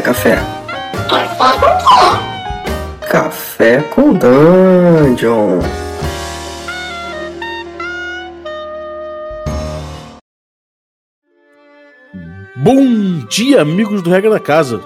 Quer 0.00 0.06
café? 0.06 0.36
Café 1.10 1.58
com 1.58 1.76
quê? 1.84 3.06
Café 3.06 3.82
com 3.82 4.12
Dungeon. 4.14 5.58
Bom 12.56 13.26
dia, 13.28 13.60
amigos 13.60 14.00
do 14.00 14.08
Regra 14.08 14.30
da 14.30 14.40
Casa. 14.40 14.80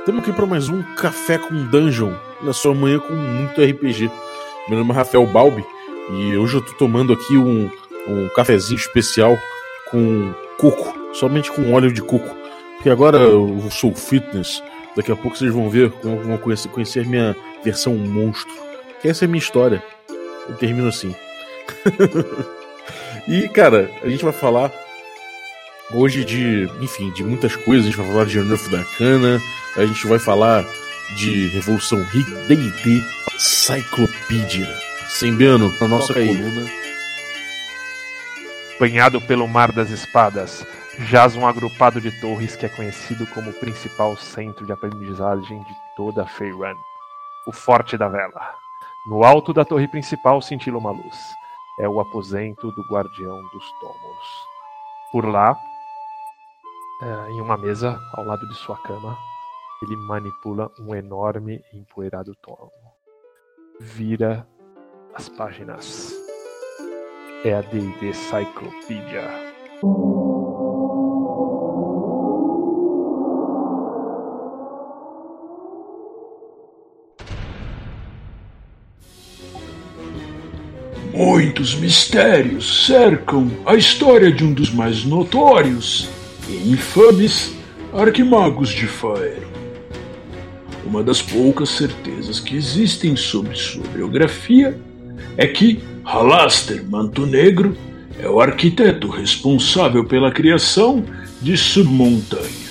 Estamos 0.00 0.22
aqui 0.22 0.32
para 0.32 0.46
mais 0.46 0.68
um 0.68 0.82
Café 0.96 1.38
com 1.38 1.54
Dungeon, 1.66 2.12
na 2.42 2.52
sua 2.52 2.74
manhã 2.74 2.98
com 2.98 3.12
muito 3.14 3.62
RPG. 3.62 4.10
Meu 4.68 4.78
nome 4.78 4.90
é 4.90 4.94
Rafael 4.94 5.26
Balbi 5.26 5.64
e 6.10 6.36
hoje 6.36 6.56
eu 6.56 6.60
tô 6.60 6.72
tomando 6.72 7.12
aqui 7.12 7.36
um, 7.36 7.70
um 8.08 8.28
cafezinho 8.34 8.78
especial 8.78 9.38
com 9.92 10.34
coco, 10.58 10.92
somente 11.12 11.52
com 11.52 11.72
óleo 11.72 11.92
de 11.92 12.02
coco. 12.02 12.39
Porque 12.80 12.88
agora 12.88 13.18
eu 13.18 13.70
sou 13.70 13.94
fitness, 13.94 14.62
daqui 14.96 15.12
a 15.12 15.16
pouco 15.16 15.36
vocês 15.36 15.52
vão 15.52 15.68
ver, 15.68 15.92
vão 16.02 16.38
conhecer, 16.38 16.66
conhecer 16.70 17.04
minha 17.04 17.36
versão 17.62 17.94
monstro. 17.94 18.50
Que 19.02 19.08
essa 19.08 19.24
é 19.24 19.26
a 19.26 19.28
minha 19.28 19.38
história. 19.38 19.84
Eu 20.48 20.56
termino 20.56 20.88
assim. 20.88 21.14
e 23.28 23.46
cara, 23.50 23.90
a 24.02 24.08
gente 24.08 24.24
vai 24.24 24.32
falar 24.32 24.72
hoje 25.92 26.24
de, 26.24 26.70
enfim, 26.80 27.10
de 27.10 27.22
muitas 27.22 27.54
coisas. 27.54 27.84
A 27.84 27.90
gente 27.90 27.98
vai 27.98 28.06
falar 28.06 28.24
de 28.24 28.38
Enough 28.38 28.70
da 28.70 28.82
Cana, 28.96 29.38
a 29.76 29.84
gente 29.84 30.06
vai 30.06 30.18
falar 30.18 30.64
de 31.16 31.48
Revolução 31.48 32.02
Rick, 32.04 32.30
D&D, 32.48 33.04
Cyclopedia. 33.36 34.74
Sembiano, 35.10 35.70
na 35.78 35.86
nossa 35.86 36.14
Toca 36.14 36.26
coluna. 36.26 36.66
Banhado 38.78 39.20
pelo 39.20 39.46
mar 39.46 39.70
das 39.70 39.90
espadas, 39.90 40.64
jaz 41.06 41.34
um 41.34 41.46
agrupado 41.46 42.00
de 42.00 42.10
torres 42.20 42.56
que 42.56 42.66
é 42.66 42.68
conhecido 42.68 43.26
como 43.28 43.50
o 43.50 43.54
principal 43.54 44.16
centro 44.16 44.66
de 44.66 44.72
aprendizagem 44.72 45.62
de 45.62 45.74
toda 45.96 46.26
Feyran. 46.26 46.76
O 47.46 47.52
Forte 47.52 47.96
da 47.96 48.08
Vela. 48.08 48.54
No 49.08 49.24
alto 49.24 49.52
da 49.52 49.64
torre 49.64 49.88
principal 49.88 50.42
cintila 50.42 50.78
uma 50.78 50.90
luz. 50.90 51.16
É 51.78 51.88
o 51.88 52.00
aposento 52.00 52.70
do 52.72 52.82
Guardião 52.90 53.40
dos 53.50 53.72
Tomos. 53.80 54.26
Por 55.10 55.24
lá, 55.24 55.56
eh, 57.02 57.30
em 57.30 57.40
uma 57.40 57.56
mesa 57.56 57.98
ao 58.14 58.24
lado 58.24 58.46
de 58.46 58.54
sua 58.56 58.76
cama, 58.76 59.16
ele 59.82 59.96
manipula 59.96 60.70
um 60.78 60.94
enorme 60.94 61.62
e 61.72 61.78
empoeirado 61.78 62.34
tomo. 62.42 62.70
Vira 63.80 64.46
as 65.14 65.30
páginas. 65.30 66.12
É 67.42 67.54
a 67.54 67.62
D&D 67.62 68.12
Cyclopedia. 68.12 69.30
Muitos 81.22 81.74
mistérios 81.74 82.86
cercam 82.86 83.50
a 83.66 83.74
história 83.74 84.32
de 84.32 84.42
um 84.42 84.54
dos 84.54 84.72
mais 84.72 85.04
notórios 85.04 86.08
e 86.48 86.70
infames 86.70 87.52
arquimagos 87.92 88.70
de 88.70 88.86
Faerun. 88.86 89.50
Uma 90.82 91.02
das 91.02 91.20
poucas 91.20 91.68
certezas 91.68 92.40
que 92.40 92.56
existem 92.56 93.16
sobre 93.16 93.54
sua 93.54 93.86
biografia 93.88 94.80
é 95.36 95.46
que 95.46 95.80
Halaster 96.04 96.82
Manto 96.88 97.26
Negro 97.26 97.76
é 98.18 98.26
o 98.26 98.40
arquiteto 98.40 99.10
responsável 99.10 100.06
pela 100.06 100.32
criação 100.32 101.04
de 101.42 101.54
Submontanha, 101.54 102.70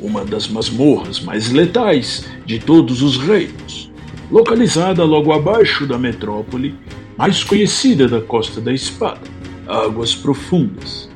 uma 0.00 0.24
das 0.24 0.48
masmorras 0.48 1.20
mais 1.20 1.52
letais 1.52 2.26
de 2.44 2.58
todos 2.58 3.00
os 3.00 3.16
reinos, 3.16 3.65
localizada 4.30 5.04
logo 5.04 5.32
abaixo 5.32 5.86
da 5.86 5.98
metrópole 5.98 6.74
mais 7.16 7.42
conhecida 7.42 8.06
da 8.06 8.20
Costa 8.20 8.60
da 8.60 8.72
Espada, 8.72 9.20
Águas 9.66 10.14
Profundas. 10.14 11.08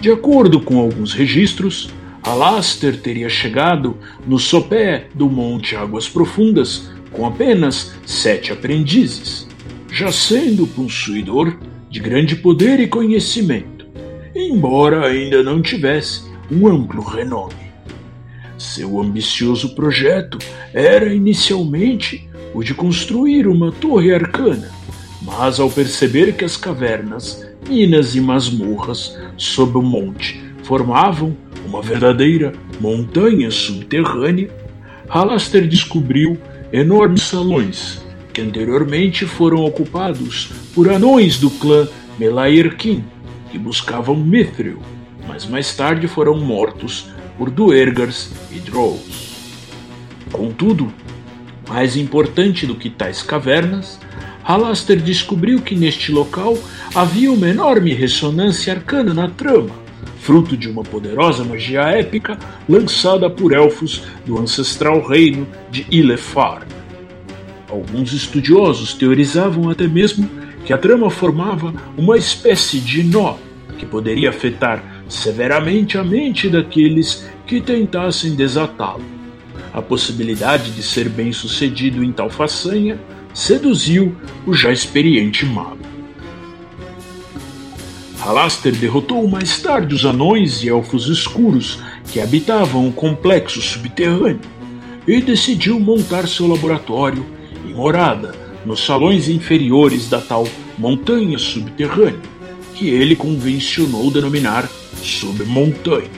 De 0.00 0.10
acordo 0.10 0.60
com 0.60 0.78
alguns 0.80 1.12
registros, 1.12 1.90
Alaster 2.22 3.00
teria 3.00 3.28
chegado 3.28 3.96
no 4.26 4.38
sopé 4.38 5.08
do 5.14 5.28
Monte 5.28 5.76
Águas 5.76 6.08
Profundas 6.08 6.90
com 7.10 7.26
apenas 7.26 7.94
sete 8.06 8.52
aprendizes, 8.52 9.46
já 9.90 10.10
sendo 10.10 10.66
possuidor 10.66 11.56
de 11.90 12.00
grande 12.00 12.36
poder 12.36 12.80
e 12.80 12.86
conhecimento, 12.86 13.86
embora 14.34 15.06
ainda 15.06 15.42
não 15.42 15.60
tivesse 15.60 16.22
um 16.50 16.66
amplo 16.66 17.02
renome. 17.02 17.61
Seu 18.62 19.00
ambicioso 19.00 19.74
projeto 19.74 20.38
era 20.72 21.12
inicialmente 21.12 22.30
o 22.54 22.62
de 22.62 22.72
construir 22.72 23.48
uma 23.48 23.72
torre 23.72 24.14
arcana, 24.14 24.70
mas 25.20 25.58
ao 25.58 25.68
perceber 25.68 26.34
que 26.36 26.44
as 26.44 26.56
cavernas, 26.56 27.44
minas 27.68 28.14
e 28.14 28.20
masmorras 28.20 29.18
sob 29.36 29.76
o 29.76 29.82
monte 29.82 30.40
formavam 30.62 31.36
uma 31.66 31.82
verdadeira 31.82 32.52
montanha 32.80 33.50
subterrânea, 33.50 34.48
Halaster 35.08 35.66
descobriu 35.66 36.38
enormes 36.72 37.22
salões 37.22 38.00
que 38.32 38.40
anteriormente 38.40 39.26
foram 39.26 39.64
ocupados 39.64 40.50
por 40.72 40.88
anões 40.88 41.36
do 41.36 41.50
clã 41.50 41.88
Melairkin, 42.16 43.04
que 43.50 43.58
buscavam 43.58 44.14
Mithril, 44.14 44.78
mas 45.26 45.46
mais 45.46 45.74
tarde 45.74 46.06
foram 46.06 46.38
mortos 46.38 47.10
por 47.36 47.50
Duergars 47.50 48.30
e 48.50 48.58
Drolls. 48.58 49.32
Contudo, 50.30 50.92
mais 51.68 51.96
importante 51.96 52.66
do 52.66 52.74
que 52.74 52.90
tais 52.90 53.22
cavernas, 53.22 53.98
Halaster 54.44 55.00
descobriu 55.00 55.60
que 55.60 55.74
neste 55.74 56.10
local 56.10 56.58
havia 56.94 57.30
uma 57.30 57.48
enorme 57.48 57.92
ressonância 57.94 58.74
arcana 58.74 59.14
na 59.14 59.28
trama, 59.28 59.70
fruto 60.18 60.56
de 60.56 60.68
uma 60.68 60.82
poderosa 60.82 61.44
magia 61.44 61.82
épica 61.82 62.38
lançada 62.68 63.30
por 63.30 63.52
elfos 63.52 64.02
do 64.26 64.38
ancestral 64.38 65.00
reino 65.06 65.46
de 65.70 65.86
Ilefar. 65.90 66.66
Alguns 67.68 68.12
estudiosos 68.12 68.92
teorizavam 68.92 69.70
até 69.70 69.86
mesmo 69.86 70.28
que 70.64 70.72
a 70.72 70.78
trama 70.78 71.08
formava 71.08 71.72
uma 71.96 72.16
espécie 72.16 72.78
de 72.80 73.02
nó 73.02 73.36
que 73.78 73.86
poderia 73.86 74.30
afetar 74.30 74.91
severamente 75.12 75.98
a 75.98 76.02
mente 76.02 76.48
daqueles 76.48 77.28
que 77.46 77.60
tentassem 77.60 78.34
desatá-lo. 78.34 79.04
A 79.72 79.82
possibilidade 79.82 80.70
de 80.72 80.82
ser 80.82 81.08
bem 81.08 81.32
sucedido 81.32 82.02
em 82.02 82.10
tal 82.10 82.30
façanha 82.30 82.98
seduziu 83.34 84.16
o 84.46 84.54
já 84.54 84.72
experiente 84.72 85.44
mago. 85.44 85.78
Halaster 88.18 88.74
derrotou 88.74 89.26
mais 89.28 89.60
tarde 89.60 89.94
os 89.94 90.04
anões 90.06 90.62
e 90.62 90.68
elfos 90.68 91.08
escuros 91.08 91.80
que 92.10 92.20
habitavam 92.20 92.88
o 92.88 92.92
complexo 92.92 93.60
subterrâneo 93.60 94.40
e 95.06 95.20
decidiu 95.20 95.78
montar 95.80 96.26
seu 96.28 96.46
laboratório 96.46 97.26
e 97.68 97.72
morada 97.72 98.34
nos 98.64 98.84
salões 98.84 99.28
inferiores 99.28 100.08
da 100.08 100.20
tal 100.20 100.46
montanha 100.78 101.38
subterrânea, 101.38 102.20
que 102.74 102.88
ele 102.88 103.16
convencionou 103.16 104.10
denominar 104.10 104.68
submontanha. 105.02 106.10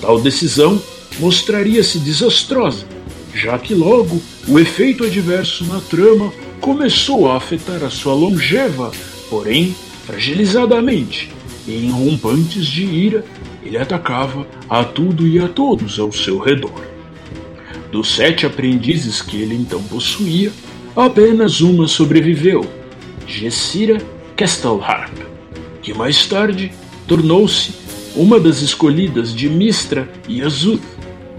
Tal 0.00 0.20
decisão 0.20 0.80
mostraria-se 1.18 1.98
desastrosa, 1.98 2.86
já 3.34 3.58
que 3.58 3.74
logo 3.74 4.20
o 4.46 4.58
efeito 4.58 5.04
adverso 5.04 5.64
na 5.64 5.80
trama 5.80 6.32
começou 6.60 7.30
a 7.30 7.36
afetar 7.36 7.82
a 7.84 7.90
sua 7.90 8.14
longeva, 8.14 8.92
porém 9.28 9.74
fragilizadamente, 10.06 11.30
e 11.66 11.86
em 11.86 11.90
rompantes 11.90 12.66
de 12.66 12.84
ira 12.84 13.24
ele 13.62 13.76
atacava 13.76 14.46
a 14.68 14.82
tudo 14.84 15.26
e 15.26 15.38
a 15.38 15.48
todos 15.48 15.98
ao 15.98 16.10
seu 16.12 16.38
redor. 16.38 16.86
Dos 17.92 18.14
sete 18.14 18.46
aprendizes 18.46 19.20
que 19.20 19.36
ele 19.40 19.54
então 19.54 19.82
possuía, 19.82 20.50
apenas 20.96 21.60
uma 21.60 21.86
sobreviveu, 21.86 22.64
Gessira 23.26 23.98
Kestelharp, 24.36 25.12
que 25.82 25.92
mais 25.92 26.26
tarde 26.26 26.72
tornou-se 27.08 27.72
uma 28.14 28.38
das 28.38 28.60
escolhidas 28.60 29.34
de 29.34 29.48
Mistra 29.48 30.08
e 30.28 30.42
Azuth, 30.42 30.82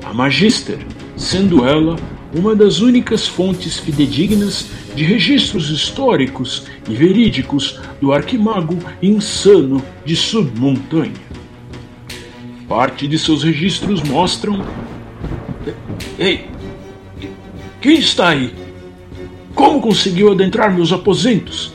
a 0.04 0.14
Magister, 0.14 0.80
sendo 1.16 1.64
ela 1.66 1.96
uma 2.36 2.56
das 2.56 2.80
únicas 2.80 3.28
fontes 3.28 3.78
fidedignas 3.78 4.68
de 4.96 5.04
registros 5.04 5.70
históricos 5.70 6.66
e 6.90 6.94
verídicos 6.94 7.80
do 8.02 8.12
arquimago 8.12 8.78
insano 9.02 9.82
de 10.04 10.16
Submontanha. 10.16 11.30
Parte 12.68 13.08
de 13.08 13.18
seus 13.18 13.44
registros 13.44 14.02
mostram. 14.04 14.66
Ei! 16.18 16.46
Quem 17.82 17.98
está 17.98 18.30
aí? 18.30 18.54
Como 19.56 19.82
conseguiu 19.82 20.32
adentrar 20.32 20.74
meus 20.74 20.92
aposentos? 20.92 21.74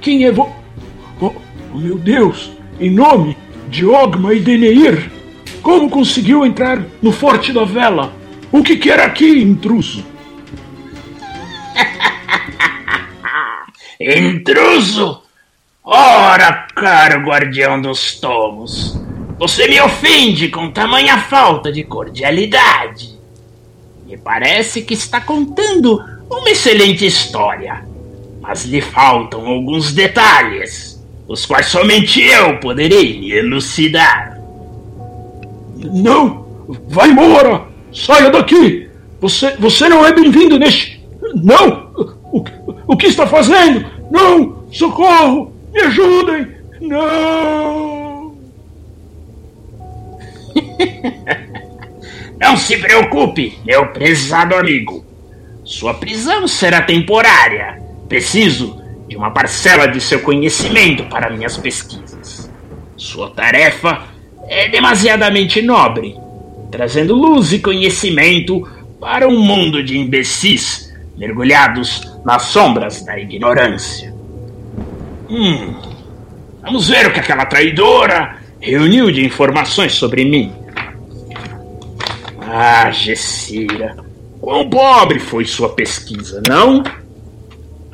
Quem 0.00 0.24
é 0.24 0.32
vo. 0.32 0.50
Oh, 1.20 1.32
meu 1.74 1.98
Deus! 1.98 2.53
Em 2.78 2.90
nome 2.90 3.36
de 3.68 3.86
Ogma 3.86 4.34
e 4.34 4.40
Deneir! 4.40 5.10
Como 5.62 5.88
conseguiu 5.88 6.44
entrar 6.44 6.82
no 7.00 7.12
Forte 7.12 7.52
da 7.52 7.64
Vela? 7.64 8.12
O 8.50 8.62
que 8.62 8.76
quer 8.76 9.00
aqui, 9.00 9.42
intruso? 9.42 10.04
Intruso? 14.00 15.22
Ora, 15.84 16.66
caro 16.74 17.24
guardião 17.24 17.80
dos 17.80 18.18
tomos, 18.18 18.98
você 19.38 19.68
me 19.68 19.80
ofende 19.80 20.48
com 20.48 20.70
tamanha 20.70 21.18
falta 21.18 21.70
de 21.70 21.84
cordialidade. 21.84 23.14
Me 24.06 24.16
parece 24.16 24.82
que 24.82 24.94
está 24.94 25.20
contando 25.20 26.02
uma 26.28 26.50
excelente 26.50 27.06
história, 27.06 27.86
mas 28.40 28.64
lhe 28.64 28.80
faltam 28.80 29.46
alguns 29.46 29.92
detalhes, 29.92 30.93
os 31.26 31.46
quais 31.46 31.66
somente 31.66 32.20
eu 32.22 32.58
poderei 32.58 33.32
elucidar. 33.32 34.38
Não! 35.76 36.44
Vai 36.88 37.10
embora! 37.10 37.62
Saia 37.92 38.30
daqui! 38.30 38.88
Você, 39.20 39.56
você 39.58 39.88
não 39.88 40.04
é 40.04 40.12
bem-vindo 40.12 40.58
neste. 40.58 41.02
Não! 41.34 41.90
O, 42.32 42.44
o 42.88 42.96
que 42.96 43.06
está 43.06 43.26
fazendo? 43.26 43.86
Não! 44.10 44.64
Socorro! 44.70 45.52
Me 45.72 45.80
ajudem! 45.80 46.48
Não! 46.80 48.34
Não 52.40 52.56
se 52.56 52.76
preocupe, 52.76 53.58
meu 53.64 53.86
prezado 53.88 54.54
amigo. 54.54 55.04
Sua 55.64 55.94
prisão 55.94 56.46
será 56.46 56.82
temporária. 56.82 57.80
Preciso 58.08 58.83
de 59.14 59.18
uma 59.18 59.30
parcela 59.30 59.86
de 59.86 60.00
seu 60.00 60.18
conhecimento 60.18 61.04
para 61.04 61.30
minhas 61.30 61.56
pesquisas. 61.56 62.50
Sua 62.96 63.30
tarefa 63.30 64.02
é 64.48 64.68
demasiadamente 64.68 65.62
nobre, 65.62 66.16
trazendo 66.68 67.14
luz 67.14 67.52
e 67.52 67.60
conhecimento 67.60 68.68
para 69.00 69.28
um 69.28 69.38
mundo 69.38 69.84
de 69.84 69.96
imbecis 69.96 70.92
mergulhados 71.16 72.02
nas 72.24 72.42
sombras 72.46 73.04
da 73.04 73.16
ignorância. 73.16 74.12
Hum, 75.30 75.76
vamos 76.60 76.88
ver 76.88 77.06
o 77.06 77.12
que 77.12 77.20
aquela 77.20 77.46
traidora 77.46 78.38
reuniu 78.58 79.12
de 79.12 79.24
informações 79.24 79.92
sobre 79.92 80.24
mim. 80.24 80.52
Ah, 82.40 82.90
Gessira, 82.90 83.94
quão 84.40 84.68
pobre 84.68 85.20
foi 85.20 85.44
sua 85.44 85.68
pesquisa, 85.68 86.42
não? 86.48 86.82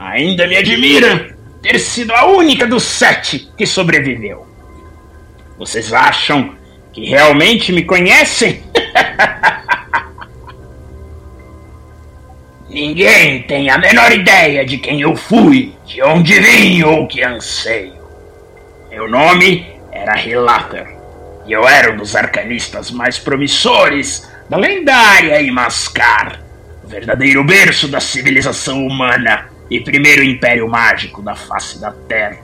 Ainda 0.00 0.46
me 0.46 0.56
admira 0.56 1.36
ter 1.60 1.78
sido 1.78 2.14
a 2.14 2.24
única 2.24 2.66
dos 2.66 2.84
sete 2.84 3.50
que 3.54 3.66
sobreviveu. 3.66 4.46
Vocês 5.58 5.92
acham 5.92 6.54
que 6.90 7.04
realmente 7.04 7.70
me 7.70 7.84
conhecem? 7.84 8.62
Ninguém 12.70 13.42
tem 13.42 13.68
a 13.68 13.76
menor 13.76 14.10
ideia 14.10 14.64
de 14.64 14.78
quem 14.78 15.02
eu 15.02 15.14
fui, 15.14 15.74
de 15.84 16.02
onde 16.02 16.40
vim 16.40 16.82
ou 16.82 17.06
que 17.06 17.22
anseio. 17.22 18.00
Meu 18.88 19.06
nome 19.06 19.66
era 19.92 20.18
Hilater, 20.18 20.96
e 21.46 21.52
eu 21.52 21.68
era 21.68 21.92
um 21.92 21.98
dos 21.98 22.16
arcanistas 22.16 22.90
mais 22.90 23.18
promissores 23.18 24.26
da 24.48 24.56
lendária 24.56 25.42
Imascar, 25.42 26.40
o 26.82 26.88
verdadeiro 26.88 27.44
berço 27.44 27.86
da 27.86 28.00
civilização 28.00 28.86
humana 28.86 29.59
e 29.70 29.80
primeiro 29.80 30.22
império 30.22 30.68
mágico 30.68 31.22
da 31.22 31.34
face 31.34 31.80
da 31.80 31.92
Terra. 31.92 32.38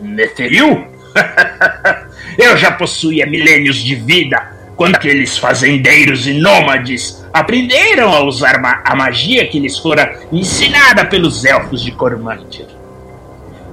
Netheril? 0.00 0.86
eu 2.36 2.56
já 2.56 2.72
possuía 2.72 3.26
milênios 3.26 3.76
de 3.76 3.94
vida 3.94 4.56
quando 4.76 4.96
aqueles 4.96 5.38
fazendeiros 5.38 6.26
e 6.26 6.34
nômades 6.34 7.24
aprenderam 7.32 8.12
a 8.12 8.22
usar 8.24 8.60
ma 8.60 8.82
a 8.84 8.94
magia 8.94 9.46
que 9.46 9.58
lhes 9.58 9.78
fora 9.78 10.20
ensinada 10.30 11.04
pelos 11.06 11.44
elfos 11.44 11.82
de 11.82 11.92
Cormantir. 11.92 12.66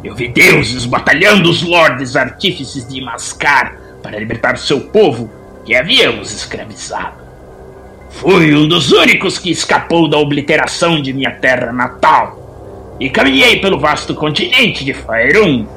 Eu 0.03 0.15
vi 0.15 0.27
deuses 0.27 0.85
batalhando 0.85 1.49
os 1.49 1.61
lordes 1.61 2.15
artífices 2.15 2.87
de 2.87 3.01
Mascar 3.01 3.77
para 4.01 4.17
libertar 4.17 4.57
seu 4.57 4.81
povo 4.81 5.29
que 5.65 5.75
havíamos 5.75 6.33
escravizado. 6.33 7.23
Fui 8.09 8.53
um 8.53 8.67
dos 8.67 8.91
únicos 8.91 9.39
que 9.39 9.49
escapou 9.49 10.07
da 10.07 10.17
obliteração 10.17 11.01
de 11.01 11.13
minha 11.13 11.31
terra 11.31 11.71
natal 11.71 12.42
e 12.99 13.09
caminhei 13.09 13.59
pelo 13.59 13.79
vasto 13.79 14.13
continente 14.13 14.85
de 14.85 14.93
Faerun, 14.93 15.67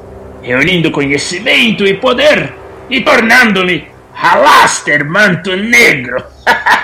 reunindo 0.41 0.91
conhecimento 0.91 1.85
e 1.85 1.95
poder 1.95 2.53
e 2.89 3.01
tornando-me 3.01 3.87
Halaster 4.13 5.05
Manto 5.05 5.55
Negro. 5.55 6.23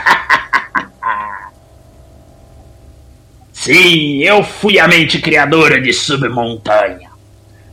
Sim, 3.52 4.22
eu 4.24 4.44
fui 4.44 4.78
a 4.78 4.88
mente 4.88 5.22
criadora 5.22 5.80
de 5.80 5.94
Submontanha. 5.94 7.10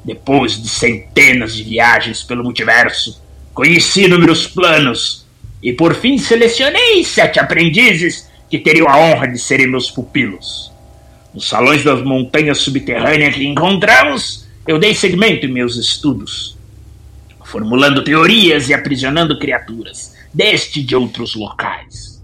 Depois 0.05 0.63
de 0.63 0.69
centenas 0.69 1.55
de 1.55 1.65
viagens 1.65 2.23
pelo 2.23 2.45
multiverso, 2.45 3.21
conheci 3.53 4.05
inúmeros 4.05 4.47
planos 4.47 5.27
e 5.63 5.73
por 5.73 5.95
fim 5.95 6.17
selecionei 6.17 7.05
sete 7.05 7.39
aprendizes 7.39 8.31
que 8.49 8.59
teriam 8.59 8.89
a 8.89 8.97
honra 8.97 9.27
de 9.27 9.39
serem 9.39 9.67
meus 9.67 9.91
pupilos. 9.91 10.70
Nos 11.35 11.49
salões 11.49 11.85
das 11.85 12.03
montanhas 12.03 12.59
subterrâneas 12.59 13.35
que 13.35 13.47
encontramos, 13.47 14.47
eu 14.67 14.79
dei 14.79 14.95
segmento 14.95 15.47
em 15.47 15.53
meus 15.53 15.77
estudos 15.77 16.59
formulando 17.51 18.05
teorias 18.05 18.69
e 18.69 18.75
aprisionando 18.75 19.37
criaturas 19.37 20.17
deste 20.33 20.81
e 20.81 20.83
de 20.85 20.95
outros 20.95 21.35
locais. 21.35 22.23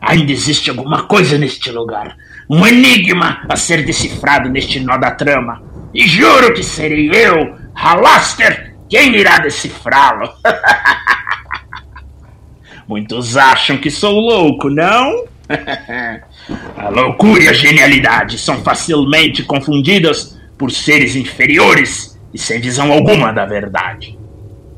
Ainda 0.00 0.32
existe 0.32 0.70
alguma 0.70 1.04
coisa 1.04 1.38
neste 1.38 1.70
lugar, 1.70 2.16
um 2.50 2.66
enigma 2.66 3.44
a 3.48 3.56
ser 3.56 3.84
decifrado 3.84 4.48
neste 4.48 4.80
nó 4.80 4.96
da 4.96 5.12
trama, 5.12 5.62
e 5.94 6.06
juro 6.06 6.52
que 6.52 6.64
serei 6.64 7.10
eu, 7.12 7.56
Halaster, 7.74 8.74
quem 8.88 9.14
irá 9.14 9.38
decifrá-lo. 9.38 10.28
Muitos 12.88 13.36
acham 13.36 13.78
que 13.78 13.90
sou 13.90 14.18
louco, 14.18 14.68
não? 14.68 15.26
a 16.76 16.88
loucura 16.88 17.44
e 17.44 17.48
a 17.48 17.52
genialidade 17.52 18.38
são 18.38 18.62
facilmente 18.62 19.42
confundidas 19.42 20.38
por 20.56 20.70
seres 20.70 21.16
inferiores 21.16 22.18
e 22.32 22.38
sem 22.38 22.60
visão 22.60 22.92
alguma 22.92 23.32
da 23.32 23.44
verdade. 23.44 24.18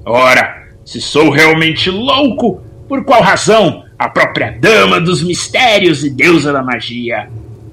Ora, 0.04 0.68
se 0.84 1.00
sou 1.00 1.30
realmente 1.30 1.90
louco, 1.90 2.62
por 2.88 3.04
qual 3.04 3.20
razão 3.20 3.84
a 3.98 4.08
própria 4.08 4.56
Dama 4.58 5.00
dos 5.00 5.22
Mistérios 5.22 6.04
e 6.04 6.10
Deusa 6.10 6.52
da 6.52 6.62
Magia, 6.62 7.28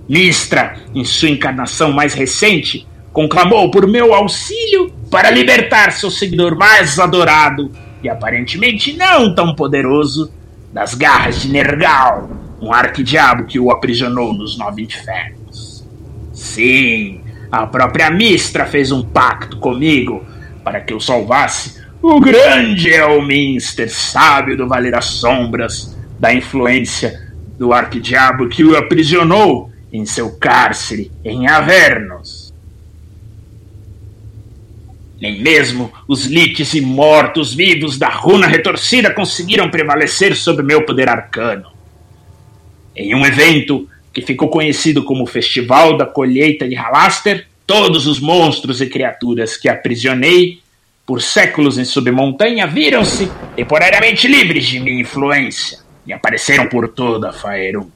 Mistra, 0.07 0.75
em 0.93 1.03
sua 1.03 1.29
encarnação 1.29 1.91
mais 1.91 2.13
recente, 2.13 2.85
conclamou 3.13 3.71
por 3.71 3.87
meu 3.87 4.13
auxílio 4.13 4.91
para 5.09 5.31
libertar 5.31 5.91
seu 5.91 6.11
seguidor 6.11 6.57
mais 6.57 6.99
adorado 6.99 7.71
e 8.03 8.09
aparentemente 8.09 8.93
não 8.93 9.33
tão 9.33 9.55
poderoso 9.55 10.31
das 10.73 10.93
garras 10.93 11.41
de 11.41 11.49
Nergal, 11.49 12.29
um 12.65 12.73
arquidiabo 12.73 13.45
que 13.45 13.59
o 13.59 13.69
aprisionou 13.69 14.33
nos 14.33 14.57
nove 14.57 14.81
infernos. 14.81 15.85
Sim, 16.33 17.21
a 17.51 17.67
própria 17.67 18.09
Mistra 18.09 18.65
fez 18.65 18.91
um 18.91 19.03
pacto 19.03 19.57
comigo 19.57 20.25
para 20.63 20.81
que 20.81 20.91
eu 20.91 20.99
salvasse 20.99 21.79
o 22.01 22.19
grande 22.19 22.89
Elminster, 22.89 23.89
sábio 23.89 24.57
do 24.57 24.67
Vale 24.67 24.89
das 24.89 25.05
Sombras, 25.05 25.95
da 26.19 26.33
influência 26.33 27.31
do 27.57 27.71
arquidiabo 27.71 28.49
que 28.49 28.63
o 28.63 28.75
aprisionou 28.75 29.71
em 29.93 30.03
seu 30.03 30.35
cárcere 30.37 31.11
em 31.23 31.47
Avernos. 31.47 32.51
Nem 35.21 35.39
mesmo 35.41 35.93
os 36.07 36.25
lites 36.25 36.73
e 36.73 36.81
mortos-vivos 36.81 37.97
da 37.97 38.09
runa 38.09 38.47
retorcida 38.47 39.13
conseguiram 39.13 39.69
prevalecer 39.69 40.35
sobre 40.35 40.63
meu 40.63 40.83
poder 40.83 41.07
arcano. 41.07 41.74
Em 42.95 43.13
um 43.13 43.25
evento 43.25 43.87
que 44.13 44.21
ficou 44.21 44.47
conhecido 44.47 45.03
como 45.03 45.25
Festival 45.25 45.97
da 45.97 46.05
Colheita 46.05 46.67
de 46.67 46.75
Halaster, 46.75 47.47
todos 47.67 48.07
os 48.07 48.19
monstros 48.19 48.79
e 48.79 48.87
criaturas 48.87 49.57
que 49.57 49.67
aprisionei 49.67 50.59
por 51.05 51.21
séculos 51.21 51.77
em 51.77 51.85
submontanha, 51.85 52.65
viram-se 52.65 53.29
temporariamente 53.55 54.27
livres 54.27 54.65
de 54.65 54.79
minha 54.79 55.01
influência 55.01 55.79
e 56.07 56.13
apareceram 56.13 56.67
por 56.67 56.87
toda 56.87 57.33
Faerun. 57.33 57.89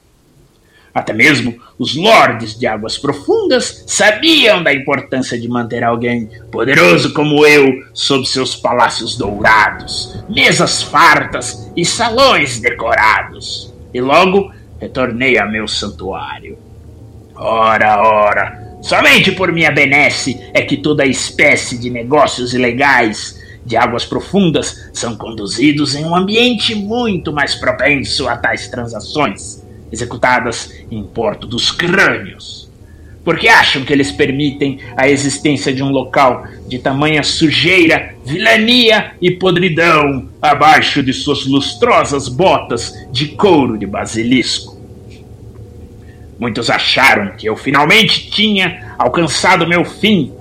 Até 0.92 1.12
mesmo 1.12 1.56
os 1.78 1.94
lordes 1.94 2.58
de 2.58 2.66
águas 2.66 2.98
profundas 2.98 3.84
sabiam 3.86 4.62
da 4.62 4.74
importância 4.74 5.38
de 5.38 5.48
manter 5.48 5.84
alguém 5.84 6.28
poderoso 6.50 7.12
como 7.12 7.46
eu 7.46 7.84
sob 7.94 8.26
seus 8.26 8.56
palácios 8.56 9.16
dourados, 9.16 10.22
mesas 10.28 10.82
fartas 10.82 11.70
e 11.76 11.84
salões 11.84 12.60
decorados. 12.60 13.72
E 13.94 14.00
logo 14.00 14.52
retornei 14.80 15.38
a 15.38 15.46
meu 15.46 15.68
santuário. 15.68 16.58
Ora, 17.36 18.02
ora, 18.02 18.70
Somente 18.80 19.32
por 19.32 19.52
minha 19.52 19.70
benesse 19.70 20.40
é 20.54 20.62
que 20.62 20.76
toda 20.76 21.04
espécie 21.04 21.76
de 21.76 21.90
negócios 21.90 22.54
ilegais 22.54 23.38
de 23.64 23.76
águas 23.76 24.06
profundas 24.06 24.90
são 24.92 25.16
conduzidos 25.16 25.94
em 25.94 26.04
um 26.04 26.16
ambiente 26.16 26.74
muito 26.74 27.30
mais 27.30 27.54
propenso 27.54 28.26
a 28.26 28.36
tais 28.36 28.68
transações, 28.68 29.62
executadas 29.92 30.72
em 30.90 31.02
Porto 31.02 31.46
dos 31.46 31.70
Crânios. 31.70 32.59
Porque 33.24 33.48
acham 33.48 33.84
que 33.84 33.92
eles 33.92 34.10
permitem 34.10 34.78
a 34.96 35.08
existência 35.08 35.72
de 35.72 35.82
um 35.82 35.90
local 35.90 36.44
de 36.66 36.78
tamanha 36.78 37.22
sujeira, 37.22 38.14
vilania 38.24 39.12
e 39.20 39.30
podridão 39.30 40.28
abaixo 40.40 41.02
de 41.02 41.12
suas 41.12 41.46
lustrosas 41.46 42.28
botas 42.28 42.94
de 43.12 43.28
couro 43.28 43.76
de 43.76 43.86
basilisco. 43.86 44.80
Muitos 46.38 46.70
acharam 46.70 47.36
que 47.36 47.46
eu 47.46 47.54
finalmente 47.54 48.30
tinha 48.30 48.94
alcançado 48.98 49.68
meu 49.68 49.84
fim 49.84 50.32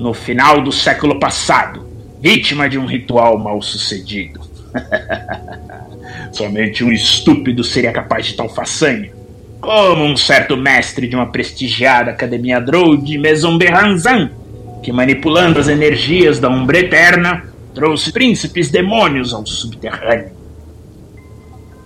no 0.00 0.12
final 0.12 0.60
do 0.60 0.72
século 0.72 1.20
passado, 1.20 1.86
vítima 2.20 2.68
de 2.68 2.76
um 2.76 2.86
ritual 2.86 3.38
mal 3.38 3.62
sucedido. 3.62 4.40
Somente 6.32 6.82
um 6.82 6.90
estúpido 6.90 7.62
seria 7.62 7.92
capaz 7.92 8.26
de 8.26 8.34
tal 8.34 8.48
façanha. 8.48 9.12
Como 9.64 10.04
um 10.04 10.14
certo 10.14 10.58
mestre 10.58 11.08
de 11.08 11.16
uma 11.16 11.32
prestigiada 11.32 12.10
academia 12.10 12.62
de 13.02 13.16
Maison 13.16 13.56
Berranzan, 13.56 14.30
que 14.82 14.92
manipulando 14.92 15.58
as 15.58 15.68
energias 15.68 16.38
da 16.38 16.50
Umbra 16.50 16.80
Eterna, 16.80 17.44
trouxe 17.74 18.12
príncipes 18.12 18.70
demônios 18.70 19.32
ao 19.32 19.46
subterrâneo. 19.46 20.32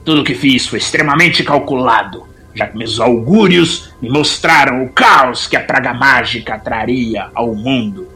Tudo 0.05 0.23
o 0.23 0.25
que 0.25 0.35
fiz 0.35 0.67
foi 0.67 0.81
extremamente 0.81 1.45
calculado, 1.45 2.25
já 2.53 2.67
que 2.67 2.77
meus 2.77 2.99
augúrios 2.99 3.95
me 4.03 4.11
mostraram 4.11 4.83
o 4.83 4.89
caos 4.89 5.47
que 5.47 5.57
a 5.57 5.63
praga 5.63 5.95
mágica 5.95 6.59
traria 6.59 7.29
ao 7.33 7.55
mundo. 7.55 8.09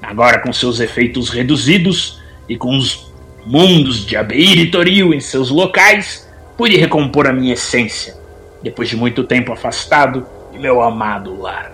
Agora, 0.00 0.38
com 0.38 0.52
seus 0.52 0.78
efeitos 0.78 1.28
reduzidos 1.28 2.22
e 2.48 2.56
com 2.56 2.78
os 2.78 3.12
mundos 3.44 4.06
de 4.06 4.14
Abeir 4.16 4.60
e 4.60 4.70
Toril 4.70 5.12
em 5.12 5.18
seus 5.18 5.50
locais, 5.50 6.30
pude 6.56 6.76
recompor 6.76 7.26
a 7.26 7.32
minha 7.32 7.54
essência, 7.54 8.21
depois 8.62 8.88
de 8.88 8.96
muito 8.96 9.24
tempo 9.24 9.52
afastado 9.52 10.26
de 10.52 10.58
meu 10.58 10.80
amado 10.80 11.40
lar. 11.40 11.72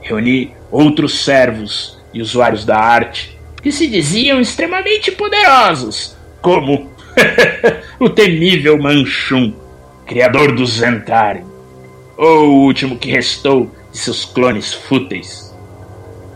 Reuni 0.00 0.54
outros 0.70 1.24
servos 1.24 2.00
e 2.12 2.22
usuários 2.22 2.64
da 2.64 2.78
arte 2.78 3.38
que 3.62 3.70
se 3.70 3.86
diziam 3.86 4.40
extremamente 4.40 5.12
poderosos, 5.12 6.16
como 6.40 6.90
o 7.98 8.08
temível 8.08 8.78
Manchum, 8.78 9.52
criador 10.06 10.54
do 10.54 10.64
Zentari, 10.64 11.44
ou 12.16 12.48
o 12.48 12.64
último 12.64 12.96
que 12.96 13.10
restou 13.10 13.70
de 13.92 13.98
seus 13.98 14.24
clones 14.24 14.72
fúteis. 14.72 15.54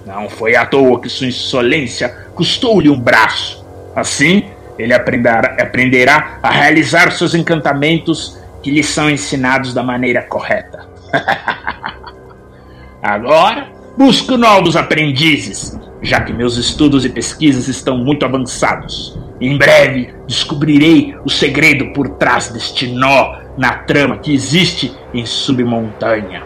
Não 0.06 0.28
foi 0.28 0.54
à 0.54 0.66
toa 0.66 1.00
que 1.00 1.08
sua 1.08 1.26
insolência 1.26 2.08
custou-lhe 2.34 2.90
um 2.90 2.99
braço. 2.99 3.64
Assim, 3.96 4.44
ele 4.78 4.92
aprenderá, 4.92 5.56
aprenderá 5.58 6.38
a 6.42 6.50
realizar 6.50 7.11
seus 7.12 7.34
encantamentos 7.34 8.38
que 8.64 8.71
lhe 8.71 8.83
são 8.83 9.11
ensinados 9.11 9.75
da 9.75 9.83
maneira 9.83 10.23
correta. 10.23 10.88
Agora, 13.02 13.68
busco 13.94 14.38
novos 14.38 14.75
aprendizes, 14.75 15.78
já 16.00 16.23
que 16.23 16.33
meus 16.33 16.56
estudos 16.56 17.04
e 17.04 17.11
pesquisas 17.11 17.68
estão 17.68 17.99
muito 17.99 18.25
avançados. 18.25 19.18
Em 19.38 19.59
breve 19.59 20.14
descobrirei 20.26 21.14
o 21.26 21.28
segredo 21.28 21.92
por 21.92 22.09
trás 22.09 22.49
deste 22.49 22.87
nó 22.87 23.37
na 23.59 23.75
trama 23.75 24.16
que 24.16 24.33
existe 24.33 24.97
em 25.12 25.26
Submontanha. 25.26 26.42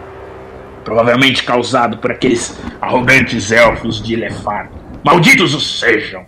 Provavelmente 0.84 1.44
causado 1.44 1.98
por 1.98 2.10
aqueles 2.10 2.58
arrogantes 2.80 3.52
elfos 3.52 4.02
de 4.02 4.14
Ilefar. 4.14 4.72
Malditos 5.04 5.54
os 5.54 5.78
sejam! 5.78 6.26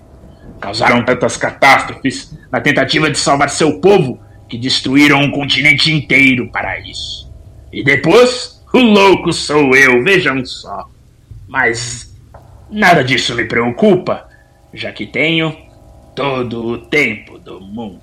Causaram 0.61 1.04
tantas 1.04 1.37
catástrofes 1.37 2.38
na 2.52 2.61
tentativa 2.61 3.11
de 3.11 3.18
salvar 3.18 3.49
seu 3.49 3.80
povo 3.80 4.20
que 4.50 4.59
destruíram 4.59 5.21
um 5.21 5.30
continente 5.30 5.92
inteiro 5.92 6.50
para 6.50 6.78
isso. 6.80 7.33
E 7.73 7.85
depois, 7.85 8.61
o 8.75 8.78
louco 8.78 9.33
sou 9.33 9.75
eu, 9.76 10.02
vejam 10.02 10.45
só. 10.45 10.90
Mas 11.49 12.12
nada 12.69 13.04
disso 13.04 13.35
me 13.37 13.45
preocupa, 13.45 14.28
já 14.75 14.92
que 14.92 15.07
tenho 15.07 15.57
todo 16.16 16.66
o 16.66 16.78
tempo 16.78 17.38
do 17.38 17.61
mundo. 17.61 18.00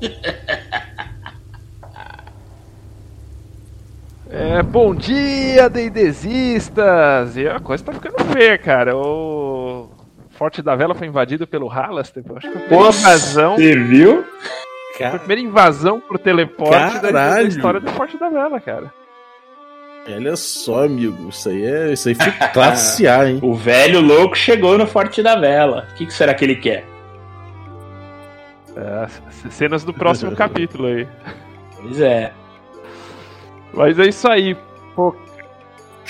É, 4.32 4.62
bom 4.62 4.94
dia, 4.94 5.68
Deidesistas! 5.68 7.36
E 7.36 7.48
a 7.48 7.58
coisa 7.58 7.82
tá 7.82 7.92
ficando 7.92 8.24
feia, 8.32 8.56
cara. 8.56 8.96
O 8.96 9.90
Forte 10.30 10.62
da 10.62 10.76
Vela 10.76 10.94
foi 10.94 11.08
invadido 11.08 11.48
pelo 11.48 11.66
Halaster. 11.66 12.22
Acho 12.36 12.48
que 12.48 12.52
foi 12.52 12.62
a 12.62 12.68
primeira 12.68 12.96
invasão. 12.96 13.56
Você 13.56 13.76
viu? 13.76 14.24
Foi 15.08 15.16
a 15.16 15.18
primeira 15.18 15.42
invasão 15.42 16.00
pro 16.00 16.18
teleporte 16.18 16.98
da, 17.12 17.42
história 17.42 17.80
do 17.80 17.90
Forte 17.92 18.18
da 18.18 18.28
Vela, 18.28 18.60
cara. 18.60 18.92
Olha 20.08 20.36
só, 20.36 20.84
amigo. 20.84 21.28
Isso 21.28 21.48
aí 21.48 21.64
é. 21.64 21.92
Isso 21.92 22.08
aí 22.08 22.14
foi 22.14 22.32
classe 22.52 23.06
A, 23.06 23.28
hein? 23.28 23.38
O 23.42 23.54
velho 23.54 24.00
louco 24.00 24.36
chegou 24.36 24.76
no 24.76 24.86
Forte 24.86 25.22
da 25.22 25.36
Vela. 25.36 25.86
O 25.90 25.94
que, 25.94 26.06
que 26.06 26.12
será 26.12 26.34
que 26.34 26.44
ele 26.44 26.56
quer? 26.56 26.84
É, 28.76 29.50
cenas 29.50 29.84
do 29.84 29.92
próximo 29.92 30.32
capítulo 30.36 30.86
aí. 30.86 31.08
Pois 31.80 32.00
é. 32.00 32.32
Mas 33.72 33.98
é 33.98 34.08
isso 34.08 34.28
aí. 34.28 34.56
Pô, 34.94 35.14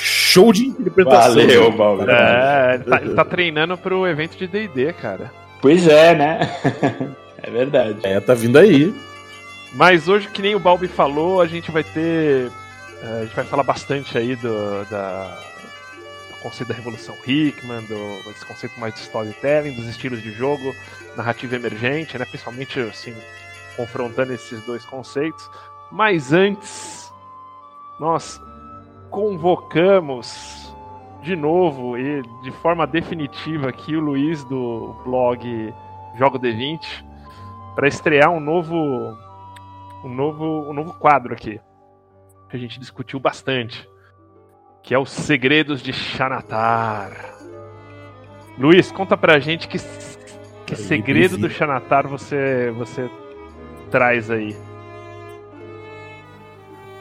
Show 0.03 0.53
de 0.53 0.67
interpretação. 0.67 1.35
Valeu? 1.35 1.73
Balbi. 1.73 2.05
é, 2.09 2.75
ele, 2.75 2.85
tá, 2.85 2.97
ele 3.03 3.15
tá 3.15 3.25
treinando 3.25 3.77
pro 3.77 4.07
evento 4.07 4.37
de 4.37 4.47
DD, 4.47 4.93
cara. 4.95 5.31
Pois 5.61 5.87
é, 5.87 6.15
né? 6.15 7.15
É 7.43 7.51
verdade. 7.51 7.99
É, 8.03 8.21
tá 8.21 8.35
vindo 8.35 8.59
aí. 8.59 8.95
Mas 9.75 10.09
hoje, 10.09 10.29
que 10.29 10.43
nem 10.43 10.55
o 10.55 10.61
Balbi 10.61 10.89
falou, 10.89 11.41
a 11.41 11.47
gente 11.47 11.71
vai 11.71 11.85
ter. 11.85 12.51
eh, 13.03 13.21
A 13.21 13.25
gente 13.25 13.37
vai 13.37 13.45
falar 13.45 13.63
bastante 13.63 14.19
aí 14.19 14.35
do, 14.37 14.85
da, 14.87 15.39
do 16.31 16.37
conceito 16.43 16.69
da 16.71 16.75
Revolução 16.75 17.15
Hickman, 17.27 17.83
do, 17.83 18.23
desse 18.25 18.45
conceito 18.45 18.79
mais 18.81 18.95
de 18.95 19.01
storytelling, 19.01 19.75
dos 19.75 19.87
estilos 19.87 20.23
de 20.23 20.33
jogo, 20.33 20.75
narrativa 21.17 21.55
emergente, 21.57 22.19
né? 22.19 22.25
Principalmente 22.25 22.81
assim, 22.81 23.15
confrontando 23.77 24.33
esses 24.33 24.61
dois 24.67 24.85
conceitos. 24.85 25.49
Mas 25.93 26.33
antes, 26.33 27.13
nós 28.01 28.41
convocamos 29.11 30.75
de 31.23 31.37
novo 31.37 31.99
e 31.99 32.23
de 32.43 32.51
forma 32.51 32.87
definitiva 32.87 33.69
aqui 33.69 33.95
o 33.95 34.01
Luiz 34.01 34.43
do 34.45 34.95
blog 35.05 35.75
Jogo 36.17 36.39
D20 36.39 36.81
para 37.75 37.89
estrear 37.89 38.31
um 38.31 38.41
novo 38.41 39.17
um 40.05 40.09
novo 40.09 40.71
um 40.71 40.73
novo 40.73 40.95
quadro 40.95 41.35
aqui 41.35 41.61
que 42.51 42.57
a 42.57 42.59
gente 42.59 42.81
discutiu 42.81 43.21
bastante, 43.21 43.89
que 44.83 44.93
é 44.93 44.99
os 44.99 45.11
segredos 45.11 45.81
de 45.81 45.93
Xanatar. 45.93 47.37
Luiz, 48.59 48.91
conta 48.91 49.17
pra 49.17 49.39
gente 49.39 49.69
que 49.69 49.79
que 50.67 50.75
Aí, 50.75 50.83
segredo 50.83 51.39
do 51.39 51.49
Xanatar 51.49 52.07
você 52.07 52.71
você 52.73 53.09
traz 53.91 54.31
aí. 54.31 54.57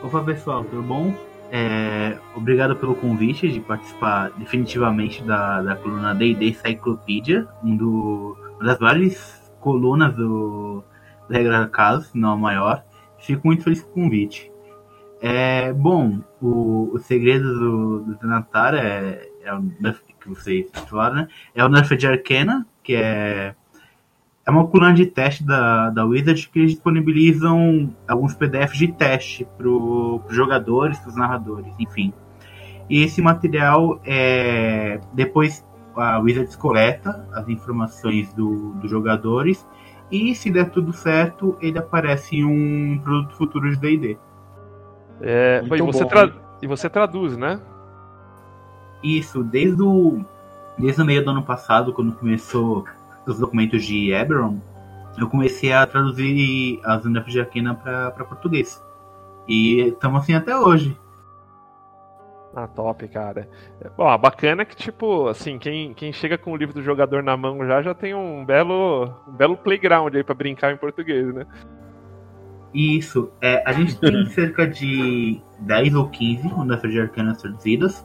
Opa 0.04 0.22
pessoal, 0.24 0.64
tudo 0.64 0.82
bom? 0.82 1.14
É, 1.52 2.18
obrigado 2.36 2.76
pelo 2.76 2.96
convite 2.96 3.48
de 3.50 3.60
participar 3.60 4.32
definitivamente 4.38 5.24
da, 5.24 5.62
da 5.62 5.76
coluna 5.76 6.14
D&D 6.14 6.54
Cyclopedia, 6.54 7.48
um 7.64 7.76
do, 7.76 8.38
uma 8.60 8.66
das 8.66 8.80
maiores 8.80 9.39
colunas 9.60 10.16
do, 10.16 10.84
do 11.28 11.50
da 11.50 11.68
Casa, 11.68 12.04
se 12.04 12.18
não 12.18 12.32
a 12.32 12.38
maior. 12.38 12.84
Fico 13.20 13.48
muito 13.48 13.64
feliz 13.64 13.82
com 13.82 13.90
o 13.90 14.04
convite. 14.04 14.52
É, 15.22 15.74
bom, 15.74 16.20
o, 16.42 16.92
o 16.94 17.00
segredo 17.00 17.54
do, 17.54 18.00
do 18.16 18.18
é, 18.78 19.30
é 19.44 19.54
o 19.54 19.62
que 20.20 20.30
vocês 20.30 20.70
falaram, 20.88 21.16
né? 21.16 21.28
É 21.54 21.64
o 21.64 21.70
nerf 21.70 21.96
de 21.96 22.08
Arcana, 22.08 22.66
que 22.84 22.96
é 22.96 23.54
é 24.50 24.52
uma 24.52 24.66
coluna 24.66 24.94
de 24.94 25.06
teste 25.06 25.46
da, 25.46 25.92
da 25.92 26.04
Wizard 26.04 26.50
que 26.50 26.58
eles 26.58 26.72
disponibilizam 26.72 27.94
alguns 28.08 28.34
PDFs 28.34 28.80
de 28.80 28.88
teste 28.92 29.48
para 29.56 29.70
os 29.70 30.24
jogadores, 30.36 30.98
para 30.98 31.10
os 31.10 31.16
narradores, 31.16 31.72
enfim. 31.78 32.12
E 32.90 33.04
esse 33.04 33.22
material 33.22 34.02
é. 34.04 35.00
Depois 35.14 35.64
a 36.00 36.20
Wizards 36.20 36.56
coleta 36.56 37.28
as 37.34 37.48
informações 37.48 38.34
do, 38.34 38.74
dos 38.74 38.90
jogadores 38.90 39.66
e 40.12 40.34
se 40.34 40.50
der 40.50 40.70
tudo 40.70 40.92
certo, 40.92 41.56
ele 41.62 41.78
aparece 41.78 42.38
em 42.38 42.44
um 42.44 43.00
produto 43.00 43.36
futuro 43.36 43.70
de 43.70 43.78
DD. 43.78 44.18
É, 45.22 45.62
e, 45.64 45.82
você 45.82 46.04
bom, 46.04 46.10
tra- 46.10 46.24
hein? 46.24 46.34
e 46.62 46.68
você 46.68 46.90
traduz, 46.90 47.38
né? 47.38 47.60
Isso, 49.04 49.44
desde 49.44 49.82
o, 49.82 50.24
desde 50.78 51.02
o 51.02 51.06
meio 51.06 51.24
do 51.24 51.32
ano 51.32 51.44
passado, 51.44 51.94
quando 51.94 52.14
começou 52.14 52.86
os 53.26 53.38
documentos 53.38 53.84
de 53.84 54.12
Eberron, 54.12 54.60
eu 55.18 55.30
comecei 55.30 55.72
a 55.74 55.86
traduzir 55.86 56.80
as 56.84 57.06
UNF 57.06 57.30
de 57.30 57.40
Arcana 57.40 57.76
para 57.76 58.26
português. 58.26 58.82
E 59.48 59.82
estamos 59.82 60.22
assim 60.22 60.34
até 60.34 60.58
hoje. 60.58 60.98
Ah, 62.56 62.68
top, 62.68 63.08
cara. 63.08 63.48
Bom, 63.96 64.08
a 64.08 64.18
bacana 64.18 64.64
é 64.64 64.66
que, 64.66 64.76
tipo, 64.76 65.28
assim, 65.28 65.60
quem, 65.60 65.94
quem 65.94 66.12
chega 66.12 66.38
com 66.38 66.52
o 66.52 66.56
livro 66.56 66.74
do 66.74 66.84
jogador 66.84 67.22
na 67.22 67.38
mão 67.38 67.66
já 67.66 67.82
já 67.82 67.94
tem 67.94 68.14
um 68.16 68.44
belo, 68.44 69.14
um 69.28 69.32
belo 69.32 69.56
playground 69.56 70.14
aí 70.16 70.24
pra 70.24 70.34
brincar 70.34 70.74
em 70.74 70.78
português, 70.78 71.34
né? 71.34 71.46
Isso. 72.74 73.32
É, 73.42 73.64
a 73.66 73.72
gente 73.72 74.00
tem 74.00 74.26
cerca 74.30 74.68
de 74.68 75.42
10 75.60 75.96
ou 75.96 76.10
15 76.10 76.48
Unidades 76.48 76.92
de 76.92 77.00
Arcanas 77.00 77.42
traduzidas. 77.42 78.04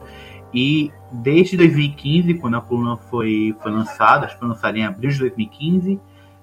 E 0.53 0.91
desde 1.11 1.57
2015, 1.57 2.35
quando 2.35 2.57
a 2.57 2.61
coluna 2.61 2.95
foi, 2.95 3.55
foi 3.61 3.71
lançada, 3.71 4.25
acho 4.25 4.35
que 4.35 4.39
foi 4.39 4.49
lançada 4.49 4.77
em 4.77 4.85
abril 4.85 5.09
de 5.09 5.19
2015, 5.19 5.99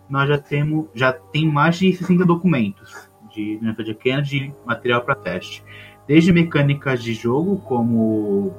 nós 0.09 0.28
já 0.28 0.38
temos 0.38 0.88
já 0.94 1.12
tem 1.12 1.47
mais 1.47 1.78
de 1.78 1.92
60 1.92 2.26
documentos 2.26 3.11
de 3.32 3.59
de 3.59 4.23
de 4.23 4.54
material 4.66 5.00
para 5.00 5.14
teste. 5.14 5.64
Desde 6.06 6.32
mecânicas 6.32 7.02
de 7.02 7.14
jogo, 7.14 7.59
como 7.59 8.52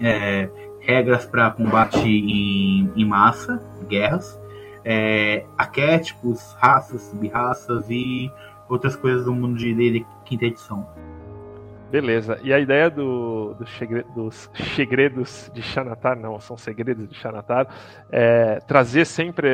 é, 0.00 0.48
regras 0.80 1.24
para 1.26 1.50
combate 1.50 1.98
em, 2.06 2.90
em 2.94 3.04
massa, 3.04 3.62
guerras, 3.88 4.38
é, 4.84 5.44
arquétipos, 5.56 6.54
raças, 6.58 7.02
sub-raças 7.02 7.88
e 7.90 8.30
outras 8.68 8.96
coisas 8.96 9.24
do 9.24 9.34
mundo 9.34 9.58
de 9.58 9.74
D&D 9.74 10.06
quinta 10.24 10.44
edição. 10.44 10.86
Beleza. 11.90 12.38
E 12.42 12.52
a 12.52 12.58
ideia 12.58 12.90
do, 12.90 13.54
do 13.54 13.66
segre, 13.66 14.04
dos 14.14 14.50
segredos 14.74 15.50
de 15.54 15.62
Xanatar, 15.62 16.18
não, 16.18 16.38
são 16.38 16.56
segredos 16.56 17.08
de 17.08 17.14
Xanatar, 17.14 17.66
é 18.10 18.60
trazer 18.66 19.06
sempre 19.06 19.48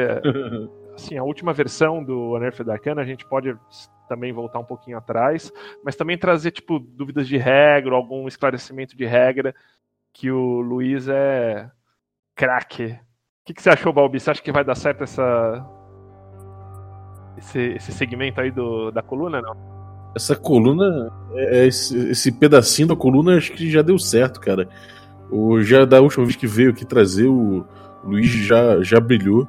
assim, 0.94 1.16
a 1.16 1.22
última 1.22 1.52
versão 1.52 2.02
do 2.02 2.34
Unearthed 2.34 2.68
Arcana, 2.68 3.02
a 3.02 3.04
gente 3.04 3.24
pode 3.24 3.56
também 4.08 4.32
voltar 4.32 4.58
um 4.58 4.64
pouquinho 4.64 4.98
atrás, 4.98 5.52
mas 5.84 5.96
também 5.96 6.18
trazer 6.18 6.50
tipo 6.50 6.78
dúvidas 6.78 7.26
de 7.26 7.36
regra, 7.36 7.94
algum 7.94 8.28
esclarecimento 8.28 8.96
de 8.96 9.04
regra, 9.04 9.54
que 10.12 10.30
o 10.30 10.60
Luiz 10.60 11.08
é 11.08 11.70
craque. 12.34 12.86
O 12.86 13.46
que, 13.46 13.54
que 13.54 13.62
você 13.62 13.70
achou, 13.70 13.92
Balbi? 13.92 14.20
Você 14.20 14.30
acha 14.30 14.42
que 14.42 14.52
vai 14.52 14.64
dar 14.64 14.74
certo 14.74 15.04
essa 15.04 15.64
esse, 17.36 17.58
esse 17.58 17.92
segmento 17.92 18.40
aí 18.40 18.50
do, 18.50 18.90
da 18.90 19.02
coluna, 19.02 19.40
não? 19.40 19.56
Essa 20.14 20.36
coluna, 20.36 21.12
é, 21.32 21.58
é 21.58 21.66
esse, 21.66 22.10
esse, 22.10 22.30
pedacinho 22.30 22.88
da 22.88 22.96
coluna, 22.96 23.36
acho 23.36 23.52
que 23.52 23.70
já 23.70 23.82
deu 23.82 23.98
certo, 23.98 24.40
cara. 24.40 24.68
O, 25.30 25.60
já 25.60 25.84
da 25.84 26.00
última 26.00 26.24
vez 26.24 26.36
que 26.36 26.46
veio 26.46 26.70
aqui 26.70 26.84
trazer, 26.84 27.26
o 27.26 27.66
Luiz 28.04 28.28
já, 28.28 28.82
já 28.82 29.00
brilhou. 29.00 29.48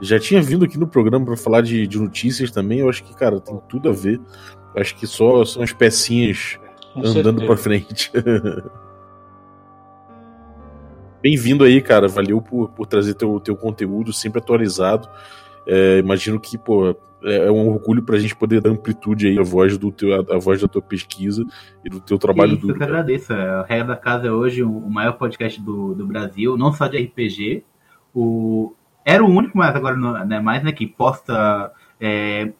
Já 0.00 0.18
tinha 0.18 0.40
vindo 0.40 0.64
aqui 0.64 0.78
no 0.78 0.86
programa 0.86 1.26
para 1.26 1.36
falar 1.36 1.60
de, 1.60 1.86
de, 1.86 1.98
notícias 1.98 2.50
também. 2.50 2.80
Eu 2.80 2.88
acho 2.88 3.04
que, 3.04 3.14
cara, 3.14 3.38
tem 3.40 3.60
tudo 3.68 3.90
a 3.90 3.92
ver. 3.92 4.18
Eu 4.74 4.80
acho 4.80 4.96
que 4.96 5.06
só 5.06 5.44
são 5.44 5.62
as 5.62 5.72
pecinhas 5.72 6.58
Com 6.94 7.06
andando 7.06 7.44
para 7.44 7.56
frente. 7.56 8.10
Bem-vindo 11.22 11.64
aí, 11.64 11.82
cara. 11.82 12.08
Valeu 12.08 12.40
por, 12.40 12.70
por 12.70 12.86
trazer 12.86 13.12
teu, 13.14 13.38
teu 13.40 13.54
conteúdo 13.54 14.10
sempre 14.12 14.40
atualizado. 14.40 15.06
É, 15.66 15.98
imagino 15.98 16.40
que, 16.40 16.56
pô, 16.56 16.96
é, 17.22 17.46
é 17.46 17.50
um 17.50 17.68
orgulho 17.68 18.02
para 18.02 18.16
a 18.16 18.18
gente 18.18 18.34
poder 18.34 18.62
dar 18.62 18.70
amplitude 18.70 19.26
aí 19.26 19.38
à 19.38 19.42
voz, 19.42 19.76
do 19.76 19.92
teu, 19.92 20.14
à 20.14 20.38
voz 20.38 20.62
da 20.62 20.68
tua 20.68 20.80
pesquisa 20.80 21.44
e 21.84 21.90
do 21.90 22.00
teu 22.00 22.18
trabalho 22.18 22.52
Isso, 22.52 22.62
duro. 22.62 22.72
Eu 22.74 22.78
que 22.78 22.84
agradeço. 22.84 23.34
A 23.34 23.64
Regra 23.64 23.88
da 23.88 23.96
Casa 23.96 24.28
é 24.28 24.32
hoje 24.32 24.62
o 24.62 24.88
maior 24.88 25.12
podcast 25.12 25.60
do, 25.60 25.94
do 25.94 26.06
Brasil, 26.06 26.56
não 26.56 26.72
só 26.72 26.86
de 26.86 26.96
RPG. 26.96 27.64
O, 28.14 28.74
era 29.10 29.24
o 29.24 29.28
único, 29.28 29.58
mas 29.58 29.74
agora 29.74 29.96
não 29.96 30.16
é 30.16 30.40
mais, 30.40 30.62
né, 30.62 30.70
que 30.72 30.86
posta 30.86 31.72
é, 32.00 32.52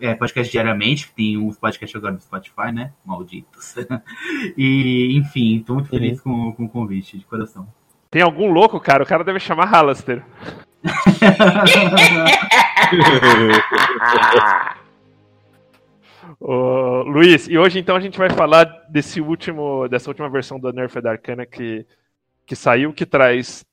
é, 0.00 0.14
podcast 0.14 0.50
diariamente, 0.50 1.06
que 1.06 1.14
tem 1.14 1.38
uns 1.38 1.56
podcasts 1.56 1.96
agora 1.96 2.14
no 2.14 2.20
Spotify, 2.20 2.72
né? 2.72 2.92
Malditos. 3.04 3.76
e, 4.58 5.16
enfim, 5.16 5.58
estou 5.58 5.76
muito 5.76 5.88
feliz 5.88 6.20
com, 6.20 6.52
com 6.52 6.64
o 6.64 6.68
convite, 6.68 7.16
de 7.16 7.24
coração. 7.24 7.68
Tem 8.10 8.20
algum 8.20 8.50
louco, 8.50 8.80
cara? 8.80 9.04
O 9.04 9.06
cara 9.06 9.22
deve 9.22 9.38
chamar 9.38 9.66
Halaster. 9.66 10.24
Ô, 16.40 17.04
Luiz, 17.04 17.48
e 17.48 17.56
hoje 17.56 17.78
então 17.78 17.94
a 17.94 18.00
gente 18.00 18.18
vai 18.18 18.28
falar 18.28 18.64
desse 18.88 19.20
último, 19.20 19.86
dessa 19.86 20.10
última 20.10 20.28
versão 20.28 20.58
do 20.58 20.72
Nerfed 20.72 21.06
Arcana 21.06 21.46
que, 21.46 21.86
que 22.44 22.56
saiu, 22.56 22.92
que 22.92 23.06
traz 23.06 23.64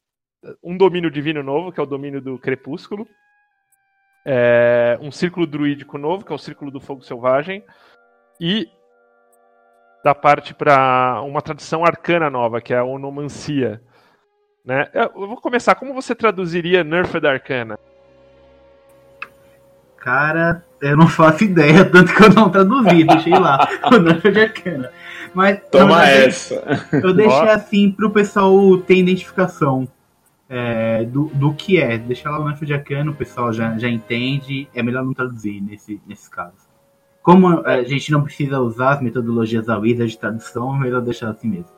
um 0.64 0.78
domínio 0.78 1.12
divino 1.12 1.44
novo, 1.44 1.72
que 1.72 1.80
é 1.80 1.84
o 1.84 1.88
domínio 1.88 2.22
do 2.22 2.38
Crepúsculo, 2.38 3.08
é, 4.26 4.98
um 5.02 5.12
círculo 5.12 5.46
druídico 5.48 5.98
novo, 5.98 6.26
que 6.26 6.32
é 6.32 6.36
o 6.36 6.40
círculo 6.40 6.72
do 6.72 6.80
fogo 6.80 7.04
selvagem, 7.04 7.64
e 8.40 8.70
da 10.04 10.16
parte 10.16 10.54
para 10.54 11.22
uma 11.22 11.42
tradição 11.42 11.84
arcana 11.84 12.30
nova, 12.30 12.62
que 12.62 12.74
é 12.74 12.78
a 12.78 12.84
onomancia. 12.84 13.82
Né? 14.64 14.88
Eu 14.94 15.28
vou 15.28 15.38
começar. 15.38 15.76
Como 15.76 15.94
você 15.94 16.16
traduziria 16.16 16.84
Nerfed 16.84 17.26
Arcana? 17.28 17.78
Cara, 19.98 20.64
eu 20.82 20.96
não 20.96 21.08
faço 21.08 21.44
ideia, 21.44 21.84
tanto 21.84 22.16
que 22.16 22.24
eu 22.24 22.34
não 22.34 22.50
traduzi, 22.50 23.04
deixei 23.04 23.34
lá, 23.34 23.68
o 23.92 23.98
Nerfed 23.98 24.40
Arcana. 24.40 24.92
Mas 25.34 25.60
Toma 25.70 26.08
essa. 26.08 26.88
eu 26.94 27.14
deixei 27.14 27.50
assim 27.50 27.92
pro 27.92 28.10
pessoal 28.10 28.78
ter 28.78 28.96
identificação 28.96 29.88
é, 30.50 31.06
do, 31.06 31.26
do 31.28 31.54
que 31.54 31.80
é. 31.80 31.98
Deixar 31.98 32.32
lá 32.32 32.40
o 32.40 32.48
Nerfed 32.48 32.74
Arcana, 32.74 33.12
o 33.12 33.16
pessoal 33.16 33.54
já, 33.54 33.78
já 33.78 33.88
entende, 33.88 34.68
é 34.74 34.82
melhor 34.82 35.06
não 35.06 35.14
traduzir 35.14 35.62
nesse, 35.62 36.02
nesses 36.08 36.28
casos. 36.28 36.68
Como 37.22 37.66
a 37.66 37.84
gente 37.84 38.12
não 38.12 38.24
precisa 38.24 38.60
usar 38.60 38.94
as 38.94 39.02
metodologias 39.02 39.66
da 39.66 39.78
Wizard 39.78 40.12
de 40.12 40.18
tradução, 40.18 40.76
é 40.76 40.80
melhor 40.80 41.02
deixar 41.02 41.30
assim 41.30 41.50
mesmo. 41.50 41.70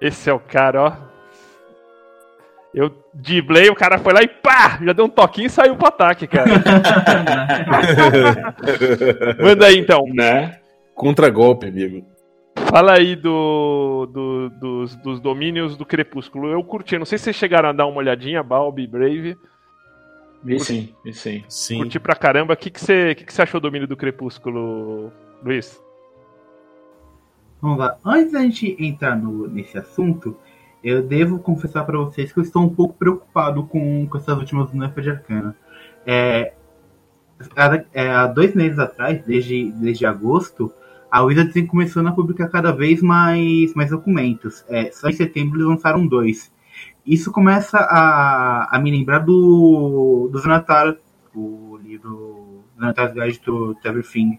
Esse 0.00 0.28
é 0.28 0.32
o 0.32 0.38
cara, 0.38 0.82
ó, 0.82 0.92
eu 2.72 2.90
driblei, 3.12 3.68
o 3.68 3.74
cara 3.74 3.98
foi 3.98 4.12
lá 4.12 4.22
e 4.22 4.28
pá! 4.28 4.78
Já 4.82 4.92
deu 4.92 5.06
um 5.06 5.08
toquinho 5.08 5.46
e 5.46 5.50
saiu 5.50 5.76
pro 5.76 5.88
ataque, 5.88 6.26
cara. 6.26 6.48
Manda 9.42 9.66
aí 9.66 9.78
então. 9.78 10.04
Né? 10.14 10.58
Contra-golpe, 10.94 11.66
amigo. 11.66 12.06
Fala 12.70 12.92
aí 12.92 13.16
do, 13.16 14.06
do, 14.06 14.50
dos, 14.50 14.94
dos, 14.94 15.20
domínios 15.20 15.76
do 15.76 15.84
Crepúsculo. 15.84 16.46
Eu 16.46 16.62
curti, 16.62 16.96
não 16.96 17.04
sei 17.04 17.18
se 17.18 17.24
vocês 17.24 17.36
chegaram 17.36 17.70
a 17.70 17.72
dar 17.72 17.84
uma 17.86 17.98
olhadinha, 17.98 18.44
Balbi, 18.44 18.86
Brave. 18.86 19.36
Vi 20.44 20.60
sim, 20.60 20.94
vi 21.04 21.12
sim. 21.12 21.44
sim. 21.48 21.78
Curti 21.78 21.98
pra 21.98 22.14
caramba. 22.14 22.54
O 22.54 22.56
que, 22.56 22.70
que, 22.70 22.80
você, 22.80 23.16
que, 23.16 23.24
que 23.24 23.34
você 23.34 23.42
achou 23.42 23.60
do 23.60 23.66
domínio 23.66 23.88
do 23.88 23.96
Crepúsculo, 23.96 25.12
Luiz? 25.42 25.82
Vamos 27.60 27.78
lá. 27.78 27.98
Antes 28.04 28.32
da 28.32 28.40
gente 28.40 28.76
entrar 28.78 29.16
no, 29.16 29.48
nesse 29.48 29.76
assunto, 29.76 30.36
eu 30.82 31.02
devo 31.02 31.40
confessar 31.40 31.84
para 31.84 31.98
vocês 31.98 32.32
que 32.32 32.38
eu 32.38 32.44
estou 32.44 32.62
um 32.62 32.72
pouco 32.72 32.94
preocupado 32.94 33.64
com, 33.64 34.06
com 34.06 34.16
essas 34.16 34.38
últimas 34.38 34.72
nerfs 34.72 35.02
de 35.02 35.10
Arcana. 35.10 35.56
É, 36.06 36.52
há, 37.56 37.84
é, 37.92 38.10
há 38.10 38.26
dois 38.28 38.54
meses 38.54 38.78
atrás, 38.78 39.24
desde, 39.24 39.72
desde 39.72 40.06
agosto, 40.06 40.72
a 41.10 41.22
Wizards 41.22 41.68
começou 41.68 42.06
a 42.06 42.12
publicar 42.12 42.48
cada 42.48 42.72
vez 42.72 43.02
mais, 43.02 43.74
mais 43.74 43.90
documentos. 43.90 44.64
É, 44.68 44.90
só 44.92 45.08
em 45.08 45.12
setembro 45.12 45.58
eles 45.58 45.68
lançaram 45.68 46.06
dois. 46.06 46.52
Isso 47.04 47.32
começa 47.32 47.78
a, 47.78 48.76
a 48.76 48.78
me 48.78 48.90
lembrar 48.90 49.20
do, 49.20 50.28
do 50.30 50.38
Zanatar, 50.38 50.96
o 51.34 51.78
livro 51.82 52.64
Zanatar's 52.78 53.12
Guide 53.12 53.40
to, 53.40 53.74
to 53.74 53.88
Everything. 53.88 54.38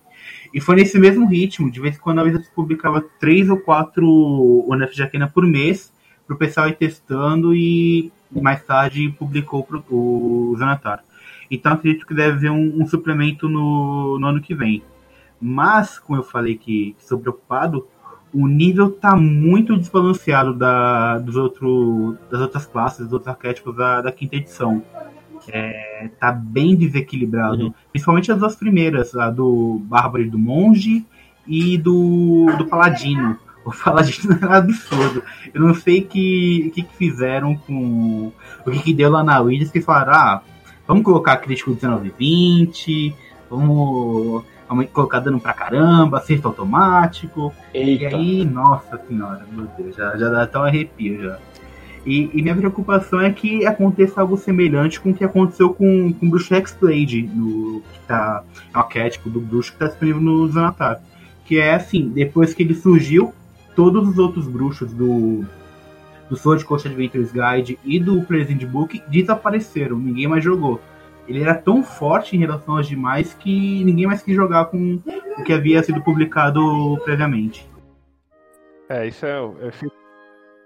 E 0.54 0.62
foi 0.62 0.76
nesse 0.76 0.98
mesmo 1.00 1.28
ritmo, 1.28 1.72
de 1.72 1.80
vez 1.80 1.96
em 1.96 2.00
quando 2.00 2.20
a 2.20 2.24
Wizards 2.24 2.50
publicava 2.50 3.04
três 3.20 3.50
ou 3.50 3.58
quatro 3.58 4.66
de 4.94 5.04
Arcana 5.04 5.28
por 5.28 5.46
mês, 5.46 5.92
para 6.26 6.36
o 6.36 6.40
pessoal 6.40 6.68
ir 6.68 6.76
testando 6.76 7.54
e 7.54 8.12
mais 8.32 8.64
tarde 8.64 9.14
publicou 9.18 9.64
pro, 9.64 9.84
o 9.90 10.56
Zanatar. 10.58 11.04
Então 11.50 11.74
acredito 11.74 12.08
que 12.08 12.14
deve 12.14 12.38
haver 12.38 12.52
um, 12.52 12.82
um 12.82 12.88
suplemento 12.88 13.50
no, 13.50 14.18
no, 14.18 14.28
ano 14.28 14.42
que 14.42 14.56
vem. 14.56 14.82
Mas, 15.42 15.98
como 15.98 16.20
eu 16.20 16.24
falei 16.24 16.56
que 16.56 16.96
estou 17.00 17.18
preocupado, 17.18 17.88
o 18.34 18.48
nível 18.48 18.90
está 18.90 19.16
muito 19.16 19.78
desbalanceado 19.78 20.54
da, 20.54 21.18
dos 21.18 21.36
outro, 21.36 22.18
das 22.30 22.40
outras 22.42 22.66
classes, 22.66 23.06
dos 23.06 23.14
outros 23.14 23.30
arquétipos 23.30 23.76
da, 23.76 24.02
da 24.02 24.12
quinta 24.12 24.36
edição. 24.36 24.84
É, 25.48 26.10
tá 26.20 26.32
bem 26.32 26.76
desequilibrado. 26.76 27.66
Uhum. 27.66 27.74
Principalmente 27.92 28.32
as 28.32 28.40
duas 28.40 28.56
primeiras, 28.56 29.16
a 29.16 29.30
do 29.30 29.82
Bárbaro 29.86 30.24
e 30.24 30.30
do 30.30 30.38
Monge 30.38 31.06
e 31.48 31.78
do, 31.78 32.46
do 32.58 32.66
Paladino. 32.68 33.38
Vou 33.64 33.74
falar 33.74 34.04
disso 34.04 34.28
é 34.32 34.56
absurdo. 34.56 35.24
Eu 35.54 35.62
não 35.62 35.74
sei 35.74 36.02
que 36.02 36.72
que, 36.74 36.84
que 36.84 36.96
fizeram 36.96 37.56
com. 37.56 38.32
O 38.66 38.72
que, 38.72 38.80
que 38.80 38.94
deu 38.94 39.10
lá 39.10 39.24
na 39.24 39.40
Wizards 39.40 39.72
que 39.72 39.82
falaram, 39.82 40.14
ah, 40.14 40.42
vamos 40.88 41.04
colocar 41.04 41.38
crítico 41.38 41.72
1920, 41.72 43.16
vamos, 43.50 43.68
vamos 43.68 44.46
colocar 44.94 45.20
dano 45.20 45.40
pra 45.40 45.54
caramba, 45.54 46.18
acerto 46.18 46.48
automático. 46.48 47.54
Eita. 47.74 48.04
E 48.04 48.08
aí, 48.08 48.46
nossa 48.46 49.00
senhora, 49.08 49.46
meu 49.52 49.68
Deus, 49.78 49.96
já, 49.96 50.16
já 50.18 50.30
dá 50.30 50.44
até 50.44 50.60
um 50.60 50.64
arrepio 50.64 51.22
já. 51.24 51.38
E, 52.06 52.32
e, 52.34 52.42
minha 52.42 52.56
preocupação 52.56 53.22
é 53.22 53.32
que 53.32 53.66
aconteça 53.66 54.22
algo 54.22 54.36
semelhante 54.36 55.00
com 55.00 55.12
o 55.12 55.14
que 55.14 55.24
aconteceu 55.24 55.72
com, 55.72 56.12
com 56.14 56.26
o 56.26 56.30
Bruxo 56.30 56.54
Hexblade, 56.54 57.22
no, 57.22 57.82
que 57.94 58.00
tá, 58.08 58.44
é 58.74 58.78
o 58.78 58.80
arquétipo 58.80 59.30
do 59.30 59.40
bruxo 59.40 59.72
que 59.72 59.78
tá 59.78 59.86
disponível 59.88 60.20
no 60.20 60.48
Zanatar. 60.48 61.00
Que 61.46 61.60
é 61.60 61.76
assim, 61.76 62.10
depois 62.10 62.56
que 62.56 62.64
ele 62.64 62.74
surgiu, 62.74 63.34
todos 63.76 64.08
os 64.08 64.18
outros 64.18 64.48
bruxos 64.48 64.92
do, 64.94 65.46
do 66.28 66.36
Sword 66.36 66.66
Coast 66.66 66.88
Adventures 66.88 67.32
Guide 67.32 67.78
e 67.86 68.00
do 68.00 68.22
Present 68.24 68.66
Book 68.66 69.02
desapareceram, 69.08 69.98
ninguém 69.98 70.28
mais 70.28 70.44
jogou. 70.44 70.82
Ele 71.28 71.42
era 71.42 71.56
tão 71.56 71.84
forte 71.84 72.36
em 72.36 72.40
relação 72.40 72.78
aos 72.78 72.88
demais 72.88 73.34
que 73.34 73.84
ninguém 73.84 74.08
mais 74.08 74.22
quis 74.22 74.36
jogar 74.36 74.66
com 74.66 75.00
o 75.38 75.44
que 75.44 75.54
havia 75.54 75.82
sido 75.84 76.02
publicado 76.02 76.98
previamente. 77.04 77.70
É, 78.90 79.08
isso 79.08 79.26
é. 79.26 79.40
é 79.62 79.72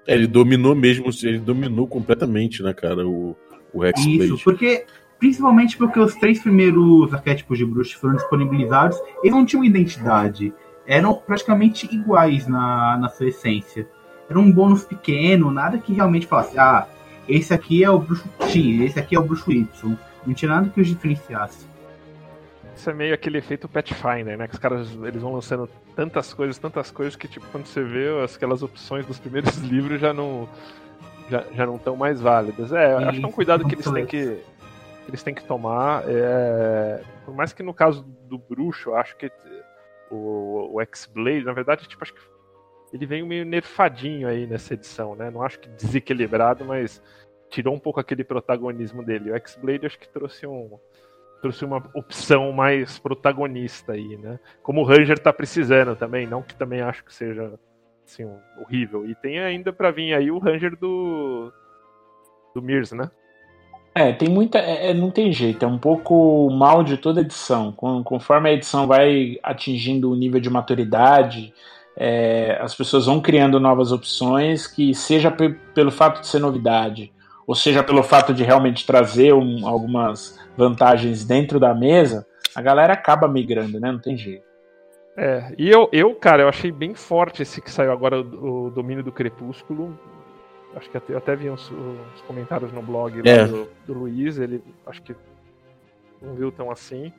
ele 0.07 0.27
dominou 0.27 0.75
mesmo, 0.75 1.07
ele 1.23 1.39
dominou 1.39 1.87
completamente, 1.87 2.61
né, 2.61 2.73
cara, 2.73 3.07
o, 3.07 3.35
o 3.73 3.83
Hexblade. 3.83 4.25
Isso, 4.25 4.43
porque 4.43 4.85
principalmente 5.19 5.77
porque 5.77 5.99
os 5.99 6.13
três 6.15 6.39
primeiros 6.39 7.13
arquétipos 7.13 7.57
de 7.57 7.65
bruxo 7.65 7.97
foram 7.97 8.15
disponibilizados, 8.15 8.99
eles 9.23 9.35
não 9.35 9.45
tinham 9.45 9.63
identidade. 9.63 10.53
Eram 10.85 11.15
praticamente 11.15 11.87
iguais 11.93 12.47
na, 12.47 12.97
na 12.97 13.09
sua 13.09 13.27
essência. 13.27 13.87
Era 14.29 14.39
um 14.39 14.51
bônus 14.51 14.83
pequeno, 14.83 15.49
nada 15.49 15.77
que 15.77 15.93
realmente 15.93 16.27
falasse, 16.27 16.57
ah, 16.59 16.87
esse 17.27 17.53
aqui 17.53 17.83
é 17.83 17.89
o 17.89 17.99
bruxo 17.99 18.29
X, 18.41 18.81
esse 18.81 18.99
aqui 18.99 19.15
é 19.15 19.19
o 19.19 19.23
bruxo 19.23 19.51
Y. 19.51 19.97
Não 20.25 20.33
tinha 20.33 20.49
nada 20.49 20.69
que 20.69 20.81
os 20.81 20.87
diferenciasse. 20.87 21.67
Isso 22.75 22.89
é 22.89 22.93
meio 22.93 23.13
aquele 23.13 23.37
efeito 23.37 23.69
Pathfinder, 23.69 24.37
né? 24.37 24.47
Que 24.47 24.53
os 24.53 24.59
caras 24.59 24.89
eles 25.03 25.21
vão 25.21 25.33
lançando 25.33 25.69
tantas 25.95 26.33
coisas, 26.33 26.57
tantas 26.57 26.91
coisas 26.91 27.15
que 27.15 27.27
tipo 27.27 27.45
quando 27.51 27.65
você 27.65 27.81
vê 27.81 28.07
aquelas 28.23 28.61
opções 28.61 29.05
dos 29.05 29.17
primeiros 29.17 29.57
livros 29.63 30.01
já 30.01 30.13
não 30.13 30.49
já, 31.29 31.43
já 31.53 31.65
não 31.65 31.77
estão 31.77 31.95
mais 31.95 32.19
válidas. 32.19 32.73
É, 32.73 32.91
e 32.99 33.03
acho 33.05 33.19
que 33.19 33.25
é 33.25 33.27
um 33.27 33.31
cuidado 33.31 33.65
que 33.65 33.75
eles 33.75 33.89
têm 33.89 34.05
que 34.05 34.41
eles 35.07 35.23
têm 35.23 35.33
que 35.33 35.43
tomar. 35.43 36.03
É, 36.07 37.01
por 37.23 37.33
mais 37.33 37.53
que 37.53 37.63
no 37.63 37.73
caso 37.73 38.03
do 38.27 38.37
bruxo, 38.37 38.89
eu 38.89 38.95
acho 38.95 39.15
que 39.15 39.31
o, 40.11 40.71
o 40.73 40.81
X-Blade, 40.81 41.45
na 41.45 41.53
verdade, 41.53 41.87
tipo, 41.87 42.03
acho 42.03 42.13
que 42.13 42.19
ele 42.93 43.05
veio 43.05 43.25
meio 43.25 43.45
nerfadinho 43.45 44.27
aí 44.27 44.45
nessa 44.45 44.73
edição, 44.73 45.15
né? 45.15 45.29
Não 45.29 45.41
acho 45.41 45.59
que 45.59 45.69
desequilibrado, 45.69 46.63
mas 46.63 47.01
tirou 47.55 47.73
um 47.73 47.79
pouco 47.79 47.99
aquele 47.99 48.23
protagonismo 48.23 49.03
dele. 49.03 49.31
O 49.31 49.35
X-Blade 49.35 49.85
acho 49.85 49.97
que 49.97 50.09
trouxe 50.09 50.45
um 50.45 50.77
trouxe 51.41 51.63
uma 51.63 51.83
opção 51.93 52.51
mais 52.51 52.97
protagonista 52.97 53.93
aí, 53.93 54.17
né? 54.17 54.39
Como 54.63 54.81
o 54.81 54.83
Ranger 54.83 55.19
tá 55.19 55.31
precisando 55.31 55.95
também, 55.95 56.25
não 56.25 56.41
que 56.41 56.55
também 56.55 56.81
acho 56.81 57.03
que 57.05 57.13
seja 57.13 57.53
assim 58.05 58.27
horrível. 58.59 59.07
E 59.07 59.13
tem 59.15 59.39
ainda 59.39 59.71
para 59.71 59.91
vir 59.91 60.13
aí 60.13 60.31
o 60.31 60.39
Ranger 60.39 60.75
do 60.75 61.53
do 62.53 62.61
Mirs, 62.61 62.91
né? 62.91 63.09
É, 63.93 64.11
tem 64.11 64.27
muita. 64.27 64.57
É, 64.59 64.91
é, 64.91 64.93
não 64.93 65.09
tem 65.09 65.31
jeito, 65.31 65.63
é 65.63 65.67
um 65.67 65.77
pouco 65.77 66.49
mal 66.49 66.83
de 66.83 66.97
toda 66.97 67.21
edição. 67.21 67.71
Conforme 67.71 68.49
a 68.49 68.53
edição 68.53 68.87
vai 68.87 69.37
atingindo 69.41 70.11
o 70.11 70.15
nível 70.15 70.41
de 70.41 70.49
maturidade, 70.49 71.53
é, 71.95 72.57
as 72.59 72.75
pessoas 72.75 73.05
vão 73.05 73.21
criando 73.21 73.59
novas 73.59 73.91
opções 73.91 74.67
que, 74.67 74.93
seja 74.93 75.31
pelo 75.73 75.91
fato 75.91 76.21
de 76.21 76.27
ser 76.27 76.39
novidade, 76.39 77.13
ou 77.47 77.55
seja 77.55 77.83
pelo 77.83 78.03
fato 78.03 78.33
de 78.33 78.43
realmente 78.43 78.85
trazer 78.85 79.33
um, 79.33 79.67
algumas 79.67 80.39
vantagens 80.57 81.23
dentro 81.23 81.59
da 81.59 81.73
mesa, 81.73 82.25
a 82.55 82.61
galera 82.61 82.93
acaba 82.93 83.27
migrando, 83.27 83.79
né? 83.79 83.91
Não 83.91 83.99
tem 83.99 84.17
jeito. 84.17 84.45
É, 85.17 85.53
e 85.57 85.69
eu, 85.69 85.87
eu, 85.93 86.13
cara, 86.15 86.43
eu 86.43 86.49
achei 86.49 86.71
bem 86.71 86.93
forte 86.93 87.41
esse 87.41 87.61
que 87.61 87.71
saiu 87.71 87.91
agora, 87.91 88.19
o, 88.19 88.67
o 88.67 88.71
Domínio 88.71 89.03
do 89.03 89.11
Crepúsculo. 89.11 89.97
Acho 90.75 90.89
que 90.89 90.97
até, 90.97 91.13
eu 91.13 91.17
até 91.17 91.35
vi 91.35 91.49
uns, 91.49 91.71
uns 91.71 92.21
comentários 92.27 92.71
no 92.73 92.81
blog 92.81 93.21
é. 93.23 93.45
do, 93.45 93.69
do 93.87 93.93
Luiz, 93.93 94.37
ele 94.37 94.61
acho 94.85 95.01
que 95.01 95.15
não 96.21 96.35
viu 96.35 96.51
tão 96.51 96.69
assim. 96.69 97.13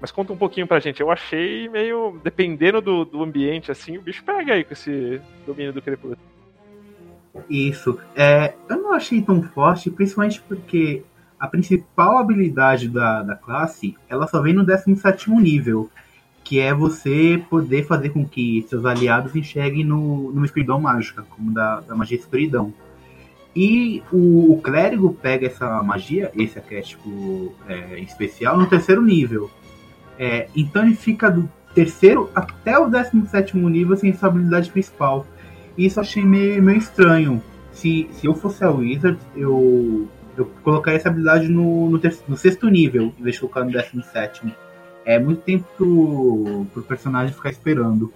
Mas 0.00 0.10
conta 0.10 0.32
um 0.32 0.36
pouquinho 0.36 0.66
pra 0.66 0.80
gente. 0.80 1.00
Eu 1.00 1.10
achei 1.10 1.68
meio. 1.68 2.18
Dependendo 2.22 2.80
do, 2.80 3.04
do 3.04 3.22
ambiente, 3.22 3.70
assim, 3.70 3.98
o 3.98 4.02
bicho 4.02 4.24
pega 4.24 4.54
aí 4.54 4.64
com 4.64 4.72
esse 4.72 5.20
domínio 5.46 5.72
do 5.72 5.82
crepúsculo. 5.82 6.18
Isso. 7.48 7.98
É, 8.14 8.54
eu 8.68 8.76
não 8.76 8.92
achei 8.92 9.22
tão 9.22 9.42
forte, 9.42 9.90
principalmente 9.90 10.40
porque 10.42 11.02
a 11.38 11.46
principal 11.46 12.18
habilidade 12.18 12.88
da, 12.88 13.22
da 13.22 13.34
classe 13.34 13.96
ela 14.08 14.26
só 14.26 14.40
vem 14.40 14.52
no 14.52 14.64
17 14.64 15.30
nível. 15.30 15.90
Que 16.42 16.58
é 16.58 16.74
você 16.74 17.40
poder 17.48 17.86
fazer 17.86 18.08
com 18.08 18.26
que 18.26 18.66
seus 18.68 18.84
aliados 18.84 19.36
enxerguem 19.36 19.84
no, 19.84 20.32
numa 20.32 20.46
escuridão 20.46 20.80
mágica, 20.80 21.22
como 21.30 21.52
da, 21.52 21.80
da 21.80 21.94
magia 21.94 22.18
escuridão. 22.18 22.72
E 23.54 24.02
o, 24.12 24.52
o, 24.54 24.60
clérigo 24.60 25.12
pega 25.12 25.46
essa 25.46 25.82
magia, 25.82 26.30
esse 26.34 26.58
arquétipo 26.58 27.54
é, 27.68 28.00
especial, 28.00 28.56
no 28.56 28.66
terceiro 28.66 29.02
nível. 29.02 29.50
É, 30.18 30.48
então 30.56 30.84
ele 30.84 30.94
fica 30.94 31.30
do 31.30 31.48
terceiro 31.74 32.30
até 32.34 32.78
o 32.78 32.88
17 32.88 33.56
nível 33.56 33.96
sem 33.96 34.10
essa 34.10 34.26
habilidade 34.26 34.70
principal. 34.70 35.26
Isso 35.76 35.98
eu 35.98 36.02
achei 36.02 36.24
meio, 36.24 36.62
meio 36.62 36.78
estranho. 36.78 37.42
Se, 37.72 38.08
se 38.12 38.26
eu 38.26 38.34
fosse 38.34 38.64
a 38.64 38.70
Wizard, 38.70 39.18
eu, 39.36 40.08
eu 40.36 40.46
colocaria 40.62 40.98
essa 40.98 41.08
habilidade 41.08 41.48
no, 41.48 41.88
no, 41.88 42.00
no 42.28 42.36
sexto 42.36 42.68
nível, 42.68 43.12
em 43.18 43.22
vez 43.22 43.36
de 43.36 43.40
colocar 43.40 43.64
no 43.64 43.70
17. 43.70 44.54
É 45.04 45.18
muito 45.18 45.42
tempo 45.42 45.66
pro, 45.76 46.66
pro 46.72 46.82
personagem 46.82 47.34
ficar 47.34 47.50
esperando. 47.50 48.12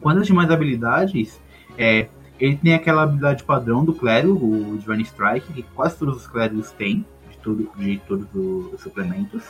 Quanto 0.00 0.20
às 0.20 0.26
demais 0.26 0.50
habilidades, 0.50 1.40
é, 1.78 2.08
ele 2.38 2.56
tem 2.56 2.74
aquela 2.74 3.04
habilidade 3.04 3.44
padrão 3.44 3.84
do 3.84 3.94
clérigo, 3.94 4.34
o 4.34 4.76
Divine 4.76 5.02
Strike, 5.02 5.52
que 5.52 5.62
quase 5.74 5.96
todos 5.96 6.16
os 6.16 6.26
clérigos 6.26 6.70
têm, 6.72 7.06
de, 7.30 7.38
tudo, 7.38 7.70
de 7.76 7.98
todos 8.06 8.26
os 8.34 8.80
suplementos. 8.80 9.42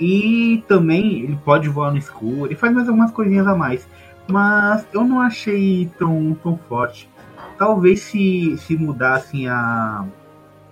E 0.00 0.64
também 0.68 1.22
ele 1.22 1.38
pode 1.44 1.68
voar 1.68 1.90
no 1.90 1.98
escuro, 1.98 2.46
ele 2.46 2.54
faz 2.54 2.72
mais 2.72 2.88
algumas 2.88 3.10
coisinhas 3.10 3.46
a 3.46 3.54
mais. 3.54 3.86
Mas 4.28 4.86
eu 4.92 5.04
não 5.04 5.20
achei 5.20 5.90
tão, 5.98 6.36
tão 6.42 6.58
forte. 6.68 7.08
Talvez 7.56 8.00
se, 8.02 8.56
se 8.58 8.76
mudassem 8.76 9.48
a, 9.48 10.04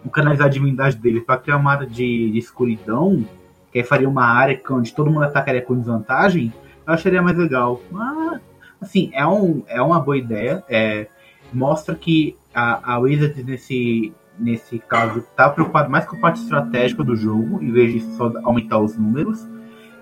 o 0.05 0.11
canalizar 0.11 0.47
a 0.47 0.51
divindade 0.51 0.97
dele 0.97 1.21
para 1.21 1.39
criar 1.39 1.57
uma 1.57 1.73
área 1.73 1.87
de, 1.87 2.31
de, 2.31 2.39
escuridão, 2.39 3.27
que 3.73 3.79
aí 3.79 3.85
faria 3.85 4.09
uma 4.09 4.25
área 4.25 4.61
onde 4.71 4.95
todo 4.95 5.11
mundo 5.11 5.25
atacaria 5.25 5.63
com 5.63 5.79
desvantagem, 5.79 6.53
eu 6.87 6.93
acharia 6.93 7.23
mais 7.23 7.37
legal. 7.37 7.81
Mas, 7.91 8.41
assim, 8.81 9.11
é, 9.15 9.27
um, 9.27 9.63
é 9.67 9.81
uma 9.81 9.99
boa 9.99 10.19
ideia. 10.19 10.63
É, 10.69 11.09
mostra 11.53 11.95
que 11.95 12.37
a, 12.55 12.95
a 12.95 12.99
Wizards 12.99 13.45
nesse, 13.45 14.13
nesse 14.39 14.79
caso, 14.79 15.21
está 15.21 15.49
preocupado 15.49 15.91
mais 15.91 16.05
com 16.05 16.17
a 16.17 16.21
parte 16.21 16.43
estratégica 16.43 17.03
do 17.03 17.17
jogo, 17.17 17.63
em 17.63 17.73
vez 17.73 17.93
de 17.93 18.01
só 18.17 18.33
aumentar 18.45 18.79
os 18.79 18.97
números. 18.97 19.47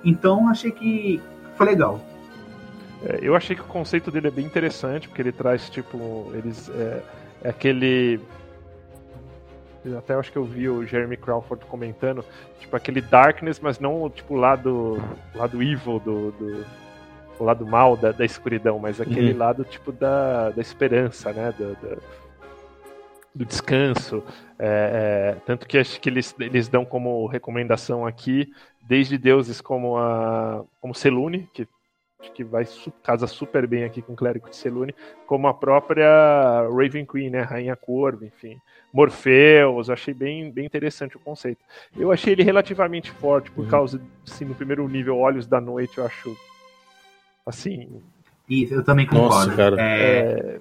Então 0.05 0.49
achei 0.49 0.71
que 0.71 1.21
foi 1.57 1.67
legal. 1.67 2.01
É, 3.07 3.19
eu 3.23 3.37
achei 3.37 3.55
que 3.55 3.63
o 3.63 3.67
conceito 3.67 4.11
dele 4.11 4.29
é 4.29 4.31
bem 4.31 4.47
interessante, 4.47 5.09
porque 5.09 5.23
ele 5.23 5.33
traz, 5.33 5.69
tipo, 5.69 6.31
eles. 6.35 6.69
É, 6.71 7.03
é 7.43 7.49
aquele. 7.51 8.21
Até 9.99 10.15
acho 10.15 10.33
que 10.33 10.39
eu 10.39 10.45
vi 10.45 10.67
o 10.67 10.87
Jeremy 10.87 11.17
Crawford 11.17 11.67
comentando, 11.67 12.25
tipo, 12.59 12.75
aquele 12.75 13.03
darkness, 13.03 13.61
mas 13.61 13.79
não 13.79 14.09
tipo 14.09 14.33
o 14.35 14.37
lado, 14.39 14.97
lado 15.35 15.63
evil 15.63 16.01
do, 16.01 16.31
do 16.33 16.65
o 17.39 17.45
lado 17.45 17.67
mal 17.67 17.97
da, 17.97 18.11
da 18.13 18.25
escuridão, 18.25 18.79
mas 18.79 19.01
aquele 19.01 19.33
uhum. 19.33 19.39
lado 19.39 19.65
tipo 19.65 19.93
da, 19.93 20.51
da 20.51 20.63
esperança, 20.63 21.33
né? 21.33 21.53
Do, 21.53 21.75
do, 21.75 22.03
do 23.35 23.45
descanso. 23.45 24.23
É, 24.59 25.35
é, 25.37 25.41
tanto 25.45 25.67
que 25.67 25.77
acho 25.77 26.01
que 26.01 26.09
eles, 26.09 26.35
eles 26.39 26.69
dão 26.69 26.85
como 26.85 27.27
recomendação 27.27 28.07
aqui, 28.07 28.53
desde 28.81 29.19
deuses 29.19 29.61
como 29.61 29.99
a 29.99 30.65
como 30.81 30.95
Selune, 30.95 31.49
que 31.53 31.67
que 32.33 32.45
vai 32.45 32.65
casa 33.03 33.27
super 33.27 33.67
bem 33.67 33.85
aqui 33.85 34.01
com 34.03 34.13
o 34.13 34.17
clérigo 34.17 34.49
de 34.49 34.57
Selune, 34.57 34.95
como 35.27 35.47
a 35.47 35.55
própria 35.55 36.67
Raven 36.71 37.05
Queen, 37.05 37.31
né, 37.31 37.43
Rainha 37.43 37.77
Corvo, 37.77 38.25
enfim, 38.25 38.59
Morpheus, 38.93 39.91
achei 39.91 40.15
bem, 40.15 40.51
bem 40.51 40.65
interessante 40.65 41.17
o 41.17 41.21
conceito. 41.21 41.65
Eu 41.97 42.13
achei 42.13 42.33
ele 42.33 42.43
relativamente 42.43 43.11
forte 43.11 43.51
por 43.51 43.65
uhum. 43.65 43.71
causa, 43.71 44.01
assim, 44.27 44.45
no 44.45 44.55
primeiro 44.55 44.87
nível, 44.89 45.19
Olhos 45.19 45.47
da 45.47 45.61
Noite, 45.61 45.99
eu 45.99 46.07
acho, 46.07 46.37
assim... 47.47 48.03
Isso, 48.49 48.75
eu 48.75 48.85
também 48.85 49.07
concordo. 49.07 49.35
Nossa, 49.35 49.57
cara. 49.57 49.77
É... 49.81 50.61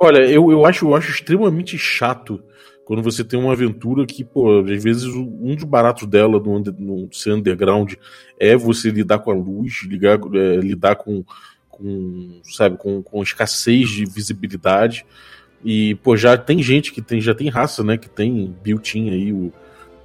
Olha, 0.00 0.20
eu, 0.30 0.50
eu, 0.50 0.64
acho, 0.64 0.88
eu 0.88 0.94
acho 0.94 1.10
extremamente 1.10 1.76
chato 1.76 2.42
quando 2.88 3.02
você 3.02 3.22
tem 3.22 3.38
uma 3.38 3.52
aventura 3.52 4.06
que, 4.06 4.24
pô, 4.24 4.60
às 4.60 4.82
vezes 4.82 5.04
um 5.04 5.54
dos 5.54 5.64
baratos 5.64 6.08
dela 6.08 6.40
no, 6.40 6.58
no 6.58 7.12
ser 7.12 7.34
underground 7.34 7.92
é 8.40 8.56
você 8.56 8.88
lidar 8.88 9.18
com 9.18 9.30
a 9.30 9.34
luz, 9.34 9.82
ligar, 9.82 10.18
é, 10.32 10.56
lidar 10.56 10.96
com, 10.96 11.22
com 11.68 12.40
sabe, 12.44 12.78
com, 12.78 13.02
com 13.02 13.22
escassez 13.22 13.90
de 13.90 14.06
visibilidade. 14.06 15.04
E, 15.62 15.96
pô, 15.96 16.16
já 16.16 16.38
tem 16.38 16.62
gente 16.62 16.90
que 16.90 17.02
tem, 17.02 17.20
já 17.20 17.34
tem 17.34 17.50
raça, 17.50 17.84
né, 17.84 17.98
que 17.98 18.08
tem 18.08 18.56
built-in 18.64 19.10
aí 19.10 19.34
o, 19.34 19.52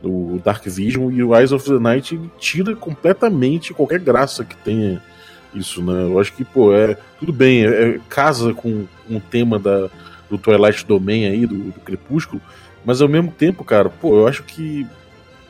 o 0.03 0.41
Dark 0.43 0.65
Vision 0.65 1.09
e 1.09 1.23
o 1.23 1.33
Eyes 1.33 1.53
of 1.53 1.65
the 1.65 1.79
Night 1.79 2.19
tira 2.37 2.75
completamente 2.75 3.73
qualquer 3.73 4.01
graça 4.01 4.43
que 4.43 4.57
tenha 4.57 5.01
isso, 5.55 5.81
né? 5.81 6.03
Eu 6.03 6.19
acho 6.19 6.33
que, 6.33 6.43
pô, 6.43 6.73
é 6.73 6.97
tudo 7.17 7.31
bem, 7.31 7.65
é, 7.65 7.91
é 7.91 7.99
casa 8.09 8.53
com, 8.53 8.85
com 9.07 9.15
o 9.15 9.21
tema 9.21 9.57
da, 9.57 9.89
do 10.33 10.37
Twilight 10.37 10.85
Domain 10.85 11.25
aí, 11.27 11.45
do, 11.45 11.71
do, 11.71 11.79
Crepúsculo, 11.79 12.41
mas 12.85 13.01
ao 13.01 13.07
mesmo 13.07 13.31
tempo, 13.31 13.63
cara, 13.63 13.89
pô, 13.89 14.15
eu 14.17 14.27
acho 14.27 14.43
que 14.43 14.85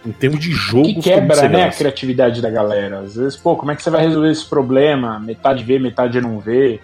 em 0.06 0.12
termos 0.12 0.40
de 0.40 0.52
jogo. 0.52 0.86
Que 0.86 1.02
quebra, 1.02 1.48
né, 1.48 1.64
a 1.64 1.72
criatividade 1.72 2.42
da 2.42 2.50
galera. 2.50 3.00
Às 3.00 3.16
vezes, 3.16 3.38
pô, 3.38 3.56
como 3.56 3.72
é 3.72 3.76
que 3.76 3.82
você 3.82 3.90
vai 3.90 4.04
resolver 4.04 4.32
esse 4.32 4.46
problema? 4.46 5.20
Metade 5.20 5.64
vê, 5.64 5.80
metade 5.80 6.20
não 6.20 6.40
vê. 6.40 6.80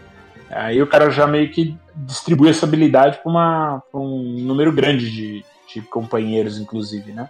Aí 0.50 0.82
o 0.82 0.88
cara 0.88 1.12
já 1.12 1.28
meio 1.28 1.50
que 1.52 1.76
distribui 1.96 2.50
essa 2.50 2.66
habilidade 2.66 3.20
para 3.22 3.82
um 3.94 4.24
número 4.40 4.72
grande 4.72 5.12
de, 5.12 5.46
de 5.74 5.82
companheiros, 5.82 6.58
inclusive, 6.58 7.12
né? 7.12 7.30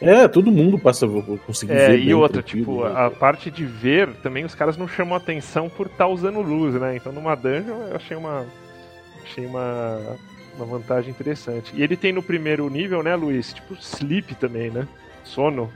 É, 0.00 0.28
todo 0.28 0.52
mundo 0.52 0.78
passa 0.78 1.06
a 1.06 1.38
conseguir 1.46 1.72
é, 1.72 1.88
ver. 1.88 1.98
E 2.00 2.14
outra, 2.14 2.42
tipo, 2.42 2.84
né? 2.84 2.92
a 2.94 3.10
parte 3.10 3.50
de 3.50 3.64
ver 3.64 4.12
também 4.16 4.44
os 4.44 4.54
caras 4.54 4.76
não 4.76 4.86
chamam 4.86 5.16
atenção 5.16 5.68
por 5.68 5.86
estar 5.86 6.04
tá 6.04 6.08
usando 6.08 6.40
luz, 6.40 6.74
né? 6.74 6.96
Então 6.96 7.12
numa 7.12 7.34
dungeon 7.34 7.88
eu 7.88 7.96
achei 7.96 8.16
uma. 8.16 8.46
Achei 9.26 9.44
uma, 9.46 10.16
uma 10.56 10.64
vantagem 10.64 11.10
interessante. 11.10 11.72
E 11.74 11.82
ele 11.82 11.96
tem 11.96 12.12
no 12.12 12.22
primeiro 12.22 12.68
nível, 12.70 13.02
né, 13.02 13.14
Luiz? 13.14 13.52
Tipo, 13.52 13.74
sleep 13.74 14.34
também, 14.36 14.70
né? 14.70 14.86
Sono. 15.24 15.70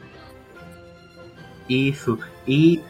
Isso. 1.68 2.18
E 2.46 2.82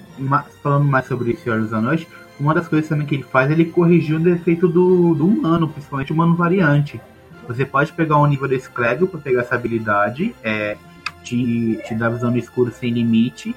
falando 0.63 0.85
mais 0.85 1.07
sobre 1.07 1.37
Olhos 1.47 1.71
da 1.71 1.81
Noite, 1.81 2.07
uma 2.39 2.55
das 2.55 2.69
coisas 2.69 2.89
também 2.89 3.07
que 3.07 3.15
ele 3.15 3.23
faz 3.23 3.51
é 3.51 3.55
ele 3.55 3.67
corrigir 3.67 4.17
o 4.17 4.21
defeito 4.21 4.69
do, 4.69 5.15
do 5.15 5.27
humano, 5.27 5.69
principalmente 5.69 6.13
o 6.13 6.15
humano 6.15 6.35
variante. 6.35 7.01
Você 7.47 7.65
pode 7.65 7.93
pegar 7.93 8.19
um 8.19 8.27
nível 8.27 8.49
desse 8.49 8.71
clérigo 8.71 9.07
para 9.07 9.21
pegar 9.21 9.43
essa 9.43 9.55
habilidade, 9.55 10.35
é, 10.43 10.77
te, 11.23 11.81
te 11.87 11.95
dá 11.95 12.09
visão 12.09 12.31
no 12.31 12.39
escuro 12.39 12.71
sem 12.71 12.93
limite, 12.93 13.55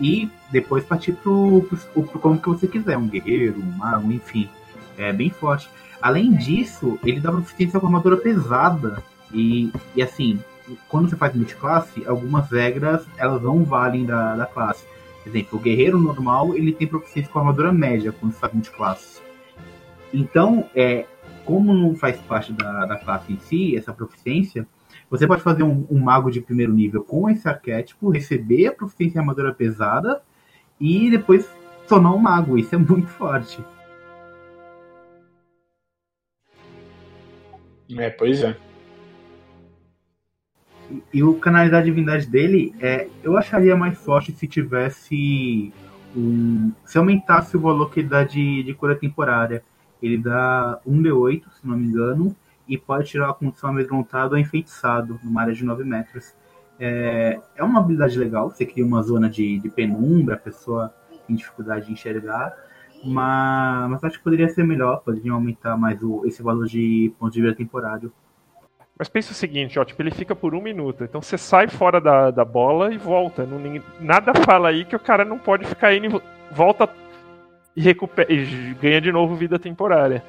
e 0.00 0.30
depois 0.50 0.84
partir 0.84 1.12
pro, 1.12 1.66
pro, 1.68 2.02
pro 2.04 2.20
como 2.20 2.38
que 2.38 2.48
você 2.48 2.66
quiser, 2.66 2.96
um 2.96 3.08
guerreiro, 3.08 3.60
um 3.60 3.78
mago, 3.78 4.10
enfim. 4.12 4.48
É 4.96 5.12
bem 5.12 5.30
forte. 5.30 5.68
Além 6.02 6.34
disso, 6.34 6.98
ele 7.04 7.20
dá 7.20 7.30
proficiência 7.30 7.78
com 7.78 7.86
armadura 7.86 8.16
pesada. 8.16 9.00
E, 9.32 9.72
e 9.94 10.02
assim, 10.02 10.40
quando 10.88 11.08
você 11.08 11.16
faz 11.16 11.34
multiclasse, 11.34 12.04
algumas 12.06 12.50
regras 12.50 13.06
elas 13.16 13.40
não 13.40 13.64
valem 13.64 14.04
da, 14.04 14.34
da 14.34 14.46
classe. 14.46 14.84
Por 15.22 15.28
exemplo, 15.28 15.58
o 15.58 15.62
guerreiro 15.62 16.00
normal 16.00 16.54
ele 16.54 16.72
tem 16.72 16.88
proficiência 16.88 17.32
com 17.32 17.38
armadura 17.38 17.72
média 17.72 18.12
quando 18.12 18.32
você 18.32 18.40
faz 18.40 18.52
multiclasse. 18.52 19.22
Então, 20.12 20.68
é, 20.74 21.06
como 21.44 21.72
não 21.72 21.94
faz 21.94 22.18
parte 22.20 22.52
da, 22.52 22.84
da 22.84 22.96
classe 22.96 23.32
em 23.32 23.38
si, 23.38 23.76
essa 23.76 23.92
proficiência, 23.92 24.66
você 25.08 25.26
pode 25.26 25.42
fazer 25.42 25.62
um, 25.62 25.86
um, 25.88 26.00
mago 26.00 26.30
de 26.30 26.40
primeiro 26.40 26.72
nível 26.72 27.04
com 27.04 27.30
esse 27.30 27.48
arquétipo, 27.48 28.10
receber 28.10 28.66
a 28.66 28.72
proficiência 28.72 29.18
em 29.18 29.20
armadura 29.20 29.54
pesada 29.54 30.20
e 30.80 31.10
depois 31.10 31.48
tornar 31.86 32.12
um 32.12 32.18
mago. 32.18 32.58
Isso 32.58 32.74
é 32.74 32.78
muito 32.78 33.08
forte. 33.08 33.62
É, 37.98 38.10
pois 38.10 38.42
é. 38.42 38.56
E, 41.12 41.22
o 41.22 41.34
canalidade 41.34 41.86
divindade 41.86 42.26
dele, 42.26 42.74
é, 42.80 43.08
eu 43.22 43.36
acharia 43.36 43.76
mais 43.76 43.96
forte 43.96 44.32
se 44.32 44.46
tivesse 44.46 45.72
um. 46.14 46.72
Se 46.84 46.98
aumentasse 46.98 47.56
o 47.56 47.60
valor 47.60 47.90
que 47.90 48.00
ele 48.00 48.08
dá 48.08 48.24
de, 48.24 48.62
de 48.62 48.74
cura 48.74 48.94
temporária. 48.94 49.62
Ele 50.02 50.18
dá 50.18 50.80
1d8, 50.86 51.42
se 51.60 51.66
não 51.66 51.76
me 51.76 51.86
engano, 51.86 52.34
e 52.66 52.76
pode 52.76 53.08
tirar 53.08 53.30
a 53.30 53.34
condição 53.34 53.70
amedrontado 53.70 54.34
ou 54.34 54.38
enfeitiçado, 54.38 55.18
numa 55.22 55.42
área 55.42 55.54
de 55.54 55.64
9 55.64 55.84
metros. 55.84 56.34
É, 56.78 57.40
é 57.54 57.62
uma 57.62 57.78
habilidade 57.78 58.18
legal, 58.18 58.50
você 58.50 58.66
cria 58.66 58.84
uma 58.84 59.02
zona 59.02 59.30
de, 59.30 59.60
de 59.60 59.68
penumbra, 59.68 60.34
a 60.34 60.38
pessoa 60.38 60.92
tem 61.26 61.36
dificuldade 61.36 61.86
de 61.86 61.92
enxergar, 61.92 62.52
mas, 63.04 63.90
mas 63.90 64.04
acho 64.04 64.18
que 64.18 64.24
poderia 64.24 64.48
ser 64.48 64.64
melhor, 64.64 65.02
poderia 65.02 65.32
aumentar 65.32 65.76
mais 65.76 66.02
o, 66.02 66.24
esse 66.26 66.42
valor 66.42 66.66
de 66.66 67.12
ponto 67.18 67.32
de 67.32 67.40
vida 67.40 67.54
temporário. 67.54 68.12
Mas 68.98 69.08
pensa 69.08 69.32
o 69.32 69.34
seguinte, 69.34 69.78
ó, 69.78 69.84
tipo, 69.84 70.00
ele 70.00 70.10
fica 70.10 70.36
por 70.36 70.54
um 70.54 70.62
minuto. 70.62 71.02
Então 71.02 71.20
você 71.20 71.36
sai 71.36 71.66
fora 71.66 72.00
da, 72.00 72.30
da 72.30 72.44
bola 72.44 72.92
e 72.92 72.98
volta. 72.98 73.44
Não, 73.44 73.58
nada 74.00 74.32
fala 74.44 74.68
aí 74.68 74.84
que 74.84 74.94
o 74.94 75.00
cara 75.00 75.24
não 75.24 75.38
pode 75.38 75.64
ficar 75.66 75.94
indo, 75.94 76.22
volta 76.52 76.88
e, 77.74 77.82
recupera, 77.82 78.32
e 78.32 78.74
ganha 78.74 79.00
de 79.00 79.10
novo 79.10 79.34
vida 79.34 79.58
temporária. 79.58 80.22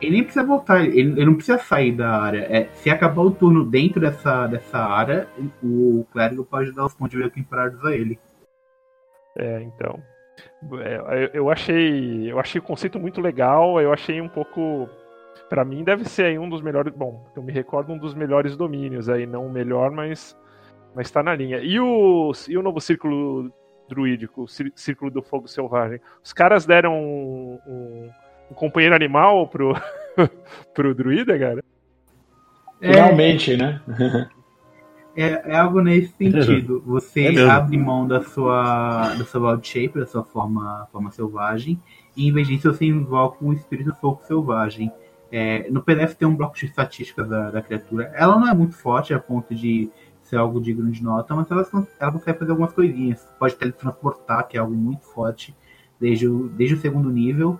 Ele 0.00 0.12
nem 0.12 0.24
precisa 0.24 0.44
voltar, 0.44 0.84
ele, 0.84 1.00
ele, 1.00 1.24
não 1.24 1.34
precisa 1.34 1.58
sair 1.58 1.92
da 1.92 2.10
área. 2.20 2.46
É, 2.50 2.68
se 2.74 2.90
acabar 2.90 3.22
o 3.22 3.30
turno 3.30 3.64
dentro 3.64 4.00
dessa, 4.00 4.46
dessa 4.46 4.78
área, 4.78 5.26
o 5.62 6.06
clérigo 6.12 6.44
pode 6.44 6.72
dar 6.72 6.84
os 6.84 6.94
pontos 6.94 7.12
de 7.12 7.16
vida 7.16 7.30
temporários 7.30 7.82
a 7.84 7.94
ele. 7.94 8.18
É, 9.36 9.62
então. 9.62 10.00
É, 10.80 11.30
eu, 11.32 11.50
achei. 11.50 12.30
Eu 12.30 12.38
achei 12.38 12.58
o 12.58 12.62
conceito 12.62 12.98
muito 12.98 13.20
legal, 13.20 13.80
eu 13.80 13.92
achei 13.92 14.20
um 14.20 14.28
pouco. 14.28 14.88
Para 15.48 15.64
mim 15.64 15.84
deve 15.84 16.04
ser 16.04 16.26
aí 16.26 16.38
um 16.38 16.48
dos 16.48 16.62
melhores. 16.62 16.92
Bom, 16.94 17.24
eu 17.36 17.42
me 17.42 17.52
recordo 17.52 17.92
um 17.92 17.98
dos 17.98 18.14
melhores 18.14 18.56
domínios 18.56 19.08
aí, 19.08 19.26
não 19.26 19.46
o 19.46 19.52
melhor, 19.52 19.90
mas. 19.90 20.36
Mas 20.94 21.10
tá 21.10 21.22
na 21.22 21.34
linha. 21.34 21.58
E 21.58 21.78
o, 21.80 22.32
e 22.48 22.56
o 22.56 22.62
novo 22.62 22.80
círculo 22.80 23.52
druídico, 23.88 24.44
o 24.44 24.48
Círculo 24.48 25.10
do 25.10 25.22
Fogo 25.22 25.48
Selvagem. 25.48 26.00
Os 26.22 26.32
caras 26.32 26.64
deram 26.64 26.94
um, 26.94 27.58
um, 27.66 28.10
um 28.50 28.54
companheiro 28.54 28.94
animal 28.94 29.48
pro, 29.48 29.74
pro 30.72 30.94
druida, 30.94 31.38
cara? 31.38 31.64
Finalmente, 32.80 33.56
né? 33.56 33.80
é, 35.16 35.52
é 35.52 35.56
algo 35.56 35.80
nesse 35.80 36.12
sentido. 36.16 36.82
Você 36.86 37.34
é 37.36 37.48
abre 37.48 37.76
mão 37.76 38.06
da 38.06 38.22
sua, 38.22 39.14
da 39.14 39.24
sua 39.24 39.52
wild 39.52 39.66
shape, 39.66 39.98
da 39.98 40.06
sua 40.06 40.24
forma, 40.24 40.88
forma 40.90 41.10
selvagem, 41.10 41.80
e 42.16 42.28
em 42.28 42.32
vez 42.32 42.46
disso 42.46 42.72
você 42.72 42.84
invoca 42.84 43.44
um 43.44 43.52
espírito 43.52 43.90
do 43.90 43.96
fogo 43.96 44.22
selvagem. 44.24 44.92
É, 45.30 45.68
no 45.70 45.82
PDF 45.82 46.14
tem 46.14 46.28
um 46.28 46.36
bloco 46.36 46.56
de 46.56 46.66
estatísticas 46.66 47.28
da, 47.28 47.50
da, 47.50 47.62
criatura. 47.62 48.12
Ela 48.14 48.38
não 48.38 48.48
é 48.48 48.54
muito 48.54 48.76
forte 48.76 49.12
a 49.12 49.18
ponto 49.18 49.54
de 49.54 49.90
ser 50.22 50.36
algo 50.36 50.60
digno 50.60 50.90
de 50.90 51.02
nota, 51.02 51.34
mas 51.34 51.50
ela, 51.50 51.66
ela 51.98 52.12
consegue 52.12 52.38
fazer 52.38 52.50
algumas 52.52 52.72
coisinhas. 52.72 53.26
Pode 53.38 53.56
teletransportar, 53.56 54.46
que 54.46 54.56
é 54.56 54.60
algo 54.60 54.74
muito 54.74 55.04
forte 55.06 55.54
desde 55.98 56.28
o, 56.28 56.48
desde 56.48 56.76
o 56.76 56.80
segundo 56.80 57.10
nível. 57.10 57.58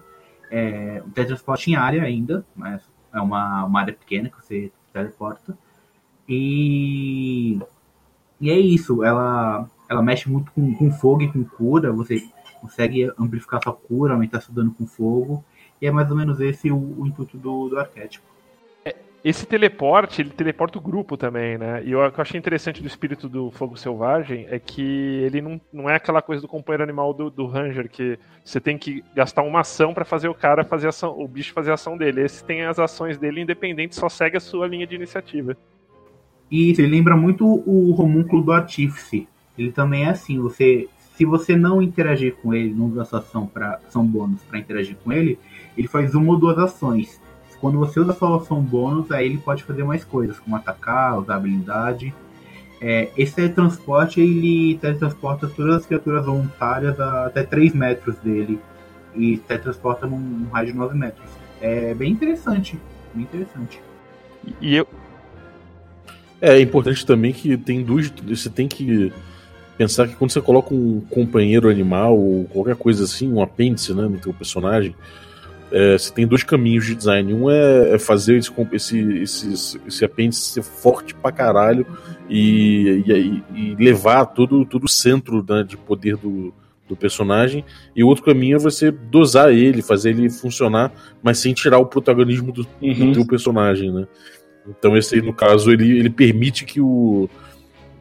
É, 0.50 1.02
teletransporte 1.14 1.70
em 1.70 1.74
área 1.74 2.02
ainda, 2.02 2.44
mas 2.54 2.82
é 3.12 3.20
uma, 3.20 3.64
uma 3.64 3.80
área 3.80 3.92
pequena 3.92 4.28
que 4.28 4.36
você 4.36 4.70
teleporta. 4.92 5.58
E, 6.28 7.58
e 8.40 8.50
é 8.50 8.58
isso, 8.58 9.04
ela, 9.04 9.68
ela 9.88 10.02
mexe 10.02 10.28
muito 10.28 10.50
com, 10.52 10.74
com 10.74 10.90
fogo 10.90 11.22
e 11.22 11.32
com 11.32 11.44
cura, 11.44 11.92
você 11.92 12.22
consegue 12.60 13.10
amplificar 13.18 13.62
sua 13.62 13.72
cura, 13.72 14.14
aumentar 14.14 14.40
seu 14.40 14.54
dano 14.54 14.74
com 14.74 14.87
fogo, 14.87 15.44
e 15.80 15.87
é 15.87 15.90
mais 15.90 16.10
ou 16.10 16.16
menos 16.16 16.40
esse 16.40 16.70
o, 16.70 16.76
o 16.76 17.06
intuito 17.06 17.37
do, 17.37 17.68
do 17.68 17.78
arquétipo 17.78 18.34
esse 19.24 19.46
teleporte, 19.46 20.20
ele 20.20 20.28
teleporta 20.28 20.76
o 20.76 20.82
grupo 20.82 21.16
também, 21.16 21.56
né? 21.56 21.82
E 21.82 21.96
o 21.96 22.10
que 22.12 22.20
eu 22.20 22.22
achei 22.22 22.38
interessante 22.38 22.82
do 22.82 22.87
espírito 22.87 23.26
do 23.26 23.50
fogo 23.50 23.74
selvagem 23.74 24.46
é 24.50 24.58
que 24.58 24.82
ele 24.82 25.40
não, 25.40 25.58
não 25.72 25.88
é 25.88 25.96
aquela 25.96 26.20
coisa 26.20 26.42
do 26.42 26.48
companheiro 26.48 26.82
animal 26.82 27.14
do, 27.14 27.30
do 27.30 27.46
Ranger, 27.46 27.88
que 27.88 28.18
você 28.44 28.60
tem 28.60 28.76
que 28.76 29.02
gastar 29.14 29.40
uma 29.40 29.60
ação 29.60 29.94
para 29.94 30.04
fazer 30.04 30.28
o 30.28 30.34
cara 30.34 30.62
fazer 30.62 30.88
ação, 30.88 31.18
o 31.18 31.26
bicho 31.26 31.54
fazer 31.54 31.70
a 31.70 31.74
ação 31.74 31.96
dele. 31.96 32.20
Esse 32.20 32.44
tem 32.44 32.66
as 32.66 32.78
ações 32.78 33.16
dele 33.16 33.40
independente, 33.40 33.96
só 33.96 34.10
segue 34.10 34.37
a 34.37 34.40
sua 34.40 34.66
linha 34.66 34.87
de 34.87 34.94
iniciativa. 34.94 35.56
Isso, 36.54 36.80
ele 36.80 36.96
lembra 36.96 37.16
muito 37.16 37.44
o 37.46 38.00
homúnculo 38.00 38.42
do 38.42 38.52
artífice. 38.52 39.26
Ele 39.56 39.72
também 39.72 40.04
é 40.04 40.10
assim, 40.10 40.38
você. 40.38 40.88
Se 41.16 41.24
você 41.24 41.56
não 41.56 41.80
interagir 41.80 42.34
com 42.42 42.52
ele, 42.52 42.74
não 42.74 42.86
usar 42.86 43.04
sua 43.04 43.20
ação 43.20 43.46
para 43.46 43.78
ação 43.86 44.04
bônus 44.04 44.42
para 44.42 44.58
interagir 44.58 44.96
com 45.04 45.12
ele, 45.12 45.38
ele 45.78 45.86
faz 45.86 46.12
uma 46.12 46.32
ou 46.32 46.38
duas 46.38 46.58
ações 46.58 47.20
quando 47.64 47.78
você 47.78 47.98
usa 47.98 48.12
sua 48.12 48.36
ação 48.36 48.60
bônus, 48.60 49.10
aí 49.10 49.24
ele 49.24 49.38
pode 49.38 49.64
fazer 49.64 49.84
mais 49.84 50.04
coisas, 50.04 50.38
como 50.38 50.54
atacar, 50.54 51.18
usar 51.18 51.36
habilidade. 51.36 52.14
É, 52.78 53.08
esse 53.16 53.34
teletransporte, 53.34 54.20
ele 54.20 54.76
teletransporta 54.76 55.48
todas 55.48 55.76
as 55.76 55.86
criaturas 55.86 56.26
voluntárias 56.26 57.00
a 57.00 57.24
até 57.24 57.42
3 57.42 57.74
metros 57.74 58.16
dele. 58.16 58.60
E 59.14 59.38
teletransporta 59.38 60.06
num, 60.06 60.18
num 60.18 60.50
raio 60.50 60.66
de 60.66 60.74
9 60.74 60.94
metros. 60.94 61.26
É 61.58 61.94
bem 61.94 62.12
interessante. 62.12 62.78
Bem 63.14 63.22
interessante. 63.22 63.80
E 64.60 64.76
eu. 64.76 64.86
É, 66.44 66.59
é 66.59 66.61
importante 66.61 67.07
também 67.07 67.33
que 67.33 67.57
tem 67.57 67.83
duas. 67.83 68.12
Você 68.28 68.50
tem 68.50 68.68
que 68.68 69.11
pensar 69.78 70.07
que 70.07 70.14
quando 70.14 70.30
você 70.30 70.42
coloca 70.42 70.74
um 70.74 71.00
companheiro 71.09 71.70
animal 71.70 72.18
ou 72.18 72.44
qualquer 72.44 72.76
coisa 72.76 73.04
assim, 73.04 73.33
um 73.33 73.42
apêndice 73.42 73.94
né, 73.94 74.02
no 74.02 74.18
teu 74.18 74.33
personagem, 74.35 74.94
é, 75.72 75.96
você 75.96 76.12
tem 76.12 76.26
dois 76.26 76.44
caminhos 76.44 76.85
de 76.85 76.94
design. 76.94 77.33
Um 77.33 77.50
é, 77.50 77.94
é 77.94 77.98
fazer 77.98 78.37
esse, 78.37 78.52
esse, 78.72 79.22
esse, 79.22 79.80
esse 79.87 80.04
apêndice 80.04 80.52
ser 80.52 80.62
forte 80.62 81.14
pra 81.14 81.33
caralho 81.33 81.87
e, 82.28 83.02
e, 83.07 83.42
e 83.54 83.74
levar 83.76 84.26
todo, 84.26 84.66
todo 84.66 84.85
o 84.85 84.88
centro 84.88 85.44
né, 85.48 85.64
de 85.66 85.78
poder 85.78 86.18
do, 86.18 86.52
do 86.87 86.94
personagem. 86.94 87.64
E 87.96 88.04
o 88.04 88.07
outro 88.07 88.22
caminho 88.22 88.57
é 88.57 88.61
você 88.61 88.90
dosar 88.90 89.50
ele, 89.50 89.80
fazer 89.80 90.11
ele 90.11 90.28
funcionar, 90.28 90.92
mas 91.22 91.38
sem 91.38 91.54
tirar 91.54 91.78
o 91.78 91.87
protagonismo 91.87 92.52
do, 92.52 92.66
uhum. 92.83 92.94
do 92.94 93.12
teu 93.12 93.26
personagem, 93.26 93.90
né? 93.90 94.07
Então 94.66 94.96
esse 94.96 95.16
aí, 95.16 95.22
no 95.22 95.33
caso, 95.33 95.70
ele, 95.70 95.98
ele 95.98 96.11
permite 96.11 96.64
que 96.64 96.81
o, 96.81 97.29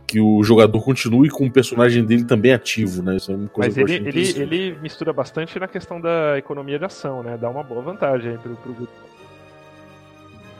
que 0.07 0.19
o 0.19 0.43
jogador 0.43 0.79
continue 0.83 1.29
com 1.29 1.45
o 1.45 1.51
personagem 1.51 2.05
dele 2.05 2.23
também 2.23 2.53
ativo, 2.53 3.01
né? 3.01 3.17
Isso 3.17 3.31
é 3.31 3.35
uma 3.35 3.47
coisa 3.49 3.81
Mas 3.81 3.91
ele, 3.91 4.07
ele, 4.07 4.41
ele 4.41 4.77
mistura 4.81 5.11
bastante 5.11 5.57
na 5.59 5.67
questão 5.67 5.99
da 5.99 6.37
economia 6.37 6.77
de 6.77 6.85
ação, 6.85 7.23
né? 7.23 7.35
Dá 7.35 7.49
uma 7.49 7.63
boa 7.63 7.81
vantagem 7.81 8.31
aí 8.31 8.37
pro, 8.37 8.55
pro. 8.55 8.87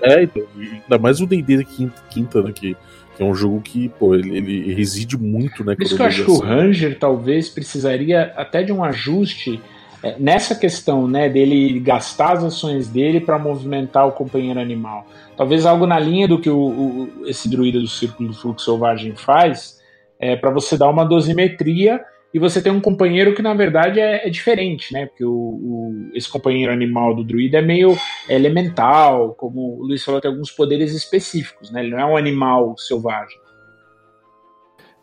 É, 0.02 0.24
então, 0.24 0.44
ainda 0.58 0.98
mais 0.98 1.22
o 1.22 1.28
D&D 1.28 1.64
quinta, 1.64 2.02
quinta 2.10 2.42
né, 2.42 2.52
que, 2.52 2.76
que, 3.16 3.24
é 3.24 3.26
um 3.26 3.34
jogo 3.34 3.62
que, 3.62 3.88
pô, 3.88 4.16
ele, 4.16 4.36
ele 4.36 4.74
reside 4.74 5.18
muito, 5.18 5.64
né? 5.64 5.76
Por 5.76 5.84
isso 5.84 5.96
que 5.96 6.02
eu 6.02 6.06
acho 6.06 6.26
que 6.26 6.32
o 6.32 6.40
Ranger 6.40 6.98
talvez 7.00 7.48
precisaria 7.48 8.34
até 8.36 8.64
de 8.64 8.74
um 8.74 8.84
ajuste 8.84 9.62
nessa 10.20 10.56
questão 10.56 11.08
né, 11.08 11.30
dele 11.30 11.80
gastar 11.80 12.34
as 12.34 12.44
ações 12.44 12.90
dele 12.90 13.22
para 13.22 13.40
movimentar 13.40 14.08
o 14.08 14.12
companheiro 14.12 14.60
animal. 14.60 15.08
Talvez 15.38 15.66
algo 15.66 15.88
na 15.88 16.00
linha 16.00 16.28
do 16.28 16.40
que 16.40 16.50
o, 16.50 16.58
o 16.58 17.28
esse 17.28 17.50
druida 17.50 17.80
do 17.80 17.88
círculo 17.88 18.30
do 18.30 18.36
fluxo 18.36 18.66
selvagem 18.66 19.16
faz, 19.16 19.82
é, 20.20 20.36
para 20.36 20.52
você 20.52 20.78
dar 20.78 20.90
uma 20.90 21.06
dosimetria 21.06 22.04
e 22.34 22.40
você 22.40 22.62
tem 22.62 22.72
um 22.72 22.82
companheiro 22.82 23.36
que 23.36 23.42
na 23.42 23.54
verdade 23.54 24.00
é, 24.00 24.28
é 24.28 24.30
diferente, 24.30 24.92
né? 24.92 25.06
Porque 25.06 25.24
o, 25.24 25.32
o, 25.32 26.10
esse 26.14 26.30
companheiro 26.30 26.74
animal 26.74 27.16
do 27.16 27.24
druida 27.24 27.60
é 27.60 27.62
meio 27.62 27.96
elemental, 28.28 29.36
como 29.36 29.80
o 29.80 29.84
Luiz 29.84 30.04
falou, 30.04 30.20
tem 30.20 30.32
alguns 30.32 30.52
poderes 30.52 30.94
específicos, 30.94 31.72
né? 31.72 31.82
Ele 31.82 31.92
não 31.92 32.00
é 32.00 32.06
um 32.06 32.18
animal 32.18 32.76
selvagem. 32.78 33.38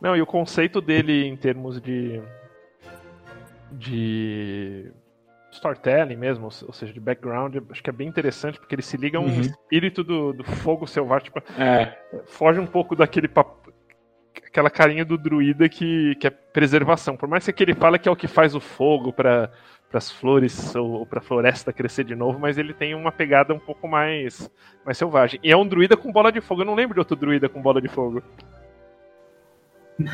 Não, 0.01 0.17
e 0.17 0.23
o 0.23 0.27
conceito 0.27 0.81
dele 0.81 1.27
em 1.27 1.37
termos 1.37 1.81
de. 1.81 2.21
De. 3.73 4.93
storytelling 5.53 6.17
mesmo, 6.17 6.45
ou 6.45 6.73
seja, 6.73 6.93
de 6.93 7.01
background, 7.01 7.57
acho 7.71 7.83
que 7.83 7.91
é 7.91 7.93
bem 7.93 8.09
interessante, 8.09 8.59
porque 8.59 8.75
ele 8.75 8.83
se 8.83 8.97
liga 8.97 9.19
a 9.19 9.21
um 9.21 9.27
uhum. 9.27 9.41
espírito 9.41 10.05
do, 10.05 10.33
do 10.33 10.45
fogo 10.45 10.87
selvagem. 10.87 11.25
Tipo, 11.25 11.43
é. 11.59 11.97
Foge 12.27 12.61
um 12.61 12.67
pouco 12.67 12.95
daquele 12.95 13.29
papo 13.29 13.61
aquela 14.51 14.69
carinha 14.69 15.05
do 15.05 15.17
druida 15.17 15.69
que, 15.69 16.15
que 16.17 16.27
é 16.27 16.31
preservação. 16.31 17.17
Por 17.17 17.29
mais 17.29 17.47
que 17.47 17.63
ele 17.63 17.75
fala 17.75 17.99
que 17.99 18.09
é 18.09 18.13
o 18.13 18.17
que 18.17 18.27
faz 18.27 18.55
o 18.55 18.61
fogo 18.61 19.13
para 19.13 19.51
as 19.93 20.11
flores 20.11 20.75
ou, 20.75 20.91
ou 20.91 21.07
para 21.07 21.21
a 21.21 21.23
floresta 21.23 21.73
crescer 21.73 22.05
de 22.05 22.15
novo, 22.15 22.39
mas 22.39 22.59
ele 22.59 22.75
tem 22.75 22.95
uma 22.95 23.13
pegada 23.13 23.55
um 23.55 23.59
pouco 23.59 23.89
mais, 23.89 24.51
mais 24.85 24.99
selvagem. 24.99 25.39
E 25.43 25.51
é 25.51 25.57
um 25.57 25.67
druida 25.67 25.97
com 25.97 26.13
bola 26.13 26.33
de 26.33 26.41
fogo. 26.41 26.63
Eu 26.63 26.67
não 26.67 26.75
lembro 26.75 26.95
de 26.95 27.01
outro 27.01 27.17
druida 27.17 27.49
com 27.49 27.63
bola 27.63 27.81
de 27.81 27.89
fogo. 27.89 28.23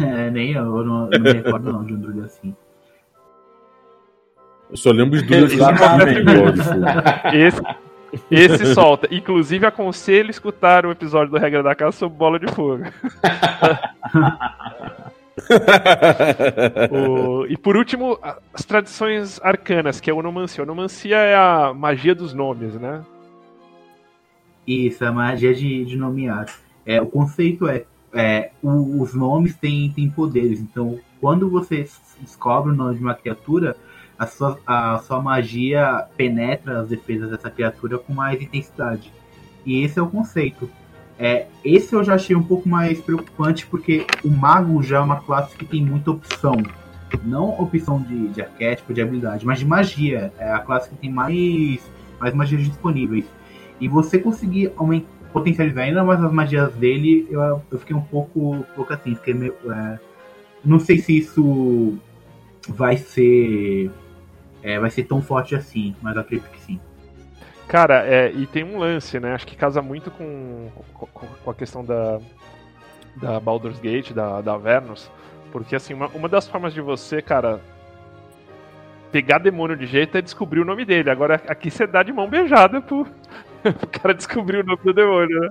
É, 0.02 0.28
nem 0.32 0.50
eu, 0.50 0.64
eu 0.64 0.84
não, 0.84 1.08
não 1.08 1.20
me 1.20 1.32
recordo 1.32 1.72
não 1.72 1.84
de 1.84 1.94
um 1.94 2.00
druida 2.00 2.26
assim. 2.26 2.56
Eu 4.70 4.76
só 4.76 4.90
lembro 4.90 5.22
de 5.22 5.29
fogo. 5.29 5.44
Esse, 7.33 7.62
esse 8.31 8.74
solta. 8.74 9.09
Inclusive, 9.11 9.66
aconselho 9.66 10.31
escutar 10.31 10.87
o 10.87 10.90
episódio 10.90 11.33
do 11.33 11.38
Regra 11.38 11.62
da 11.62 11.74
Casa 11.74 11.96
sobre 11.96 12.18
bola 12.18 12.38
de 12.38 12.52
fogo. 12.52 12.85
o... 16.90 17.46
E 17.46 17.57
por 17.57 17.76
último, 17.76 18.18
as 18.52 18.64
tradições 18.64 19.40
arcanas, 19.42 20.00
que 20.00 20.11
é 20.11 20.12
a 20.12 20.16
onomancia. 20.16 20.62
A 20.62 20.64
onomancia 20.64 21.16
é 21.16 21.37
a 21.37 21.72
magia 21.74 22.14
dos 22.14 22.35
nomes, 22.35 22.74
né? 22.74 23.02
Isso, 24.66 25.05
a 25.05 25.12
magia 25.12 25.55
de, 25.55 25.85
de 25.85 25.96
nomear. 25.96 26.46
É, 26.85 27.00
o 27.00 27.07
conceito 27.07 27.68
é, 27.68 27.85
é 28.12 28.50
o, 28.62 29.00
os 29.00 29.14
nomes 29.14 29.55
têm, 29.55 29.92
têm 29.92 30.11
poderes. 30.11 30.61
Então, 30.61 30.98
quando 31.20 31.48
você 31.48 31.88
descobre 32.20 32.72
o 32.72 32.74
nome 32.74 32.96
de 32.96 33.02
uma 33.02 33.14
criatura, 33.14 33.76
a 34.18 34.26
sua, 34.26 34.59
a 34.66 34.98
sua 34.98 35.20
magia 35.20 36.07
penetra 36.16 36.81
as 36.81 36.88
defesas 36.88 37.31
dessa 37.31 37.50
criatura 37.50 37.98
com 37.98 38.12
mais 38.12 38.40
intensidade. 38.40 39.12
E 39.64 39.83
esse 39.83 39.98
é 39.98 40.02
o 40.02 40.07
conceito. 40.07 40.70
É, 41.18 41.46
esse 41.64 41.94
eu 41.94 42.05
já 42.05 42.14
achei 42.14 42.37
um 42.37 42.42
pouco 42.42 42.68
mais 42.68 43.00
preocupante 43.00 43.66
porque 43.66 44.07
o 44.24 44.29
mago 44.29 44.83
já 44.83 44.98
é 44.98 45.00
uma 45.00 45.20
classe 45.20 45.57
que 45.57 45.64
tem 45.64 45.83
muita 45.83 46.11
opção. 46.11 46.55
Não 47.24 47.50
opção 47.61 48.00
de, 48.02 48.29
de 48.29 48.42
arquétipo, 48.42 48.92
de 48.92 49.00
habilidade, 49.00 49.46
mas 49.46 49.59
de 49.59 49.66
magia. 49.66 50.33
É 50.38 50.52
a 50.52 50.59
classe 50.59 50.88
que 50.88 50.96
tem 50.96 51.11
mais, 51.11 51.81
mais 52.18 52.35
magias 52.35 52.64
disponíveis. 52.64 53.24
E 53.81 53.88
você 53.88 54.18
conseguir 54.18 54.72
aumentar, 54.76 55.09
potencializar 55.33 55.83
ainda 55.83 56.02
mais 56.02 56.22
as 56.22 56.33
magias 56.33 56.72
dele, 56.74 57.26
eu, 57.31 57.62
eu 57.70 57.79
fiquei 57.79 57.94
um 57.94 58.00
pouco, 58.00 58.64
pouco 58.74 58.92
assim. 58.92 59.16
Meio, 59.35 59.55
é, 59.70 59.98
não 60.64 60.79
sei 60.79 60.98
se 60.98 61.18
isso 61.18 61.98
vai 62.68 62.96
ser 62.96 63.90
é, 64.66 64.81
vai 64.81 64.90
ser 64.90 65.05
tão 65.05 65.22
forte 65.22 65.55
assim, 65.55 65.94
mas 66.02 66.16
acredito 66.16 66.50
que 66.50 66.59
sim. 66.59 66.81
Cara, 67.68 68.05
é, 68.05 68.33
e 68.33 68.46
tem 68.46 68.64
um 68.64 68.81
lance, 68.81 69.20
né? 69.20 69.33
Acho 69.33 69.46
que 69.46 69.55
casa 69.55 69.81
muito 69.81 70.11
com, 70.11 70.68
com, 70.92 71.50
a 71.50 71.55
questão 71.55 71.85
da, 71.85 72.18
da 73.14 73.38
Baldur's 73.38 73.79
Gate, 73.79 74.11
da, 74.11 74.40
da 74.40 74.55
Avernus, 74.55 75.09
porque 75.52 75.76
assim, 75.76 75.94
uma, 75.94 76.09
uma 76.09 76.29
das 76.29 76.48
formas 76.48 76.74
de 76.74 76.81
você, 76.81 77.22
cara, 77.22 77.61
pegar 79.12 79.38
demônio 79.38 79.76
de 79.76 79.87
jeito 79.87 80.18
é 80.18 80.22
descobrir 80.22 80.61
o 80.61 80.64
nome 80.64 80.85
dele. 80.85 81.11
Agora 81.11 81.40
aqui 81.46 81.70
você 81.70 81.87
dá 81.87 82.02
de 82.02 82.12
mão 82.12 82.29
beijada 82.29 82.81
pro, 82.81 83.07
pro 83.62 83.87
cara 83.87 84.14
descobrir 84.14 84.64
o 84.64 84.66
nome 84.66 84.83
do 84.83 84.92
demônio, 84.92 85.40
né? 85.40 85.48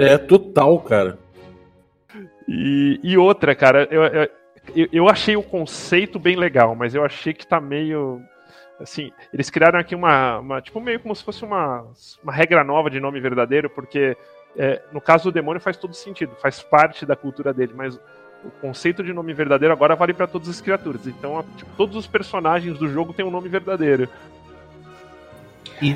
É 0.00 0.18
total, 0.18 0.80
cara. 0.80 1.18
E, 2.48 2.98
e 3.00 3.16
outra, 3.16 3.54
cara, 3.54 3.86
eu, 3.92 4.02
eu 4.02 4.28
eu, 4.74 4.88
eu 4.92 5.08
achei 5.08 5.36
o 5.36 5.42
conceito 5.42 6.18
bem 6.18 6.36
legal, 6.36 6.74
mas 6.74 6.94
eu 6.94 7.04
achei 7.04 7.32
que 7.32 7.46
tá 7.46 7.60
meio 7.60 8.22
assim, 8.80 9.12
eles 9.32 9.50
criaram 9.50 9.78
aqui 9.78 9.94
uma, 9.94 10.38
uma, 10.38 10.60
tipo 10.60 10.80
meio 10.80 10.98
como 11.00 11.14
se 11.14 11.22
fosse 11.22 11.44
uma, 11.44 11.86
uma 12.22 12.32
regra 12.32 12.64
nova 12.64 12.90
de 12.90 12.98
nome 12.98 13.20
verdadeiro, 13.20 13.70
porque 13.70 14.16
é, 14.56 14.82
no 14.92 15.00
caso 15.00 15.24
do 15.24 15.32
demônio 15.32 15.60
faz 15.60 15.76
todo 15.76 15.94
sentido, 15.94 16.34
faz 16.40 16.62
parte 16.62 17.06
da 17.06 17.16
cultura 17.16 17.52
dele, 17.52 17.72
mas 17.74 17.96
o 18.44 18.50
conceito 18.60 19.02
de 19.02 19.12
nome 19.12 19.32
verdadeiro 19.32 19.72
agora 19.72 19.96
vale 19.96 20.12
para 20.12 20.26
todas 20.26 20.48
as 20.48 20.60
criaturas. 20.60 21.06
Então, 21.06 21.44
tipo, 21.56 21.70
todos 21.76 21.96
os 21.96 22.06
personagens 22.06 22.78
do 22.78 22.88
jogo 22.88 23.12
têm 23.12 23.24
um 23.24 23.30
nome 23.30 23.48
verdadeiro. 23.48 24.08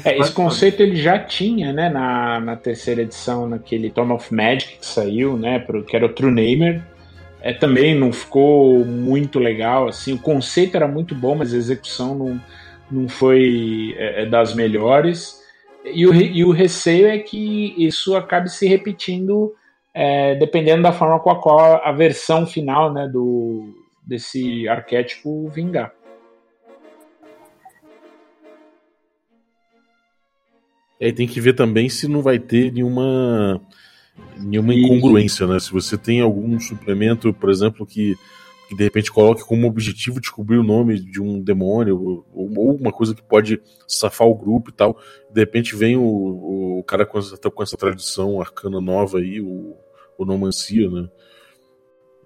É, 0.05 0.19
esse 0.19 0.33
conceito 0.33 0.83
ele 0.83 0.97
já 0.97 1.19
tinha, 1.19 1.73
né, 1.73 1.89
na, 1.89 2.41
na 2.41 2.57
terceira 2.57 3.03
edição, 3.03 3.49
naquele 3.49 3.91
Tome 3.91 4.13
of 4.13 4.35
Magic 4.35 4.79
que 4.79 4.87
saiu, 4.87 5.37
né, 5.37 5.59
pro, 5.59 5.85
que 5.85 5.95
era 5.95 6.07
o 6.07 6.09
True 6.09 6.33
Namer, 6.33 6.83
é, 7.49 7.55
também 7.55 7.95
não 7.95 8.13
ficou 8.13 8.85
muito 8.85 9.39
legal. 9.39 9.89
Assim, 9.89 10.13
o 10.13 10.19
conceito 10.19 10.77
era 10.77 10.87
muito 10.87 11.15
bom, 11.15 11.35
mas 11.35 11.55
a 11.55 11.57
execução 11.57 12.15
não, 12.15 12.41
não 12.91 13.09
foi 13.09 13.95
é, 13.97 14.23
é, 14.23 14.27
das 14.27 14.55
melhores. 14.55 15.41
E 15.83 16.07
o, 16.07 16.13
e 16.13 16.45
o 16.45 16.51
receio 16.51 17.07
é 17.07 17.17
que 17.17 17.75
isso 17.79 18.15
acabe 18.15 18.51
se 18.51 18.69
repetindo 18.69 19.55
é, 19.95 20.35
dependendo 20.35 20.83
da 20.83 20.93
forma 20.93 21.19
com 21.21 21.31
a 21.31 21.41
qual 21.41 21.81
a 21.83 21.91
versão 21.91 22.47
final 22.47 22.93
né, 22.93 23.09
do, 23.09 23.75
desse 24.07 24.69
arquétipo 24.69 25.49
vingar. 25.49 25.91
É, 31.01 31.11
tem 31.13 31.27
que 31.27 31.41
ver 31.41 31.55
também 31.55 31.89
se 31.89 32.07
não 32.07 32.21
vai 32.21 32.39
ter 32.39 32.71
nenhuma 32.71 33.59
nenhuma 34.37 34.75
incongruência, 34.75 35.47
né? 35.47 35.59
Se 35.59 35.73
você 35.73 35.97
tem 35.97 36.21
algum 36.21 36.59
suplemento, 36.59 37.33
por 37.33 37.51
exemplo, 37.51 37.87
que, 37.87 38.17
que 38.69 38.77
de 38.77 38.85
repente 38.85 39.11
coloque 39.11 39.45
como 39.45 39.67
objetivo 39.67 40.21
descobrir 40.21 40.59
o 40.59 40.63
nome 40.63 40.99
de 40.99 41.21
um 41.21 41.41
demônio, 41.41 42.25
ou, 42.33 42.53
ou 42.57 42.77
uma 42.77 42.93
coisa 42.93 43.15
que 43.15 43.23
pode 43.23 43.61
safar 43.87 44.27
o 44.27 44.35
grupo 44.35 44.71
e 44.71 44.73
tal, 44.73 44.99
de 45.31 45.41
repente 45.41 45.75
vem 45.77 45.97
o, 45.97 46.79
o 46.79 46.85
cara 46.85 47.05
com 47.05 47.19
essa, 47.19 47.37
com 47.37 47.63
essa 47.63 47.77
tradição 47.77 48.41
arcana 48.41 48.81
nova 48.81 49.19
aí, 49.19 49.41
o, 49.41 49.77
o 50.17 50.25
Nomancia, 50.25 50.89
né? 50.91 51.09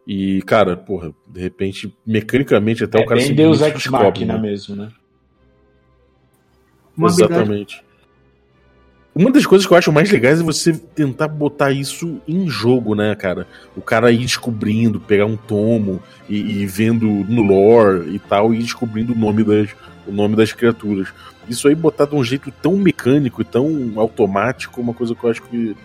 E, 0.07 0.43
cara, 0.43 0.77
porra, 0.77 1.15
de 1.29 1.41
repente, 1.41 1.97
mecanicamente 2.05 2.83
até 2.83 3.01
é, 3.01 3.05
o 3.05 3.07
cara 3.07 3.21
se 3.21 3.33
Deus 3.33 3.61
Ex 3.61 3.87
Machina 3.87 4.35
né? 4.35 4.41
mesmo, 4.41 4.75
né? 4.75 4.91
Uma 6.97 7.09
Exatamente. 7.09 7.85
Uma 9.15 9.31
das 9.31 9.45
coisas 9.45 9.67
que 9.67 9.73
eu 9.73 9.77
acho 9.77 9.93
mais 9.93 10.11
legais 10.11 10.41
é 10.41 10.43
você 10.43 10.73
tentar 10.73 11.29
botar 11.29 11.71
isso 11.71 12.19
em 12.27 12.49
jogo, 12.49 12.95
né, 12.95 13.15
cara? 13.15 13.47
O 13.77 13.83
cara 13.83 14.11
ir 14.11 14.19
descobrindo, 14.19 14.99
pegar 14.99 15.27
um 15.27 15.37
tomo 15.37 16.03
e, 16.27 16.63
e 16.63 16.67
vendo 16.67 17.07
no 17.07 17.43
lore 17.43 18.09
e 18.15 18.19
tal, 18.19 18.55
e 18.55 18.59
descobrindo 18.59 19.13
o 19.13 19.17
nome 19.17 19.45
das, 19.45 19.69
o 20.07 20.13
nome 20.13 20.35
das 20.35 20.53
criaturas. 20.53 21.09
Isso 21.47 21.69
aí 21.69 21.75
botar 21.75 22.07
de 22.07 22.15
um 22.15 22.25
jeito 22.25 22.51
tão 22.63 22.75
mecânico 22.77 23.43
e 23.43 23.45
tão 23.45 23.93
automático, 23.97 24.81
uma 24.81 24.95
coisa 24.95 25.15
que 25.15 25.23
eu 25.23 25.31
acho 25.31 25.43
que 25.43 25.77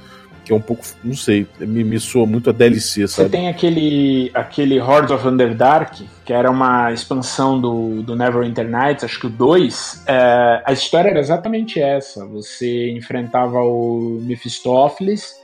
que 0.48 0.54
é 0.54 0.56
um 0.56 0.62
pouco, 0.62 0.82
não 1.04 1.14
sei, 1.14 1.46
me, 1.60 1.84
me 1.84 2.00
soa 2.00 2.26
muito 2.26 2.50
a 2.50 2.54
DLC, 2.54 3.06
sabe? 3.06 3.28
Você 3.28 3.38
tem 3.38 3.50
aquele, 3.50 4.32
aquele 4.34 4.80
Hordes 4.80 5.12
of 5.12 5.28
Underdark, 5.28 6.08
que 6.24 6.32
era 6.32 6.50
uma 6.50 6.94
expansão 6.94 7.60
do, 7.60 8.02
do 8.02 8.16
Neverwinter 8.16 8.66
Nights, 8.66 9.04
acho 9.04 9.20
que 9.20 9.28
o 9.28 9.30
2, 9.30 10.06
é, 10.08 10.62
a 10.66 10.72
história 10.72 11.10
era 11.10 11.20
exatamente 11.20 11.82
essa, 11.82 12.26
você 12.26 12.92
enfrentava 12.92 13.60
o 13.60 14.22
Mephistófeles, 14.22 15.36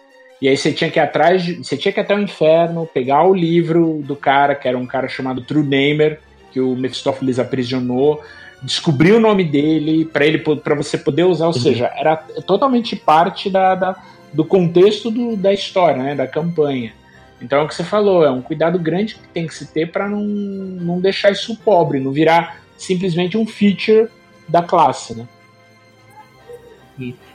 e 0.42 0.48
aí 0.48 0.56
você 0.56 0.72
tinha 0.72 0.90
que 0.90 0.98
ir 0.98 1.02
atrás, 1.02 1.44
de, 1.44 1.56
você 1.56 1.76
tinha 1.76 1.92
que 1.92 2.00
ir 2.00 2.04
até 2.04 2.16
o 2.16 2.20
inferno, 2.20 2.88
pegar 2.94 3.28
o 3.28 3.34
livro 3.34 4.02
do 4.06 4.16
cara, 4.16 4.56
que 4.56 4.70
era 4.70 4.78
um 4.78 4.86
cara 4.86 5.10
chamado 5.10 5.42
True 5.42 5.64
Namer, 5.64 6.22
que 6.54 6.62
o 6.62 6.78
Mephistófeles 6.78 7.40
aprisionou, 7.40 8.24
descobrir 8.62 9.12
o 9.12 9.20
nome 9.20 9.44
dele 9.44 10.06
para 10.06 10.26
ele 10.26 10.38
para 10.38 10.76
você 10.76 10.98
poder 10.98 11.26
usar, 11.26 11.48
ou 11.48 11.54
uhum. 11.54 11.60
seja, 11.60 11.92
era 11.94 12.16
totalmente 12.48 12.96
parte 12.96 13.50
da, 13.50 13.76
da 13.76 13.98
do 14.34 14.44
contexto 14.44 15.12
do, 15.12 15.36
da 15.36 15.54
história, 15.54 16.02
né, 16.02 16.16
da 16.16 16.28
campanha. 16.28 16.94
Então 17.42 17.60
é 17.60 17.62
o 17.62 17.68
que 17.68 17.76
você 17.76 17.84
falou, 17.84 18.24
é 18.26 18.32
um 18.32 18.42
cuidado 18.42 18.80
grande 18.80 19.16
que 19.16 19.28
tem 19.30 19.46
que 19.46 19.54
se 19.54 19.68
ter 19.68 19.92
para 19.92 20.10
não, 20.10 20.24
não 20.24 21.00
deixar 21.00 21.32
isso 21.32 21.56
pobre, 21.58 22.00
não 22.00 22.12
virar 22.12 22.62
simplesmente 22.78 23.38
um 23.38 23.46
feature 23.46 24.08
da 24.48 24.64
classe, 24.64 25.16
né? 25.16 25.28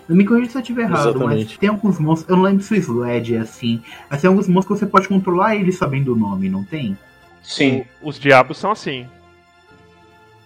Não 0.08 0.16
me 0.16 0.24
corrija 0.24 0.50
se 0.50 0.56
eu 0.56 0.60
estiver 0.60 0.82
errado, 0.82 1.10
Exatamente. 1.10 1.48
mas 1.50 1.58
tem 1.58 1.68
alguns 1.68 1.98
monstros, 1.98 2.30
eu 2.30 2.36
não 2.36 2.44
lembro 2.44 2.62
se 2.62 2.72
o 2.72 2.76
Sled 2.76 3.34
é 3.34 3.40
assim, 3.40 3.82
mas 4.08 4.20
tem 4.20 4.28
alguns 4.28 4.48
monstros 4.48 4.78
que 4.78 4.84
você 4.86 4.90
pode 4.90 5.08
controlar 5.08 5.56
eles 5.56 5.76
sabendo 5.76 6.14
o 6.14 6.16
nome, 6.16 6.48
não 6.48 6.64
tem? 6.64 6.96
Sim. 7.42 7.84
O, 8.00 8.08
os 8.08 8.18
diabos 8.18 8.56
são 8.56 8.70
assim. 8.70 9.06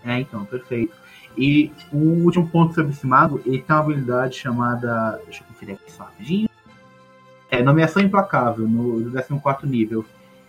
É, 0.05 0.19
então, 0.19 0.45
perfeito. 0.45 0.95
E 1.37 1.71
o 1.93 2.25
último 2.25 2.49
ponto 2.49 2.75
sobre 2.75 2.93
esse 2.93 3.07
mago, 3.07 3.41
ele 3.47 3.59
tem 3.59 3.75
uma 3.75 3.83
habilidade 3.83 4.37
chamada. 4.37 5.21
Deixa 5.25 5.43
eu 5.43 5.47
conferir 5.47 5.75
aqui 5.75 5.91
só 5.91 6.05
rapidinho. 6.05 6.49
É, 7.51 7.63
nomeação 7.63 8.03
implacável, 8.03 8.67
no 8.67 9.11
14 9.41 9.67
nível. 9.67 10.05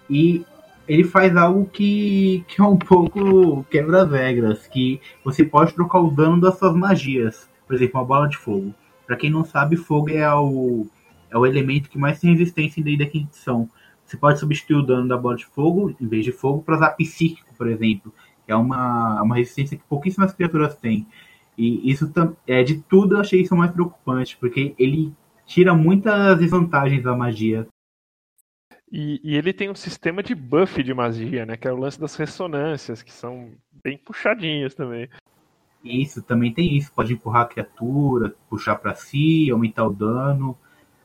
E 0.10 0.46
ele 0.88 1.04
faz 1.04 1.36
algo 1.36 1.66
que, 1.66 2.44
que 2.48 2.62
é 2.62 2.64
um 2.64 2.78
pouco 2.78 3.64
quebra 3.70 4.04
as 4.04 4.12
regras, 4.12 4.68
que 4.68 5.00
você 5.24 5.44
pode 5.44 5.74
trocar 5.74 6.00
o 6.00 6.12
dano 6.12 6.40
das 6.40 6.58
suas 6.58 6.76
magias. 6.76 7.50
Por 7.66 7.76
exemplo, 7.76 8.00
uma 8.00 8.06
bola 8.06 8.28
de 8.28 8.38
fogo. 8.38 8.74
Para 9.06 9.16
quem 9.16 9.30
não 9.30 9.44
sabe, 9.44 9.76
fogo 9.76 10.10
é 10.10 10.34
o, 10.34 10.86
é 11.30 11.38
o 11.38 11.46
elemento 11.46 11.90
que 11.90 11.98
mais 11.98 12.20
tem 12.20 12.32
resistência 12.32 12.82
em 12.82 12.98
da 12.98 13.06
quinta 13.06 13.28
edição. 13.28 13.70
Você 14.06 14.18
pode 14.18 14.40
substituir 14.40 14.78
o 14.78 14.84
dano 14.84 15.08
da 15.08 15.18
bola 15.18 15.36
de 15.36 15.46
fogo, 15.46 15.96
em 16.00 16.08
vez 16.08 16.26
de 16.26 16.32
fogo, 16.32 16.62
para 16.62 16.76
usar 16.76 16.90
psíquico, 16.92 17.54
por 17.58 17.68
exemplo. 17.68 18.14
É 18.54 18.56
uma, 18.56 19.22
uma 19.22 19.36
resistência 19.36 19.78
que 19.78 19.84
pouquíssimas 19.84 20.34
criaturas 20.34 20.76
têm. 20.76 21.08
E 21.58 21.92
isso 21.92 22.12
é 22.48 22.64
de 22.64 22.82
tudo 22.82 23.16
eu 23.16 23.22
achei 23.22 23.42
isso 23.42 23.56
mais 23.56 23.72
preocupante, 23.72 24.38
porque 24.38 24.74
ele 24.78 25.14
tira 25.46 25.74
muitas 25.74 26.38
desvantagens 26.38 27.04
da 27.04 27.16
magia. 27.16 27.68
E, 28.92 29.20
e, 29.24 29.36
ele 29.36 29.52
tem 29.52 29.72
um 29.72 29.76
sistema 29.76 30.22
de 30.22 30.36
buff 30.36 30.84
de 30.84 30.94
magia, 30.94 31.46
né? 31.48 31.58
Que 31.58 31.68
é 31.68 31.72
o 31.72 31.78
lance 31.78 32.00
das 32.00 32.16
ressonâncias, 32.16 33.02
que 33.02 33.12
são 33.12 33.52
bem 33.84 33.98
puxadinhas 33.98 34.76
também. 34.76 35.10
Isso, 35.84 36.22
também 36.22 36.54
tem 36.54 36.78
isso. 36.78 36.92
Pode 36.94 37.12
empurrar 37.12 37.42
a 37.42 37.48
criatura, 37.48 38.36
puxar 38.48 38.76
para 38.76 38.94
si, 38.94 39.50
aumentar 39.50 39.86
o 39.88 39.94
dano, 39.94 40.56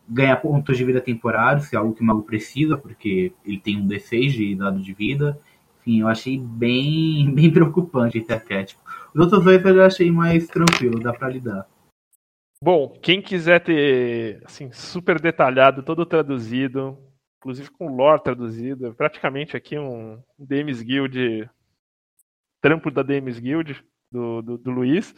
ganhar 0.07 0.37
pontos 0.37 0.77
de 0.77 0.85
vida 0.85 1.01
temporários, 1.01 1.67
se 1.67 1.77
é 1.77 1.79
algo 1.79 1.95
que 1.95 2.03
o 2.03 2.05
mago 2.05 2.23
precisa, 2.23 2.77
porque 2.77 3.33
ele 3.45 3.59
tem 3.59 3.79
um 3.79 3.89
D6 3.89 4.31
de 4.33 4.55
dado 4.55 4.81
de 4.81 4.93
vida. 4.93 5.41
Enfim, 5.89 6.01
eu 6.03 6.09
achei 6.09 6.39
bem, 6.39 7.33
bem 7.35 7.51
preocupante 7.51 8.19
esse 8.19 8.33
arquétipo. 8.33 8.83
Os 9.15 9.21
outros 9.23 9.43
dois 9.43 9.65
eu 9.65 9.75
já 9.75 9.87
achei 9.87 10.11
mais 10.11 10.47
tranquilo, 10.47 11.01
dá 11.01 11.15
para 11.15 11.31
lidar. 11.31 11.67
Bom, 12.63 12.99
quem 13.01 13.23
quiser 13.23 13.65
ter 13.65 14.43
assim 14.45 14.71
super 14.71 15.19
detalhado, 15.19 15.83
todo 15.83 16.05
traduzido, 16.05 16.99
inclusive 17.39 17.71
com 17.71 17.89
lore 17.89 18.23
traduzido, 18.23 18.89
é 18.89 18.93
praticamente 18.93 19.57
aqui 19.57 19.79
um 19.79 20.21
DMs 20.39 20.85
Guild, 20.85 21.49
trampo 22.61 22.91
da 22.91 23.03
DMs 23.03 23.41
Guild 23.41 23.83
do, 24.13 24.43
do, 24.43 24.59
do 24.59 24.71
Luiz. 24.71 25.15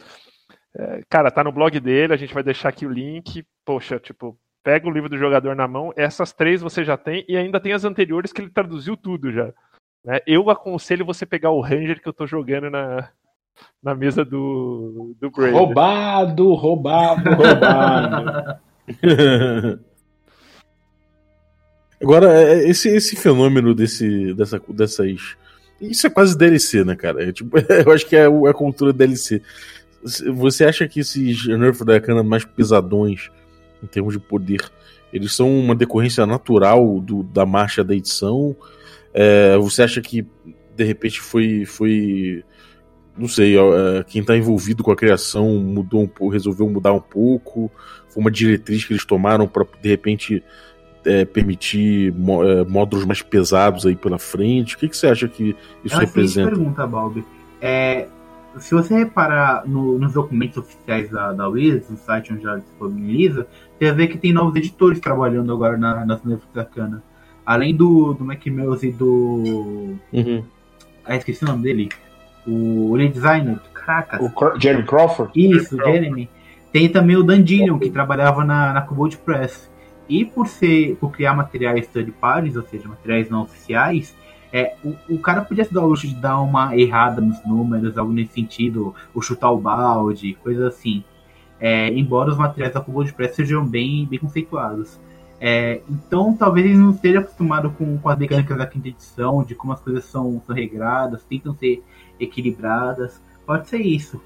É, 0.73 1.01
cara, 1.09 1.31
tá 1.31 1.43
no 1.43 1.51
blog 1.51 1.77
dele, 1.79 2.13
a 2.13 2.17
gente 2.17 2.33
vai 2.33 2.43
deixar 2.43 2.69
aqui 2.69 2.85
o 2.85 2.93
link. 2.93 3.43
Poxa, 3.65 3.99
tipo, 3.99 4.39
pega 4.63 4.87
o 4.87 4.91
livro 4.91 5.09
do 5.09 5.17
jogador 5.17 5.55
na 5.55 5.67
mão, 5.67 5.91
essas 5.97 6.31
três 6.31 6.61
você 6.61 6.85
já 6.85 6.95
tem, 6.95 7.25
e 7.27 7.35
ainda 7.35 7.59
tem 7.59 7.73
as 7.73 7.83
anteriores 7.83 8.31
que 8.31 8.39
ele 8.39 8.51
traduziu 8.51 8.95
tudo 8.95 9.31
já. 9.31 9.51
Né? 10.03 10.19
Eu 10.25 10.49
aconselho 10.49 11.05
você 11.05 11.25
pegar 11.25 11.51
o 11.51 11.61
Ranger 11.61 12.01
que 12.01 12.07
eu 12.07 12.13
tô 12.13 12.25
jogando 12.25 12.69
na, 12.69 13.09
na 13.81 13.95
mesa 13.95 14.25
do, 14.25 15.15
do 15.19 15.29
Brady. 15.29 15.53
Roubado, 15.53 16.53
roubado, 16.53 17.29
roubado. 17.29 18.59
Agora, 22.01 22.33
é, 22.33 22.53
é, 22.53 22.69
esse, 22.69 22.89
esse 22.89 23.15
fenômeno 23.15 23.75
desse, 23.75 24.33
dessa, 24.33 24.59
dessas. 24.69 25.35
Isso 25.79 26.07
é 26.07 26.09
quase 26.09 26.35
DLC, 26.37 26.83
né, 26.83 26.95
cara? 26.95 27.23
É, 27.23 27.31
tipo, 27.31 27.55
eu 27.85 27.91
acho 27.91 28.07
que 28.07 28.15
é 28.15 28.25
a 28.25 28.53
cultura 28.53 28.91
DLC. 28.91 29.41
Você 30.33 30.65
acha 30.65 30.87
que 30.87 31.01
esses 31.01 31.45
Nerf 31.45 31.85
da 31.85 32.01
Cana 32.01 32.23
mais 32.23 32.43
pesadões, 32.43 33.29
em 33.83 33.87
termos 33.87 34.13
de 34.13 34.19
poder, 34.19 34.61
eles 35.13 35.31
são 35.33 35.47
uma 35.59 35.75
decorrência 35.75 36.25
natural 36.25 36.99
do, 36.99 37.21
da 37.21 37.45
marcha 37.45 37.83
da 37.83 37.95
edição? 37.95 38.55
É, 39.13 39.57
você 39.57 39.83
acha 39.83 40.01
que, 40.01 40.25
de 40.75 40.83
repente, 40.83 41.19
foi. 41.19 41.65
foi 41.65 42.43
não 43.17 43.27
sei, 43.27 43.57
é, 43.57 44.03
quem 44.07 44.21
está 44.21 44.37
envolvido 44.37 44.83
com 44.83 44.91
a 44.91 44.95
criação 44.95 45.57
mudou 45.57 46.01
um 46.01 46.07
pouco, 46.07 46.33
resolveu 46.33 46.69
mudar 46.69 46.93
um 46.93 47.01
pouco? 47.01 47.69
Foi 48.09 48.21
uma 48.21 48.31
diretriz 48.31 48.85
que 48.85 48.93
eles 48.93 49.05
tomaram 49.05 49.47
para, 49.47 49.65
de 49.81 49.89
repente 49.89 50.43
é, 51.05 51.25
permitir 51.25 52.13
é, 52.13 52.65
módulos 52.65 53.05
mais 53.05 53.21
pesados 53.21 53.85
aí 53.85 53.95
pela 53.95 54.17
frente? 54.17 54.75
O 54.75 54.79
que, 54.79 54.87
que 54.87 54.95
você 54.97 55.07
acha 55.07 55.27
que 55.27 55.55
isso 55.83 55.95
é 55.95 55.99
representa? 55.99 56.49
pergunta, 56.49 56.87
Balbi. 56.87 57.25
É, 57.59 58.07
se 58.57 58.73
você 58.73 58.95
reparar 58.95 59.67
no, 59.67 59.97
nos 59.97 60.13
documentos 60.13 60.57
oficiais 60.57 61.09
da, 61.09 61.31
da 61.33 61.47
Wizards, 61.47 61.89
no 61.89 61.97
site 61.97 62.33
onde 62.33 62.45
ela 62.45 62.59
disponibiliza, 62.59 63.47
você 63.77 63.91
vê 63.91 64.07
que 64.07 64.17
tem 64.17 64.33
novos 64.33 64.55
editores 64.55 64.99
trabalhando 64.99 65.51
agora 65.53 65.77
na, 65.77 66.05
nas 66.05 66.21
da 66.53 66.65
Cana. 66.65 67.03
Além 67.45 67.75
do, 67.75 68.13
do 68.13 68.23
McMills 68.23 68.83
e 68.83 68.91
do. 68.91 69.95
Uhum. 70.13 70.43
Ah, 71.05 71.15
esqueci 71.15 71.43
o 71.43 71.47
nome 71.47 71.63
dele. 71.63 71.89
O 72.45 72.95
redesigner. 72.95 73.59
Caraca. 73.73 74.23
O 74.23 74.59
Jeremy 74.59 74.85
Crawford? 74.85 75.31
Isso, 75.35 75.75
Jeremy. 75.77 76.29
Tem 76.71 76.87
também 76.87 77.17
o 77.17 77.23
Dan 77.23 77.41
Dinion, 77.41 77.77
que 77.77 77.89
trabalhava 77.89 78.45
na, 78.45 78.73
na 78.73 78.81
Cobalt 78.81 79.17
Press. 79.17 79.69
E 80.07 80.23
por 80.23 80.47
ser 80.47 80.95
por 80.97 81.11
criar 81.11 81.33
materiais 81.33 81.87
third 81.87 82.11
parties, 82.13 82.55
ou 82.55 82.63
seja, 82.63 82.87
materiais 82.87 83.29
não 83.29 83.41
oficiais, 83.41 84.15
é, 84.53 84.75
o, 84.83 84.95
o 85.15 85.19
cara 85.19 85.41
podia 85.41 85.63
se 85.63 85.73
dar 85.73 85.83
o 85.83 85.87
luxo 85.87 86.07
de 86.07 86.15
dar 86.15 86.39
uma 86.41 86.75
errada 86.77 87.21
nos 87.21 87.43
números, 87.45 87.97
algo 87.97 88.11
nesse 88.11 88.33
sentido, 88.33 88.93
ou 89.13 89.21
chutar 89.21 89.51
o 89.51 89.57
balde, 89.57 90.37
coisas 90.43 90.63
assim. 90.63 91.03
É, 91.59 91.89
embora 91.89 92.31
os 92.31 92.37
materiais 92.37 92.73
da 92.73 92.79
Google 92.79 93.05
Press 93.13 93.35
sejam 93.35 93.65
bem, 93.65 94.05
bem 94.05 94.19
conceituados. 94.19 94.99
É, 95.43 95.81
então, 95.89 96.35
talvez 96.35 96.67
ele 96.67 96.77
não 96.77 96.91
esteja 96.91 97.19
acostumado 97.19 97.71
com, 97.71 97.97
com 97.97 98.09
as 98.09 98.17
mecânicas 98.19 98.55
da 98.55 98.67
quinta 98.67 98.89
edição, 98.89 99.43
de 99.43 99.55
como 99.55 99.73
as 99.73 99.81
coisas 99.81 100.05
são, 100.05 100.39
são 100.45 100.55
regradas, 100.55 101.23
tentam 101.23 101.55
ser 101.55 101.83
equilibradas. 102.19 103.19
Pode 103.43 103.67
ser 103.67 103.79
isso. 103.79 104.21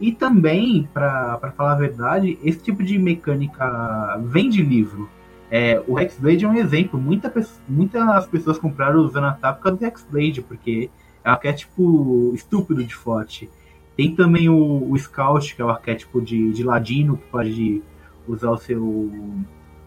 E 0.00 0.12
também, 0.12 0.88
para 0.94 1.52
falar 1.56 1.72
a 1.72 1.74
verdade, 1.74 2.38
esse 2.44 2.60
tipo 2.60 2.84
de 2.84 2.96
mecânica 3.00 4.16
vem 4.24 4.48
de 4.48 4.62
livro. 4.62 5.10
É, 5.50 5.82
o 5.88 5.98
Hexblade 5.98 6.44
é 6.44 6.48
um 6.48 6.54
exemplo. 6.54 7.00
Muita, 7.00 7.32
muitas 7.68 8.26
pessoas 8.28 8.56
compraram 8.56 9.00
usando 9.00 9.24
a 9.24 9.52
causa 9.52 9.76
do 9.76 9.84
Hexblade, 9.84 10.40
porque 10.40 10.88
é 11.24 11.28
um 11.28 11.32
arquétipo 11.32 12.32
estúpido 12.32 12.84
de 12.84 12.94
forte. 12.94 13.50
Tem 13.96 14.14
também 14.14 14.48
o, 14.48 14.88
o 14.88 14.96
Scout, 14.96 15.56
que 15.56 15.60
é 15.60 15.64
o 15.64 15.68
arquétipo 15.68 16.22
de, 16.22 16.52
de 16.52 16.62
ladino, 16.62 17.16
que 17.16 17.26
pode 17.26 17.82
usar 18.28 18.52
o 18.52 18.56
seu, 18.56 19.10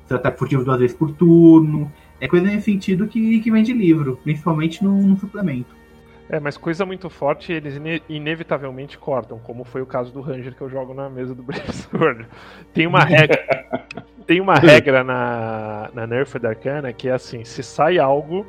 seu 0.07 0.17
ataque 0.17 0.39
furtivo 0.39 0.63
duas 0.63 0.79
vezes 0.79 0.95
por 0.95 1.11
turno. 1.11 1.91
É 2.19 2.27
coisa 2.27 2.45
nesse 2.45 2.71
sentido 2.71 3.07
que, 3.07 3.39
que 3.39 3.51
vem 3.51 3.63
de 3.63 3.73
livro, 3.73 4.19
principalmente 4.23 4.83
no, 4.83 4.95
no 5.01 5.17
suplemento. 5.17 5.75
É, 6.29 6.39
mas 6.39 6.57
coisa 6.57 6.85
muito 6.85 7.09
forte 7.09 7.51
eles 7.51 7.75
ine 7.75 8.01
inevitavelmente 8.07 8.97
cortam, 8.97 9.39
como 9.39 9.63
foi 9.63 9.81
o 9.81 9.85
caso 9.85 10.11
do 10.11 10.21
Ranger 10.21 10.55
que 10.55 10.61
eu 10.61 10.69
jogo 10.69 10.93
na 10.93 11.09
mesa 11.09 11.35
do 11.35 11.43
Brave 11.43 11.71
Sword. 11.73 12.25
Tem 12.73 12.87
uma 12.87 13.03
regra. 13.03 13.39
tem 14.25 14.39
uma 14.39 14.55
regra 14.55 15.03
na, 15.03 15.89
na 15.93 16.07
Nerf 16.07 16.39
da 16.39 16.49
Arcana 16.49 16.93
que 16.93 17.09
é 17.09 17.11
assim, 17.11 17.43
se 17.43 17.61
sai 17.61 17.99
algo, 17.99 18.47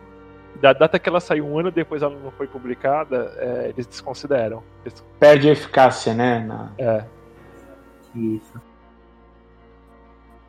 da 0.61 0.73
data 0.73 0.99
que 0.99 1.09
ela 1.09 1.21
saiu 1.21 1.47
um 1.47 1.59
ano 1.59 1.71
depois 1.71 2.01
ela 2.01 2.17
não 2.17 2.31
foi 2.31 2.47
publicada, 2.47 3.33
é, 3.39 3.71
eles 3.71 3.87
desconsideram. 3.87 4.63
Eles... 4.85 5.05
Perde 5.19 5.49
eficácia, 5.49 6.15
né? 6.15 6.45
Na... 6.47 6.73
É. 6.79 7.05
Isso. 8.15 8.55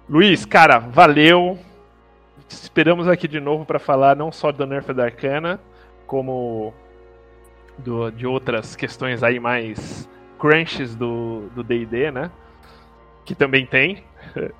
Luiz, 0.07 0.45
cara, 0.45 0.77
valeu. 0.77 1.57
Esperamos 2.47 3.07
aqui 3.07 3.27
de 3.27 3.39
novo 3.39 3.65
para 3.65 3.79
falar 3.79 4.15
não 4.15 4.31
só 4.31 4.51
do 4.51 4.63
Nerf 4.67 4.93
da 4.93 5.05
Arcana, 5.05 5.59
como 6.05 6.71
do, 7.79 8.11
de 8.11 8.27
outras 8.27 8.75
questões 8.75 9.23
aí 9.23 9.39
mais 9.39 10.07
crunches 10.37 10.95
do 10.95 11.49
D&D, 11.63 12.11
né? 12.11 12.29
Que 13.25 13.33
também 13.35 13.65
tem. 13.65 14.03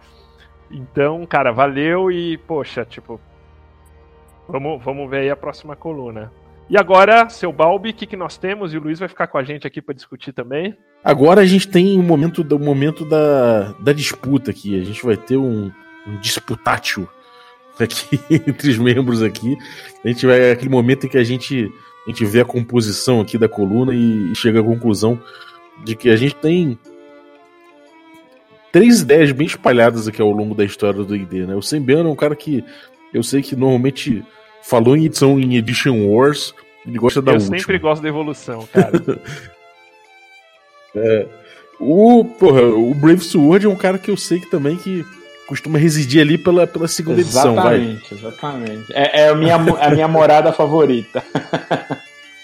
Então, 0.72 1.24
cara, 1.28 1.52
valeu 1.52 2.12
e, 2.12 2.40
poxa, 2.40 2.84
tipo, 2.84 3.22
vamos, 4.48 4.84
vamos 4.84 5.08
ver 5.08 5.20
aí 5.20 5.30
a 5.30 5.36
próxima 5.36 5.76
coluna. 5.76 6.34
E 6.68 6.78
agora, 6.78 7.30
seu 7.30 7.52
Balbi, 7.52 7.92
o 7.92 7.94
que, 7.94 8.08
que 8.08 8.16
nós 8.16 8.38
temos? 8.38 8.74
E 8.74 8.78
o 8.78 8.82
Luiz 8.82 8.98
vai 8.98 9.08
ficar 9.08 9.28
com 9.28 9.38
a 9.38 9.44
gente 9.44 9.68
aqui 9.68 9.82
para 9.82 9.94
discutir 9.94 10.34
também. 10.34 10.76
Agora 11.04 11.42
a 11.42 11.46
gente 11.46 11.68
tem 11.68 11.96
o 11.96 12.00
um 12.00 12.04
momento, 12.04 12.44
do, 12.44 12.58
momento 12.58 13.06
da, 13.06 13.74
da 13.74 13.94
disputa 13.94 14.50
aqui. 14.50 14.80
A 14.80 14.84
gente 14.84 15.06
vai 15.06 15.16
ter 15.16 15.38
um, 15.38 15.72
um 16.08 16.20
disputátil 16.20 17.08
aqui 17.80 18.20
entre 18.30 18.72
os 18.72 18.78
membros 18.80 19.22
aqui. 19.22 19.56
A 20.04 20.08
gente 20.08 20.26
vai 20.26 20.52
aquele 20.52 20.70
momento 20.70 21.06
em 21.06 21.10
que 21.10 21.18
a 21.18 21.24
gente 21.24 21.72
a 22.06 22.10
gente 22.10 22.26
vê 22.26 22.42
a 22.42 22.46
composição 22.46 23.20
aqui 23.20 23.38
da 23.38 23.50
coluna 23.50 23.94
e, 23.94 24.32
e 24.32 24.36
chega 24.36 24.60
à 24.60 24.64
conclusão 24.64 25.20
de 25.84 25.96
que 25.96 26.10
a 26.10 26.16
gente 26.16 26.36
tem 26.36 26.78
três 28.72 29.02
ideias 29.02 29.32
bem 29.32 29.48
espalhadas 29.48 30.08
aqui 30.08 30.22
ao 30.22 30.32
longo 30.32 30.54
da 30.54 30.64
história 30.64 31.04
do 31.04 31.16
ID, 31.16 31.48
né? 31.48 31.56
O 31.56 31.62
Sembiano 31.62 32.10
é 32.10 32.12
um 32.12 32.16
cara 32.16 32.36
que 32.36 32.64
eu 33.14 33.24
sei 33.24 33.42
que 33.42 33.56
normalmente 33.56 34.24
falou 34.68 34.98
em 34.98 35.06
edição 35.06 35.40
em 35.40 35.56
Edition 35.56 36.08
Wars, 36.08 36.54
ele 36.86 36.98
gosta 36.98 37.22
da 37.22 37.32
eu 37.32 37.36
última. 37.36 37.56
Eu 37.56 37.60
sempre 37.60 37.80
gosto 37.80 38.02
da 38.02 38.10
evolução, 38.10 38.68
cara. 38.74 39.22
é, 40.96 41.28
o, 41.80 42.26
porra, 42.26 42.64
o 42.64 42.94
Brave 42.96 43.22
Sword 43.22 43.66
é 43.66 43.70
um 43.70 43.76
cara 43.76 43.98
que 43.98 44.10
eu 44.10 44.18
sei 44.18 44.40
que 44.40 44.50
também 44.50 44.76
que 44.76 45.06
costuma 45.48 45.78
residir 45.78 46.22
ali 46.22 46.38
pela, 46.38 46.66
pela 46.66 46.88
segunda 46.88 47.22
exatamente, 47.22 48.14
edição. 48.14 48.18
Exatamente, 48.18 48.74
exatamente. 48.74 48.94
É, 48.94 49.22
é 49.22 49.30
a, 49.30 49.36
minha, 49.36 49.56
a 49.56 49.90
minha 49.92 50.08
morada 50.08 50.52
favorita. 50.52 51.24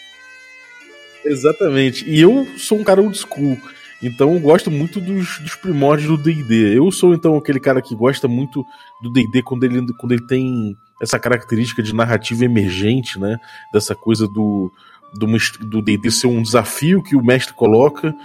exatamente. 1.26 2.08
E 2.08 2.22
eu 2.22 2.48
sou 2.58 2.78
um 2.78 2.84
cara 2.84 3.02
old 3.02 3.18
school. 3.18 3.58
Então 4.04 4.34
eu 4.34 4.40
gosto 4.40 4.70
muito 4.70 5.00
dos, 5.00 5.40
dos 5.40 5.56
primórdios 5.56 6.08
do 6.08 6.18
D&D. 6.18 6.78
Eu 6.78 6.92
sou 6.92 7.14
então 7.14 7.36
aquele 7.36 7.60
cara 7.60 7.82
que 7.82 7.96
gosta 7.96 8.28
muito 8.28 8.64
do 9.02 9.12
D&D 9.12 9.42
quando 9.44 9.64
ele, 9.64 9.94
quando 9.94 10.12
ele 10.12 10.26
tem 10.26 10.78
essa 11.02 11.20
característica 11.20 11.82
de 11.82 11.94
narrativa 11.94 12.46
emergente, 12.46 13.20
né? 13.20 13.38
Dessa 13.74 13.96
coisa 13.96 14.28
do 14.28 14.72
do 15.14 15.82
D&D 15.82 16.10
ser 16.10 16.28
um 16.28 16.42
desafio 16.42 17.04
que 17.04 17.18
o 17.18 17.24
mestre 17.24 17.54
coloca 17.54 18.16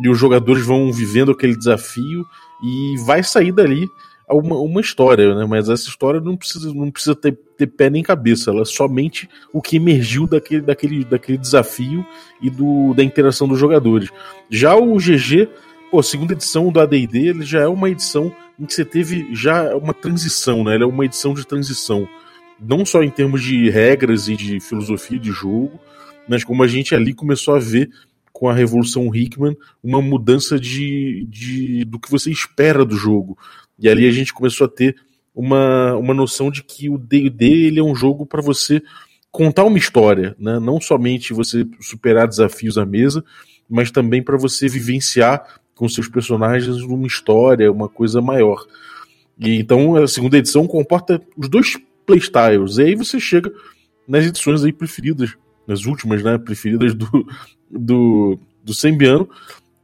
e 0.00 0.08
os 0.08 0.16
jogadores 0.16 0.64
vão 0.64 0.92
vivendo 0.92 1.32
aquele 1.32 1.56
desafio 1.56 2.24
e 2.62 2.96
vai 3.04 3.24
sair 3.24 3.50
dali 3.50 3.88
uma, 4.30 4.56
uma 4.56 4.80
história, 4.80 5.34
né? 5.34 5.46
Mas 5.46 5.68
essa 5.68 5.88
história 5.88 6.20
não 6.20 6.36
precisa, 6.36 6.72
não 6.72 6.90
precisa 6.90 7.14
ter, 7.14 7.36
ter 7.56 7.66
pé 7.66 7.88
nem 7.88 8.02
cabeça, 8.02 8.50
ela 8.50 8.62
é 8.62 8.64
somente 8.64 9.28
o 9.52 9.62
que 9.62 9.76
emergiu 9.76 10.26
daquele, 10.26 10.60
daquele, 10.60 11.04
daquele 11.04 11.38
desafio 11.38 12.04
e 12.40 12.50
do, 12.50 12.94
da 12.94 13.02
interação 13.02 13.48
dos 13.48 13.58
jogadores. 13.58 14.10
Já 14.50 14.76
o 14.76 14.96
GG, 14.96 15.48
pô, 15.90 16.02
segunda 16.02 16.32
edição 16.32 16.70
do 16.70 16.80
AD&D, 16.80 17.28
ele 17.28 17.44
já 17.44 17.60
é 17.60 17.68
uma 17.68 17.88
edição 17.88 18.34
em 18.58 18.66
que 18.66 18.74
você 18.74 18.84
teve 18.84 19.34
já 19.34 19.74
uma 19.76 19.94
transição, 19.94 20.64
né? 20.64 20.74
Ela 20.74 20.84
é 20.84 20.86
uma 20.86 21.04
edição 21.04 21.32
de 21.32 21.46
transição, 21.46 22.08
não 22.60 22.84
só 22.84 23.02
em 23.02 23.10
termos 23.10 23.42
de 23.42 23.70
regras 23.70 24.28
e 24.28 24.36
de 24.36 24.60
filosofia 24.60 25.18
de 25.18 25.30
jogo, 25.30 25.78
mas 26.28 26.44
como 26.44 26.62
a 26.62 26.66
gente 26.66 26.94
ali 26.94 27.14
começou 27.14 27.54
a 27.54 27.58
ver 27.58 27.90
com 28.32 28.48
a 28.48 28.54
Revolução 28.54 29.14
Hickman 29.14 29.56
uma 29.82 30.00
mudança 30.00 30.58
de, 30.58 31.26
de 31.28 31.84
do 31.84 31.98
que 31.98 32.10
você 32.10 32.30
espera 32.30 32.84
do 32.84 32.96
jogo. 32.96 33.36
E 33.78 33.88
ali 33.88 34.06
a 34.06 34.12
gente 34.12 34.34
começou 34.34 34.66
a 34.66 34.70
ter 34.70 34.96
uma, 35.34 35.94
uma 35.96 36.14
noção 36.14 36.50
de 36.50 36.62
que 36.62 36.90
o 36.90 36.98
D&D 36.98 37.46
ele 37.46 37.80
é 37.80 37.82
um 37.82 37.94
jogo 37.94 38.26
para 38.26 38.42
você 38.42 38.82
contar 39.30 39.64
uma 39.64 39.78
história, 39.78 40.34
né? 40.38 40.58
não 40.58 40.80
somente 40.80 41.32
você 41.32 41.66
superar 41.80 42.26
desafios 42.26 42.78
à 42.78 42.84
mesa, 42.84 43.24
mas 43.68 43.90
também 43.90 44.22
para 44.22 44.36
você 44.36 44.68
vivenciar 44.68 45.57
com 45.78 45.88
seus 45.88 46.08
personagens 46.08 46.82
uma 46.82 47.06
história, 47.06 47.70
uma 47.70 47.88
coisa 47.88 48.20
maior. 48.20 48.66
E 49.38 49.56
então 49.56 49.94
a 49.94 50.08
segunda 50.08 50.36
edição 50.36 50.66
comporta 50.66 51.22
os 51.36 51.48
dois 51.48 51.78
playstyles. 52.04 52.78
E 52.78 52.82
aí 52.82 52.94
você 52.96 53.20
chega 53.20 53.52
nas 54.06 54.26
edições 54.26 54.64
aí 54.64 54.72
preferidas, 54.72 55.36
nas 55.66 55.86
últimas, 55.86 56.22
né, 56.22 56.36
preferidas 56.36 56.94
do 56.94 57.26
do, 57.70 58.38
do 58.64 58.74
Sembiano, 58.74 59.28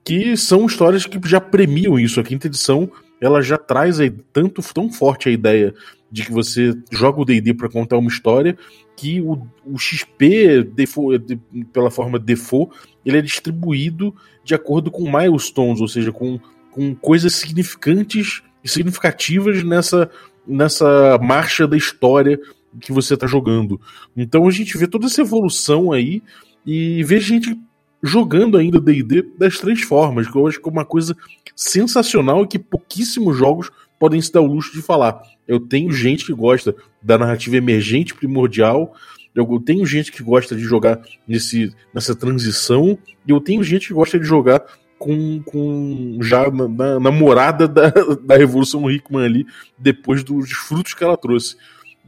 que 0.02 0.36
são 0.36 0.66
histórias 0.66 1.06
que 1.06 1.20
já 1.28 1.40
premiam 1.40 1.98
isso. 1.98 2.18
A 2.18 2.24
quinta 2.24 2.46
edição 2.46 2.90
ela 3.20 3.40
já 3.40 3.56
traz 3.56 4.00
aí 4.00 4.10
tanto 4.32 4.62
tão 4.74 4.90
forte 4.92 5.28
a 5.28 5.32
ideia 5.32 5.74
de 6.14 6.24
que 6.24 6.30
você 6.30 6.72
joga 6.92 7.20
o 7.20 7.24
D&D 7.24 7.54
para 7.54 7.68
contar 7.68 7.98
uma 7.98 8.08
história 8.08 8.56
que 8.96 9.20
o, 9.20 9.44
o 9.66 9.76
XP 9.76 10.62
default, 10.62 11.18
de, 11.18 11.64
pela 11.72 11.90
forma 11.90 12.20
default 12.20 12.72
ele 13.04 13.18
é 13.18 13.20
distribuído 13.20 14.14
de 14.44 14.54
acordo 14.54 14.92
com 14.92 15.10
milestones, 15.10 15.80
ou 15.80 15.88
seja, 15.88 16.12
com, 16.12 16.38
com 16.70 16.94
coisas 16.94 17.34
significantes 17.34 18.44
e 18.62 18.68
significativas 18.68 19.64
nessa, 19.64 20.08
nessa 20.46 21.18
marcha 21.20 21.66
da 21.66 21.76
história 21.76 22.38
que 22.80 22.92
você 22.92 23.14
está 23.14 23.26
jogando. 23.26 23.80
Então 24.16 24.46
a 24.46 24.52
gente 24.52 24.78
vê 24.78 24.86
toda 24.86 25.06
essa 25.06 25.20
evolução 25.20 25.90
aí 25.90 26.22
e 26.64 27.02
vê 27.02 27.18
gente 27.18 27.58
jogando 28.00 28.56
ainda 28.56 28.80
D&D 28.80 29.30
das 29.36 29.58
três 29.58 29.82
formas, 29.82 30.30
que 30.30 30.36
eu 30.36 30.46
acho 30.46 30.60
que 30.60 30.68
é 30.68 30.72
uma 30.72 30.84
coisa 30.84 31.16
sensacional 31.56 32.44
e 32.44 32.46
que 32.46 32.58
pouquíssimos 32.60 33.36
jogos 33.36 33.68
podem 33.98 34.20
se 34.20 34.30
dar 34.30 34.42
o 34.42 34.46
luxo 34.46 34.72
de 34.72 34.80
falar. 34.80 35.20
Eu 35.46 35.60
tenho 35.60 35.92
gente 35.92 36.24
que 36.24 36.32
gosta 36.32 36.74
da 37.02 37.18
narrativa 37.18 37.56
emergente 37.56 38.14
primordial, 38.14 38.94
eu 39.34 39.60
tenho 39.64 39.84
gente 39.84 40.12
que 40.12 40.22
gosta 40.22 40.54
de 40.54 40.62
jogar 40.62 41.00
nesse, 41.26 41.74
nessa 41.92 42.14
transição, 42.14 42.96
e 43.26 43.30
eu 43.30 43.40
tenho 43.40 43.62
gente 43.62 43.88
que 43.88 43.94
gosta 43.94 44.18
de 44.18 44.24
jogar 44.24 44.64
com, 44.98 45.42
com 45.42 46.18
já 46.22 46.50
na, 46.50 46.68
na, 46.68 47.00
na 47.00 47.10
morada 47.10 47.66
da, 47.66 47.90
da 48.24 48.36
Revolução 48.36 48.90
Hickman 48.90 49.24
ali, 49.24 49.46
depois 49.76 50.22
dos 50.22 50.50
frutos 50.52 50.94
que 50.94 51.04
ela 51.04 51.16
trouxe. 51.16 51.56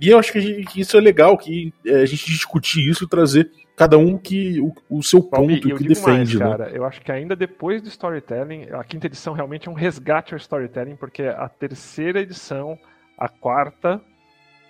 E 0.01 0.11
eu 0.11 0.18
acho 0.18 0.32
que, 0.32 0.41
gente, 0.41 0.64
que 0.64 0.80
isso 0.80 0.97
é 0.97 1.01
legal, 1.01 1.37
que 1.39 1.72
é, 1.84 1.97
a 1.97 2.07
gente 2.07 2.26
discutir 2.26 2.89
isso 2.89 3.05
e 3.05 3.09
trazer 3.09 3.51
cada 3.74 3.99
um 3.99 4.16
que 4.16 4.61
o, 4.61 4.72
o 4.89 5.03
seu 5.03 5.22
ponto 5.22 5.61
que 5.76 5.89
defende, 5.89 6.39
mais, 6.39 6.51
né? 6.51 6.57
cara, 6.57 6.70
eu 6.70 6.84
acho 6.84 7.01
que 7.01 7.11
ainda 7.12 7.34
depois 7.34 7.82
do 7.82 7.89
storytelling, 7.89 8.68
a 8.72 8.84
quinta 8.84 9.07
edição 9.07 9.34
realmente 9.34 9.68
é 9.68 9.70
um 9.70 9.74
resgate 9.74 10.34
ao 10.34 10.39
storytelling, 10.39 10.97
porque 10.97 11.22
a 11.22 11.49
terceira 11.49 12.20
edição, 12.20 12.78
a 13.17 13.29
quarta 13.29 14.01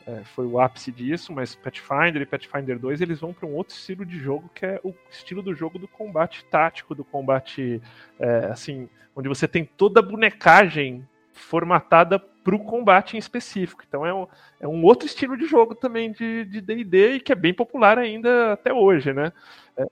é, 0.07 0.23
foi 0.25 0.47
o 0.47 0.61
ápice 0.61 0.93
disso, 0.93 1.33
mas 1.33 1.57
Pathfinder 1.57 2.23
e 2.23 2.27
Pathfinder 2.27 2.79
2 2.79 3.01
eles 3.01 3.19
vão 3.19 3.33
para 3.33 3.47
um 3.47 3.55
outro 3.55 3.75
estilo 3.75 4.07
de 4.07 4.19
jogo 4.19 4.49
que 4.55 4.65
é 4.65 4.81
o 4.85 4.95
estilo 5.11 5.43
do 5.43 5.53
jogo 5.53 5.79
do 5.79 5.89
combate 5.89 6.45
tático, 6.45 6.95
do 6.95 7.05
combate 7.05 7.83
é, 8.19 8.47
assim, 8.47 8.89
onde 9.17 9.29
você 9.29 9.49
tem 9.49 9.65
toda 9.65 9.99
a 9.99 10.03
bonecagem 10.03 11.07
formatada 11.33 12.19
para 12.19 12.55
o 12.55 12.61
combate 12.61 13.17
em 13.17 13.19
específico. 13.19 13.83
Então 13.87 14.07
é 14.07 14.15
um, 14.15 14.27
é 14.61 14.69
um 14.69 14.85
outro 14.85 15.07
estilo 15.07 15.37
de 15.37 15.47
jogo 15.47 15.75
também 15.75 16.13
de 16.13 16.45
D&D 16.45 17.15
e 17.15 17.21
que 17.21 17.33
é 17.33 17.35
bem 17.35 17.53
popular 17.53 17.99
ainda 17.99 18.53
até 18.53 18.73
hoje, 18.73 19.13
né? 19.13 19.33
É, 19.77 19.83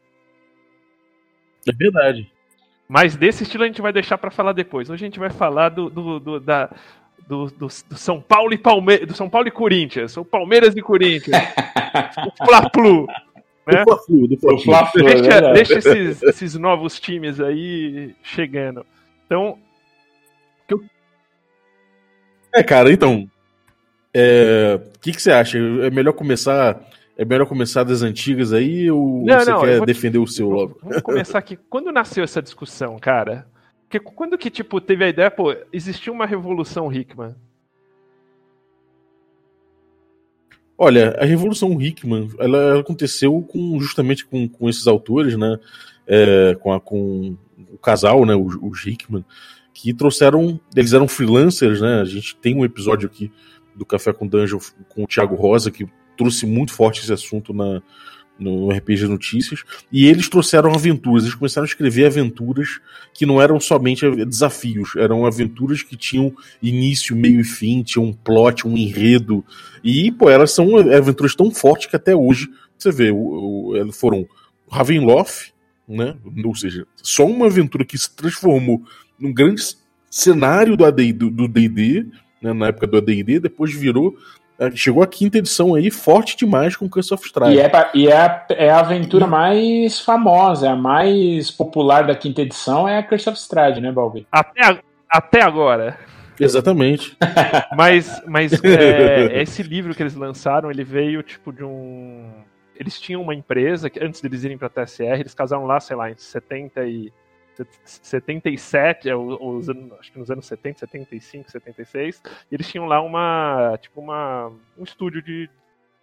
é 1.69 1.73
verdade. 1.73 2.31
Mas 2.87 3.17
desse 3.17 3.43
estilo 3.43 3.65
a 3.65 3.67
gente 3.67 3.83
vai 3.83 3.93
deixar 3.93 4.19
para 4.19 4.31
falar 4.31 4.53
depois. 4.53 4.89
Hoje 4.89 5.05
a 5.05 5.09
gente 5.09 5.19
vai 5.19 5.31
falar 5.31 5.71
do, 5.71 5.91
do, 5.91 6.21
do 6.21 6.41
da, 6.41 6.71
do, 7.29 7.47
do, 7.47 7.66
do, 7.66 7.97
São 7.97 8.20
Paulo 8.20 8.53
e 8.53 8.59
Palmeiras, 8.59 9.09
do 9.09 9.14
São 9.14 9.29
Paulo 9.29 9.49
e 9.49 9.51
Corinthians, 9.51 10.16
o 10.16 10.25
Palmeiras 10.25 10.77
e 10.77 10.83
Corinthians, 10.83 11.37
o 12.27 12.45
Fla-Flu. 12.45 13.07
Né? 13.66 13.79
Do 13.79 13.85
Fla-Flu, 13.85 14.29
do 14.29 14.39
Fla-Flu. 14.39 15.05
Deixa, 15.05 15.33
é 15.33 15.53
deixa 15.53 15.75
esses, 15.79 16.22
esses 16.22 16.55
novos 16.55 17.01
times 17.01 17.41
aí 17.41 18.14
chegando. 18.22 18.85
Então, 19.27 19.59
é, 22.55 22.62
cara, 22.62 22.93
então. 22.93 23.25
O 23.25 23.29
é, 24.14 24.81
que, 25.01 25.11
que 25.11 25.20
você 25.20 25.33
acha? 25.33 25.59
É 25.59 25.91
melhor 25.91 26.12
começar. 26.12 26.81
É 27.16 27.25
melhor 27.25 27.47
começar 27.47 27.85
das 27.85 28.03
antigas 28.03 28.53
aí 28.53 28.91
ou 28.91 29.25
não, 29.25 29.39
você 29.39 29.51
não, 29.51 29.61
quer 29.61 29.81
defender 29.85 30.18
o 30.18 30.27
seu 30.27 30.49
logo? 30.49 30.79
Vamos 30.83 31.01
começar 31.01 31.39
aqui. 31.39 31.57
Quando 31.70 31.93
nasceu 31.93 32.25
essa 32.25 32.43
discussão, 32.43 32.99
cara? 32.99 33.47
Porque 33.95 34.14
quando 34.14 34.36
que, 34.36 34.51
tipo, 34.51 34.80
teve 34.80 35.05
a 35.05 35.09
ideia, 35.09 35.30
pô, 35.30 35.55
existiu 35.72 36.12
uma 36.12 36.26
revolução 36.26 36.92
Hickman. 36.92 37.36
Olha, 40.76 41.16
a 41.20 41.24
Revolução 41.24 41.80
Hickman, 41.80 42.28
ela, 42.40 42.80
aconteceu 42.80 43.40
com, 43.42 43.78
justamente 43.78 44.26
com, 44.26 44.49
com 44.49 44.68
esses 44.68 44.88
autores, 44.88 45.36
né? 45.36 45.61
É, 46.09 46.57
com, 46.57 46.72
a, 46.72 46.80
com 46.80 47.36
o 47.70 47.78
casal, 47.78 48.26
né? 48.26 48.34
Os, 48.34 48.57
os 48.61 48.84
Hickman 48.84 49.24
que 49.72 49.95
trouxeram. 49.95 50.59
Eles 50.74 50.92
eram 50.92 51.07
freelancers, 51.07 51.80
né? 51.80 52.01
A 52.01 52.05
gente 52.05 52.34
tem 52.36 52.57
um 52.57 52.64
episódio 52.64 53.09
aqui 53.09 53.30
do 53.76 53.86
Café 53.86 54.12
com 54.12 54.26
Dungeon 54.26 54.59
com 54.88 55.05
o 55.05 55.07
Thiago 55.07 55.36
Rosa 55.36 55.70
que 55.70 55.86
trouxe 56.16 56.47
muito 56.47 56.72
forte 56.72 57.01
esse 57.01 57.12
assunto 57.12 57.55
na, 57.55 57.80
no 58.39 58.70
RPG 58.70 59.07
Notícias, 59.07 59.62
e 59.93 60.07
eles 60.07 60.28
trouxeram 60.28 60.72
aventuras, 60.74 61.22
eles 61.22 61.35
começaram 61.35 61.64
a 61.64 61.68
escrever 61.68 62.07
aventuras 62.07 62.80
que 63.12 63.24
não 63.24 63.41
eram 63.41 63.61
somente 63.61 64.09
desafios, 64.24 64.97
eram 64.97 65.24
aventuras 65.24 65.82
que 65.82 65.97
tinham 65.97 66.35
início, 66.62 67.14
meio 67.14 67.41
e 67.41 67.45
fim, 67.45 67.82
tinham 67.82 68.07
um 68.07 68.12
plot, 68.12 68.66
um 68.66 68.76
enredo, 68.76 69.45
e, 69.82 70.11
pô, 70.11 70.28
elas 70.28 70.51
são 70.51 70.76
aventuras 70.76 71.35
tão 71.35 71.51
fortes 71.51 71.87
que 71.87 71.97
até 71.97 72.14
hoje, 72.14 72.49
você 72.76 72.91
vê, 72.91 73.11
o, 73.12 73.72
foram 73.93 74.26
Ravenloft, 74.68 75.53
né, 75.89 76.16
ou 76.45 76.55
seja, 76.55 76.87
só 76.97 77.24
uma 77.24 77.47
aventura 77.47 77.85
que 77.85 77.97
se 77.97 78.14
transformou 78.14 78.82
num 79.18 79.32
grande 79.32 79.62
cenário 80.11 80.76
do 80.76 80.85
AD, 80.85 81.12
do 81.12 81.47
D&D, 81.47 82.07
né, 82.43 82.53
na 82.53 82.68
época 82.68 82.87
do 82.87 82.97
AD&D, 82.97 83.41
depois 83.41 83.72
virou 83.72 84.16
chegou 84.75 85.03
a 85.03 85.07
quinta 85.07 85.39
edição 85.39 85.75
aí, 85.75 85.91
forte 85.91 86.37
demais 86.37 86.77
com 86.77 86.89
Curse 86.89 87.13
of 87.13 87.25
Strahd. 87.25 87.55
E, 87.55 87.61
é, 87.61 87.71
e 87.95 88.09
é, 88.09 88.17
a, 88.17 88.47
é 88.51 88.71
a 88.71 88.81
aventura 88.81 89.27
mais 89.27 90.01
famosa, 90.01 90.71
a 90.71 90.77
mais 90.77 91.51
popular 91.51 92.07
da 92.07 92.15
quinta 92.15 92.43
edição 92.43 92.89
é 92.89 92.99
a 92.99 93.03
Curse 93.03 93.29
of 93.29 93.39
Strahd, 93.39 93.81
né, 93.81 93.91
Balbi? 93.91 94.27
Até, 94.31 94.81
até 95.09 95.43
agora. 95.43 95.99
Exatamente. 96.39 97.17
mas 97.77 98.23
mas 98.27 98.53
é, 98.65 99.43
esse 99.43 99.63
livro 99.63 99.95
que 99.95 100.03
eles 100.03 100.15
lançaram, 100.15 100.71
ele 100.71 100.85
veio 100.85 101.23
tipo 101.23 101.53
de 101.53 101.65
um... 101.65 102.31
Eles 102.77 103.01
tinham 103.01 103.23
uma 103.23 103.35
empresa, 103.35 103.89
que 103.89 104.03
antes 104.03 104.21
deles 104.21 104.43
irem 104.43 104.59
pra 104.59 104.69
TSR, 104.69 105.21
eles 105.21 105.35
casaram 105.35 105.65
lá, 105.65 105.79
sei 105.79 105.95
lá, 105.97 106.11
em 106.11 106.17
70 106.17 106.85
e 106.85 107.13
77, 107.85 109.09
é, 109.09 109.17
os, 109.17 109.69
acho 109.69 110.13
que 110.13 110.19
nos 110.19 110.31
anos 110.31 110.47
70, 110.47 110.81
75, 110.81 111.51
76, 111.51 112.23
e 112.51 112.55
eles 112.55 112.69
tinham 112.69 112.87
lá 112.87 113.01
uma, 113.01 113.79
tipo 113.81 114.01
uma, 114.01 114.53
um 114.77 114.85
estúdio 114.85 115.23
de, 115.23 115.49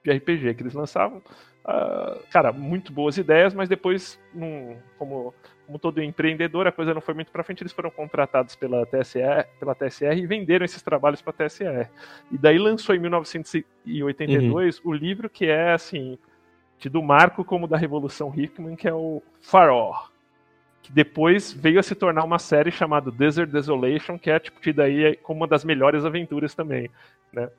de 0.03 0.11
RPG 0.11 0.55
que 0.55 0.63
eles 0.63 0.73
lançavam. 0.73 1.21
Uh, 1.63 2.19
cara, 2.31 2.51
muito 2.51 2.91
boas 2.91 3.17
ideias, 3.17 3.53
mas 3.53 3.69
depois, 3.69 4.19
num, 4.33 4.75
como, 4.97 5.33
como 5.67 5.77
todo 5.77 6.01
empreendedor, 6.01 6.65
a 6.65 6.71
coisa 6.71 6.93
não 6.93 7.01
foi 7.01 7.13
muito 7.13 7.31
para 7.31 7.43
frente, 7.43 7.61
eles 7.61 7.71
foram 7.71 7.91
contratados 7.91 8.55
pela 8.55 8.83
TSR, 8.85 9.45
pela 9.59 9.75
TSR 9.75 10.17
e 10.17 10.25
venderam 10.25 10.65
esses 10.65 10.81
trabalhos 10.81 11.21
para 11.21 11.31
a 11.31 11.47
TSR. 11.47 11.87
E 12.31 12.37
daí 12.37 12.57
lançou 12.57 12.95
em 12.95 12.99
1982 12.99 14.79
uhum. 14.79 14.89
o 14.89 14.93
livro 14.93 15.29
que 15.29 15.45
é, 15.45 15.73
assim, 15.73 16.17
tido 16.79 17.01
marco 17.03 17.45
como 17.45 17.67
da 17.67 17.77
Revolução 17.77 18.33
Hickman, 18.35 18.75
que 18.75 18.87
é 18.87 18.93
o 18.93 19.21
Farol 19.39 20.10
que 20.81 20.91
depois 20.91 21.51
veio 21.53 21.79
a 21.79 21.83
se 21.83 21.93
tornar 21.95 22.23
uma 22.23 22.39
série 22.39 22.71
chamada 22.71 23.11
Desert 23.11 23.49
Desolation, 23.49 24.17
que 24.17 24.29
é 24.31 24.39
tipo 24.39 24.59
tida 24.59 24.83
aí 24.83 25.15
como 25.17 25.41
uma 25.41 25.47
das 25.47 25.63
melhores 25.63 26.03
aventuras 26.05 26.55
também, 26.55 26.89
né? 27.31 27.49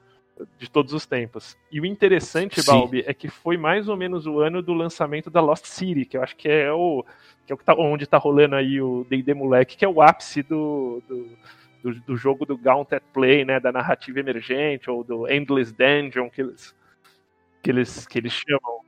De 0.59 0.69
todos 0.69 0.93
os 0.93 1.07
tempos. 1.07 1.57
E 1.71 1.81
o 1.81 1.87
interessante, 1.87 2.61
Sim. 2.61 2.71
Balbi, 2.71 3.05
é 3.07 3.15
que 3.15 3.29
foi 3.29 3.57
mais 3.57 3.89
ou 3.89 3.97
menos 3.97 4.27
o 4.27 4.41
ano 4.41 4.61
do 4.63 4.73
lançamento 4.73 5.31
da 5.31 5.41
Lost 5.41 5.67
City, 5.67 6.05
que 6.05 6.17
eu 6.17 6.23
acho 6.23 6.35
que 6.37 6.49
é 6.49 6.73
o 6.73 7.05
que 7.47 7.53
é 7.53 7.55
o 7.55 7.59
que 7.59 7.65
tá, 7.65 7.75
onde 7.75 8.07
tá 8.07 8.19
rolando 8.19 8.55
aí 8.57 8.81
o 8.81 9.05
D&D 9.09 9.35
Moleque, 9.35 9.77
que 9.77 9.85
é 9.85 9.89
o 9.89 10.01
ápice 10.01 10.43
do, 10.43 11.03
do, 11.09 11.29
do, 11.83 12.01
do 12.01 12.17
jogo 12.17 12.47
do 12.47 12.57
Gauntlet 12.57 13.05
Play, 13.13 13.45
né, 13.45 13.61
da 13.61 13.71
narrativa 13.73 14.21
emergente, 14.21 14.89
ou 14.91 15.03
do 15.05 15.29
Endless 15.31 15.73
Dungeon, 15.73 16.31
que 16.31 16.41
eles, 16.41 16.75
que 17.63 17.71
eles, 17.71 18.07
que 18.07 18.19
eles 18.19 18.33
chamam. 18.33 18.81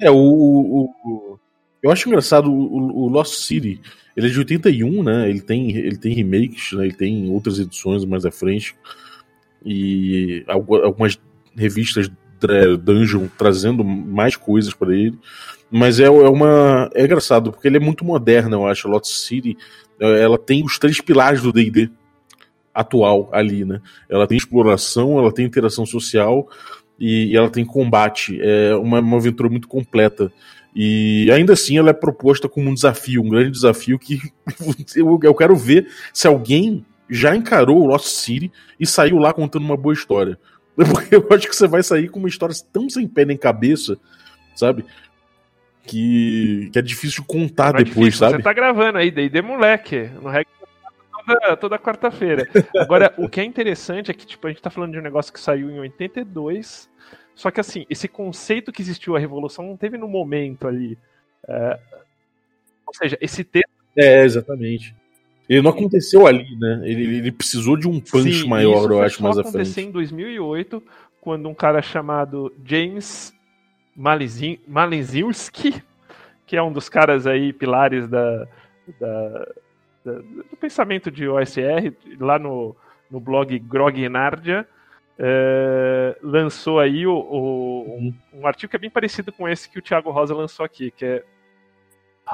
É, 0.00 0.10
o, 0.10 0.16
o- 0.16 0.94
o- 1.04 1.40
eu 1.84 1.90
acho 1.92 2.08
engraçado 2.08 2.50
o, 2.50 3.04
o 3.04 3.08
Lost 3.08 3.34
City. 3.34 3.80
Ele 4.16 4.26
é 4.28 4.30
de 4.30 4.38
81, 4.38 5.02
né? 5.02 5.28
Ele 5.28 5.40
tem, 5.40 5.70
ele 5.76 5.96
tem 5.96 6.14
remakes, 6.14 6.72
né? 6.72 6.84
Ele 6.86 6.94
tem 6.94 7.30
outras 7.30 7.58
edições 7.58 8.04
mais 8.04 8.24
à 8.24 8.30
frente. 8.30 8.74
E 9.64 10.44
algu- 10.46 10.82
algumas 10.82 11.18
revistas 11.56 12.10
Dungeon 12.82 13.26
trazendo 13.38 13.82
mais 13.84 14.36
coisas 14.36 14.74
para 14.74 14.94
ele. 14.94 15.18
Mas 15.70 15.98
é, 15.98 16.04
é 16.04 16.10
uma. 16.10 16.90
É 16.94 17.04
engraçado, 17.04 17.50
porque 17.50 17.66
ele 17.66 17.76
é 17.78 17.80
muito 17.80 18.04
moderno, 18.04 18.56
eu 18.56 18.66
acho. 18.66 18.88
Lost 18.88 19.06
City 19.06 19.56
é, 19.98 20.22
ela 20.22 20.38
tem 20.38 20.64
os 20.64 20.78
três 20.78 21.00
pilares 21.00 21.42
do 21.42 21.52
DD 21.52 21.90
atual 22.72 23.28
ali, 23.32 23.64
né? 23.64 23.80
Ela 24.08 24.26
tem 24.26 24.36
exploração, 24.36 25.18
ela 25.18 25.32
tem 25.32 25.46
interação 25.46 25.86
social 25.86 26.48
e, 26.98 27.32
e 27.32 27.36
ela 27.36 27.50
tem 27.50 27.64
combate. 27.64 28.38
É 28.40 28.74
uma, 28.76 29.00
uma 29.00 29.16
aventura 29.16 29.48
muito 29.48 29.68
completa. 29.68 30.32
E 30.74 31.30
ainda 31.30 31.52
assim 31.52 31.78
ela 31.78 31.90
é 31.90 31.92
proposta 31.92 32.48
como 32.48 32.68
um 32.68 32.74
desafio, 32.74 33.22
um 33.22 33.28
grande 33.28 33.52
desafio 33.52 33.98
que 33.98 34.20
eu, 34.96 35.34
quero 35.34 35.54
ver 35.54 35.88
se 36.12 36.26
alguém 36.26 36.84
já 37.08 37.36
encarou 37.36 37.80
o 37.80 37.86
Lost 37.86 38.06
City 38.06 38.50
e 38.78 38.86
saiu 38.86 39.18
lá 39.18 39.32
contando 39.32 39.64
uma 39.64 39.76
boa 39.76 39.92
história. 39.92 40.38
Porque 40.74 41.14
eu 41.14 41.26
acho 41.30 41.48
que 41.48 41.54
você 41.54 41.68
vai 41.68 41.82
sair 41.82 42.08
com 42.08 42.18
uma 42.18 42.28
história 42.28 42.54
tão 42.72 42.90
sem 42.90 43.06
pé 43.06 43.24
nem 43.24 43.36
cabeça, 43.36 43.96
sabe? 44.56 44.84
Que, 45.86 46.70
que 46.72 46.78
é 46.78 46.82
difícil 46.82 47.22
contar 47.24 47.74
Não 47.74 47.80
é 47.80 47.84
depois, 47.84 48.06
difícil, 48.06 48.18
sabe? 48.18 48.36
Você 48.38 48.42
tá 48.42 48.52
gravando 48.52 48.98
aí, 48.98 49.10
D&D 49.10 49.42
Moleque, 49.42 50.10
no 50.20 50.28
Regra 50.28 50.54
toda, 51.24 51.56
toda 51.56 51.78
quarta-feira. 51.78 52.48
Agora, 52.76 53.12
o 53.16 53.28
que 53.28 53.40
é 53.40 53.44
interessante 53.44 54.10
é 54.10 54.14
que, 54.14 54.26
tipo, 54.26 54.46
a 54.46 54.50
gente 54.50 54.62
tá 54.62 54.70
falando 54.70 54.92
de 54.92 54.98
um 54.98 55.02
negócio 55.02 55.32
que 55.32 55.40
saiu 55.40 55.70
em 55.70 55.78
82, 55.78 56.88
só 57.34 57.50
que, 57.50 57.60
assim, 57.60 57.84
esse 57.90 58.06
conceito 58.08 58.70
que 58.72 58.80
existiu 58.82 59.16
a 59.16 59.18
Revolução 59.18 59.66
não 59.66 59.76
teve 59.76 59.98
no 59.98 60.08
momento 60.08 60.66
ali. 60.68 60.96
É, 61.48 61.78
ou 62.86 62.94
seja, 62.94 63.18
esse 63.20 63.42
texto... 63.44 63.68
É, 63.96 64.24
exatamente. 64.24 64.94
Ele 65.48 65.60
não 65.60 65.70
aconteceu 65.70 66.26
ali, 66.26 66.56
né? 66.56 66.80
Ele, 66.84 67.18
ele 67.18 67.32
precisou 67.32 67.76
de 67.76 67.86
um 67.86 68.00
punch 68.00 68.42
Sim, 68.42 68.48
maior, 68.48 68.90
eu 68.90 69.02
acho, 69.02 69.22
mais 69.22 69.36
à 69.38 69.44
frente. 69.44 69.80
em 69.80 69.90
2008, 69.90 70.82
quando 71.20 71.48
um 71.48 71.54
cara 71.54 71.82
chamado 71.82 72.52
James 72.64 73.34
Malizin- 73.94 74.58
Malizinski, 74.66 75.82
que 76.46 76.56
é 76.56 76.62
um 76.62 76.72
dos 76.72 76.88
caras 76.88 77.26
aí, 77.26 77.52
pilares 77.52 78.08
da, 78.08 78.46
da- 78.98 79.48
da- 80.04 80.12
do 80.12 80.56
pensamento 80.58 81.10
de 81.10 81.28
OSR, 81.28 81.92
lá 82.18 82.38
no, 82.38 82.74
no 83.10 83.20
blog 83.20 83.58
Grognardia, 83.58 84.66
eh, 85.18 86.16
lançou 86.22 86.78
aí 86.80 87.06
o, 87.06 87.14
o- 87.14 87.98
um, 87.98 88.14
um 88.40 88.46
artigo 88.46 88.70
que 88.70 88.76
é 88.76 88.78
bem 88.78 88.90
parecido 88.90 89.32
com 89.32 89.48
esse 89.48 89.68
que 89.68 89.78
o 89.78 89.82
Thiago 89.82 90.10
Rosa 90.10 90.34
lançou 90.34 90.64
aqui, 90.64 90.90
que 90.90 91.04
é 91.04 91.24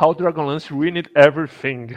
How 0.00 0.14
Dragonlance 0.14 0.72
Ruined 0.72 1.08
Everything. 1.14 1.88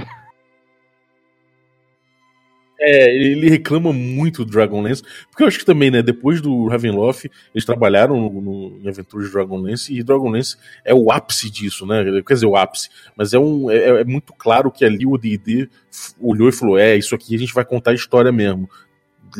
É, 2.79 3.15
ele 3.15 3.49
reclama 3.49 3.93
muito 3.93 4.43
do 4.43 4.51
Dragonlance, 4.51 5.03
porque 5.29 5.43
eu 5.43 5.47
acho 5.47 5.59
que 5.59 5.65
também, 5.65 5.89
né, 5.91 6.01
depois 6.01 6.41
do 6.41 6.67
Ravenloft, 6.67 7.29
eles 7.53 7.63
trabalharam 7.63 8.19
no, 8.19 8.41
no- 8.41 8.79
em 8.84 8.89
aventuras 8.89 9.27
de 9.27 9.31
Dragonlance, 9.34 9.93
e 9.95 10.03
Dragonlance 10.03 10.57
é 10.84 10.93
o 10.93 11.09
ápice 11.11 11.49
disso, 11.49 11.86
né, 11.86 12.03
quer 12.27 12.34
dizer, 12.34 12.45
o 12.47 12.57
ápice, 12.57 12.89
mas 13.15 13.31
é, 13.34 13.39
um, 13.39 13.69
é, 13.71 14.01
é 14.01 14.03
muito 14.03 14.34
claro 14.34 14.69
que 14.71 14.84
ali 14.84 15.05
o 15.05 15.17
D&D 15.17 15.69
olhou 16.19 16.49
e 16.49 16.51
falou, 16.51 16.77
é, 16.77 16.97
isso 16.97 17.13
aqui 17.15 17.36
a 17.36 17.39
gente 17.39 17.53
vai 17.53 17.63
contar 17.63 17.91
a 17.91 17.95
história 17.95 18.31
mesmo, 18.34 18.67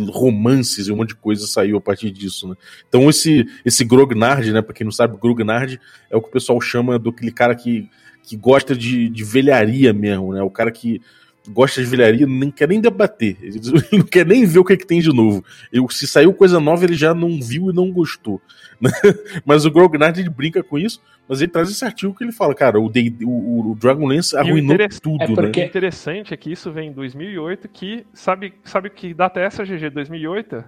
romances 0.10 0.88
e 0.88 0.92
um 0.92 0.98
monte 0.98 1.10
de 1.10 1.16
coisa 1.16 1.46
saiu 1.48 1.78
a 1.78 1.82
partir 1.82 2.12
disso, 2.12 2.48
né. 2.48 2.56
Então 2.88 3.10
esse, 3.10 3.46
esse 3.64 3.84
Grognard, 3.84 4.52
né, 4.52 4.62
pra 4.62 4.74
quem 4.74 4.86
não 4.86 4.92
sabe, 4.92 5.18
Grognard 5.18 5.80
é 6.10 6.16
o 6.16 6.22
que 6.22 6.30
o 6.30 6.32
pessoal 6.32 6.60
chama 6.62 6.98
do 6.98 7.10
aquele 7.10 7.32
cara 7.32 7.56
que, 7.56 7.90
que 8.24 8.36
gosta 8.36 8.76
de, 8.76 9.10
de 9.10 9.24
velharia 9.24 9.94
mesmo, 9.94 10.34
né, 10.34 10.42
o 10.42 10.50
cara 10.50 10.72
que 10.72 11.02
gosta 11.50 11.82
de 11.84 11.88
velharia, 11.88 12.26
nem 12.26 12.50
quer 12.50 12.68
nem 12.68 12.80
debater. 12.80 13.38
Ele 13.44 13.60
não 13.92 14.02
quer 14.06 14.26
nem 14.26 14.46
ver 14.46 14.60
o 14.60 14.64
que, 14.64 14.74
é 14.74 14.78
que 14.78 14.88
tem 14.88 15.02
de 15.02 15.14
novo. 15.14 15.44
Eu, 15.72 15.90
se 15.90 16.08
saiu 16.08 16.34
coisa 16.34 16.60
nova, 16.60 16.86
ele 16.86 16.94
já 16.96 17.14
não 17.14 17.40
viu 17.42 17.70
e 17.70 17.74
não 17.74 17.92
gostou. 17.92 18.42
né? 18.80 18.90
mas 19.46 19.66
o 19.66 19.72
Grognard 19.72 20.20
ele 20.20 20.30
brinca 20.30 20.64
com 20.64 20.78
isso, 20.80 21.02
mas 21.28 21.42
ele 21.42 21.52
traz 21.52 21.70
esse 21.70 21.84
artigo 21.84 22.14
que 22.16 22.24
ele 22.24 22.32
fala, 22.32 22.54
cara, 22.56 22.80
o, 22.80 22.86
o, 23.24 23.72
o 23.72 23.76
Dragonlance 23.76 24.36
arruinou 24.38 24.76
interess- 24.76 25.00
tudo, 25.00 25.22
é 25.22 25.28
porque- 25.28 25.60
O 25.60 25.64
né? 25.64 25.68
interessante 25.68 26.34
é 26.34 26.38
que 26.38 26.52
isso 26.52 26.72
vem 26.72 26.90
em 26.90 26.94
2008, 26.94 27.68
que 27.68 28.06
sabe, 28.14 28.54
sabe 28.64 28.90
que 28.90 29.14
data 29.14 29.40
é 29.40 29.46
essa, 29.46 29.64
GG? 29.66 29.90
2008? 29.90 30.64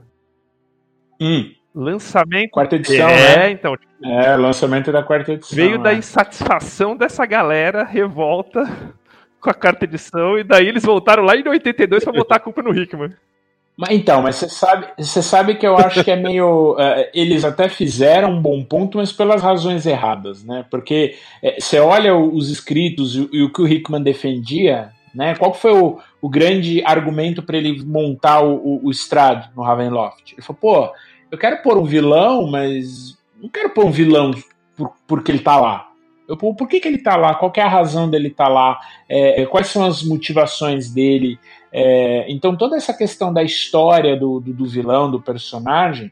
Hum, 1.21 1.51
Lançamento. 1.73 2.51
quarta 2.51 2.76
edição, 2.78 3.09
é, 3.09 3.38
né? 3.38 3.51
então, 3.51 3.76
É, 4.03 4.36
lançamento 4.38 4.91
da 4.93 5.03
quarta 5.03 5.34
edição. 5.34 5.55
veio 5.55 5.78
da 5.82 5.93
é. 5.93 5.97
insatisfação 5.97 6.95
dessa 6.95 7.26
galera, 7.26 7.84
revolta 7.84 8.63
com 9.46 9.52
a 9.52 9.54
quarta 9.54 9.86
edição, 9.86 10.38
e 10.38 10.43
daí 10.43 10.68
eles 10.68 10.84
voltaram 10.84 11.24
lá 11.24 11.36
em 11.38 11.48
82 11.48 12.04
pra 12.04 12.12
botar 12.12 12.36
a 12.36 12.39
culpa 12.39 12.62
no 12.62 12.76
Hickman. 12.78 13.14
Mas 13.78 13.89
então, 13.91 14.22
mas 14.22 14.36
você 14.38 14.48
sabe, 14.50 14.88
você 14.98 15.22
sabe 15.22 15.56
que 15.56 15.68
eu 15.68 15.78
acho 15.78 16.02
que 16.04 16.10
é 16.12 16.16
meio. 16.16 16.76
eh, 16.80 17.12
eles 17.16 17.43
até 17.46 17.68
fizeram 17.70 18.32
um 18.32 18.41
bom 18.41 18.64
ponto, 18.64 18.98
mas 18.98 19.12
pelas 19.12 19.41
razões 19.43 19.86
erradas, 19.86 20.43
né? 20.46 20.66
Porque 20.72 21.16
eh, 21.43 21.58
você 21.60 21.78
olha 21.80 22.16
o- 22.16 22.34
os 22.34 22.50
escritos 22.50 23.16
e, 23.18 23.22
o- 23.22 23.30
e 23.34 23.43
o 23.43 23.52
que 23.52 23.62
o 23.62 23.68
Hickman 23.68 24.02
defendia, 24.02 24.91
né? 25.14 25.36
Qual 25.36 25.54
foi 25.54 25.74
o, 25.74 26.00
o 26.22 26.30
grande 26.30 26.82
argumento 26.86 27.43
para 27.43 27.58
ele 27.58 27.84
montar 27.86 28.39
o, 28.41 28.56
o, 28.56 28.88
o 28.88 28.91
Strad 28.91 29.48
no 29.56 29.62
Ravenloft? 29.64 30.32
Ele 30.34 30.41
falou, 30.41 30.60
pô, 30.62 30.93
eu 31.30 31.38
quero 31.38 31.62
pôr 31.62 31.78
um 31.78 31.84
vilão, 31.84 32.48
mas 32.48 33.18
não 33.41 33.50
quero 33.50 33.70
pôr 33.72 33.84
um 33.86 33.91
vilão 33.91 34.32
por, 34.78 34.93
porque 35.06 35.32
ele 35.34 35.39
tá 35.39 35.60
lá. 35.60 35.86
Por 36.28 36.67
que, 36.67 36.80
que 36.80 36.88
ele 36.88 36.97
tá 36.97 37.15
lá? 37.15 37.36
Qual 37.36 37.53
é 37.55 37.61
a 37.61 37.67
razão 37.67 38.09
dele 38.09 38.30
estar 38.30 38.45
tá 38.45 38.49
lá? 38.49 38.80
Eh, 39.07 39.45
quais 39.45 39.67
são 39.67 39.86
as 39.86 40.03
motivações 40.03 40.91
dele? 40.91 41.39
É, 41.78 42.26
então 42.32 42.55
toda 42.55 42.78
essa 42.78 42.93
questão 42.93 43.34
da 43.34 43.43
história 43.43 44.15
do, 44.15 44.39
do, 44.39 44.53
do 44.53 44.65
vilão, 44.65 45.11
do 45.11 45.21
personagem, 45.21 46.09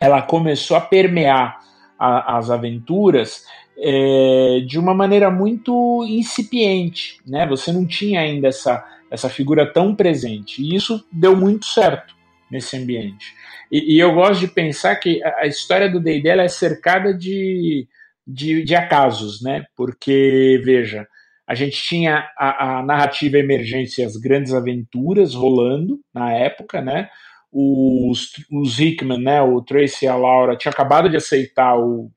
ela 0.00 0.20
começou 0.20 0.76
a 0.76 0.80
permear 0.80 1.60
a- 1.96 2.36
as 2.36 2.50
aventuras 2.50 3.44
é, 3.78 4.60
de 4.66 4.76
uma 4.76 4.92
maneira 4.92 5.30
muito 5.30 6.04
incipiente, 6.08 7.20
né? 7.24 7.46
Você 7.46 7.72
não 7.72 7.86
tinha 7.86 8.20
ainda 8.20 8.48
essa, 8.48 8.84
essa 9.08 9.28
figura 9.28 9.72
tão 9.72 9.94
presente 9.94 10.60
e 10.60 10.74
isso 10.74 11.04
deu 11.12 11.36
muito 11.36 11.66
certo 11.66 12.16
nesse 12.50 12.76
ambiente. 12.76 13.34
E, 13.70 13.94
e 13.94 13.98
eu 14.00 14.12
gosto 14.14 14.40
de 14.40 14.48
pensar 14.48 14.96
que 14.96 15.22
a, 15.22 15.42
a 15.42 15.46
história 15.46 15.88
do 15.88 16.00
D&D 16.00 16.28
é 16.28 16.48
cercada 16.48 17.14
de, 17.14 17.86
de, 18.28 18.62
de 18.62 18.74
acasos, 18.74 19.40
né? 19.40 19.64
Porque 19.74 20.60
veja, 20.62 21.06
a 21.46 21.54
gente 21.54 21.80
tinha 21.82 22.28
a, 22.38 22.78
a 22.78 22.82
narrativa 22.82 23.38
emergência, 23.38 24.06
as 24.06 24.16
grandes 24.16 24.52
aventuras 24.52 25.34
rolando 25.34 25.98
na 26.12 26.30
época, 26.34 26.82
né? 26.82 27.08
Os, 27.50 28.32
os 28.52 28.78
Hickman, 28.78 29.18
né? 29.18 29.40
O 29.40 29.62
Tracy 29.62 30.04
e 30.04 30.08
a 30.08 30.14
Laura 30.14 30.56
tinham 30.56 30.72
acabado 30.72 31.08
de 31.08 31.16
aceitar 31.16 31.78
o, 31.78 32.10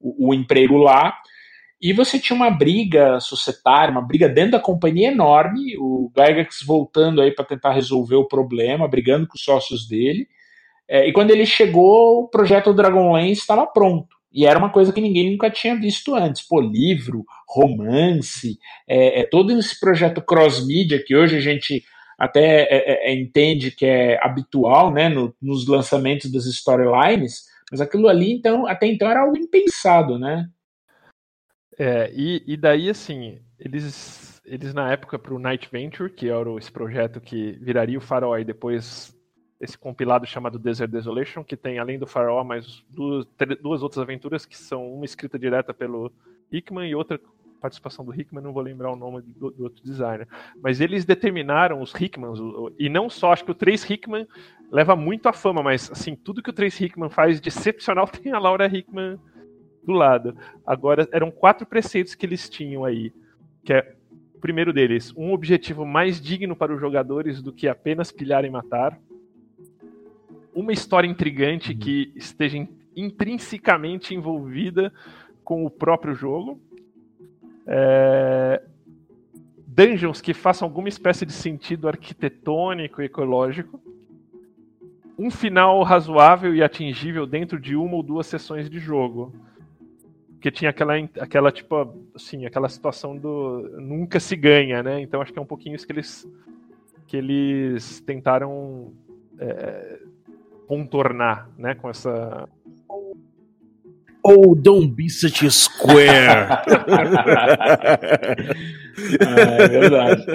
o, 0.00 0.28
o 0.28 0.34
emprego 0.34 0.76
lá. 0.76 1.18
E 1.82 1.92
você 1.92 2.18
tinha 2.18 2.36
uma 2.36 2.50
briga 2.50 3.18
societária, 3.18 3.90
uma 3.90 4.00
briga 4.00 4.28
dentro 4.28 4.52
da 4.52 4.60
companhia 4.60 5.08
enorme, 5.08 5.76
o 5.78 6.10
Gygax 6.16 6.62
voltando 6.64 7.20
aí 7.20 7.32
para 7.32 7.44
tentar 7.44 7.72
resolver 7.72 8.14
o 8.14 8.28
problema, 8.28 8.88
brigando 8.88 9.26
com 9.26 9.34
os 9.34 9.42
sócios 9.42 9.86
dele. 9.86 10.28
É, 10.88 11.08
e 11.08 11.12
quando 11.12 11.32
ele 11.32 11.44
chegou, 11.44 12.22
o 12.22 12.28
projeto 12.28 12.72
Dragonlance 12.72 13.32
estava 13.40 13.66
pronto. 13.66 14.15
E 14.36 14.44
era 14.44 14.58
uma 14.58 14.68
coisa 14.68 14.92
que 14.92 15.00
ninguém 15.00 15.30
nunca 15.30 15.50
tinha 15.50 15.74
visto 15.74 16.14
antes. 16.14 16.46
Pô, 16.46 16.60
livro, 16.60 17.24
romance, 17.48 18.58
é, 18.86 19.20
é 19.20 19.24
todo 19.24 19.50
esse 19.58 19.80
projeto 19.80 20.20
cross-mídia 20.20 21.02
que 21.02 21.16
hoje 21.16 21.38
a 21.38 21.40
gente 21.40 21.82
até 22.18 22.64
é, 22.64 23.10
é, 23.10 23.14
entende 23.14 23.70
que 23.70 23.86
é 23.86 24.22
habitual 24.22 24.92
né, 24.92 25.08
no, 25.08 25.34
nos 25.40 25.66
lançamentos 25.66 26.30
das 26.30 26.44
storylines, 26.44 27.44
mas 27.70 27.80
aquilo 27.80 28.08
ali, 28.08 28.30
então, 28.30 28.66
até 28.66 28.86
então 28.86 29.10
era 29.10 29.22
algo 29.22 29.38
impensado, 29.38 30.18
né? 30.18 30.46
É, 31.78 32.12
e, 32.14 32.42
e 32.46 32.56
daí, 32.58 32.90
assim, 32.90 33.38
eles, 33.58 34.42
eles 34.44 34.74
na 34.74 34.92
época 34.92 35.18
pro 35.18 35.38
Night 35.38 35.66
Venture, 35.72 36.12
que 36.12 36.28
era 36.28 36.50
esse 36.58 36.70
projeto 36.70 37.22
que 37.22 37.52
viraria 37.52 37.96
o 37.96 38.02
Farol 38.02 38.38
e 38.38 38.44
depois 38.44 39.15
esse 39.60 39.76
compilado 39.76 40.26
chamado 40.26 40.58
Desert 40.58 40.90
Desolation, 40.90 41.42
que 41.42 41.56
tem, 41.56 41.78
além 41.78 41.98
do 41.98 42.06
Farol, 42.06 42.44
mais 42.44 42.84
duas, 42.90 43.26
duas 43.62 43.82
outras 43.82 44.02
aventuras 44.02 44.44
que 44.44 44.56
são 44.56 44.92
uma 44.92 45.04
escrita 45.04 45.38
direta 45.38 45.72
pelo 45.72 46.12
Hickman 46.52 46.88
e 46.88 46.94
outra 46.94 47.18
participação 47.60 48.04
do 48.04 48.14
Hickman, 48.14 48.44
não 48.44 48.52
vou 48.52 48.62
lembrar 48.62 48.92
o 48.92 48.96
nome 48.96 49.22
do, 49.22 49.50
do 49.50 49.64
outro 49.64 49.82
designer. 49.82 50.28
Mas 50.62 50.80
eles 50.80 51.04
determinaram 51.04 51.80
os 51.80 51.92
Hickmans, 51.94 52.38
e 52.78 52.88
não 52.88 53.08
só, 53.08 53.32
acho 53.32 53.44
que 53.44 53.50
o 53.50 53.54
Trace 53.54 53.92
Hickman 53.92 54.26
leva 54.70 54.94
muito 54.94 55.28
a 55.28 55.32
fama, 55.32 55.62
mas 55.62 55.90
assim, 55.90 56.14
tudo 56.14 56.42
que 56.42 56.50
o 56.50 56.52
Trace 56.52 56.84
Hickman 56.84 57.10
faz 57.10 57.40
de 57.40 57.48
excepcional 57.48 58.06
tem 58.08 58.32
a 58.32 58.38
Laura 58.38 58.66
Hickman 58.66 59.18
do 59.82 59.92
lado. 59.92 60.36
Agora, 60.66 61.08
eram 61.12 61.30
quatro 61.30 61.66
preceitos 61.66 62.14
que 62.14 62.26
eles 62.26 62.48
tinham 62.48 62.84
aí, 62.84 63.12
que 63.64 63.72
é 63.72 63.94
o 64.34 64.38
primeiro 64.38 64.72
deles, 64.72 65.14
um 65.16 65.32
objetivo 65.32 65.86
mais 65.86 66.20
digno 66.20 66.54
para 66.54 66.74
os 66.74 66.80
jogadores 66.80 67.40
do 67.40 67.52
que 67.52 67.68
apenas 67.68 68.12
pilhar 68.12 68.44
e 68.44 68.50
matar. 68.50 68.98
Uma 70.56 70.72
história 70.72 71.06
intrigante 71.06 71.72
uhum. 71.72 71.78
que 71.78 72.10
esteja 72.16 72.66
intrinsecamente 72.96 74.14
envolvida 74.14 74.90
com 75.44 75.66
o 75.66 75.70
próprio 75.70 76.14
jogo. 76.14 76.58
É... 77.66 78.62
Dungeons 79.66 80.22
que 80.22 80.32
façam 80.32 80.66
alguma 80.66 80.88
espécie 80.88 81.26
de 81.26 81.32
sentido 81.34 81.86
arquitetônico 81.86 83.02
e 83.02 83.04
ecológico. 83.04 83.78
Um 85.18 85.30
final 85.30 85.82
razoável 85.82 86.54
e 86.54 86.62
atingível 86.62 87.26
dentro 87.26 87.60
de 87.60 87.76
uma 87.76 87.94
ou 87.94 88.02
duas 88.02 88.26
sessões 88.26 88.70
de 88.70 88.78
jogo. 88.78 89.34
Porque 90.30 90.50
tinha 90.50 90.70
aquela, 90.70 90.94
aquela 91.20 91.52
tipo, 91.52 91.94
assim, 92.14 92.46
aquela 92.46 92.70
situação 92.70 93.14
do 93.14 93.78
nunca 93.78 94.18
se 94.18 94.34
ganha, 94.34 94.82
né? 94.82 95.02
Então 95.02 95.20
acho 95.20 95.34
que 95.34 95.38
é 95.38 95.42
um 95.42 95.46
pouquinho 95.46 95.76
isso 95.76 95.86
que 95.86 95.92
eles, 95.92 96.26
que 97.06 97.16
eles 97.18 98.00
tentaram 98.00 98.94
é, 99.38 100.00
contornar, 100.66 101.48
né? 101.58 101.74
Com 101.74 101.88
essa 101.88 102.48
Oh, 104.28 104.56
don't 104.56 104.88
be 104.88 105.08
such 105.08 105.46
a 105.46 105.50
square. 105.50 106.48
ah, 106.50 106.64
é 109.60 109.68
verdade. 109.68 110.26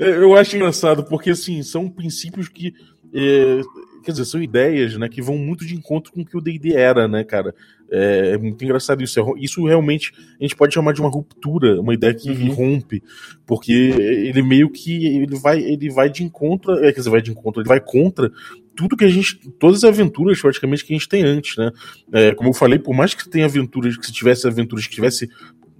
Eu 0.00 0.36
acho 0.36 0.56
engraçado, 0.56 1.04
porque 1.04 1.30
assim, 1.30 1.62
são 1.62 1.88
princípios 1.88 2.48
que. 2.48 2.74
É, 3.14 3.60
quer 4.02 4.10
dizer, 4.10 4.24
são 4.24 4.42
ideias, 4.42 4.96
né, 4.96 5.08
que 5.08 5.22
vão 5.22 5.38
muito 5.38 5.64
de 5.64 5.76
encontro 5.76 6.12
com 6.12 6.22
o 6.22 6.24
que 6.24 6.36
o 6.36 6.40
D&D 6.40 6.74
era, 6.74 7.06
né, 7.06 7.22
cara? 7.22 7.54
É, 7.88 8.32
é, 8.32 8.38
muito 8.38 8.64
engraçado 8.64 9.04
isso. 9.04 9.20
É 9.20 9.24
isso 9.36 9.64
realmente 9.66 10.12
a 10.40 10.42
gente 10.42 10.56
pode 10.56 10.74
chamar 10.74 10.92
de 10.92 11.00
uma 11.00 11.10
ruptura, 11.10 11.80
uma 11.80 11.94
ideia 11.94 12.12
que 12.12 12.28
uhum. 12.30 12.52
rompe, 12.52 13.04
porque 13.46 13.72
ele 13.72 14.42
meio 14.42 14.68
que 14.68 15.06
ele 15.06 15.38
vai, 15.38 15.60
ele 15.60 15.88
vai 15.90 16.10
de 16.10 16.24
encontro, 16.24 16.74
é, 16.84 16.92
quer 16.92 16.98
dizer, 16.98 17.10
vai 17.10 17.22
de 17.22 17.30
encontro, 17.30 17.62
ele 17.62 17.68
vai 17.68 17.80
contra 17.80 18.32
tudo 18.76 18.96
que 18.96 19.04
a 19.04 19.08
gente. 19.08 19.38
Todas 19.58 19.84
as 19.84 19.84
aventuras 19.84 20.40
praticamente 20.40 20.84
que 20.84 20.92
a 20.92 20.96
gente 20.96 21.08
tem 21.08 21.22
antes, 21.22 21.56
né? 21.56 21.70
É, 22.12 22.34
como 22.34 22.50
eu 22.50 22.54
falei, 22.54 22.78
por 22.78 22.94
mais 22.94 23.14
que 23.14 23.28
tenha 23.28 23.46
aventuras, 23.46 23.96
que 23.96 24.06
se 24.06 24.12
tivesse 24.12 24.46
aventuras 24.46 24.86
que 24.86 24.94
tivesse 24.94 25.28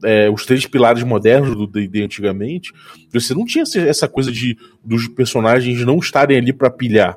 é, 0.05 0.31
os 0.31 0.45
três 0.45 0.67
pilares 0.67 1.03
modernos 1.03 1.57
do 1.57 1.67
D&D 1.67 2.03
antigamente, 2.03 2.73
você 3.13 3.35
não 3.35 3.45
tinha 3.45 3.65
essa 3.87 4.09
coisa 4.09 4.31
de 4.31 4.57
dos 4.85 5.09
personagens 5.09 5.85
não 5.85 5.99
estarem 5.99 6.37
ali 6.37 6.53
para 6.53 6.71
pilhar. 6.71 7.17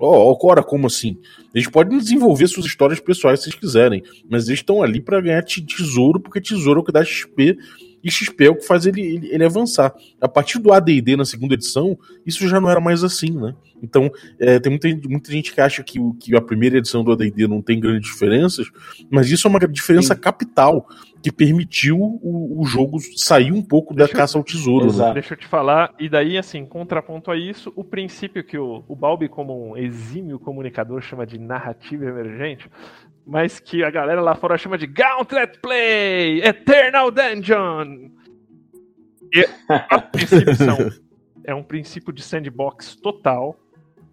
Oh, 0.00 0.36
ora, 0.46 0.62
como 0.62 0.86
assim? 0.86 1.18
Eles 1.52 1.68
podem 1.68 1.98
desenvolver 1.98 2.46
suas 2.46 2.66
histórias 2.66 3.00
pessoais 3.00 3.40
se 3.40 3.48
eles 3.48 3.58
quiserem, 3.58 4.02
mas 4.30 4.46
eles 4.46 4.60
estão 4.60 4.80
ali 4.80 5.00
para 5.00 5.20
ganhar 5.20 5.42
tesouro, 5.42 6.20
porque 6.20 6.40
tesouro 6.40 6.80
é 6.80 6.82
o 6.82 6.84
que 6.84 6.92
dá 6.92 7.04
XP 7.04 7.58
e 8.02 8.10
XP 8.10 8.44
é 8.44 8.50
o 8.50 8.54
que 8.54 8.64
faz 8.64 8.86
ele, 8.86 9.00
ele, 9.00 9.28
ele 9.32 9.44
avançar. 9.44 9.92
A 10.20 10.28
partir 10.28 10.60
do 10.60 10.72
AD&D 10.72 11.16
na 11.16 11.24
segunda 11.24 11.54
edição, 11.54 11.98
isso 12.24 12.46
já 12.48 12.60
não 12.60 12.70
era 12.70 12.80
mais 12.80 13.02
assim, 13.02 13.30
né? 13.30 13.54
Então, 13.82 14.10
é, 14.38 14.58
tem 14.58 14.70
muita, 14.70 14.88
muita 15.08 15.30
gente 15.30 15.52
que 15.52 15.60
acha 15.60 15.82
que, 15.82 15.98
que 16.20 16.36
a 16.36 16.40
primeira 16.40 16.78
edição 16.78 17.04
do 17.04 17.12
AD&D 17.12 17.46
não 17.46 17.62
tem 17.62 17.78
grandes 17.80 18.10
diferenças, 18.10 18.66
mas 19.10 19.30
isso 19.30 19.46
é 19.46 19.50
uma 19.50 19.60
diferença 19.60 20.14
Sim. 20.14 20.20
capital 20.20 20.86
que 21.22 21.32
permitiu 21.32 21.98
o, 21.98 22.60
o, 22.60 22.64
jogo 22.64 22.98
sair 23.16 23.52
um 23.52 23.62
pouco 23.62 23.94
deixa 23.94 24.12
da 24.12 24.18
caça 24.18 24.38
ao 24.38 24.44
tesouro. 24.44 24.92
Né? 24.92 25.14
Deixa 25.14 25.34
eu 25.34 25.38
te 25.38 25.46
falar, 25.46 25.92
e 25.98 26.08
daí, 26.08 26.38
assim, 26.38 26.64
contraponto 26.64 27.30
a 27.30 27.36
isso, 27.36 27.72
o 27.74 27.82
princípio 27.82 28.44
que 28.44 28.56
o, 28.56 28.84
o 28.86 28.94
Balbi, 28.94 29.28
como 29.28 29.70
um 29.70 29.76
exímio 29.76 30.38
comunicador, 30.38 31.00
chama 31.00 31.26
de 31.26 31.38
narrativa 31.38 32.04
emergente, 32.04 32.70
mas 33.26 33.58
que 33.58 33.82
a 33.82 33.90
galera 33.90 34.20
lá 34.20 34.34
fora 34.34 34.56
chama 34.56 34.78
de 34.78 34.86
Gauntlet 34.86 35.58
Play, 35.60 36.40
Eternal 36.40 37.10
Dungeon. 37.10 38.10
E 39.34 39.46
a 39.68 39.98
princípio 40.00 40.54
são, 40.54 40.78
é 41.44 41.54
um 41.54 41.62
princípio 41.62 42.12
de 42.12 42.22
sandbox 42.22 42.96
total, 42.96 43.56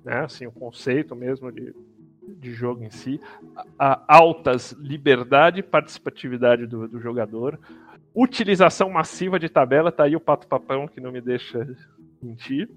né? 0.06 0.20
Assim, 0.20 0.46
o 0.46 0.52
conceito 0.52 1.16
mesmo 1.16 1.52
de, 1.52 1.74
de 2.40 2.54
jogo 2.54 2.84
em 2.84 2.92
si, 2.92 3.20
a, 3.78 4.04
a 4.08 4.18
altas 4.18 4.72
liberdade 4.74 5.60
e 5.60 5.64
participatividade 5.64 6.68
do, 6.68 6.88
do 6.88 7.00
jogador, 7.00 7.60
utilização 8.14 8.90
massiva 8.90 9.40
de 9.40 9.50
tabela, 9.50 9.92
tá 9.92 10.04
aí 10.04 10.16
o 10.16 10.20
pato 10.22 10.48
papão 10.48 10.88
que 10.88 11.02
não 11.02 11.12
me 11.12 11.20
deixa 11.20 11.68
mentir. 12.22 12.70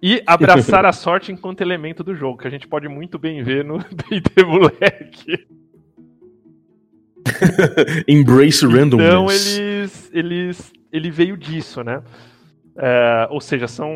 E 0.00 0.22
abraçar 0.26 0.84
a 0.84 0.92
sorte 0.92 1.32
enquanto 1.32 1.62
elemento 1.62 2.04
do 2.04 2.14
jogo, 2.14 2.38
que 2.38 2.46
a 2.46 2.50
gente 2.50 2.68
pode 2.68 2.86
muito 2.86 3.18
bem 3.18 3.42
ver 3.42 3.64
no 3.64 3.78
D&D 3.90 4.44
Moleque. 4.44 5.48
Embrace 8.06 8.64
randomness. 8.64 9.08
Então 9.08 9.26
eles, 9.30 10.10
eles, 10.12 10.72
ele 10.92 11.10
veio 11.10 11.36
disso, 11.36 11.82
né? 11.82 12.02
É, 12.80 13.26
ou 13.30 13.40
seja, 13.40 13.66
são, 13.66 13.90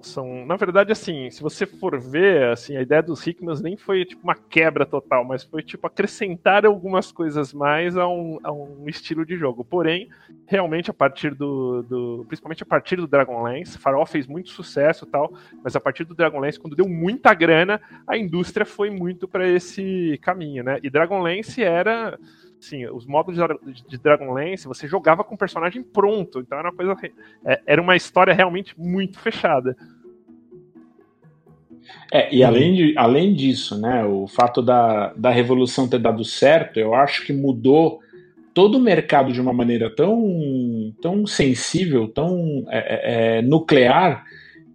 são. 0.00 0.46
Na 0.46 0.54
verdade, 0.54 0.92
assim, 0.92 1.28
se 1.28 1.42
você 1.42 1.66
for 1.66 1.98
ver, 1.98 2.52
assim, 2.52 2.76
a 2.76 2.82
ideia 2.82 3.02
dos 3.02 3.26
Hickmans 3.26 3.60
nem 3.60 3.76
foi 3.76 4.04
tipo 4.04 4.22
uma 4.22 4.36
quebra 4.36 4.86
total, 4.86 5.24
mas 5.24 5.42
foi 5.42 5.60
tipo 5.60 5.88
acrescentar 5.88 6.64
algumas 6.64 7.10
coisas 7.10 7.52
mais 7.52 7.96
a 7.96 8.06
um, 8.06 8.38
a 8.44 8.52
um 8.52 8.88
estilo 8.88 9.26
de 9.26 9.36
jogo. 9.36 9.64
Porém, 9.64 10.08
realmente, 10.46 10.88
a 10.88 10.94
partir 10.94 11.34
do, 11.34 11.82
do. 11.82 12.24
Principalmente 12.28 12.62
a 12.62 12.66
partir 12.66 12.94
do 12.94 13.08
Dragonlance, 13.08 13.76
Farol 13.76 14.06
fez 14.06 14.28
muito 14.28 14.50
sucesso 14.50 15.04
tal, 15.04 15.34
mas 15.64 15.74
a 15.74 15.80
partir 15.80 16.04
do 16.04 16.14
Dragonlance, 16.14 16.60
quando 16.60 16.76
deu 16.76 16.88
muita 16.88 17.34
grana, 17.34 17.80
a 18.06 18.16
indústria 18.16 18.64
foi 18.64 18.88
muito 18.88 19.26
para 19.26 19.48
esse 19.48 20.16
caminho, 20.22 20.62
né? 20.62 20.78
E 20.80 20.88
Dragonlance 20.88 21.60
era 21.60 22.16
Sim, 22.60 22.86
os 22.86 23.06
módulos 23.06 23.38
de 23.86 23.98
Dragonlance 23.98 24.66
você 24.66 24.88
jogava 24.88 25.22
com 25.22 25.34
o 25.34 25.38
personagem 25.38 25.82
pronto, 25.82 26.40
então 26.40 26.58
era 26.58 26.70
uma 26.70 26.74
coisa. 26.74 26.96
É, 27.44 27.60
era 27.66 27.82
uma 27.82 27.96
história 27.96 28.32
realmente 28.32 28.74
muito 28.78 29.18
fechada. 29.18 29.76
É, 32.12 32.34
e 32.34 32.42
além, 32.42 32.74
de, 32.74 32.98
além 32.98 33.34
disso, 33.34 33.80
né, 33.80 34.04
o 34.04 34.26
fato 34.26 34.60
da, 34.60 35.12
da 35.14 35.30
revolução 35.30 35.88
ter 35.88 36.00
dado 36.00 36.24
certo, 36.24 36.78
eu 36.78 36.94
acho 36.94 37.24
que 37.24 37.32
mudou 37.32 38.00
todo 38.52 38.76
o 38.76 38.80
mercado 38.80 39.32
de 39.32 39.40
uma 39.40 39.52
maneira 39.52 39.94
tão, 39.94 40.92
tão 41.00 41.26
sensível, 41.26 42.08
tão 42.08 42.64
é, 42.68 42.78
é, 42.78 43.38
é 43.38 43.42
nuclear, 43.42 44.24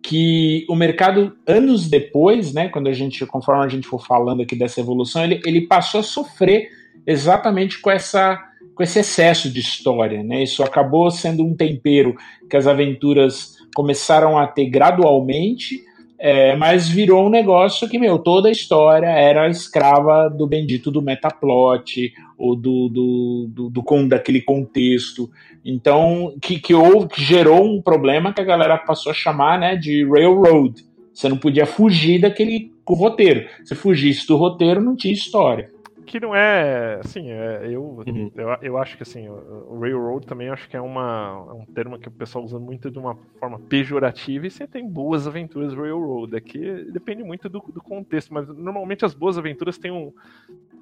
que 0.02 0.66
o 0.70 0.76
mercado, 0.76 1.36
anos 1.46 1.90
depois, 1.90 2.54
né, 2.54 2.70
quando 2.70 2.88
a 2.88 2.94
gente, 2.94 3.26
conforme 3.26 3.66
a 3.66 3.68
gente 3.68 3.88
for 3.88 4.04
falando 4.06 4.42
aqui 4.42 4.56
dessa 4.56 4.80
evolução, 4.80 5.24
ele, 5.24 5.42
ele 5.46 5.62
passou 5.68 6.00
a 6.00 6.04
sofrer 6.04 6.70
exatamente 7.06 7.80
com 7.80 7.91
essa 7.91 8.39
com 8.74 8.84
esse 8.84 8.99
excesso 8.99 9.49
de 9.52 9.60
história, 9.60 10.24
né? 10.24 10.43
Isso 10.43 10.64
acabou 10.64 11.12
sendo 11.12 11.43
um 11.43 11.56
tempero 11.56 12.16
que 12.49 12.56
as 12.56 12.68
aventuras 12.68 13.56
começaram 13.76 14.38
a 14.38 14.47
ter 14.47 14.66
gradualmente, 14.70 15.82
é, 16.18 16.56
mas 16.56 16.88
virou 16.88 17.26
um 17.26 17.30
negócio 17.30 17.89
que, 17.89 17.99
meu, 17.99 18.18
toda 18.20 18.47
a 18.47 18.52
história 18.52 19.08
era 19.08 19.49
escrava 19.49 20.30
do 20.30 20.47
bendito 20.47 20.89
do 20.89 21.02
metaplot, 21.02 22.14
ou 22.38 22.56
do, 22.56 22.89
do, 22.89 23.47
do, 23.49 23.70
do, 23.70 23.82
do 23.82 24.08
daquele 24.08 24.41
contexto. 24.41 25.30
Então, 25.66 26.34
que, 26.41 26.60
que, 26.60 26.74
houve, 26.74 27.08
que 27.08 27.22
gerou 27.22 27.64
um 27.64 27.82
problema 27.82 28.34
que 28.34 28.41
a 28.41 28.45
galera 28.45 28.78
passou 28.78 29.12
a 29.12 29.16
chamar 29.16 29.60
né, 29.60 29.76
de 29.76 30.08
railroad. 30.08 30.84
Você 31.14 31.28
não 31.28 31.38
podia 31.38 31.66
fugir 31.66 32.22
daquele 32.22 32.72
roteiro. 32.88 33.47
Se 33.64 33.76
fugisse 33.76 34.28
do 34.28 34.38
roteiro, 34.38 34.82
não 34.82 34.95
tinha 34.95 35.14
história 35.14 35.70
que 36.12 36.20
não 36.20 36.36
é, 36.36 36.99
assim, 36.99 37.32
é, 37.32 37.70
eu, 37.70 38.03
uhum. 38.05 38.30
eu, 38.36 38.49
eu 38.62 38.78
acho 38.78 38.97
que 38.97 39.03
assim, 39.03 39.30
o, 39.30 39.80
Railroad 39.80 40.28
também 40.28 40.49
acho 40.49 40.68
que 40.68 40.76
é, 40.76 40.82
uma, 40.82 41.47
é 41.47 41.53
um 41.53 41.66
termo 41.66 41.97
que 41.97 42.09
o 42.09 42.12
pessoal 42.12 42.43
usa 42.43 42.59
muito 42.59 42.91
de 42.91 42.99
uma 42.99 43.16
forma 43.39 43.57
pejorativa 43.57 44.45
e 44.45 44.51
você 44.51 44.68
tem 44.68 44.86
boas 44.86 45.26
aventuras 45.26 45.74
Railroad, 45.74 46.36
aqui 46.36 46.68
é 46.68 46.84
depende 46.84 47.24
muito 47.24 47.47
do, 47.47 47.59
do 47.59 47.82
contexto, 47.82 48.34
mas 48.34 48.45
normalmente 48.49 49.05
as 49.05 49.14
boas 49.14 49.38
aventuras 49.38 49.78
têm 49.78 49.89
um, 49.89 50.12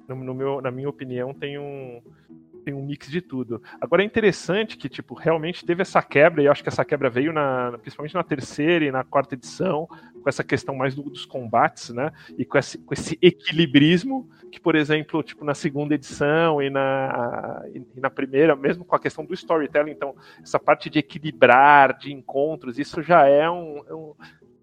no, 0.08 0.16
no 0.16 0.34
meu, 0.34 0.60
na 0.60 0.72
minha 0.72 0.88
opinião, 0.88 1.32
tem 1.32 1.56
um, 1.60 2.02
tem 2.60 2.74
um 2.74 2.84
mix 2.84 3.08
de 3.08 3.20
tudo. 3.20 3.62
Agora 3.80 4.02
é 4.02 4.04
interessante 4.06 4.76
que, 4.76 4.88
tipo, 4.88 5.14
realmente 5.14 5.64
teve 5.64 5.82
essa 5.82 6.02
quebra, 6.02 6.42
e 6.42 6.46
eu 6.46 6.52
acho 6.52 6.62
que 6.62 6.68
essa 6.68 6.84
quebra 6.84 7.10
veio 7.10 7.32
na, 7.32 7.78
principalmente 7.80 8.14
na 8.14 8.22
terceira 8.22 8.84
e 8.84 8.90
na 8.90 9.02
quarta 9.02 9.34
edição, 9.34 9.88
com 10.22 10.28
essa 10.28 10.44
questão 10.44 10.74
mais 10.74 10.94
do, 10.94 11.02
dos 11.02 11.24
combates, 11.24 11.90
né? 11.90 12.12
E 12.38 12.44
com 12.44 12.58
esse, 12.58 12.78
com 12.78 12.92
esse 12.94 13.18
equilibrismo 13.22 14.28
que, 14.50 14.60
por 14.60 14.74
exemplo, 14.74 15.22
tipo, 15.22 15.44
na 15.44 15.54
segunda 15.54 15.94
edição 15.94 16.60
e 16.60 16.68
na, 16.68 17.62
e 17.72 18.00
na 18.00 18.10
primeira, 18.10 18.54
mesmo 18.56 18.84
com 18.84 18.96
a 18.96 19.00
questão 19.00 19.24
do 19.24 19.32
storytelling, 19.32 19.92
então, 19.92 20.14
essa 20.42 20.58
parte 20.58 20.90
de 20.90 20.98
equilibrar, 20.98 21.96
de 21.96 22.12
encontros, 22.12 22.78
isso 22.78 23.02
já 23.02 23.26
é 23.26 23.48
um, 23.48 23.82
é 23.88 23.94
um 23.94 24.14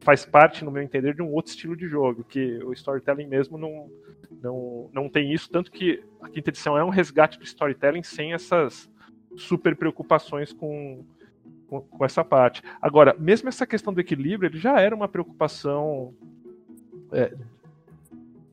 faz 0.07 0.23
parte, 0.23 0.63
no 0.63 0.71
meu 0.71 0.81
entender, 0.81 1.13
de 1.13 1.21
um 1.21 1.33
outro 1.33 1.51
estilo 1.51 1.75
de 1.75 1.85
jogo, 1.85 2.23
que 2.23 2.63
o 2.63 2.71
storytelling 2.71 3.27
mesmo 3.27 3.57
não, 3.57 3.91
não, 4.41 4.89
não 4.93 5.09
tem 5.09 5.33
isso, 5.33 5.49
tanto 5.49 5.69
que 5.69 6.01
a 6.21 6.29
quinta 6.29 6.49
edição 6.49 6.77
é 6.77 6.83
um 6.83 6.87
resgate 6.87 7.37
do 7.37 7.43
storytelling 7.43 8.03
sem 8.03 8.31
essas 8.31 8.89
super 9.35 9.75
preocupações 9.75 10.53
com, 10.53 11.03
com, 11.67 11.81
com, 11.81 12.05
essa 12.05 12.23
parte. 12.23 12.63
Agora, 12.81 13.17
mesmo 13.19 13.49
essa 13.49 13.67
questão 13.67 13.93
do 13.93 13.99
equilíbrio, 13.99 14.47
ele 14.47 14.57
já 14.57 14.79
era 14.79 14.95
uma 14.95 15.09
preocupação. 15.09 16.13
É, 17.11 17.33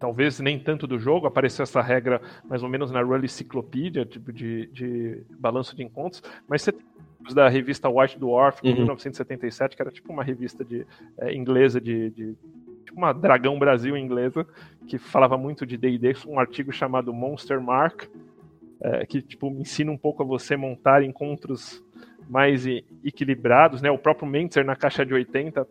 talvez 0.00 0.40
nem 0.40 0.58
tanto 0.58 0.88
do 0.88 0.98
jogo, 0.98 1.28
apareceu 1.28 1.62
essa 1.62 1.80
regra 1.80 2.20
mais 2.48 2.64
ou 2.64 2.68
menos 2.68 2.90
na 2.90 3.00
Rally 3.00 3.28
Cyclopedia, 3.28 4.04
tipo 4.04 4.32
de, 4.32 4.66
de 4.72 5.22
balanço 5.38 5.76
de 5.76 5.84
encontros, 5.84 6.20
mas 6.48 6.62
você 6.62 6.72
da 7.32 7.48
revista 7.48 7.88
White 7.88 8.18
Dwarf, 8.18 8.60
de 8.60 8.68
uhum. 8.68 8.74
1977, 8.76 9.76
que 9.76 9.82
era 9.82 9.90
tipo 9.90 10.12
uma 10.12 10.24
revista 10.24 10.64
de, 10.64 10.86
é, 11.18 11.32
inglesa 11.34 11.80
de, 11.80 12.10
de 12.10 12.36
tipo 12.84 12.98
uma 12.98 13.12
Dragão 13.12 13.58
Brasil 13.58 13.96
inglesa, 13.96 14.46
que 14.86 14.98
falava 14.98 15.38
muito 15.38 15.64
de 15.64 15.76
D&D, 15.76 16.14
um 16.26 16.38
artigo 16.38 16.72
chamado 16.72 17.12
Monster 17.12 17.60
Mark, 17.60 18.08
é, 18.80 19.06
que 19.06 19.22
tipo 19.22 19.48
ensina 19.48 19.90
um 19.90 19.96
pouco 19.96 20.22
a 20.22 20.26
você 20.26 20.56
montar 20.56 21.02
encontros 21.02 21.82
mais 22.28 22.64
equilibrados, 23.04 23.80
né? 23.80 23.90
O 23.90 23.98
próprio 23.98 24.28
Mentzer 24.28 24.64
na 24.64 24.76
caixa 24.76 25.04
de 25.04 25.14
80 25.14 25.66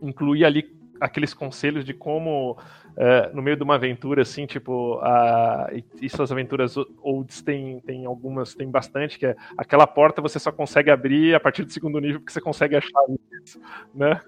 incluía 0.00 0.46
ali 0.46 0.77
aqueles 1.00 1.34
conselhos 1.34 1.84
de 1.84 1.92
como 1.92 2.52
uh, 2.52 3.34
no 3.34 3.42
meio 3.42 3.56
de 3.56 3.62
uma 3.62 3.74
aventura 3.74 4.22
assim, 4.22 4.46
tipo, 4.46 4.98
a, 5.00 5.70
e, 5.72 5.84
e, 6.02 6.08
suas 6.08 6.32
aventuras 6.32 6.76
olds 7.02 7.42
tem, 7.42 7.80
tem 7.80 8.06
algumas, 8.06 8.54
tem 8.54 8.70
bastante, 8.70 9.18
que 9.18 9.26
é 9.26 9.36
aquela 9.56 9.86
porta 9.86 10.22
você 10.22 10.38
só 10.38 10.50
consegue 10.50 10.90
abrir 10.90 11.34
a 11.34 11.40
partir 11.40 11.64
do 11.64 11.72
segundo 11.72 12.00
nível 12.00 12.20
porque 12.20 12.32
você 12.32 12.40
consegue 12.40 12.76
achar 12.76 13.02
isso, 13.42 13.60
né? 13.94 14.20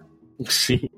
Sim. 0.46 0.88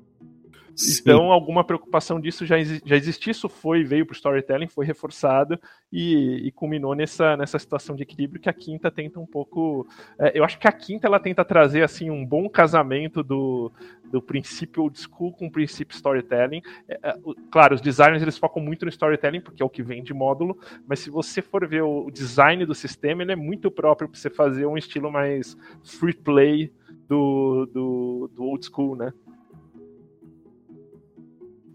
Então, 0.99 1.31
alguma 1.31 1.63
preocupação 1.63 2.19
disso 2.19 2.45
já, 2.45 2.55
já 2.63 2.95
existia, 2.95 3.31
isso 3.31 3.47
foi, 3.47 3.83
veio 3.83 4.05
para 4.05 4.13
o 4.13 4.15
storytelling, 4.15 4.67
foi 4.67 4.85
reforçado 4.85 5.59
e, 5.91 6.47
e, 6.47 6.51
culminou 6.51 6.95
nessa, 6.95 7.37
nessa 7.37 7.59
situação 7.59 7.95
de 7.95 8.03
equilíbrio 8.03 8.41
que 8.41 8.49
a 8.49 8.53
quinta 8.53 8.89
tenta 8.89 9.19
um 9.19 9.25
pouco. 9.25 9.87
É, 10.17 10.37
eu 10.37 10.43
acho 10.43 10.57
que 10.57 10.67
a 10.67 10.71
quinta 10.71 11.07
ela 11.07 11.19
tenta 11.19 11.45
trazer 11.45 11.83
assim 11.83 12.09
um 12.09 12.25
bom 12.25 12.49
casamento 12.49 13.21
do, 13.21 13.71
do 14.11 14.21
princípio 14.21 14.83
old 14.83 14.99
school 14.99 15.31
com 15.33 15.47
o 15.47 15.51
princípio 15.51 15.95
storytelling. 15.95 16.61
É, 16.87 16.99
é, 17.03 17.15
claro, 17.51 17.75
os 17.75 17.81
designers 17.81 18.21
eles 18.21 18.37
focam 18.37 18.61
muito 18.61 18.85
no 18.85 18.89
storytelling, 18.89 19.41
porque 19.41 19.61
é 19.61 19.65
o 19.65 19.69
que 19.69 19.83
vem 19.83 20.01
de 20.01 20.13
módulo, 20.13 20.57
mas 20.87 20.99
se 20.99 21.09
você 21.09 21.41
for 21.41 21.67
ver 21.67 21.83
o, 21.83 22.07
o 22.07 22.11
design 22.11 22.65
do 22.65 22.73
sistema, 22.73 23.21
ele 23.21 23.31
é 23.31 23.35
muito 23.35 23.69
próprio 23.69 24.09
para 24.09 24.19
você 24.19 24.29
fazer 24.29 24.65
um 24.65 24.77
estilo 24.77 25.11
mais 25.11 25.55
free 25.83 26.15
play 26.15 26.71
do, 27.07 27.67
do, 27.71 28.31
do 28.33 28.43
old 28.43 28.65
school, 28.65 28.95
né? 28.95 29.13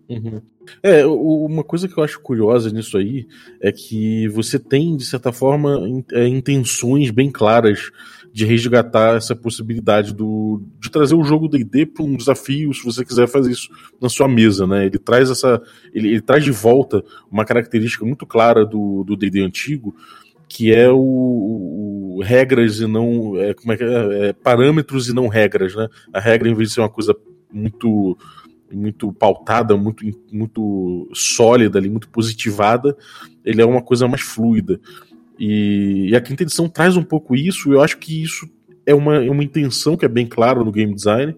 Uhum. 0.08 0.40
É, 0.82 1.06
uma 1.06 1.62
coisa 1.62 1.86
que 1.86 1.98
eu 1.98 2.02
acho 2.02 2.20
curiosa 2.20 2.70
nisso 2.70 2.96
aí 2.96 3.26
é 3.60 3.70
que 3.70 4.26
você 4.28 4.58
tem, 4.58 4.96
de 4.96 5.04
certa 5.04 5.32
forma, 5.32 5.78
é, 6.12 6.26
intenções 6.26 7.10
bem 7.10 7.30
claras 7.30 7.90
de 8.32 8.44
resgatar 8.44 9.16
essa 9.16 9.34
possibilidade 9.34 10.14
do, 10.14 10.62
de 10.80 10.90
trazer 10.90 11.14
o 11.14 11.24
jogo 11.24 11.48
D&D 11.48 11.86
para 11.86 12.04
um 12.04 12.16
desafio, 12.16 12.72
se 12.72 12.84
você 12.84 13.04
quiser 13.04 13.26
fazer 13.26 13.50
isso 13.50 13.68
na 14.00 14.08
sua 14.08 14.28
mesa, 14.28 14.66
né? 14.66 14.86
Ele 14.86 14.98
traz 14.98 15.30
essa, 15.30 15.60
ele, 15.92 16.08
ele 16.08 16.20
traz 16.20 16.44
de 16.44 16.52
volta 16.52 17.02
uma 17.30 17.44
característica 17.44 18.04
muito 18.04 18.26
clara 18.26 18.64
do 18.64 19.16
D&D 19.16 19.42
antigo, 19.42 19.94
que 20.48 20.72
é 20.72 20.88
o, 20.88 20.96
o, 20.98 22.22
regras 22.22 22.80
e 22.80 22.86
não 22.86 23.38
é, 23.38 23.52
como 23.52 23.72
é 23.72 23.76
que 23.76 23.84
é, 23.84 24.28
é, 24.28 24.32
parâmetros 24.32 25.08
e 25.08 25.14
não 25.14 25.28
regras, 25.28 25.74
né? 25.74 25.88
A 26.12 26.18
regra 26.18 26.48
em 26.48 26.54
vez 26.54 26.68
de 26.68 26.74
ser 26.74 26.80
uma 26.80 26.88
coisa 26.88 27.14
muito 27.52 28.16
muito 28.72 29.12
pautada, 29.12 29.76
muito, 29.76 30.04
muito 30.32 31.08
sólida 31.14 31.78
ali, 31.78 31.88
muito 31.88 32.08
positivada, 32.08 32.96
ele 33.44 33.62
é 33.62 33.64
uma 33.64 33.82
coisa 33.82 34.06
mais 34.06 34.22
fluida. 34.22 34.80
E, 35.38 36.08
e 36.10 36.16
a 36.16 36.20
quinta 36.20 36.42
edição 36.42 36.68
traz 36.68 36.96
um 36.96 37.02
pouco 37.02 37.34
isso, 37.34 37.72
eu 37.72 37.80
acho 37.80 37.98
que 37.98 38.22
isso 38.22 38.48
é 38.84 38.94
uma, 38.94 39.24
é 39.24 39.30
uma 39.30 39.44
intenção 39.44 39.96
que 39.96 40.04
é 40.04 40.08
bem 40.08 40.26
clara 40.26 40.64
no 40.64 40.72
game 40.72 40.94
design, 40.94 41.34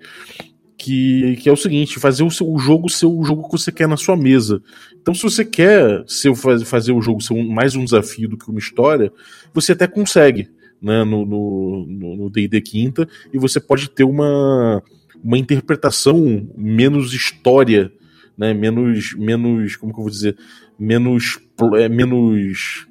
que, 0.79 1.37
que 1.37 1.49
é 1.49 1.53
o 1.53 1.57
seguinte, 1.57 1.99
fazer 1.99 2.23
o, 2.23 2.31
seu, 2.31 2.49
o 2.49 2.59
jogo 2.59 2.89
ser 2.89 3.07
o 3.07 3.23
jogo 3.23 3.45
que 3.45 3.53
você 3.53 3.71
quer 3.71 3.87
na 3.87 3.99
sua 3.99 4.17
mesa. 4.17 4.63
Então, 5.01 5.13
se 5.13 5.23
você 5.23 5.45
quer 5.45 6.03
ser, 6.07 6.35
fazer 6.65 6.93
o 6.93 7.03
jogo 7.03 7.21
ser 7.21 7.35
um, 7.35 7.47
mais 7.47 7.77
um 7.77 7.85
desafio 7.85 8.29
do 8.29 8.39
que 8.39 8.49
uma 8.49 8.59
história, 8.59 9.13
você 9.53 9.73
até 9.73 9.87
consegue 9.87 10.49
né, 10.81 11.05
no 11.05 12.31
D&D 12.31 12.57
no, 12.57 12.61
no 12.61 12.63
quinta, 12.63 13.09
e 13.33 13.39
você 13.39 13.61
pode 13.61 13.91
ter 13.91 14.05
uma 14.05 14.83
uma 15.23 15.39
interpretação 15.39 16.49
menos 16.57 17.13
história, 17.13 17.93
né? 18.37 18.55
Menos, 18.55 19.15
menos, 19.15 19.77
como 19.77 19.93
que 19.93 19.99
eu 19.99 20.05
vou 20.05 20.11
dizer, 20.11 20.37
menos, 20.79 21.39
é, 21.77 21.89
menos 21.89 22.87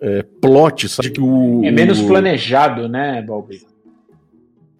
é, 0.00 0.22
plot, 0.22 0.88
sabe 0.88 1.10
que 1.10 1.20
o 1.20 1.62
é 1.64 1.70
menos 1.70 2.00
o... 2.00 2.06
planejado, 2.06 2.88
né, 2.88 3.22
Balbi? 3.22 3.60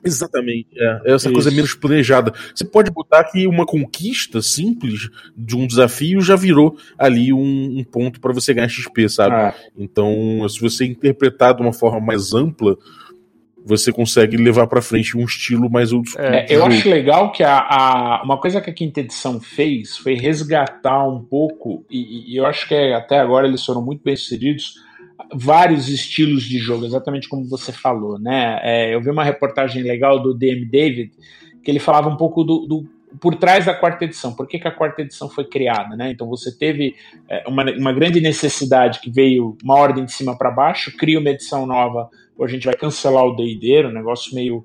Exatamente, 0.02 0.68
é. 0.78 1.00
Essa 1.04 1.28
Isso. 1.28 1.32
coisa 1.32 1.50
menos 1.50 1.74
planejada. 1.74 2.32
Você 2.54 2.64
pode 2.64 2.90
botar 2.90 3.24
que 3.24 3.46
uma 3.46 3.66
conquista 3.66 4.40
simples 4.40 5.10
de 5.36 5.54
um 5.54 5.66
desafio 5.66 6.22
já 6.22 6.36
virou 6.36 6.76
ali 6.98 7.32
um, 7.32 7.78
um 7.78 7.84
ponto 7.84 8.18
para 8.18 8.32
você 8.32 8.54
ganhar 8.54 8.68
XP, 8.68 9.08
sabe? 9.10 9.34
Ah. 9.34 9.54
Então, 9.76 10.48
se 10.48 10.58
você 10.58 10.86
interpretar 10.86 11.54
de 11.54 11.60
uma 11.60 11.72
forma 11.72 12.00
mais 12.00 12.32
ampla, 12.32 12.78
você 13.64 13.92
consegue 13.92 14.36
levar 14.36 14.66
para 14.66 14.80
frente 14.80 15.16
um 15.16 15.24
estilo 15.24 15.70
mais 15.70 15.90
school. 15.90 16.02
É, 16.18 16.46
eu 16.48 16.64
acho 16.64 16.88
legal 16.88 17.30
que 17.30 17.42
a, 17.42 17.58
a, 17.58 18.22
uma 18.24 18.38
coisa 18.38 18.60
que 18.60 18.70
a 18.70 18.72
quinta 18.72 19.00
edição 19.00 19.40
fez 19.40 19.96
foi 19.96 20.14
resgatar 20.14 21.06
um 21.06 21.22
pouco, 21.22 21.84
e, 21.90 22.32
e 22.32 22.36
eu 22.36 22.46
acho 22.46 22.66
que 22.66 22.74
é, 22.74 22.94
até 22.94 23.18
agora 23.18 23.46
eles 23.46 23.64
foram 23.64 23.82
muito 23.82 24.02
bem 24.02 24.16
sucedidos, 24.16 24.74
vários 25.34 25.88
estilos 25.88 26.42
de 26.44 26.58
jogo, 26.58 26.84
exatamente 26.84 27.28
como 27.28 27.48
você 27.48 27.72
falou, 27.72 28.18
né? 28.18 28.58
É, 28.62 28.94
eu 28.94 29.00
vi 29.00 29.10
uma 29.10 29.24
reportagem 29.24 29.82
legal 29.82 30.20
do 30.20 30.34
DM 30.34 30.64
David, 30.64 31.12
que 31.62 31.70
ele 31.70 31.78
falava 31.78 32.08
um 32.08 32.16
pouco 32.16 32.42
do, 32.42 32.66
do 32.66 33.00
por 33.20 33.34
trás 33.34 33.66
da 33.66 33.74
quarta 33.74 34.04
edição, 34.04 34.32
por 34.32 34.46
que, 34.46 34.58
que, 34.58 34.68
a 34.68 34.70
quarta 34.70 35.02
edição 35.02 35.28
foi 35.28 35.44
criada, 35.44 35.96
né? 35.96 36.10
Então 36.12 36.28
você 36.28 36.56
teve 36.56 36.94
é, 37.28 37.44
uma, 37.48 37.64
uma 37.72 37.92
grande 37.92 38.20
necessidade 38.20 39.00
que 39.00 39.10
veio 39.10 39.56
uma 39.64 39.74
ordem 39.74 40.04
de 40.04 40.12
cima 40.12 40.38
para 40.38 40.50
baixo, 40.50 40.96
cria 40.96 41.18
uma 41.18 41.30
edição 41.30 41.66
nova 41.66 42.08
ou 42.40 42.46
a 42.46 42.48
gente 42.48 42.64
vai 42.64 42.74
cancelar 42.74 43.22
o 43.24 43.36
D&D, 43.36 43.86
um 43.86 43.92
negócio 43.92 44.34
meio... 44.34 44.64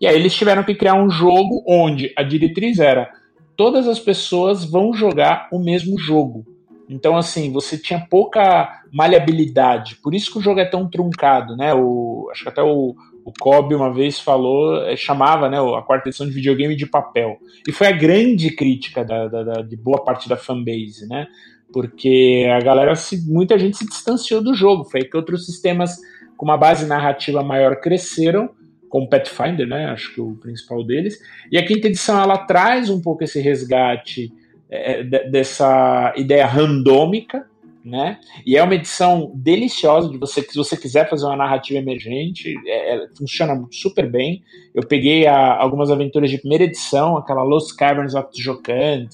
E 0.00 0.06
aí 0.06 0.16
eles 0.16 0.34
tiveram 0.34 0.64
que 0.64 0.74
criar 0.74 0.94
um 0.94 1.08
jogo 1.08 1.62
onde 1.64 2.12
a 2.16 2.24
diretriz 2.24 2.80
era 2.80 3.08
todas 3.56 3.86
as 3.86 4.00
pessoas 4.00 4.64
vão 4.64 4.92
jogar 4.92 5.48
o 5.52 5.58
mesmo 5.58 5.96
jogo. 5.96 6.44
Então, 6.88 7.16
assim, 7.16 7.52
você 7.52 7.78
tinha 7.78 8.04
pouca 8.10 8.82
maleabilidade. 8.92 9.96
Por 10.02 10.14
isso 10.14 10.32
que 10.32 10.38
o 10.38 10.42
jogo 10.42 10.58
é 10.58 10.64
tão 10.64 10.90
truncado, 10.90 11.56
né? 11.56 11.72
O, 11.72 12.28
acho 12.32 12.42
que 12.42 12.48
até 12.48 12.62
o, 12.62 12.96
o 13.24 13.32
Kobe 13.38 13.74
uma 13.74 13.92
vez 13.92 14.18
falou, 14.18 14.84
é, 14.84 14.96
chamava 14.96 15.48
né, 15.48 15.58
a 15.58 15.80
quarta 15.80 16.08
edição 16.08 16.26
de 16.26 16.32
videogame 16.32 16.74
de 16.74 16.86
papel. 16.86 17.38
E 17.66 17.72
foi 17.72 17.86
a 17.86 17.92
grande 17.92 18.50
crítica 18.50 19.04
da, 19.04 19.28
da, 19.28 19.42
da, 19.44 19.62
de 19.62 19.76
boa 19.76 20.04
parte 20.04 20.28
da 20.28 20.36
fanbase, 20.36 21.06
né? 21.08 21.26
Porque 21.72 22.46
a 22.52 22.60
galera, 22.60 22.94
se, 22.94 23.26
muita 23.30 23.58
gente 23.58 23.78
se 23.78 23.86
distanciou 23.86 24.42
do 24.42 24.54
jogo. 24.54 24.84
Foi 24.84 25.02
que 25.04 25.16
outros 25.16 25.46
sistemas 25.46 25.98
com 26.42 26.46
uma 26.46 26.56
base 26.56 26.86
narrativa 26.86 27.40
maior 27.40 27.76
cresceram, 27.76 28.50
como 28.88 29.08
Pathfinder, 29.08 29.64
né? 29.64 29.86
Acho 29.86 30.12
que 30.12 30.20
o 30.20 30.34
principal 30.34 30.82
deles. 30.82 31.16
E 31.52 31.56
a 31.56 31.64
quinta 31.64 31.86
edição 31.86 32.20
ela 32.20 32.36
traz 32.36 32.90
um 32.90 33.00
pouco 33.00 33.22
esse 33.22 33.40
resgate 33.40 34.32
é, 34.68 35.04
dessa 35.04 36.12
ideia 36.16 36.44
randômica, 36.44 37.46
né? 37.84 38.18
E 38.44 38.56
é 38.56 38.62
uma 38.64 38.74
edição 38.74 39.30
deliciosa 39.36 40.10
de 40.10 40.18
você, 40.18 40.42
se 40.42 40.56
você 40.56 40.76
quiser 40.76 41.08
fazer 41.08 41.26
uma 41.26 41.36
narrativa 41.36 41.78
emergente, 41.78 42.52
é, 42.66 42.96
é, 42.96 43.08
funciona 43.16 43.64
super 43.70 44.10
bem. 44.10 44.42
Eu 44.74 44.84
peguei 44.84 45.28
a, 45.28 45.54
algumas 45.54 45.92
aventuras 45.92 46.28
de 46.28 46.38
primeira 46.38 46.64
edição, 46.64 47.16
aquela 47.16 47.44
Lost 47.44 47.76
Caverns 47.76 48.16
of 48.16 48.30
Jocant, 48.36 49.10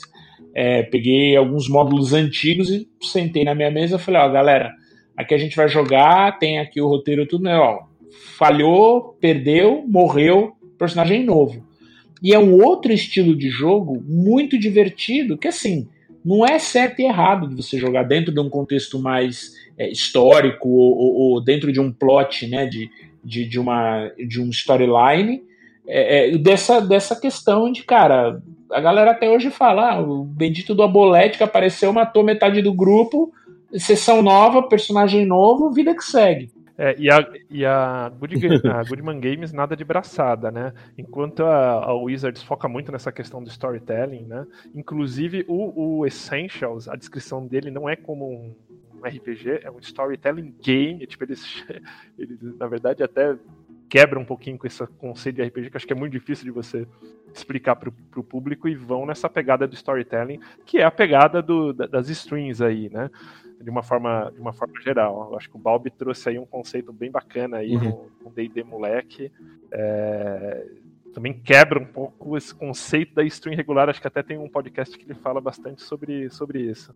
é, 0.55 0.83
peguei 0.85 1.37
alguns 1.37 1.69
módulos 1.69 2.15
antigos 2.15 2.71
e 2.71 2.89
sentei 3.03 3.45
na 3.45 3.55
minha 3.55 3.71
mesa 3.71 3.97
e 3.97 3.99
falei, 3.99 4.23
ó, 4.23 4.31
galera, 4.31 4.73
Aqui 5.19 5.35
a 5.35 5.39
gente 5.39 5.57
vai 5.57 5.69
jogar, 5.69 6.39
tem 6.39 6.61
aqui 6.61 6.81
o 6.81 6.87
roteiro 6.87 7.27
tudo, 7.27 7.43
né? 7.43 7.59
Ó, 7.59 7.81
falhou, 8.37 9.17
perdeu, 9.21 9.85
morreu, 9.85 10.53
personagem 10.79 11.25
novo. 11.25 11.67
E 12.23 12.33
é 12.33 12.39
um 12.39 12.55
outro 12.63 12.93
estilo 12.93 13.35
de 13.35 13.51
jogo 13.51 14.01
muito 14.07 14.57
divertido, 14.57 15.37
que 15.37 15.49
assim, 15.49 15.89
não 16.25 16.47
é 16.47 16.61
certo 16.61 17.01
e 17.01 17.05
errado 17.05 17.49
de 17.49 17.57
você 17.57 17.79
jogar 17.79 18.05
dentro 18.05 18.33
de 18.33 18.39
um 18.39 18.49
contexto 18.49 19.01
mais 19.01 19.55
é, 19.77 19.91
histórico 19.91 20.69
ou, 20.69 20.97
ou, 20.97 21.15
ou, 21.15 21.41
dentro 21.41 21.73
de 21.73 21.81
um 21.81 21.91
plot, 21.91 22.47
né, 22.47 22.67
de, 22.67 22.89
de, 23.25 23.45
de 23.45 23.59
uma 23.59 24.13
de 24.17 24.41
um 24.41 24.51
storyline, 24.51 25.43
é, 25.85 26.29
é, 26.29 26.39
dessa, 26.39 26.81
dessa 26.81 27.19
questão 27.19 27.73
de, 27.73 27.83
cara, 27.83 28.41
a 28.71 28.81
galera 28.81 29.11
até 29.11 29.29
hoje 29.29 29.51
fala, 29.51 29.95
ah, 29.95 30.01
o 30.01 30.23
bendito 30.23 30.77
do 30.77 30.85
Abolete 30.85 31.39
que 31.39 31.43
apareceu, 31.43 31.93
matou 31.93 32.23
metade 32.23 32.63
do 32.63 32.73
grupo, 32.73 33.33
sessão 33.75 34.23
nova, 34.23 34.63
personagem 34.63 35.27
novo, 35.27 35.71
vida 35.71 35.95
que 35.95 36.05
segue. 36.05 36.51
É, 36.81 36.95
e 36.97 37.11
a, 37.11 37.29
e 37.51 37.65
a, 37.65 38.09
Good, 38.09 38.37
a 38.71 38.85
Goodman 38.85 39.19
Games 39.19 39.53
nada 39.53 39.77
de 39.77 39.85
braçada, 39.85 40.49
né? 40.51 40.73
Enquanto 40.97 41.43
a, 41.45 41.85
a, 41.85 41.95
Wizards 41.95 42.41
foca 42.43 42.69
muito 42.69 42.93
nessa 42.93 43.11
questão 43.11 43.43
do 43.43 43.51
storytelling, 43.51 44.27
né? 44.27 44.47
Inclusive 44.73 45.45
o, 45.49 45.99
o 45.99 46.07
Essentials, 46.07 46.89
a 46.89 46.95
descrição 46.95 47.45
dele 47.45 47.73
não 47.73 47.89
é 47.89 47.97
como 47.97 48.31
um 48.33 48.55
RPG, 49.03 49.61
é 49.65 49.71
um 49.71 49.81
storytelling 49.81 50.55
game. 50.63 51.05
Tipo, 51.05 51.25
eles, 51.25 51.65
eles 52.17 52.39
na 52.57 52.69
verdade, 52.69 53.03
até 53.03 53.37
quebram 53.89 54.21
um 54.21 54.25
pouquinho 54.25 54.57
com 54.57 54.67
esse 54.67 54.87
conceito 54.99 55.37
de 55.37 55.43
RPG, 55.43 55.71
que 55.71 55.77
acho 55.77 55.87
que 55.87 55.93
é 55.93 55.97
muito 55.97 56.13
difícil 56.13 56.45
de 56.45 56.51
você 56.51 56.87
explicar 57.35 57.75
para 57.75 57.89
o 57.89 58.23
público, 58.23 58.69
e 58.69 58.75
vão 58.75 59.05
nessa 59.05 59.29
pegada 59.29 59.67
do 59.67 59.75
storytelling, 59.75 60.41
que 60.65 60.79
é 60.79 60.85
a 60.85 60.91
pegada 60.91 61.43
do, 61.43 61.73
das 61.73 62.09
strings 62.09 62.61
aí, 62.61 62.89
né? 62.91 63.11
De 63.61 63.71
uma 63.71 63.83
forma, 63.83 64.31
de 64.33 64.41
uma 64.41 64.53
forma 64.53 64.81
geral. 64.81 65.29
Eu 65.31 65.37
acho 65.37 65.51
que 65.51 65.57
o 65.57 65.59
Balbi 65.59 65.91
trouxe 65.91 66.29
aí 66.29 66.39
um 66.39 66.47
conceito 66.47 66.93
bem 66.93 67.11
bacana 67.11 67.59
aí 67.59 67.75
uhum. 67.75 68.09
no 68.25 68.31
D&D 68.31 68.63
Moleque. 68.63 69.33
É, 69.73 70.67
também 71.13 71.33
quebra 71.33 71.81
um 71.81 71.87
pouco 71.87 72.37
esse 72.37 72.55
conceito 72.55 73.15
da 73.15 73.25
string 73.25 73.57
regular. 73.57 73.89
Acho 73.89 74.01
que 74.01 74.07
até 74.07 74.23
tem 74.23 74.39
um 74.39 74.49
podcast 74.49 74.97
que 74.97 75.05
ele 75.05 75.15
fala 75.15 75.41
bastante 75.41 75.83
sobre, 75.83 76.31
sobre 76.31 76.61
isso. 76.61 76.95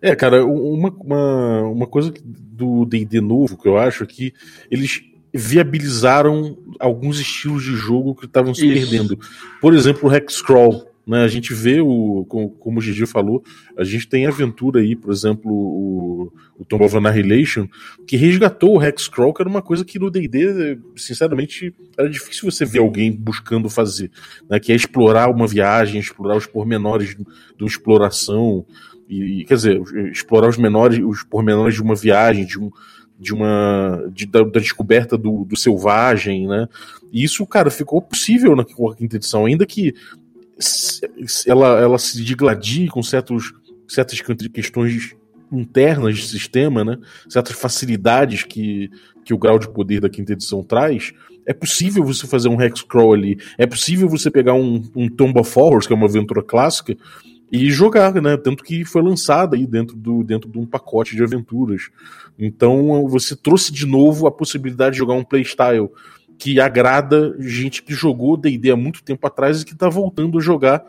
É, 0.00 0.14
cara, 0.14 0.44
uma, 0.44 0.90
uma, 0.90 1.62
uma 1.62 1.86
coisa 1.86 2.12
do 2.24 2.84
D&D 2.84 3.20
novo 3.20 3.56
que 3.56 3.68
eu 3.68 3.76
acho 3.76 4.04
é 4.04 4.06
que 4.06 4.32
eles 4.70 5.02
viabilizaram 5.32 6.56
alguns 6.78 7.18
estilos 7.20 7.62
de 7.62 7.74
jogo 7.74 8.14
que 8.14 8.26
estavam 8.26 8.54
se 8.54 8.66
Isso. 8.66 8.90
perdendo. 8.90 9.18
Por 9.60 9.74
exemplo, 9.74 10.08
o 10.08 10.14
Hexcrawl. 10.14 10.87
Né, 11.08 11.24
a 11.24 11.28
gente 11.28 11.54
vê, 11.54 11.80
o, 11.80 12.26
como 12.28 12.78
o 12.78 12.82
Gigi 12.82 13.06
falou, 13.06 13.42
a 13.78 13.82
gente 13.82 14.06
tem 14.06 14.26
aventura 14.26 14.80
aí, 14.80 14.94
por 14.94 15.10
exemplo, 15.10 15.50
o, 15.50 16.30
o 16.58 16.66
Tomb 16.66 16.84
of 16.84 16.94
Annihilation, 16.98 17.66
que 18.06 18.14
resgatou 18.14 18.76
o 18.76 18.82
Hexcrawl, 18.82 19.32
que 19.32 19.40
era 19.40 19.48
uma 19.48 19.62
coisa 19.62 19.86
que 19.86 19.98
no 19.98 20.10
D&D, 20.10 20.78
sinceramente, 20.96 21.74
era 21.98 22.10
difícil 22.10 22.50
você 22.50 22.66
ver 22.66 22.80
alguém 22.80 23.10
buscando 23.10 23.70
fazer, 23.70 24.10
né, 24.50 24.60
que 24.60 24.70
é 24.70 24.74
explorar 24.74 25.30
uma 25.30 25.46
viagem, 25.46 25.98
explorar 25.98 26.36
os 26.36 26.44
pormenores 26.44 27.16
de 27.16 27.24
uma 27.58 27.68
exploração, 27.68 28.66
e, 29.08 29.46
quer 29.46 29.54
dizer, 29.54 29.80
explorar 30.12 30.50
os 30.50 30.58
menores, 30.58 31.02
os 31.02 31.22
pormenores 31.22 31.74
de 31.74 31.82
uma 31.82 31.94
viagem, 31.94 32.44
de 32.44 32.60
um, 32.60 32.70
de 33.18 33.32
uma 33.32 34.10
de, 34.12 34.26
da, 34.26 34.42
da, 34.42 34.60
descoberta 34.60 35.16
do, 35.16 35.46
do, 35.46 35.56
selvagem, 35.56 36.46
né? 36.46 36.68
E 37.10 37.24
isso, 37.24 37.46
cara, 37.46 37.70
ficou 37.70 38.02
possível 38.02 38.54
na 38.54 38.64
quinta 38.64 39.16
edição, 39.16 39.46
ainda 39.46 39.64
que 39.64 39.94
ela, 41.46 41.80
ela 41.80 41.98
se 41.98 42.22
digladie 42.22 42.88
com 42.88 43.02
certos, 43.02 43.52
certas 43.86 44.20
questões 44.20 45.14
internas 45.52 46.18
de 46.18 46.28
sistema, 46.28 46.84
né? 46.84 46.98
Certas 47.28 47.56
facilidades 47.56 48.42
que, 48.42 48.90
que 49.24 49.32
o 49.32 49.38
grau 49.38 49.58
de 49.58 49.68
poder 49.68 50.00
da 50.00 50.08
quinta 50.08 50.32
edição 50.32 50.62
traz. 50.62 51.12
É 51.46 51.54
possível 51.54 52.04
você 52.04 52.26
fazer 52.26 52.48
um 52.48 52.60
hexcrawl 52.60 53.14
ali. 53.14 53.38
É 53.56 53.66
possível 53.66 54.08
você 54.08 54.30
pegar 54.30 54.54
um, 54.54 54.82
um 54.94 55.08
Tomb 55.08 55.40
of 55.40 55.58
Horrors, 55.58 55.86
que 55.86 55.92
é 55.92 55.96
uma 55.96 56.06
aventura 56.06 56.42
clássica, 56.42 56.96
e 57.50 57.70
jogar, 57.70 58.14
né? 58.20 58.36
Tanto 58.36 58.62
que 58.62 58.84
foi 58.84 59.02
lançada 59.02 59.56
aí 59.56 59.66
dentro, 59.66 59.96
do, 59.96 60.22
dentro 60.22 60.50
de 60.50 60.58
um 60.58 60.66
pacote 60.66 61.16
de 61.16 61.22
aventuras. 61.22 61.88
Então 62.38 63.08
você 63.08 63.34
trouxe 63.34 63.72
de 63.72 63.86
novo 63.86 64.26
a 64.26 64.30
possibilidade 64.30 64.92
de 64.92 64.98
jogar 64.98 65.14
um 65.14 65.24
playstyle 65.24 65.88
que 66.38 66.60
agrada 66.60 67.34
gente 67.40 67.82
que 67.82 67.92
jogou 67.92 68.36
D&D 68.36 68.70
há 68.70 68.76
muito 68.76 69.02
tempo 69.02 69.26
atrás 69.26 69.60
e 69.60 69.64
que 69.64 69.72
está 69.72 69.88
voltando 69.88 70.38
a 70.38 70.40
jogar 70.40 70.84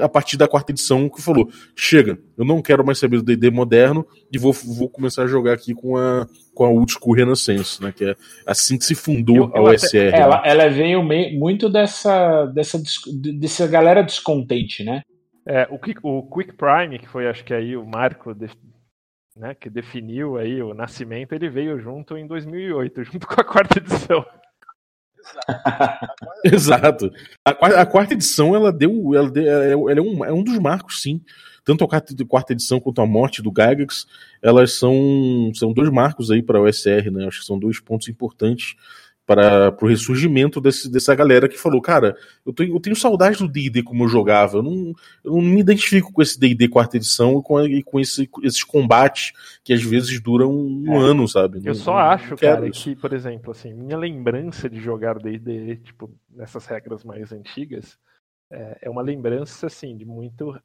a 0.00 0.08
partir 0.08 0.36
da 0.36 0.48
quarta 0.48 0.72
edição 0.72 1.08
que 1.08 1.22
falou: 1.22 1.48
chega, 1.74 2.18
eu 2.36 2.44
não 2.44 2.62
quero 2.62 2.84
mais 2.84 2.98
saber 2.98 3.18
do 3.18 3.22
D&D 3.22 3.50
moderno 3.50 4.06
e 4.32 4.38
vou, 4.38 4.52
vou 4.52 4.88
começar 4.88 5.24
a 5.24 5.26
jogar 5.26 5.54
aqui 5.54 5.74
com 5.74 5.96
a 5.96 6.26
com 6.54 6.64
a 6.64 6.70
Old 6.70 6.90
School 6.90 7.14
Renaissance, 7.14 7.82
né? 7.82 7.92
Que 7.92 8.06
é 8.06 8.16
assim 8.46 8.78
que 8.78 8.84
se 8.84 8.94
fundou 8.94 9.36
eu, 9.36 9.56
a 9.56 9.62
OSR. 9.62 10.08
Até, 10.08 10.20
ela, 10.20 10.36
né? 10.36 10.42
ela 10.46 10.68
veio 10.68 11.02
meio, 11.02 11.38
muito 11.38 11.68
dessa, 11.68 12.46
dessa 12.46 12.80
dessa 13.38 13.66
galera 13.66 14.02
descontente, 14.02 14.82
né? 14.82 15.02
É, 15.46 15.68
o, 15.70 15.78
Quick, 15.78 16.00
o 16.02 16.22
Quick 16.22 16.54
Prime, 16.54 16.98
que 16.98 17.08
foi 17.08 17.28
acho 17.28 17.44
que 17.44 17.54
aí 17.54 17.76
o 17.76 17.86
marco 17.86 18.34
de, 18.34 18.48
né, 19.36 19.54
que 19.54 19.70
definiu 19.70 20.38
aí 20.38 20.60
o 20.60 20.74
nascimento, 20.74 21.34
ele 21.34 21.48
veio 21.48 21.78
junto 21.78 22.16
em 22.16 22.26
2008, 22.26 23.04
junto 23.04 23.26
com 23.28 23.40
a 23.40 23.44
quarta 23.44 23.78
edição. 23.78 24.24
Exato. 26.44 27.12
A, 27.44 27.50
a, 27.50 27.86
quarta 27.86 28.14
edição 28.14 28.54
ela 28.54 28.72
deu, 28.72 29.14
ela, 29.14 29.30
deu, 29.30 29.44
ela 29.88 29.98
é, 29.98 30.02
um, 30.02 30.24
é 30.24 30.32
um 30.32 30.42
dos 30.42 30.58
marcos, 30.58 31.02
sim. 31.02 31.20
Tanto 31.64 31.84
a 31.84 31.88
quarta, 31.88 32.14
quarta 32.26 32.52
edição 32.52 32.78
quanto 32.78 33.00
a 33.00 33.06
morte 33.06 33.42
do 33.42 33.50
Gygax, 33.50 34.06
elas 34.40 34.74
são, 34.74 35.50
são 35.54 35.72
dois 35.72 35.90
marcos 35.90 36.30
aí 36.30 36.42
para 36.42 36.60
o 36.60 36.64
OSR, 36.64 37.10
né? 37.10 37.26
Acho 37.26 37.40
que 37.40 37.46
são 37.46 37.58
dois 37.58 37.80
pontos 37.80 38.08
importantes 38.08 38.76
para 39.26 39.76
o 39.82 39.88
ressurgimento 39.88 40.60
desse, 40.60 40.90
dessa 40.90 41.12
galera 41.12 41.48
que 41.48 41.58
falou, 41.58 41.82
cara, 41.82 42.16
eu, 42.46 42.52
tô, 42.52 42.62
eu 42.62 42.78
tenho 42.78 42.94
saudade 42.94 43.38
do 43.38 43.48
D&D 43.48 43.82
como 43.82 44.04
eu 44.04 44.08
jogava, 44.08 44.58
eu 44.58 44.62
não, 44.62 44.94
eu 45.24 45.32
não 45.32 45.42
me 45.42 45.60
identifico 45.60 46.12
com 46.12 46.22
esse 46.22 46.38
D&D 46.38 46.68
quarta 46.68 46.96
edição 46.96 47.40
e 47.40 47.42
com, 47.42 47.60
e 47.62 47.82
com 47.82 47.98
esse, 47.98 48.30
esses 48.44 48.62
combates 48.62 49.32
que 49.64 49.72
às 49.72 49.82
vezes 49.82 50.20
duram 50.20 50.52
um 50.52 50.94
é. 50.94 51.10
ano, 51.10 51.26
sabe? 51.26 51.58
Eu 51.58 51.64
não, 51.64 51.74
só 51.74 51.94
não, 51.94 51.98
acho, 51.98 52.36
cara, 52.36 52.68
isso. 52.68 52.84
que, 52.84 52.94
por 52.94 53.12
exemplo, 53.12 53.50
assim, 53.50 53.74
minha 53.74 53.98
lembrança 53.98 54.70
de 54.70 54.80
jogar 54.80 55.18
D&D, 55.18 55.76
tipo, 55.78 56.08
nessas 56.30 56.64
regras 56.64 57.02
mais 57.02 57.32
antigas, 57.32 57.98
é, 58.48 58.78
é 58.82 58.90
uma 58.90 59.02
lembrança, 59.02 59.66
assim, 59.66 59.96
de 59.96 60.04
muito... 60.04 60.56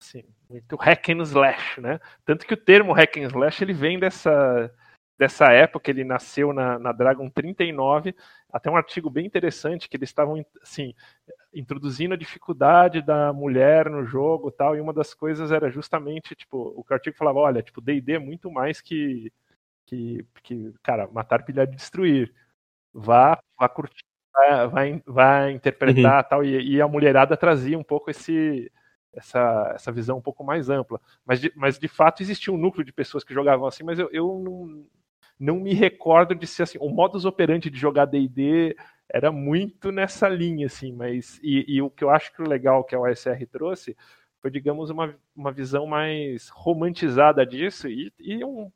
Assim, 0.00 0.24
muito 0.50 0.74
hack 0.74 1.10
and 1.10 1.22
slash, 1.22 1.80
né? 1.80 2.00
Tanto 2.26 2.44
que 2.44 2.54
o 2.54 2.56
termo 2.56 2.92
hack 2.92 3.18
and 3.18 3.28
slash 3.28 3.62
ele 3.62 3.72
vem 3.72 4.00
dessa 4.00 4.68
dessa 5.22 5.52
época, 5.52 5.88
ele 5.88 6.02
nasceu 6.02 6.52
na, 6.52 6.80
na 6.80 6.90
Dragon 6.90 7.30
39, 7.30 8.12
até 8.52 8.68
um 8.68 8.76
artigo 8.76 9.08
bem 9.08 9.24
interessante 9.24 9.88
que 9.88 9.96
eles 9.96 10.08
estavam 10.08 10.44
assim, 10.60 10.92
introduzindo 11.54 12.12
a 12.12 12.16
dificuldade 12.16 13.00
da 13.00 13.32
mulher 13.32 13.88
no 13.88 14.04
jogo 14.04 14.50
tal, 14.50 14.74
e 14.74 14.80
uma 14.80 14.92
das 14.92 15.14
coisas 15.14 15.52
era 15.52 15.70
justamente, 15.70 16.34
tipo, 16.34 16.74
o 16.76 16.82
que 16.82 16.92
o 16.92 16.94
artigo 16.94 17.16
falava, 17.16 17.38
olha, 17.38 17.62
tipo, 17.62 17.80
D&D 17.80 18.14
é 18.14 18.18
muito 18.18 18.50
mais 18.50 18.80
que, 18.80 19.32
que, 19.86 20.26
que, 20.42 20.74
cara, 20.82 21.06
matar, 21.06 21.44
pilhar 21.44 21.68
e 21.68 21.76
destruir. 21.76 22.34
Vá, 22.92 23.40
vá 23.56 23.68
curtir, 23.68 24.04
vá, 24.34 24.66
vá, 24.66 24.80
vá 25.06 25.50
interpretar 25.52 26.24
uhum. 26.24 26.28
tal, 26.28 26.44
e, 26.44 26.74
e 26.74 26.82
a 26.82 26.88
mulherada 26.88 27.36
trazia 27.36 27.78
um 27.78 27.84
pouco 27.84 28.10
esse 28.10 28.68
essa, 29.14 29.72
essa 29.74 29.92
visão 29.92 30.18
um 30.18 30.22
pouco 30.22 30.42
mais 30.42 30.68
ampla. 30.68 31.00
Mas 31.24 31.40
de, 31.40 31.52
mas 31.54 31.78
de 31.78 31.86
fato 31.86 32.22
existia 32.22 32.52
um 32.52 32.56
núcleo 32.56 32.84
de 32.84 32.92
pessoas 32.92 33.22
que 33.22 33.34
jogavam 33.34 33.66
assim, 33.66 33.84
mas 33.84 33.98
eu, 33.98 34.08
eu 34.10 34.40
não, 34.42 34.84
não 35.42 35.58
me 35.58 35.74
recordo 35.74 36.36
de 36.36 36.46
ser 36.46 36.62
assim. 36.62 36.78
O 36.80 36.88
modus 36.88 37.24
operandi 37.24 37.68
de 37.68 37.76
jogar 37.76 38.04
DD 38.04 38.76
era 39.08 39.32
muito 39.32 39.90
nessa 39.90 40.28
linha, 40.28 40.66
assim, 40.66 40.92
mas. 40.92 41.40
E, 41.42 41.64
e, 41.66 41.82
o 41.82 41.90
que 41.90 42.04
eu 42.04 42.10
acho 42.10 42.32
que 42.32 42.40
o 42.40 42.48
legal 42.48 42.84
que 42.84 42.94
a 42.94 43.00
OSR 43.00 43.44
trouxe 43.50 43.96
foi, 44.40 44.52
digamos, 44.52 44.88
uma, 44.88 45.16
uma 45.34 45.50
visão 45.50 45.84
mais 45.84 46.48
romantizada 46.48 47.44
disso 47.44 47.88
e, 47.88 48.12
e, 48.20 48.44
um, 48.44 48.70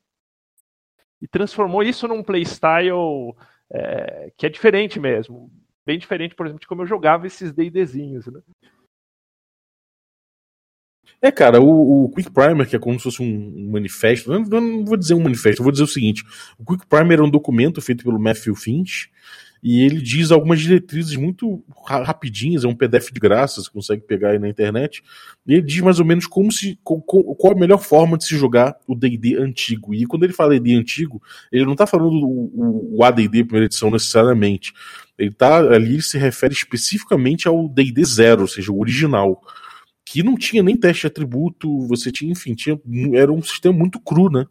e 1.23 1.29
transformou 1.29 1.85
isso 1.85 2.09
num 2.09 2.23
playstyle 2.23 3.33
é, 3.71 4.33
que 4.37 4.45
é 4.45 4.49
diferente 4.49 4.99
mesmo. 4.99 5.49
Bem 5.85 5.99
diferente, 5.99 6.35
por 6.35 6.47
exemplo, 6.47 6.61
de 6.61 6.67
como 6.67 6.83
eu 6.83 6.87
jogava 6.87 7.29
esses 7.29 7.53
DDzinhos, 7.53 8.27
né? 8.27 8.41
É, 11.21 11.31
cara, 11.31 11.61
o, 11.61 12.05
o, 12.05 12.09
Quick 12.11 12.31
Primer, 12.31 12.69
que 12.69 12.77
é 12.77 12.79
como 12.79 12.99
se 12.99 13.05
fosse 13.05 13.23
um, 13.23 13.71
manifesto, 13.71 14.31
não, 14.31 14.61
não, 14.61 14.85
vou 14.85 14.97
dizer 14.97 15.15
um 15.15 15.23
manifesto, 15.23 15.63
vou 15.63 15.73
dizer 15.73 15.85
o 15.85 15.89
seguinte: 15.89 16.23
o 16.59 16.65
Quick 16.65 16.87
Primer 16.87 17.19
é 17.19 17.23
um 17.23 17.31
documento 17.31 17.81
feito 17.81 18.05
pelo 18.05 18.19
Matthew 18.19 18.55
Finch 18.55 19.11
e 19.63 19.83
ele 19.83 20.01
diz 20.01 20.31
algumas 20.31 20.61
diretrizes 20.61 21.17
muito 21.17 21.65
rapidinhas, 21.85 22.63
é 22.63 22.69
um 22.69 22.75
PDF 22.75 23.11
de 23.11 23.19
graça, 23.19 23.61
você 23.61 23.71
consegue 23.71 24.03
pegar 24.03 24.31
aí 24.31 24.39
na 24.39 24.49
internet. 24.49 25.03
E 25.47 25.55
ele 25.55 25.63
diz 25.63 25.81
mais 25.81 25.99
ou 25.99 26.05
menos 26.05 26.27
como 26.27 26.53
se, 26.53 26.79
qual, 26.85 27.01
qual 27.01 27.53
a 27.53 27.59
melhor 27.59 27.79
forma 27.79 28.17
de 28.17 28.25
se 28.25 28.37
jogar 28.37 28.77
o 28.87 28.95
D&D 28.95 29.37
antigo. 29.37 29.95
E 29.95 30.07
quando 30.07 30.25
ele 30.25 30.33
fala 30.33 30.51
D&D 30.51 30.77
antigo, 30.77 31.21
ele 31.51 31.65
não 31.65 31.73
está 31.73 31.87
falando 31.87 32.13
o, 32.13 32.99
o 32.99 33.03
AD&D 33.03 33.45
primeira 33.45 33.67
edição 33.67 33.91
necessariamente. 33.91 34.73
Ele 35.19 35.33
tá 35.33 35.57
ali 35.57 35.95
ele 35.95 36.03
se 36.03 36.19
refere 36.19 36.53
especificamente 36.53 37.49
ao 37.49 37.69
D&D 37.69 38.05
zero, 38.05 38.43
ou 38.43 38.49
seja, 38.49 38.71
o 38.71 38.79
original 38.79 39.43
que 40.17 40.23
não 40.23 40.35
tinha 40.35 40.63
nem 40.63 40.75
teste 40.75 41.03
de 41.03 41.07
atributo, 41.09 41.87
você 41.87 42.11
tinha, 42.11 42.33
enfim, 42.33 42.55
tinha, 42.55 42.81
era 43.13 43.31
um 43.31 43.43
sistema 43.43 43.77
muito 43.77 44.01
cru, 44.01 44.31
né? 44.31 44.47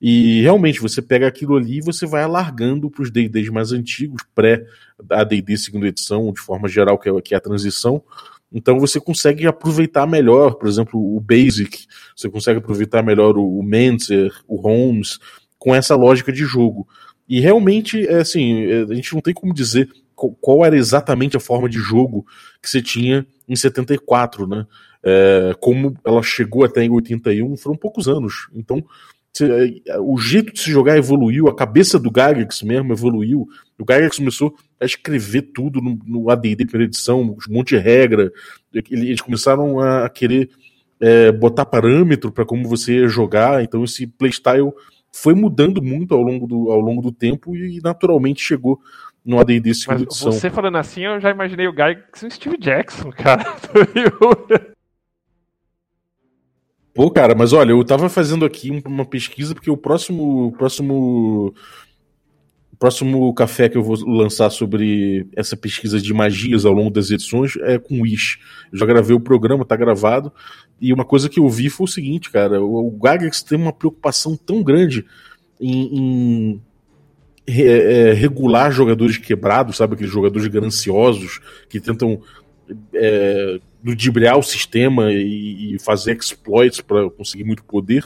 E 0.00 0.40
realmente 0.42 0.80
você 0.80 1.02
pega 1.02 1.26
aquilo 1.26 1.56
ali 1.56 1.78
e 1.78 1.80
você 1.80 2.06
vai 2.06 2.22
alargando 2.22 2.88
para 2.88 3.02
os 3.02 3.10
D&Ds 3.10 3.48
mais 3.48 3.72
antigos, 3.72 4.22
pré-AD&D 4.36 5.56
segunda 5.56 5.88
edição, 5.88 6.32
de 6.32 6.40
forma 6.40 6.68
geral, 6.68 6.96
que 6.96 7.08
é, 7.08 7.20
que 7.20 7.34
é 7.34 7.36
a 7.36 7.40
transição. 7.40 8.04
Então 8.52 8.78
você 8.78 9.00
consegue 9.00 9.48
aproveitar 9.48 10.06
melhor, 10.06 10.54
por 10.54 10.68
exemplo, 10.68 11.16
o 11.16 11.18
Basic, 11.18 11.86
você 12.16 12.30
consegue 12.30 12.60
aproveitar 12.60 13.02
melhor 13.02 13.36
o, 13.36 13.44
o 13.44 13.64
o 14.46 14.56
Holmes, 14.60 15.18
com 15.58 15.74
essa 15.74 15.96
lógica 15.96 16.32
de 16.32 16.44
jogo. 16.44 16.86
E 17.28 17.40
realmente, 17.40 18.06
é 18.06 18.20
assim, 18.20 18.62
é, 18.62 18.82
a 18.82 18.94
gente 18.94 19.12
não 19.12 19.20
tem 19.20 19.34
como 19.34 19.52
dizer 19.52 19.90
qual 20.14 20.64
era 20.64 20.76
exatamente 20.76 21.36
a 21.36 21.40
forma 21.40 21.68
de 21.68 21.78
jogo 21.78 22.26
que 22.62 22.68
você 22.68 22.80
tinha 22.80 23.26
em 23.48 23.56
74, 23.56 24.46
né? 24.46 24.66
É, 25.02 25.52
como 25.60 25.94
ela 26.04 26.22
chegou 26.22 26.64
até 26.64 26.82
em 26.82 26.90
81, 26.90 27.56
foram 27.56 27.76
poucos 27.76 28.08
anos. 28.08 28.48
Então, 28.54 28.82
é, 29.42 29.98
o 29.98 30.16
jeito 30.16 30.52
de 30.52 30.60
se 30.60 30.70
jogar 30.70 30.96
evoluiu, 30.96 31.48
a 31.48 31.54
cabeça 31.54 31.98
do 31.98 32.08
Gygax 32.08 32.62
mesmo 32.62 32.92
evoluiu. 32.92 33.48
O 33.78 33.84
Gygax 33.84 34.18
começou 34.18 34.54
a 34.80 34.84
escrever 34.84 35.42
tudo 35.52 35.80
no, 35.80 35.98
no 36.06 36.30
AD&D 36.30 36.64
primeira 36.66 36.88
edição, 36.88 37.20
um 37.20 37.36
monte 37.48 37.70
de 37.70 37.78
regra. 37.78 38.32
Eles 38.72 39.20
começaram 39.20 39.80
a 39.80 40.08
querer 40.08 40.48
é, 41.00 41.32
botar 41.32 41.66
parâmetro 41.66 42.30
para 42.30 42.44
como 42.44 42.68
você 42.68 43.08
jogar. 43.08 43.62
Então 43.64 43.82
esse 43.82 44.06
playstyle 44.06 44.72
foi 45.12 45.34
mudando 45.34 45.82
muito 45.82 46.14
ao 46.14 46.22
longo 46.22 46.46
do, 46.46 46.70
ao 46.70 46.80
longo 46.80 47.02
do 47.02 47.12
tempo 47.12 47.56
e 47.56 47.80
naturalmente 47.82 48.42
chegou 48.42 48.80
no 49.24 49.40
AD&D 49.40 49.74
segunda 49.74 50.00
Mas 50.00 50.08
edição. 50.08 50.32
você 50.32 50.50
falando 50.50 50.76
assim, 50.76 51.02
eu 51.02 51.18
já 51.18 51.30
imaginei 51.30 51.66
o 51.66 51.72
Gygax 51.72 52.22
e 52.22 52.26
o 52.26 52.30
Steve 52.30 52.58
Jackson, 52.58 53.10
cara. 53.10 53.44
Pô, 56.92 57.10
cara, 57.10 57.34
mas 57.34 57.52
olha, 57.52 57.72
eu 57.72 57.84
tava 57.84 58.08
fazendo 58.08 58.44
aqui 58.44 58.70
uma 58.86 59.04
pesquisa 59.04 59.52
porque 59.54 59.70
o 59.70 59.76
próximo 59.76 60.52
próximo 60.52 61.52
próximo 62.78 63.32
café 63.34 63.68
que 63.68 63.76
eu 63.76 63.82
vou 63.82 63.96
lançar 64.06 64.50
sobre 64.50 65.26
essa 65.34 65.56
pesquisa 65.56 66.00
de 66.00 66.12
magias 66.12 66.64
ao 66.64 66.72
longo 66.72 66.90
das 66.90 67.10
edições 67.10 67.56
é 67.62 67.78
com 67.78 67.98
o 67.98 68.02
Wish. 68.02 68.38
Eu 68.70 68.78
já 68.78 68.86
gravei 68.86 69.16
o 69.16 69.20
programa, 69.20 69.64
tá 69.64 69.74
gravado, 69.74 70.32
e 70.80 70.92
uma 70.92 71.04
coisa 71.04 71.28
que 71.28 71.40
eu 71.40 71.48
vi 71.48 71.70
foi 71.70 71.84
o 71.84 71.88
seguinte, 71.88 72.30
cara, 72.30 72.62
o, 72.62 72.88
o 72.88 72.90
Gygax 72.92 73.42
tem 73.42 73.58
uma 73.58 73.72
preocupação 73.72 74.36
tão 74.36 74.62
grande 74.62 75.04
em, 75.60 75.98
em 75.98 76.62
é, 77.46 78.12
regular 78.14 78.72
jogadores 78.72 79.18
quebrados, 79.18 79.76
sabe, 79.76 79.94
aqueles 79.94 80.12
jogadores 80.12 80.46
gananciosos 80.48 81.40
que 81.68 81.80
tentam 81.80 82.20
é, 82.92 83.60
ludibriar 83.84 84.38
o 84.38 84.42
sistema 84.42 85.12
e, 85.12 85.74
e 85.74 85.78
fazer 85.78 86.16
exploits 86.16 86.80
para 86.80 87.10
conseguir 87.10 87.44
muito 87.44 87.64
poder 87.64 88.04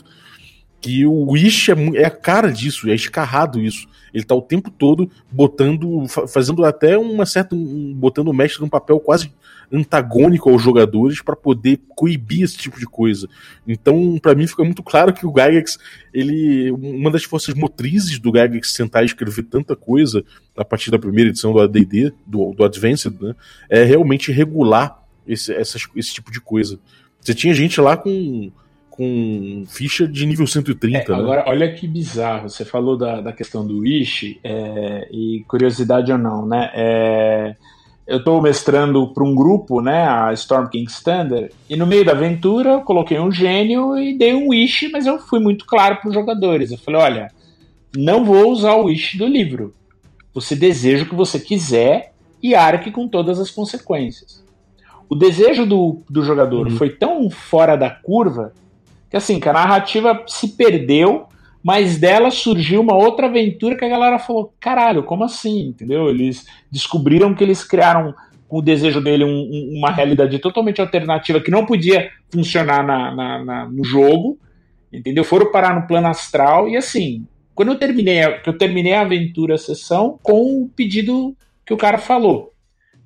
que 0.81 1.05
o 1.05 1.33
Wish 1.33 1.71
é, 1.71 1.75
é, 1.97 2.05
a 2.05 2.11
cara 2.11 2.51
disso, 2.53 2.89
é 2.89 2.95
escarrado 2.95 3.61
isso. 3.61 3.87
Ele 4.13 4.25
tá 4.25 4.35
o 4.35 4.43
tempo 4.43 4.71
todo 4.71 5.11
botando, 5.31 6.07
fazendo 6.29 6.65
até 6.65 6.97
uma 6.97 7.27
certa, 7.27 7.55
um, 7.55 7.93
botando 7.95 8.29
o 8.29 8.33
mestre 8.33 8.63
num 8.63 8.69
papel 8.69 8.99
quase 9.01 9.33
antagônico 9.73 10.51
aos 10.51 10.63
jogadores 10.63 11.21
para 11.23 11.37
poder 11.37 11.81
coibir 11.95 12.43
esse 12.43 12.57
tipo 12.57 12.79
de 12.79 12.87
coisa. 12.87 13.29
Então, 13.67 14.19
para 14.21 14.35
mim 14.35 14.47
fica 14.47 14.65
muito 14.65 14.83
claro 14.83 15.13
que 15.13 15.27
o 15.27 15.33
Gygax, 15.33 15.79
ele, 16.13 16.71
uma 16.71 17.11
das 17.11 17.25
forças 17.25 17.55
motrizes 17.55 18.19
do 18.19 18.31
Gygax 18.31 18.73
sentar 18.73 19.03
e 19.03 19.07
escrever 19.07 19.45
tanta 19.45 19.77
coisa 19.77 20.25
a 20.57 20.65
partir 20.65 20.91
da 20.91 20.99
primeira 20.99 21.31
edição 21.31 21.53
do 21.53 21.61
AD&D, 21.61 22.13
do, 22.27 22.53
do 22.53 22.65
Advanced, 22.65 23.15
né, 23.21 23.35
é 23.69 23.85
realmente 23.85 24.33
regular 24.33 25.03
esse, 25.27 25.53
essas, 25.53 25.87
esse 25.95 26.15
tipo 26.15 26.33
de 26.33 26.41
coisa. 26.41 26.79
Você 27.21 27.35
tinha 27.35 27.53
gente 27.53 27.81
lá 27.81 27.97
com 27.97 28.51
com 28.99 29.63
ficha 29.69 30.09
de 30.09 30.27
nível 30.27 30.45
130. 30.45 30.99
É, 30.99 31.09
né? 31.09 31.23
Agora, 31.23 31.45
olha 31.47 31.73
que 31.73 31.87
bizarro. 31.87 32.51
Você 32.51 32.65
falou 32.65 32.97
da, 32.99 33.21
da 33.21 33.33
questão 33.33 33.65
do 33.65 33.79
Wish, 33.79 34.41
é, 34.43 35.09
e 35.13 35.45
curiosidade 35.47 36.11
ou 36.11 36.19
não, 36.19 36.45
né? 36.45 36.69
É, 36.75 37.57
eu 38.09 38.17
estou 38.17 38.41
mestrando 38.41 39.07
para 39.13 39.23
um 39.23 39.35
grupo, 39.35 39.83
né, 39.83 40.09
a 40.09 40.33
Storm 40.33 40.67
King 40.69 40.91
Standard, 40.91 41.51
e 41.69 41.77
no 41.77 41.87
meio 41.87 42.07
da 42.07 42.13
aventura 42.13 42.71
eu 42.71 42.81
coloquei 42.81 43.21
um 43.21 43.31
gênio 43.31 43.99
e 43.99 44.17
dei 44.17 44.35
um 44.35 44.49
Wish, 44.49 44.89
mas 44.89 45.07
eu 45.07 45.19
fui 45.19 45.39
muito 45.39 45.67
claro 45.67 45.97
para 45.97 46.09
os 46.09 46.15
jogadores. 46.15 46.73
Eu 46.73 46.79
falei: 46.79 47.03
olha, 47.03 47.31
não 47.95 48.25
vou 48.25 48.51
usar 48.51 48.73
o 48.77 48.85
Wish 48.85 49.19
do 49.19 49.27
livro. 49.27 49.75
Você 50.33 50.57
deseja 50.57 51.05
o 51.05 51.09
que 51.09 51.15
você 51.15 51.39
quiser 51.39 52.15
e 52.43 52.55
arque 52.55 52.91
com 52.91 53.07
todas 53.07 53.39
as 53.39 53.51
consequências. 53.51 54.43
O 55.07 55.15
desejo 55.15 55.67
do, 55.67 56.01
do 56.09 56.23
jogador 56.23 56.69
uhum. 56.69 56.77
foi 56.79 56.89
tão 56.89 57.29
fora 57.29 57.77
da 57.77 57.91
curva 57.91 58.55
que 59.11 59.17
assim, 59.19 59.39
que 59.39 59.49
a 59.49 59.53
narrativa 59.53 60.23
se 60.27 60.49
perdeu, 60.49 61.27
mas 61.69 61.99
dela 61.99 62.31
surgiu 62.31 62.81
uma 62.81 62.97
outra 62.97 63.27
aventura 63.27 63.77
que 63.77 63.85
a 63.85 63.89
galera 63.91 64.19
falou: 64.19 64.55
caralho, 64.59 65.03
como 65.03 65.23
assim? 65.23 65.67
Entendeu? 65.67 66.09
Eles 66.09 66.47
descobriram 66.73 67.35
que 67.35 67.45
eles 67.45 67.63
criaram 67.63 68.15
com 68.49 68.57
o 68.57 68.63
desejo 68.63 69.03
dele 69.03 69.23
um, 69.23 69.29
um, 69.29 69.75
uma 69.77 69.91
realidade 69.91 70.39
totalmente 70.39 70.81
alternativa 70.81 71.43
que 71.43 71.51
não 71.51 71.67
podia 71.67 72.11
funcionar 72.33 72.83
na, 72.83 73.15
na, 73.15 73.45
na, 73.45 73.69
no 73.69 73.85
jogo, 73.85 74.39
entendeu? 74.91 75.23
Foram 75.23 75.53
parar 75.53 75.79
no 75.79 75.87
plano 75.87 76.07
astral 76.07 76.71
e 76.71 76.75
assim, 76.75 77.27
quando 77.55 77.73
eu 77.73 77.79
terminei, 77.79 78.21
eu 78.47 78.57
terminei 78.57 78.95
a 78.95 79.03
aventura 79.03 79.57
a 79.57 79.59
sessão 79.59 80.19
com 80.23 80.63
o 80.63 80.71
pedido 80.75 81.37
que 81.67 81.75
o 81.75 81.77
cara 81.77 81.99
falou. 81.99 82.55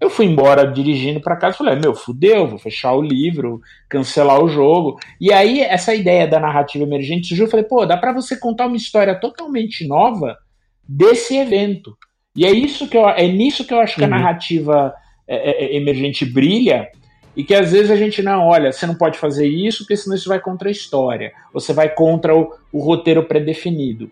Eu 0.02 0.10
fui 0.10 0.26
embora 0.26 0.66
dirigindo 0.66 1.20
para 1.20 1.36
casa 1.36 1.54
e 1.54 1.58
falei, 1.58 1.76
meu, 1.76 1.94
fudeu, 1.94 2.44
vou 2.48 2.58
fechar 2.58 2.92
o 2.92 3.00
livro, 3.00 3.60
cancelar 3.88 4.42
o 4.42 4.48
jogo. 4.48 4.98
E 5.20 5.32
aí, 5.32 5.60
essa 5.60 5.94
ideia 5.94 6.26
da 6.26 6.40
narrativa 6.40 6.82
emergente 6.82 7.28
surgiu, 7.28 7.46
eu 7.46 7.50
falei, 7.50 7.64
pô, 7.64 7.86
dá 7.86 7.96
para 7.96 8.12
você 8.12 8.36
contar 8.36 8.66
uma 8.66 8.76
história 8.76 9.14
totalmente 9.14 9.86
nova 9.86 10.36
desse 10.82 11.36
evento. 11.36 11.96
E 12.34 12.44
é 12.44 12.50
isso 12.50 12.88
que 12.88 12.96
eu, 12.96 13.08
é 13.08 13.28
nisso 13.28 13.64
que 13.64 13.72
eu 13.72 13.78
acho 13.78 13.94
que 13.94 14.00
uhum. 14.00 14.08
a 14.08 14.10
narrativa 14.10 14.92
é, 15.28 15.36
é, 15.36 15.64
é, 15.66 15.76
emergente 15.76 16.24
brilha, 16.24 16.88
e 17.36 17.44
que 17.44 17.54
às 17.54 17.70
vezes 17.70 17.92
a 17.92 17.96
gente 17.96 18.22
não, 18.22 18.48
olha, 18.48 18.72
você 18.72 18.84
não 18.84 18.96
pode 18.96 19.16
fazer 19.16 19.46
isso, 19.46 19.84
porque 19.84 19.96
senão 19.96 20.16
isso 20.16 20.28
vai 20.28 20.40
contra 20.40 20.68
a 20.68 20.72
história, 20.72 21.32
você 21.54 21.72
vai 21.72 21.88
contra 21.88 22.36
o, 22.36 22.52
o 22.72 22.80
roteiro 22.80 23.22
predefinido. 23.22 24.10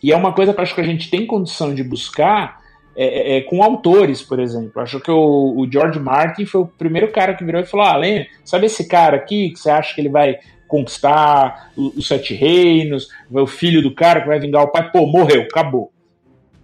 E 0.00 0.12
é 0.12 0.16
uma 0.16 0.32
coisa 0.32 0.54
que 0.54 0.60
eu 0.60 0.62
acho 0.62 0.74
que 0.76 0.80
a 0.80 0.84
gente 0.84 1.10
tem 1.10 1.26
condição 1.26 1.74
de 1.74 1.82
buscar 1.82 2.64
é, 2.96 3.04
é, 3.04 3.36
é, 3.36 3.40
com 3.42 3.62
autores, 3.62 4.22
por 4.22 4.40
exemplo. 4.40 4.80
Acho 4.80 4.98
que 4.98 5.10
o, 5.10 5.54
o, 5.56 5.70
George 5.70 6.00
Martin 6.00 6.46
foi 6.46 6.62
o 6.62 6.66
primeiro 6.66 7.12
cara 7.12 7.34
que 7.34 7.44
virou 7.44 7.60
e 7.60 7.66
falou: 7.66 7.86
Ah, 7.86 7.96
lembra, 7.96 8.26
sabe 8.42 8.66
esse 8.66 8.88
cara 8.88 9.16
aqui 9.16 9.50
que 9.50 9.58
você 9.58 9.68
acha 9.68 9.94
que 9.94 10.00
ele 10.00 10.08
vai 10.08 10.38
conquistar 10.66 11.70
os 11.76 12.08
Sete 12.08 12.34
Reinos, 12.34 13.08
o 13.30 13.46
filho 13.46 13.82
do 13.82 13.94
cara 13.94 14.22
que 14.22 14.26
vai 14.26 14.40
vingar 14.40 14.64
o 14.64 14.72
pai? 14.72 14.90
Pô, 14.90 15.06
morreu, 15.06 15.42
acabou. 15.42 15.92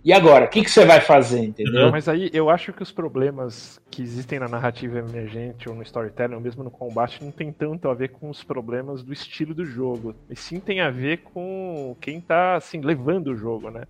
E 0.05 0.13
agora, 0.13 0.47
o 0.47 0.49
que, 0.49 0.65
que 0.65 0.71
você 0.71 0.85
vai 0.85 1.01
fazer, 1.01 1.45
entendeu? 1.45 1.93
Mas 1.93 2.09
aí 2.09 2.29
eu 2.33 2.51
acho 2.51 2.73
que 2.73 2.83
os 2.83 2.91
problemas 2.91 3.81
que 3.89 4.03
existem 4.03 4.41
na 4.41 4.49
narrativa 4.49 4.99
emergente 4.99 5.69
ou 5.69 5.77
no 5.77 5.83
storytelling, 5.83 6.35
ou 6.35 6.41
mesmo 6.41 6.65
no 6.65 6.73
combate, 6.73 7.23
não 7.23 7.31
tem 7.31 7.53
tanto 7.53 7.89
a 7.89 7.95
ver 7.95 8.09
com 8.09 8.29
os 8.29 8.43
problemas 8.43 9.05
do 9.05 9.13
estilo 9.13 9.55
do 9.55 9.65
jogo. 9.65 10.13
E 10.29 10.35
sim 10.35 10.59
tem 10.59 10.81
a 10.81 10.91
ver 10.91 11.19
com 11.19 11.97
quem 12.01 12.21
tá 12.21 12.57
assim, 12.57 12.81
levando 12.81 13.29
o 13.29 13.37
jogo, 13.37 13.71
né? 13.71 13.85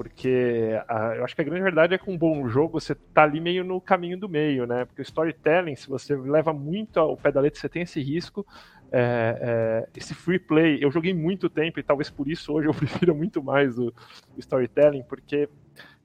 Porque 0.00 0.80
a, 0.88 1.16
eu 1.16 1.24
acho 1.24 1.34
que 1.34 1.42
a 1.42 1.44
grande 1.44 1.60
verdade 1.60 1.92
é 1.92 1.98
que 1.98 2.08
um 2.08 2.16
bom 2.16 2.48
jogo 2.48 2.80
você 2.80 2.94
tá 2.94 3.24
ali 3.24 3.38
meio 3.38 3.62
no 3.62 3.78
caminho 3.82 4.16
do 4.16 4.30
meio, 4.30 4.66
né? 4.66 4.86
Porque 4.86 5.02
o 5.02 5.04
storytelling, 5.04 5.76
se 5.76 5.90
você 5.90 6.16
leva 6.16 6.54
muito 6.54 6.98
ao 6.98 7.18
pé 7.18 7.30
da 7.30 7.38
letra, 7.38 7.60
você 7.60 7.68
tem 7.68 7.82
esse 7.82 8.00
risco. 8.00 8.46
É, 8.90 9.84
é, 9.84 9.88
esse 9.94 10.14
free 10.14 10.38
play, 10.38 10.78
eu 10.82 10.90
joguei 10.90 11.12
muito 11.12 11.50
tempo 11.50 11.78
e 11.78 11.82
talvez 11.82 12.08
por 12.08 12.26
isso 12.30 12.50
hoje 12.50 12.66
eu 12.66 12.72
prefiro 12.72 13.14
muito 13.14 13.42
mais 13.42 13.78
o, 13.78 13.92
o 14.34 14.38
storytelling, 14.38 15.02
porque 15.02 15.50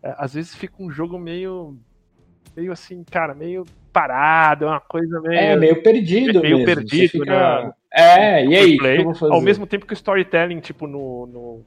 é, 0.04 0.14
às 0.18 0.34
vezes 0.34 0.54
fica 0.54 0.76
um 0.84 0.92
jogo 0.92 1.18
meio 1.18 1.78
meio 2.54 2.74
assim, 2.74 3.02
cara, 3.10 3.34
meio 3.34 3.64
parado, 3.94 4.66
é 4.66 4.68
uma 4.68 4.82
coisa 4.82 5.22
meio. 5.22 5.40
É, 5.40 5.56
meio 5.56 5.82
perdido. 5.82 6.42
Meio 6.42 6.58
mesmo. 6.58 6.76
perdido, 6.76 7.12
fica... 7.12 7.64
né? 7.64 7.72
É, 7.94 8.46
e 8.46 8.56
aí? 8.58 8.76
Play, 8.76 9.06
ao 9.22 9.40
mesmo 9.40 9.66
tempo 9.66 9.86
que 9.86 9.94
o 9.94 9.96
storytelling, 9.96 10.60
tipo, 10.60 10.86
no, 10.86 11.28
no, 11.28 11.66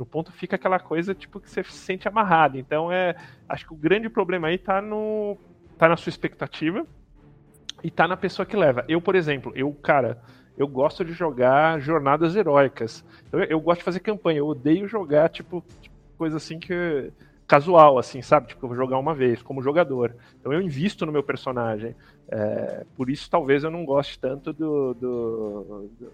no 0.00 0.06
ponto 0.06 0.32
fica 0.32 0.56
aquela 0.56 0.80
coisa 0.80 1.14
tipo 1.14 1.38
que 1.38 1.50
você 1.50 1.62
se 1.62 1.72
sente 1.72 2.08
amarrado. 2.08 2.58
Então 2.58 2.90
é, 2.90 3.14
acho 3.46 3.66
que 3.66 3.74
o 3.74 3.76
grande 3.76 4.08
problema 4.08 4.48
aí 4.48 4.56
tá 4.56 4.80
no 4.80 5.36
tá 5.78 5.88
na 5.88 5.96
sua 5.96 6.08
expectativa 6.08 6.86
e 7.84 7.90
tá 7.90 8.08
na 8.08 8.16
pessoa 8.16 8.46
que 8.46 8.56
leva. 8.56 8.82
Eu, 8.88 9.00
por 9.00 9.14
exemplo, 9.14 9.52
eu, 9.54 9.72
cara, 9.74 10.22
eu 10.56 10.66
gosto 10.66 11.04
de 11.04 11.12
jogar 11.12 11.80
jornadas 11.80 12.34
heróicas. 12.34 13.04
Eu, 13.30 13.40
eu 13.40 13.60
gosto 13.60 13.80
de 13.80 13.84
fazer 13.84 14.00
campanha, 14.00 14.38
eu 14.38 14.46
odeio 14.46 14.88
jogar 14.88 15.28
tipo, 15.28 15.62
coisa 16.16 16.38
assim 16.38 16.58
que 16.58 17.12
casual, 17.46 17.98
assim, 17.98 18.22
sabe? 18.22 18.48
Tipo, 18.48 18.64
eu 18.64 18.68
vou 18.68 18.76
jogar 18.76 18.98
uma 18.98 19.12
vez 19.12 19.42
como 19.42 19.62
jogador. 19.62 20.14
Então 20.38 20.52
eu 20.52 20.62
invisto 20.62 21.04
no 21.04 21.12
meu 21.12 21.22
personagem. 21.22 21.94
É, 22.28 22.86
por 22.96 23.10
isso 23.10 23.28
talvez 23.28 23.64
eu 23.64 23.70
não 23.70 23.84
goste 23.84 24.18
tanto 24.18 24.52
do, 24.52 24.94
do, 24.94 25.90
do 25.98 26.12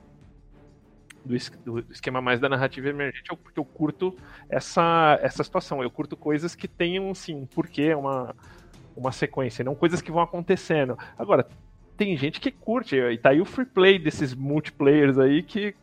do, 1.27 1.83
do 1.83 1.93
esquema 1.93 2.21
mais 2.21 2.41
da 2.41 2.49
narrativa 2.49 2.89
emergente, 2.89 3.29
porque 3.43 3.59
eu 3.59 3.65
curto 3.65 4.17
essa, 4.49 5.19
essa 5.23 5.43
situação. 5.45 5.83
Eu 5.83 5.91
curto 5.91 6.17
coisas 6.17 6.55
que 6.55 6.69
tenham, 6.69 7.11
assim, 7.11 7.35
um 7.35 7.47
porquê, 7.47 7.95
uma, 7.95 8.35
uma 8.97 9.13
sequência, 9.13 9.65
não 9.65 9.75
coisas 9.75 10.01
que 10.01 10.11
vão 10.11 10.23
acontecendo. 10.23 10.99
Agora, 11.19 11.47
tem 11.97 12.17
gente 12.17 12.41
que 12.41 12.51
curte, 12.51 12.97
e 12.97 13.19
tá 13.19 13.31
aí 13.31 13.41
o 13.41 13.45
free 13.45 13.65
play 13.65 13.99
desses 13.99 14.35
multiplayers 14.35 15.19
aí 15.19 15.43
que, 15.43 15.75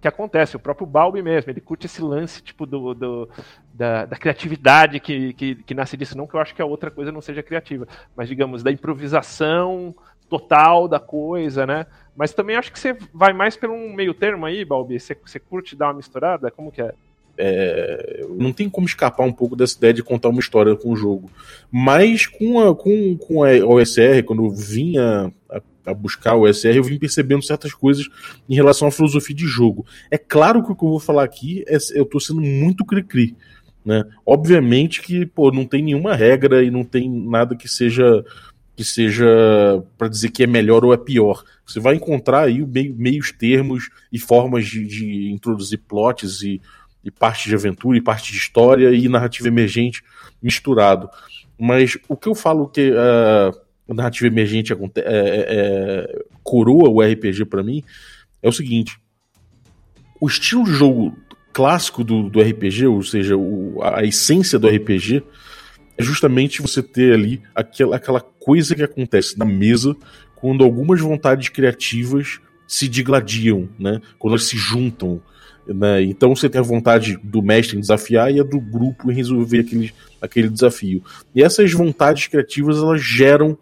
que 0.00 0.06
acontece. 0.06 0.56
O 0.56 0.60
próprio 0.60 0.86
Balbi 0.86 1.22
mesmo, 1.22 1.50
ele 1.50 1.60
curte 1.60 1.86
esse 1.86 2.02
lance, 2.02 2.42
tipo, 2.42 2.66
do, 2.66 2.94
do 2.94 3.28
da, 3.72 4.04
da, 4.04 4.16
criatividade 4.16 5.00
que, 5.00 5.32
que, 5.32 5.54
que, 5.56 5.74
nasce 5.74 5.96
disso. 5.96 6.16
Não 6.16 6.26
que 6.26 6.34
eu 6.34 6.40
acho 6.40 6.54
que 6.54 6.62
a 6.62 6.66
outra 6.66 6.90
coisa 6.90 7.10
não 7.10 7.20
seja 7.20 7.42
criativa, 7.42 7.88
mas, 8.14 8.28
digamos, 8.28 8.62
da 8.62 8.70
improvisação 8.70 9.94
total 10.28 10.88
da 10.88 10.98
coisa, 10.98 11.66
né? 11.66 11.86
Mas 12.16 12.32
também 12.32 12.56
acho 12.56 12.72
que 12.72 12.78
você 12.78 12.96
vai 13.12 13.32
mais 13.32 13.56
pelo 13.56 13.74
um 13.74 13.94
meio 13.94 14.14
termo 14.14 14.46
aí, 14.46 14.64
Balbi. 14.64 14.98
Você, 14.98 15.16
você 15.24 15.38
curte 15.38 15.76
dar 15.76 15.88
uma 15.88 15.94
misturada? 15.94 16.50
Como 16.50 16.72
que 16.72 16.80
é? 16.80 16.94
É, 17.38 18.26
não 18.38 18.50
tem 18.52 18.68
como 18.68 18.86
escapar 18.86 19.24
um 19.24 19.32
pouco 19.32 19.54
dessa 19.54 19.76
ideia 19.76 19.92
de 19.92 20.02
contar 20.02 20.30
uma 20.30 20.40
história 20.40 20.74
com 20.74 20.90
o 20.90 20.96
jogo. 20.96 21.30
Mas 21.70 22.26
com 22.26 22.58
a, 22.58 22.74
com, 22.74 23.16
com 23.18 23.44
a 23.44 23.50
OSR, 23.66 24.22
quando 24.24 24.48
vinha 24.50 25.30
a, 25.50 25.60
a, 25.84 25.94
buscar 25.94 26.34
o 26.34 26.42
OSR, 26.42 26.76
eu 26.76 26.82
vim 26.82 26.98
percebendo 26.98 27.42
certas 27.42 27.74
coisas 27.74 28.08
em 28.48 28.54
relação 28.54 28.88
à 28.88 28.90
filosofia 28.90 29.36
de 29.36 29.46
jogo. 29.46 29.84
É 30.10 30.16
claro 30.16 30.64
que 30.64 30.72
o 30.72 30.74
que 30.74 30.84
eu 30.84 30.88
vou 30.88 31.00
falar 31.00 31.24
aqui 31.24 31.62
é 31.68 31.76
eu 31.94 32.04
estou 32.04 32.20
sendo 32.20 32.40
muito 32.40 32.84
cri-cri. 32.84 33.36
Né? 33.84 34.02
Obviamente 34.24 35.00
que 35.02 35.26
pô, 35.26 35.52
não 35.52 35.64
tem 35.64 35.82
nenhuma 35.82 36.14
regra 36.14 36.64
e 36.64 36.70
não 36.70 36.82
tem 36.82 37.08
nada 37.08 37.54
que 37.54 37.68
seja 37.68 38.24
que 38.76 38.84
seja 38.84 39.26
para 39.96 40.06
dizer 40.06 40.30
que 40.30 40.42
é 40.42 40.46
melhor 40.46 40.84
ou 40.84 40.92
é 40.92 40.98
pior. 40.98 41.42
Você 41.66 41.80
vai 41.80 41.94
encontrar 41.94 42.42
aí 42.44 42.64
meios 42.94 43.32
termos 43.32 43.88
e 44.12 44.18
formas 44.18 44.66
de, 44.66 44.86
de 44.86 45.30
introduzir 45.32 45.78
plots 45.78 46.42
e, 46.42 46.60
e 47.02 47.10
parte 47.10 47.48
de 47.48 47.54
aventura, 47.54 47.96
e 47.96 48.02
parte 48.02 48.30
de 48.30 48.38
história 48.38 48.90
e 48.90 49.08
narrativa 49.08 49.48
emergente 49.48 50.02
misturado. 50.42 51.08
Mas 51.58 51.96
o 52.06 52.16
que 52.16 52.28
eu 52.28 52.34
falo 52.34 52.68
que 52.68 52.90
uh, 52.90 53.58
a 53.88 53.94
narrativa 53.94 54.26
emergente 54.26 54.72
é, 54.72 54.76
é, 54.76 54.96
é, 54.98 56.24
coroa 56.42 56.90
o 56.90 57.00
RPG 57.00 57.46
para 57.46 57.62
mim 57.62 57.82
é 58.42 58.48
o 58.48 58.52
seguinte: 58.52 58.98
o 60.20 60.26
estilo 60.26 60.64
de 60.64 60.72
jogo 60.72 61.16
clássico 61.52 62.04
do, 62.04 62.28
do 62.28 62.42
RPG, 62.42 62.86
ou 62.86 63.02
seja, 63.02 63.36
o, 63.36 63.80
a 63.82 64.04
essência 64.04 64.58
do 64.58 64.68
RPG, 64.68 65.22
é 65.98 66.02
justamente 66.02 66.62
você 66.62 66.82
ter 66.82 67.14
ali 67.14 67.42
aquela, 67.54 67.96
aquela 67.96 68.20
coisa 68.20 68.74
que 68.74 68.82
acontece 68.82 69.38
na 69.38 69.44
mesa 69.44 69.96
quando 70.36 70.62
algumas 70.62 71.00
vontades 71.00 71.48
criativas 71.48 72.38
se 72.68 72.88
digladiam, 72.88 73.68
né? 73.78 74.00
Quando 74.18 74.34
elas 74.34 74.44
se 74.44 74.56
juntam. 74.56 75.20
Né? 75.66 76.02
Então 76.02 76.34
você 76.34 76.48
tem 76.48 76.60
a 76.60 76.64
vontade 76.64 77.18
do 77.22 77.42
mestre 77.42 77.76
em 77.76 77.80
desafiar 77.80 78.32
e 78.32 78.38
a 78.38 78.42
do 78.42 78.60
grupo 78.60 79.10
em 79.10 79.14
resolver 79.14 79.60
aquele, 79.60 79.92
aquele 80.20 80.48
desafio. 80.48 81.02
E 81.34 81.42
essas 81.42 81.72
vontades 81.72 82.26
criativas 82.26 82.76
elas 82.76 83.02
geram 83.02 83.58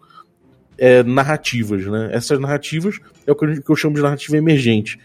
é, 0.77 1.01
narrativas. 1.03 1.85
Né? 1.85 2.09
Essas 2.11 2.39
narrativas 2.39 2.99
é 3.25 3.31
o 3.31 3.35
que 3.35 3.45
eu, 3.45 3.61
que 3.61 3.69
eu 3.69 3.75
chamo 3.75 3.95
de 3.95 4.01
narrativa 4.01 4.37
emergente. 4.37 4.99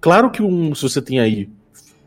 Claro 0.00 0.30
que 0.30 0.42
um, 0.42 0.74
se 0.74 0.82
você 0.82 1.00
tem 1.00 1.20
aí 1.20 1.48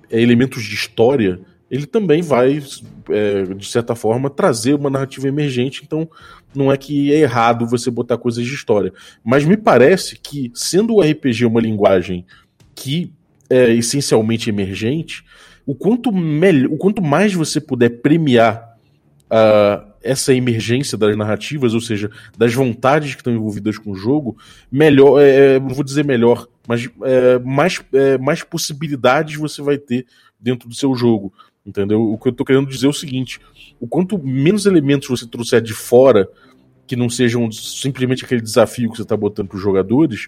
é, 0.10 0.22
elementos 0.22 0.64
de 0.64 0.76
história, 0.76 1.40
ele 1.74 1.88
também 1.88 2.22
vai, 2.22 2.62
é, 3.10 3.44
de 3.56 3.66
certa 3.66 3.96
forma, 3.96 4.30
trazer 4.30 4.76
uma 4.76 4.92
narrativa 4.92 5.28
emergente. 5.28 5.82
Então, 5.84 6.08
não 6.54 6.72
é 6.72 6.78
que 6.78 7.12
é 7.12 7.18
errado 7.18 7.66
você 7.66 7.90
botar 7.90 8.16
coisas 8.16 8.46
de 8.46 8.54
história. 8.54 8.94
Mas 9.24 9.44
me 9.44 9.58
parece 9.58 10.20
que, 10.20 10.52
sendo 10.54 10.94
o 10.94 11.02
RPG 11.02 11.48
uma 11.48 11.60
linguagem 11.60 12.28
que 12.76 13.12
é 13.50 13.74
essencialmente 13.74 14.52
emergente, 14.52 15.26
o 15.66 15.74
quanto, 15.74 16.12
melhor, 16.12 16.72
o 16.72 16.78
quanto 16.78 17.02
mais 17.02 17.34
você 17.34 17.60
puder 17.60 17.90
premiar 18.02 18.78
uh, 19.32 19.92
essa 20.04 20.32
emergência 20.32 20.96
das 20.96 21.18
narrativas, 21.18 21.74
ou 21.74 21.82
seja, 21.82 22.12
das 22.38 22.54
vontades 22.54 23.16
que 23.16 23.22
estão 23.22 23.34
envolvidas 23.34 23.80
com 23.80 23.94
o 23.94 23.96
jogo, 23.96 24.38
melhor, 24.72 25.20
é, 25.20 25.56
é, 25.56 25.60
vou 25.60 25.84
dizer 25.84 26.06
melhor, 26.06 26.48
mas 26.68 26.88
é, 27.02 27.40
mais, 27.40 27.84
é, 27.94 28.20
mais 28.20 28.44
possibilidades 28.44 29.38
você 29.38 29.60
vai 29.64 29.80
ter 29.80 30.06
dentro 30.40 30.70
do 30.70 30.76
seu 30.76 30.94
jogo. 30.94 31.34
Entendeu? 31.66 32.02
O 32.02 32.18
que 32.18 32.28
eu 32.28 32.32
estou 32.32 32.46
querendo 32.46 32.68
dizer 32.68 32.88
é 32.88 32.90
o 32.90 32.94
seguinte: 32.94 33.40
o 33.80 33.88
quanto 33.88 34.18
menos 34.18 34.66
elementos 34.66 35.08
você 35.08 35.28
trouxer 35.28 35.62
de 35.62 35.74
fora, 35.74 36.28
que 36.86 36.96
não 36.96 37.10
sejam 37.10 37.50
simplesmente 37.52 38.26
aquele 38.26 38.42
desafio 38.42 38.90
que 38.92 38.98
você 38.98 39.04
está 39.04 39.16
botando 39.16 39.48
para 39.48 39.58
os 39.58 39.64
jogadores, 39.64 40.28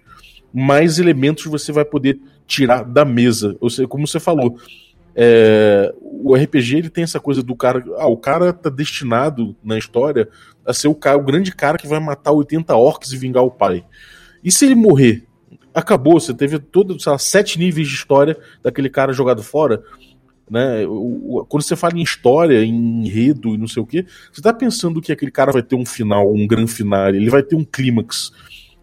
mais 0.54 1.00
elementos 1.00 1.46
você 1.46 1.72
vai 1.72 1.84
poder 1.84 2.20
tirar 2.48 2.84
da 2.84 3.04
mesa. 3.04 3.58
Ou 3.60 3.70
seja, 3.70 3.88
como 3.88 4.08
você 4.08 4.20
falou, 4.20 4.58
é, 5.14 5.94
o 6.02 6.36
RPG 6.36 6.78
ele 6.78 6.90
tem 6.90 7.04
essa 7.04 7.20
coisa 7.20 7.44
do 7.44 7.56
cara. 7.56 7.84
Ah, 7.98 8.08
o 8.08 8.18
cara 8.18 8.52
tá 8.52 8.70
destinado 8.70 9.56
na 9.64 9.78
história 9.78 10.30
a 10.66 10.74
ser 10.74 10.88
o, 10.88 10.96
cara, 10.96 11.18
o 11.18 11.24
grande 11.24 11.54
cara 11.54 11.78
que 11.78 11.88
vai 11.88 12.00
matar 12.00 12.32
80 12.32 12.76
orcs 12.76 13.12
e 13.12 13.18
vingar 13.18 13.44
o 13.44 13.52
pai. 13.52 13.86
E 14.44 14.52
se 14.52 14.66
ele 14.66 14.76
morrer? 14.76 15.26
Acabou, 15.74 16.20
você 16.20 16.34
teve 16.34 16.58
todos, 16.58 17.04
sete 17.20 17.60
níveis 17.60 17.88
de 17.88 17.96
história 17.96 18.38
daquele 18.64 18.90
cara 18.90 19.12
jogado 19.12 19.44
fora. 19.44 19.84
Né? 20.50 20.86
O, 20.86 21.40
o, 21.40 21.46
quando 21.46 21.64
você 21.64 21.76
fala 21.76 21.98
em 21.98 22.02
história, 22.02 22.64
em 22.64 23.06
enredo 23.06 23.56
e 23.56 23.58
não 23.58 23.68
sei 23.68 23.82
o 23.82 23.86
que, 23.86 24.06
você 24.32 24.42
tá 24.42 24.54
pensando 24.54 25.02
que 25.02 25.12
aquele 25.12 25.32
cara 25.32 25.52
vai 25.52 25.64
ter 25.64 25.76
um 25.76 25.86
final, 25.86 26.32
um 26.32 26.46
grande 26.46 26.72
final, 26.72 27.10
ele 27.10 27.30
vai 27.30 27.44
ter 27.44 27.56
um 27.56 27.64
clímax. 27.64 28.32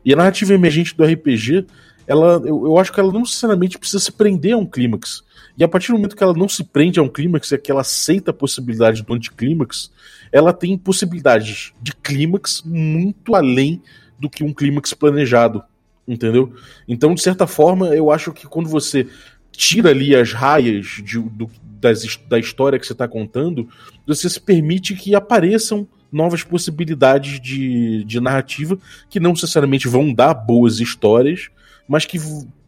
E 0.05 0.13
a 0.13 0.17
narrativa 0.17 0.53
emergente 0.53 0.97
do 0.97 1.05
RPG, 1.05 1.67
ela, 2.07 2.43
eu, 2.45 2.67
eu 2.67 2.79
acho 2.79 2.93
que 2.93 2.99
ela 2.99 3.13
não 3.13 3.21
necessariamente 3.21 3.79
precisa 3.79 4.03
se 4.03 4.11
prender 4.11 4.55
a 4.55 4.57
um 4.57 4.67
clímax 4.67 5.23
e 5.57 5.63
a 5.63 5.69
partir 5.69 5.89
do 5.89 5.95
momento 5.95 6.17
que 6.17 6.23
ela 6.23 6.33
não 6.33 6.49
se 6.49 6.65
prende 6.65 6.99
a 6.99 7.03
um 7.03 7.09
clímax, 7.09 7.53
é 7.53 7.59
que 7.59 7.71
ela 7.71 7.83
aceita 7.83 8.31
a 8.31 8.35
possibilidade 8.35 9.03
do 9.03 9.13
anticlímax, 9.13 9.91
ela 10.31 10.53
tem 10.53 10.77
possibilidades 10.79 11.73
de 11.81 11.95
clímax 11.95 12.63
muito 12.65 13.35
além 13.35 13.83
do 14.19 14.31
que 14.31 14.43
um 14.43 14.53
clímax 14.53 14.95
planejado. 14.95 15.63
Entendeu? 16.09 16.53
Então, 16.89 17.15
de 17.15 17.23
certa 17.23 17.47
forma, 17.47 17.95
eu 17.95 18.11
acho 18.11 18.33
que 18.33 18.47
quando 18.47 18.69
você 18.69 19.07
tira 19.53 19.91
ali 19.91 20.15
as 20.15 20.33
raias 20.33 20.87
de, 21.05 21.19
do, 21.19 21.51
das, 21.81 22.19
da 22.29 22.39
história 22.39 22.79
que 22.79 22.87
você 22.87 22.93
está 22.93 23.07
contando, 23.07 23.69
você 24.07 24.29
se 24.29 24.41
permite 24.41 24.95
que 24.95 25.15
apareçam 25.15 25.87
novas 26.11 26.43
possibilidades 26.43 27.41
de, 27.41 28.05
de 28.05 28.21
narrativa 28.21 28.79
que 29.09 29.21
não 29.21 29.33
necessariamente 29.33 29.89
vão 29.89 30.13
dar 30.13 30.35
boas 30.35 30.81
histórias, 30.81 31.49
mas 31.89 32.05
que 32.05 32.19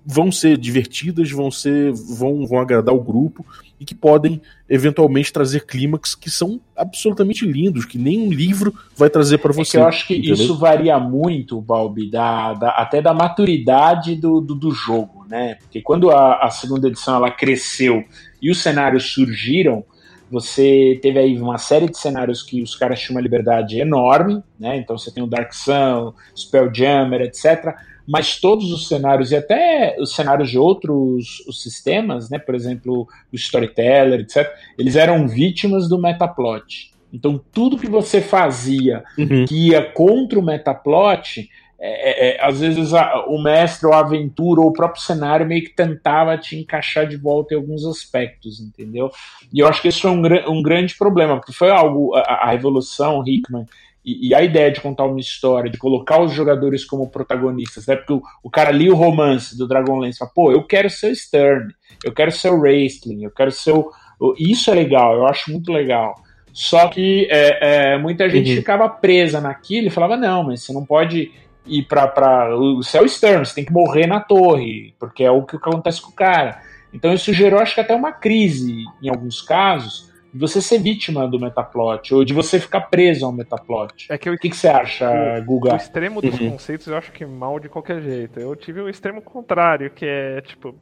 vão 0.07 0.31
ser 0.31 0.59
divertidas, 0.59 1.31
vão 1.31 1.51
ser 1.51 1.93
vão, 1.93 2.47
vão 2.47 2.61
agradar 2.61 2.95
o 2.95 3.01
grupo 3.01 3.45
e 3.81 3.85
que 3.85 3.95
podem 3.95 4.41
eventualmente 4.69 5.33
trazer 5.33 5.67
clímax 5.67 6.15
que 6.15 6.31
são 6.31 6.61
absolutamente 6.77 7.47
lindos, 7.47 7.85
que 7.85 7.99
nem 7.99 8.21
um 8.21 8.31
livro 8.31 8.75
vai 8.97 9.09
trazer 9.09 9.39
para 9.39 9.53
você. 9.53 9.79
É 9.79 9.81
eu 9.81 9.87
acho 9.87 10.07
que 10.07 10.15
entendeu? 10.15 10.35
isso 10.35 10.57
varia 10.57 10.99
muito, 10.99 11.61
Balbi, 11.61 12.11
da, 12.11 12.53
da, 12.55 12.71
até 12.71 13.01
da 13.01 13.15
maturidade 13.15 14.15
do, 14.17 14.41
do, 14.41 14.55
do, 14.55 14.71
jogo, 14.73 15.25
né? 15.29 15.57
Porque 15.57 15.81
quando 15.81 16.11
a, 16.11 16.45
a 16.45 16.51
segunda 16.51 16.89
edição 16.89 17.17
ela 17.17 17.31
cresceu 17.31 18.05
e 18.41 18.51
os 18.51 18.63
cenários 18.63 19.13
surgiram, 19.13 19.85
você 20.31 20.99
teve 21.03 21.19
aí 21.19 21.39
uma 21.39 21.59
série 21.59 21.89
de 21.89 21.99
cenários 21.99 22.43
que 22.43 22.63
os 22.63 22.75
caras 22.75 23.01
tinham 23.01 23.17
uma 23.17 23.23
liberdade 23.23 23.79
enorme, 23.79 24.43
né? 24.59 24.77
Então 24.77 24.97
você 24.99 25.11
tem 25.11 25.23
o 25.23 25.27
Dark 25.27 25.53
Sun, 25.53 26.13
Spelljammer, 26.37 27.23
etc 27.23 27.75
mas 28.07 28.39
todos 28.39 28.71
os 28.71 28.89
cenários 28.89 29.33
e 29.33 29.37
até 29.37 29.97
os 29.99 30.15
cenários 30.15 30.51
de 30.51 30.59
outros 30.59 31.41
os 31.47 31.63
sistemas, 31.63 32.29
né, 32.29 32.39
por 32.39 32.55
exemplo, 32.55 33.09
o 33.33 33.37
Storyteller, 33.37 34.21
etc., 34.21 34.51
eles 34.79 34.97
eram 34.97 35.27
vítimas 35.27 35.89
do 35.89 35.99
metaplot. 35.99 36.93
Então, 37.13 37.41
tudo 37.53 37.79
que 37.79 37.89
você 37.89 38.21
fazia 38.21 39.05
uhum. 39.17 39.45
que 39.47 39.69
ia 39.69 39.83
contra 39.93 40.39
o 40.39 40.43
metaplot, 40.43 41.49
é, 41.79 42.11
é, 42.11 42.37
é, 42.37 42.45
às 42.45 42.61
vezes 42.61 42.93
a, 42.93 43.27
o 43.27 43.41
mestre 43.43 43.87
ou 43.87 43.93
a 43.93 44.01
aventura 44.01 44.61
ou 44.61 44.69
o 44.69 44.73
próprio 44.73 45.03
cenário 45.03 45.47
meio 45.47 45.63
que 45.63 45.75
tentava 45.75 46.37
te 46.37 46.57
encaixar 46.57 47.07
de 47.07 47.17
volta 47.17 47.55
em 47.55 47.57
alguns 47.57 47.85
aspectos, 47.85 48.59
entendeu? 48.59 49.11
E 49.53 49.61
eu 49.61 49.69
acho 49.69 49.81
que 49.83 49.89
isso 49.89 50.01
foi 50.01 50.11
um, 50.11 50.23
um 50.51 50.63
grande 50.63 50.97
problema, 50.97 51.37
porque 51.37 51.53
foi 51.53 51.71
algo, 51.71 52.15
a, 52.17 52.21
a 52.21 52.51
Revolução, 52.51 53.23
Hickman, 53.27 53.67
e, 54.05 54.29
e, 54.29 54.35
a 54.35 54.43
ideia 54.43 54.71
de 54.71 54.81
contar 54.81 55.05
uma 55.05 55.19
história, 55.19 55.71
de 55.71 55.79
colocar 55.79 56.21
os 56.21 56.33
jogadores 56.33 56.85
como 56.85 57.09
protagonistas, 57.09 57.87
né? 57.87 57.97
Porque 57.97 58.13
o, 58.13 58.23
o 58.43 58.51
cara 58.51 58.71
lia 58.71 58.93
o 58.93 58.97
romance 58.97 59.57
do 59.57 59.67
Dragonlance 59.67 60.17
e 60.17 60.19
fala, 60.19 60.31
pô, 60.35 60.53
eu 60.53 60.63
quero 60.63 60.91
ser 60.91 61.11
o 61.11 61.17
Stern, 61.17 61.73
eu 62.05 62.13
quero 62.13 62.31
ser 62.31 62.51
o 62.51 62.61
Raistling, 62.61 63.25
eu 63.25 63.31
quero 63.31 63.51
ser 63.51 63.73
o. 63.73 63.91
Isso 64.39 64.71
é 64.71 64.75
legal, 64.75 65.15
eu 65.15 65.27
acho 65.27 65.51
muito 65.51 65.73
legal. 65.73 66.15
Só 66.53 66.89
que 66.89 67.27
é, 67.31 67.95
é, 67.95 67.99
muita 67.99 68.29
gente 68.29 68.51
uhum. 68.51 68.57
ficava 68.57 68.89
presa 68.89 69.41
naquilo 69.41 69.89
e 69.89 69.91
falava, 69.91 70.17
não, 70.17 70.45
mas 70.45 70.63
você 70.63 70.73
não 70.73 70.85
pode 70.85 71.33
ir 71.67 71.83
pra. 71.85 72.07
pra 72.07 72.55
o 72.57 72.83
Stern, 72.83 73.45
você 73.45 73.55
tem 73.55 73.65
que 73.65 73.73
morrer 73.73 74.07
na 74.07 74.21
torre, 74.21 74.95
porque 75.01 75.25
é 75.25 75.31
o 75.31 75.43
que 75.43 75.57
acontece 75.57 76.03
com 76.03 76.11
o 76.11 76.15
cara. 76.15 76.61
Então 76.93 77.13
isso 77.13 77.33
gerou, 77.33 77.59
acho 77.59 77.75
que 77.75 77.81
até 77.81 77.95
uma 77.95 78.13
crise 78.13 78.85
em 79.03 79.09
alguns 79.09 79.41
casos 79.41 80.13
de 80.35 80.41
você 80.41 80.61
ser 80.61 80.81
vítima 80.81 81.29
do 81.29 81.39
metaplot, 81.39 82.13
ou 82.13 82.25
de 82.25 82.35
você 82.35 82.59
ficar 82.59 82.81
preso 82.81 83.25
ao 83.25 83.31
metaplot. 83.31 84.09
É 84.11 84.19
que 84.19 84.29
eu, 84.29 84.35
o 84.35 84.37
que, 84.37 84.51
que 84.51 84.57
você 84.57 84.67
acha, 84.67 85.09
o, 85.09 85.45
Guga? 85.45 85.75
O 85.75 85.77
extremo 85.77 86.21
dos 86.21 86.39
uhum. 86.41 86.51
conceitos 86.51 86.89
eu 86.89 86.97
acho 86.97 87.13
que 87.13 87.25
mal 87.25 87.61
de 87.61 87.69
qualquer 87.69 88.03
jeito. 88.03 88.41
Eu 88.41 88.57
tive 88.57 88.81
o 88.81 88.89
extremo 88.89 89.23
contrário, 89.23 89.89
que 89.91 90.05
é, 90.05 90.41
tipo, 90.41 90.75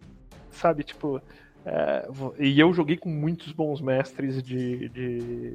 sabe, 0.51 0.83
tipo. 0.83 1.21
É, 1.67 2.09
e 2.39 2.59
eu 2.59 2.73
joguei 2.73 2.97
com 2.97 3.11
muitos 3.11 3.53
bons 3.53 3.81
mestres 3.81 4.43
de, 4.43 4.89
de 4.89 5.55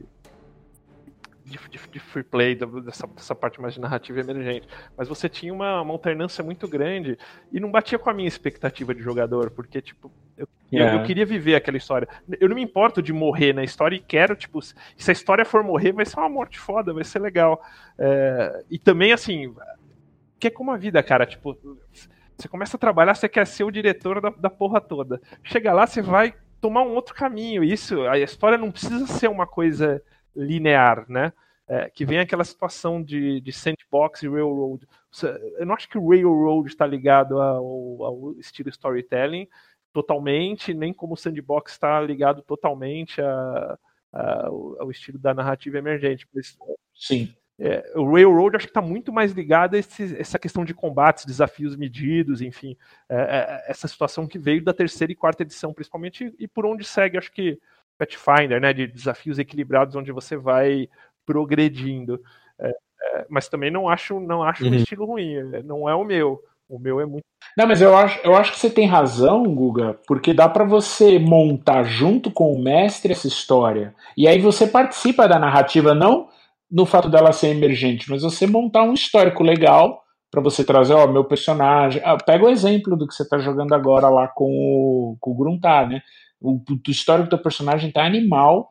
de, 1.48 1.58
de, 1.70 1.80
de, 1.92 2.00
free 2.00 2.24
play, 2.24 2.56
dessa, 2.56 3.08
dessa 3.08 3.34
parte 3.34 3.62
mais 3.62 3.74
de 3.74 3.80
narrativa 3.80 4.20
emergente. 4.20 4.68
Mas 4.98 5.08
você 5.08 5.30
tinha 5.30 5.54
uma, 5.54 5.82
uma 5.82 5.94
alternância 5.94 6.44
muito 6.44 6.68
grande 6.68 7.18
e 7.52 7.60
não 7.60 7.72
batia 7.72 7.98
com 7.98 8.10
a 8.10 8.14
minha 8.14 8.28
expectativa 8.28 8.94
de 8.94 9.02
jogador, 9.02 9.50
porque, 9.52 9.82
tipo, 9.82 10.12
eu, 10.38 10.48
yeah. 10.72 10.96
eu, 10.96 11.00
eu, 11.00 11.06
queria 11.06 11.26
viver 11.26 11.56
aquela 11.56 11.78
história. 11.78 12.08
Eu 12.40 12.50
não 12.50 12.56
me 12.56 12.62
importo 12.62 13.02
de 13.02 13.14
morrer 13.14 13.54
na 13.54 13.64
história 13.64 13.96
e 13.96 14.00
quero, 14.00 14.36
tipo, 14.36 14.62
se 14.62 14.76
a 15.08 15.12
história 15.12 15.46
for 15.46 15.64
morrer, 15.64 15.94
vai 15.94 16.06
ser 16.06 16.20
uma 16.20 16.30
morte 16.30 16.60
foda, 16.60 16.94
vai 16.94 17.06
ser 17.06 17.20
legal. 17.20 17.64
É, 17.98 18.66
e 18.70 18.78
também, 18.78 19.14
assim, 19.14 19.56
que 20.38 20.48
é 20.48 20.52
como 20.52 20.72
a 20.72 20.78
vida, 20.78 21.02
cara, 21.02 21.26
tipo. 21.26 21.58
Você 22.38 22.48
começa 22.48 22.78
a 22.78 22.80
trabalhar, 22.80 23.16
você 23.16 23.28
quer 23.28 23.48
ser 23.48 23.64
o 23.64 23.72
diretor 23.72 24.22
da, 24.22 24.30
da 24.30 24.50
porra 24.50 24.80
toda. 24.80 25.20
Chega 25.42 25.74
lá, 25.74 25.88
você 25.88 26.04
vai 26.04 26.36
tomar 26.62 26.84
um 26.84 26.94
outro 26.94 27.16
caminho. 27.16 27.64
Isso, 27.64 28.02
a 28.02 28.20
história 28.20 28.60
não 28.60 28.70
precisa 28.70 29.08
ser 29.08 29.28
uma 29.28 29.48
coisa 29.48 30.04
linear, 30.38 31.06
né? 31.10 31.34
É, 31.70 31.90
que 31.90 32.06
vem 32.06 32.20
aquela 32.20 32.46
situação 32.46 33.04
de, 33.04 33.42
de 33.42 33.52
sandbox 33.52 34.24
e 34.24 34.30
railroad. 34.30 34.88
Eu 35.60 35.66
não 35.66 35.76
acho 35.76 35.90
que 35.90 35.98
o 35.98 36.10
railroad 36.10 36.70
está 36.70 36.88
ligado 36.88 37.42
ao, 37.42 38.04
ao, 38.06 38.40
estilo 38.40 38.70
storytelling 38.70 39.50
totalmente, 39.92 40.74
nem 40.74 40.94
como 40.94 41.16
o 41.16 41.18
sandbox 41.18 41.74
está 41.74 42.00
ligado 42.00 42.42
totalmente 42.42 43.22
a, 43.22 43.78
a, 44.14 44.48
ao 44.48 44.90
estilo 44.90 45.20
da 45.20 45.34
narrativa 45.34 45.78
emergente. 45.78 46.26
Sim. 46.96 47.36
é, 47.60 47.92
o 47.96 48.14
Railroad 48.14 48.56
acho 48.56 48.68
que 48.68 48.72
está 48.72 48.82
muito 48.82 49.12
mais 49.12 49.32
ligado 49.32 49.76
a 49.76 49.80
esse, 49.80 50.16
essa 50.18 50.38
questão 50.38 50.64
de 50.64 50.74
combates, 50.74 51.26
desafios 51.26 51.76
medidos, 51.76 52.42
enfim, 52.42 52.78
é, 53.10 53.16
é, 53.16 53.72
essa 53.72 53.88
situação 53.88 54.28
que 54.28 54.38
veio 54.38 54.64
da 54.64 54.74
terceira 54.74 55.12
e 55.12 55.16
quarta 55.16 55.44
edição, 55.44 55.74
principalmente, 55.74 56.34
e 56.40 56.48
por 56.48 56.66
onde 56.66 56.86
segue, 56.86 57.18
acho 57.18 57.32
que 57.32 57.60
Pathfinder, 57.98 58.62
né, 58.62 58.74
de 58.74 58.88
desafios 58.88 59.40
equilibrados, 59.40 59.96
onde 59.96 60.12
você 60.12 60.38
vai 60.38 60.88
progredindo. 61.26 62.22
É, 62.60 62.70
é, 62.70 63.26
mas 63.30 63.48
também 63.48 63.72
não 63.72 63.90
acho, 63.90 64.20
não 64.20 64.44
acho 64.44 64.64
uhum. 64.64 64.72
um 64.72 64.76
estilo 64.76 65.06
ruim, 65.06 65.36
é, 65.36 65.64
não 65.64 65.88
é 65.90 65.96
o 65.96 66.04
meu. 66.04 66.42
O 66.70 66.78
meu 66.78 67.00
é 67.00 67.06
muito. 67.06 67.24
Não, 67.58 67.66
mas 67.66 67.82
eu 67.82 67.96
acho, 67.96 68.20
eu 68.26 68.36
acho 68.36 68.52
que 68.52 68.60
você 68.60 68.70
tem 68.70 68.86
razão, 68.86 69.44
Guga, 69.44 69.98
porque 70.06 70.34
dá 70.34 70.50
para 70.50 70.66
você 70.66 71.18
montar 71.18 71.84
junto 71.84 72.30
com 72.30 72.52
o 72.52 72.62
mestre 72.62 73.14
essa 73.14 73.28
história. 73.28 73.96
E 74.18 74.28
aí 74.28 74.40
você 74.42 74.68
participa 74.68 75.28
da 75.30 75.40
narrativa, 75.40 75.96
não 75.96 76.28
no 76.70 76.86
fato 76.86 77.10
dela 77.10 77.32
ser 77.32 77.48
emergente, 77.48 78.10
mas 78.10 78.22
você 78.22 78.46
montar 78.46 78.84
um 78.84 78.94
histórico 78.94 79.42
legal 79.42 80.04
para 80.30 80.42
você 80.42 80.64
trazer, 80.64 80.94
ó, 80.94 81.08
meu 81.08 81.24
personagem. 81.24 82.02
Ah, 82.04 82.18
pega 82.18 82.46
o 82.46 82.50
exemplo 82.50 82.98
do 82.98 83.08
que 83.08 83.14
você 83.14 83.24
está 83.24 83.38
jogando 83.38 83.74
agora 83.74 84.10
lá 84.10 84.28
com 84.28 84.52
o, 84.52 85.18
com 85.20 85.32
o 85.32 85.36
Gruntar, 85.36 85.88
né? 85.88 86.02
O, 86.40 86.62
o 86.70 86.92
histórico 86.92 87.30
do 87.30 87.42
personagem 87.42 87.92
tá 87.92 88.06
animal, 88.06 88.70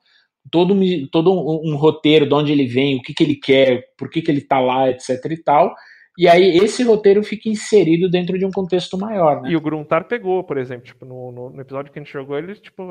todo, 0.50 0.74
todo 1.10 1.32
um, 1.32 1.72
um, 1.72 1.76
roteiro 1.76 2.26
de 2.26 2.34
onde 2.34 2.52
ele 2.52 2.66
vem, 2.66 2.96
o 2.96 3.02
que, 3.02 3.12
que 3.12 3.24
ele 3.24 3.36
quer, 3.36 3.82
por 3.98 4.08
que, 4.08 4.22
que 4.22 4.30
ele 4.30 4.40
tá 4.40 4.60
lá, 4.60 4.88
etc 4.90 5.24
e 5.30 5.42
tal. 5.42 5.74
E 6.18 6.28
aí 6.28 6.56
esse 6.58 6.82
roteiro 6.82 7.22
fica 7.22 7.48
inserido 7.48 8.08
dentro 8.08 8.38
de 8.38 8.46
um 8.46 8.50
contexto 8.50 8.96
maior, 8.96 9.42
né? 9.42 9.50
E 9.50 9.56
o 9.56 9.60
Gruntar 9.60 10.08
pegou, 10.08 10.42
por 10.44 10.56
exemplo, 10.56 10.84
tipo, 10.84 11.04
no, 11.04 11.30
no, 11.30 11.50
no 11.50 11.60
episódio 11.60 11.92
que 11.92 11.98
a 11.98 12.02
gente 12.02 12.12
jogou, 12.12 12.38
ele, 12.38 12.54
tipo, 12.54 12.82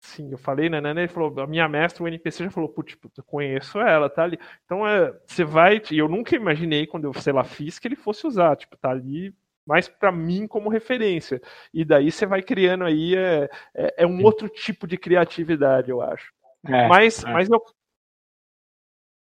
Sim, 0.00 0.30
eu 0.30 0.38
falei, 0.38 0.68
né, 0.68 0.80
né? 0.80 0.90
Ele 0.92 1.08
falou, 1.08 1.40
a 1.40 1.46
minha 1.46 1.68
mestra, 1.68 2.02
o 2.02 2.08
NPC 2.08 2.44
já 2.44 2.50
falou, 2.50 2.68
putz, 2.68 2.96
eu 3.16 3.24
conheço 3.24 3.78
ela, 3.80 4.08
tá 4.08 4.22
ali. 4.22 4.38
Então, 4.64 4.86
é, 4.86 5.12
você 5.26 5.44
vai, 5.44 5.82
e 5.90 5.98
eu 5.98 6.08
nunca 6.08 6.36
imaginei, 6.36 6.86
quando 6.86 7.04
eu, 7.04 7.14
sei 7.14 7.32
lá, 7.32 7.42
fiz, 7.44 7.78
que 7.78 7.88
ele 7.88 7.96
fosse 7.96 8.26
usar, 8.26 8.56
tipo, 8.56 8.76
tá 8.76 8.90
ali 8.90 9.34
mais 9.68 9.86
para 9.86 10.10
mim 10.10 10.46
como 10.46 10.70
referência. 10.70 11.42
E 11.74 11.84
daí 11.84 12.10
você 12.10 12.24
vai 12.24 12.40
criando 12.42 12.84
aí, 12.84 13.14
é, 13.14 13.50
é, 13.74 13.94
é 13.98 14.06
um 14.06 14.24
outro 14.24 14.48
tipo 14.48 14.86
de 14.86 14.96
criatividade, 14.96 15.90
eu 15.90 16.00
acho. 16.00 16.32
É, 16.66 16.88
mas, 16.88 17.22
é. 17.22 17.30
mas 17.30 17.50
eu... 17.50 17.60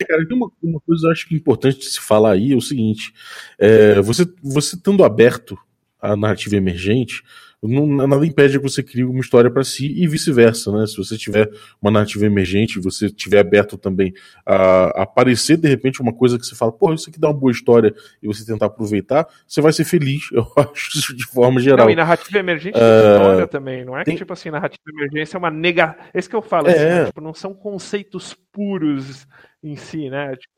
Cara, 0.02 0.28
tem 0.28 0.36
uma, 0.36 0.52
uma 0.64 0.80
coisa 0.82 1.02
que 1.02 1.08
eu 1.08 1.12
acho 1.12 1.28
que 1.28 1.36
é 1.36 1.38
importante 1.38 1.78
de 1.78 1.86
se 1.86 2.02
falar 2.02 2.32
aí, 2.32 2.54
é 2.54 2.56
o 2.56 2.62
seguinte, 2.62 3.14
é, 3.60 4.02
você, 4.02 4.26
você 4.42 4.76
estando 4.76 5.04
aberto 5.04 5.56
à 6.02 6.16
narrativa 6.16 6.56
emergente, 6.56 7.22
não, 7.62 8.08
nada 8.08 8.26
impede 8.26 8.58
que 8.58 8.64
você 8.64 8.82
crie 8.82 9.04
uma 9.04 9.20
história 9.20 9.52
para 9.52 9.64
si 9.64 9.86
e 9.96 10.08
vice-versa, 10.08 10.72
né? 10.72 10.88
Se 10.88 10.98
você 10.98 11.16
tiver 11.16 11.48
uma 11.80 11.92
narrativa 11.92 12.26
emergente, 12.26 12.80
você 12.80 13.08
tiver 13.10 13.40
aberto 13.40 13.78
também 13.78 14.12
a, 14.44 14.56
a, 14.56 15.04
aparecer 15.04 15.58
de 15.58 15.68
repente 15.68 16.02
uma 16.02 16.12
coisa 16.12 16.40
que 16.40 16.46
você 16.46 16.56
fala, 16.56 16.72
pô, 16.72 16.92
isso 16.92 17.10
aqui 17.10 17.20
dá 17.20 17.28
uma 17.28 17.38
boa 17.38 17.52
história 17.52 17.94
e 18.22 18.26
você 18.26 18.44
tentar 18.44 18.66
aproveitar, 18.66 19.28
você 19.48 19.62
vai 19.62 19.72
ser 19.72 19.84
feliz, 19.84 20.30
eu 20.34 20.52
acho, 20.58 21.16
de 21.16 21.24
forma 21.26 21.60
geral. 21.60 21.86
Não, 21.86 21.94
e 21.94 21.96
narrativa 21.96 22.40
emergente 22.40 22.80
é 22.80 23.16
história 23.16 23.48
também, 23.48 23.86
não 23.86 23.96
é 23.96 24.04
tem... 24.04 24.16
que 24.16 24.20
tipo 24.20 24.34
assim, 24.34 24.50
narrativa 24.50 24.82
emergência 24.90 25.38
é 25.38 25.40
uma 25.40 25.52
nega. 25.52 25.96
Esse 26.16 26.28
que 26.28 26.36
eu 26.36 26.42
falo, 26.42 26.68
é... 26.68 26.72
assim, 26.72 26.86
né? 26.86 27.06
tipo, 27.06 27.22
não 27.22 27.34
são 27.34 27.54
conceitos 27.54 28.36
puros 28.52 29.28
em 29.62 29.76
si, 29.76 30.10
né? 30.10 30.36
Tipo... 30.36 30.54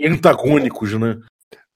Antagônicos, 0.00 0.92
né? 0.94 1.18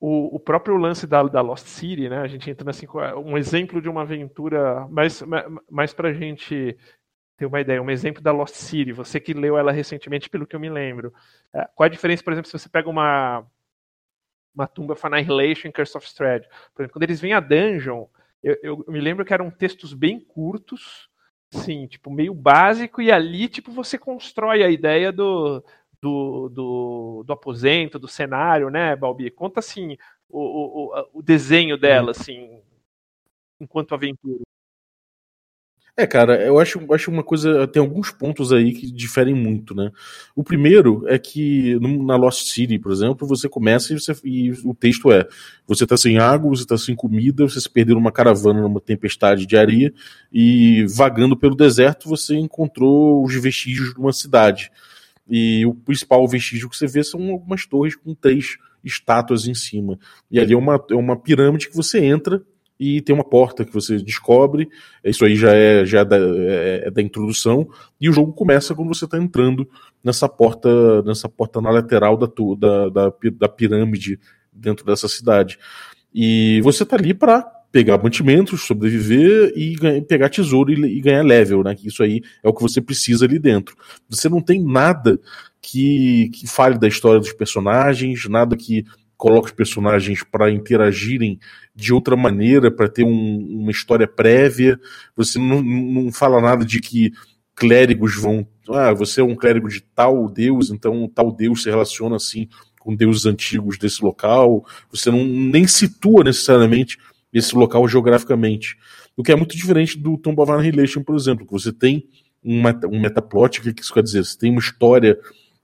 O, 0.00 0.36
o 0.36 0.40
próprio 0.40 0.76
lance 0.76 1.06
da, 1.06 1.22
da 1.24 1.40
Lost 1.40 1.66
City, 1.66 2.08
né? 2.08 2.18
A 2.18 2.28
gente 2.28 2.48
entra 2.50 2.68
assim, 2.70 2.86
um 3.24 3.36
exemplo 3.36 3.82
de 3.82 3.88
uma 3.88 4.02
aventura, 4.02 4.86
mais, 4.88 5.22
mais 5.70 5.92
pra 5.92 6.12
gente 6.12 6.76
ter 7.36 7.46
uma 7.46 7.60
ideia, 7.60 7.82
um 7.82 7.90
exemplo 7.90 8.22
da 8.22 8.32
Lost 8.32 8.54
City, 8.54 8.92
você 8.92 9.20
que 9.20 9.32
leu 9.32 9.56
ela 9.56 9.72
recentemente, 9.72 10.28
pelo 10.28 10.46
que 10.46 10.56
eu 10.56 10.60
me 10.60 10.68
lembro. 10.68 11.12
É, 11.54 11.68
qual 11.74 11.86
a 11.86 11.90
diferença, 11.90 12.22
por 12.22 12.32
exemplo, 12.32 12.50
se 12.50 12.58
você 12.58 12.68
pega 12.68 12.88
uma, 12.88 13.46
uma 14.54 14.66
tumba 14.66 14.96
for 14.96 15.12
Annihilation 15.12 15.70
Curse 15.72 15.96
of 15.96 16.06
Strahd? 16.06 16.48
Por 16.74 16.82
exemplo, 16.82 16.92
quando 16.92 17.04
eles 17.04 17.20
vêm 17.20 17.32
a 17.32 17.40
dungeon, 17.40 18.06
eu, 18.42 18.56
eu, 18.62 18.84
me 18.88 19.00
lembro 19.00 19.24
que 19.24 19.34
eram 19.34 19.50
textos 19.50 19.94
bem 19.94 20.20
curtos, 20.20 21.08
sim, 21.50 21.86
tipo, 21.86 22.10
meio 22.10 22.34
básico, 22.34 23.00
e 23.00 23.10
ali, 23.10 23.48
tipo, 23.48 23.72
você 23.72 23.96
constrói 23.96 24.62
a 24.62 24.70
ideia 24.70 25.12
do, 25.12 25.64
do, 26.00 26.48
do, 26.48 27.24
do 27.26 27.32
aposento, 27.32 27.98
do 27.98 28.08
cenário, 28.08 28.70
né, 28.70 28.94
Balbi? 28.96 29.30
Conta 29.30 29.60
assim 29.60 29.96
o, 30.28 30.92
o, 30.94 31.08
o 31.14 31.22
desenho 31.22 31.78
dela, 31.78 32.10
assim, 32.10 32.60
enquanto 33.60 33.94
aventura. 33.94 34.42
É, 35.98 36.06
cara, 36.06 36.40
eu 36.40 36.60
acho, 36.60 36.80
acho 36.94 37.10
uma 37.10 37.24
coisa. 37.24 37.66
Tem 37.66 37.82
alguns 37.82 38.12
pontos 38.12 38.52
aí 38.52 38.72
que 38.72 38.88
diferem 38.88 39.34
muito, 39.34 39.74
né? 39.74 39.90
O 40.32 40.44
primeiro 40.44 41.02
é 41.08 41.18
que 41.18 41.76
na 41.80 42.14
Lost 42.14 42.52
City, 42.52 42.78
por 42.78 42.92
exemplo, 42.92 43.26
você 43.26 43.48
começa 43.48 43.92
e, 43.92 43.98
você, 43.98 44.14
e 44.22 44.52
o 44.64 44.72
texto 44.72 45.10
é: 45.10 45.26
você 45.66 45.84
tá 45.84 45.96
sem 45.96 46.16
água, 46.16 46.50
você 46.50 46.64
tá 46.64 46.78
sem 46.78 46.94
comida, 46.94 47.48
você 47.48 47.60
se 47.60 47.68
perdeu 47.68 47.96
numa 47.96 48.12
caravana 48.12 48.62
numa 48.62 48.80
tempestade 48.80 49.44
de 49.44 49.56
areia 49.56 49.92
e 50.32 50.86
vagando 50.86 51.36
pelo 51.36 51.56
deserto 51.56 52.08
você 52.08 52.36
encontrou 52.36 53.24
os 53.24 53.34
vestígios 53.34 53.92
de 53.92 53.98
uma 53.98 54.12
cidade. 54.12 54.70
E 55.28 55.66
o 55.66 55.74
principal 55.74 56.26
vestígio 56.26 56.68
que 56.68 56.76
você 56.76 56.86
vê 56.86 57.04
são 57.04 57.30
algumas 57.30 57.66
torres 57.66 57.94
com 57.94 58.14
três 58.14 58.56
estátuas 58.82 59.46
em 59.46 59.54
cima. 59.54 59.98
E 60.30 60.40
ali 60.40 60.54
é 60.54 60.56
uma, 60.56 60.82
é 60.90 60.94
uma 60.94 61.16
pirâmide 61.16 61.68
que 61.68 61.76
você 61.76 62.04
entra 62.04 62.42
e 62.78 63.02
tem 63.02 63.14
uma 63.14 63.24
porta 63.24 63.64
que 63.64 63.72
você 63.72 63.98
descobre. 63.98 64.68
Isso 65.02 65.24
aí 65.24 65.34
já 65.34 65.52
é, 65.52 65.84
já 65.84 66.00
é 66.00 66.04
da, 66.04 66.16
é, 66.16 66.82
é 66.86 66.90
da 66.90 67.02
introdução. 67.02 67.68
E 68.00 68.08
o 68.08 68.12
jogo 68.12 68.32
começa 68.32 68.74
quando 68.74 68.94
você 68.94 69.04
está 69.04 69.18
entrando 69.18 69.68
nessa 70.02 70.28
porta, 70.28 71.02
nessa 71.02 71.28
porta 71.28 71.60
na 71.60 71.70
lateral 71.70 72.16
da, 72.16 72.26
da, 72.56 72.88
da, 72.88 73.12
da 73.32 73.48
pirâmide 73.48 74.18
dentro 74.52 74.86
dessa 74.86 75.08
cidade. 75.08 75.58
E 76.14 76.60
você 76.62 76.84
está 76.84 76.96
ali 76.96 77.12
para 77.12 77.57
pegar 77.70 78.02
mantimentos, 78.02 78.62
sobreviver 78.62 79.52
e 79.54 79.74
ganhar, 79.74 80.02
pegar 80.02 80.28
tesouro 80.28 80.72
e, 80.72 80.98
e, 80.98 81.00
ganhar 81.00 81.22
level, 81.22 81.62
né? 81.62 81.76
Isso 81.84 82.02
aí 82.02 82.22
é 82.42 82.48
o 82.48 82.52
que 82.52 82.62
você 82.62 82.80
precisa 82.80 83.24
ali 83.24 83.38
dentro. 83.38 83.76
Você 84.08 84.28
não 84.28 84.40
tem 84.40 84.62
nada 84.62 85.18
que, 85.60 86.30
que 86.30 86.46
fale 86.46 86.78
da 86.78 86.88
história 86.88 87.20
dos 87.20 87.32
personagens, 87.32 88.26
nada 88.28 88.56
que 88.56 88.84
coloque 89.16 89.48
os 89.48 89.52
personagens 89.52 90.22
para 90.22 90.50
interagirem 90.50 91.38
de 91.74 91.92
outra 91.92 92.16
maneira, 92.16 92.70
para 92.70 92.88
ter 92.88 93.04
um, 93.04 93.60
uma 93.60 93.70
história 93.70 94.06
prévia. 94.06 94.78
Você 95.16 95.38
não, 95.38 95.60
não 95.62 96.12
fala 96.12 96.40
nada 96.40 96.64
de 96.64 96.80
que 96.80 97.12
clérigos 97.54 98.16
vão. 98.16 98.46
Ah, 98.70 98.92
você 98.94 99.20
é 99.20 99.24
um 99.24 99.34
clérigo 99.34 99.68
de 99.68 99.80
tal 99.80 100.28
deus, 100.28 100.70
então 100.70 101.10
tal 101.12 101.32
deus 101.32 101.64
se 101.64 101.68
relaciona 101.68 102.16
assim 102.16 102.48
com 102.78 102.94
deuses 102.94 103.26
antigos 103.26 103.76
desse 103.76 104.02
local. 104.02 104.64
Você 104.90 105.10
não 105.10 105.24
nem 105.24 105.66
situa 105.66 106.22
necessariamente 106.22 106.96
esse 107.32 107.54
local 107.54 107.86
geograficamente. 107.88 108.76
O 109.16 109.22
que 109.22 109.32
é 109.32 109.36
muito 109.36 109.56
diferente 109.56 109.98
do 109.98 110.16
Tomb 110.16 110.40
of 110.40 110.52
Annihilation, 110.52 111.02
por 111.02 111.16
exemplo, 111.16 111.46
que 111.46 111.52
você 111.52 111.72
tem 111.72 112.08
um, 112.42 112.62
um 112.86 113.00
metaplot, 113.00 113.60
o 113.60 113.74
que 113.74 113.82
isso 113.82 113.92
quer 113.92 114.02
dizer? 114.02 114.24
Você 114.24 114.38
tem 114.38 114.50
uma 114.50 114.60
história 114.60 115.18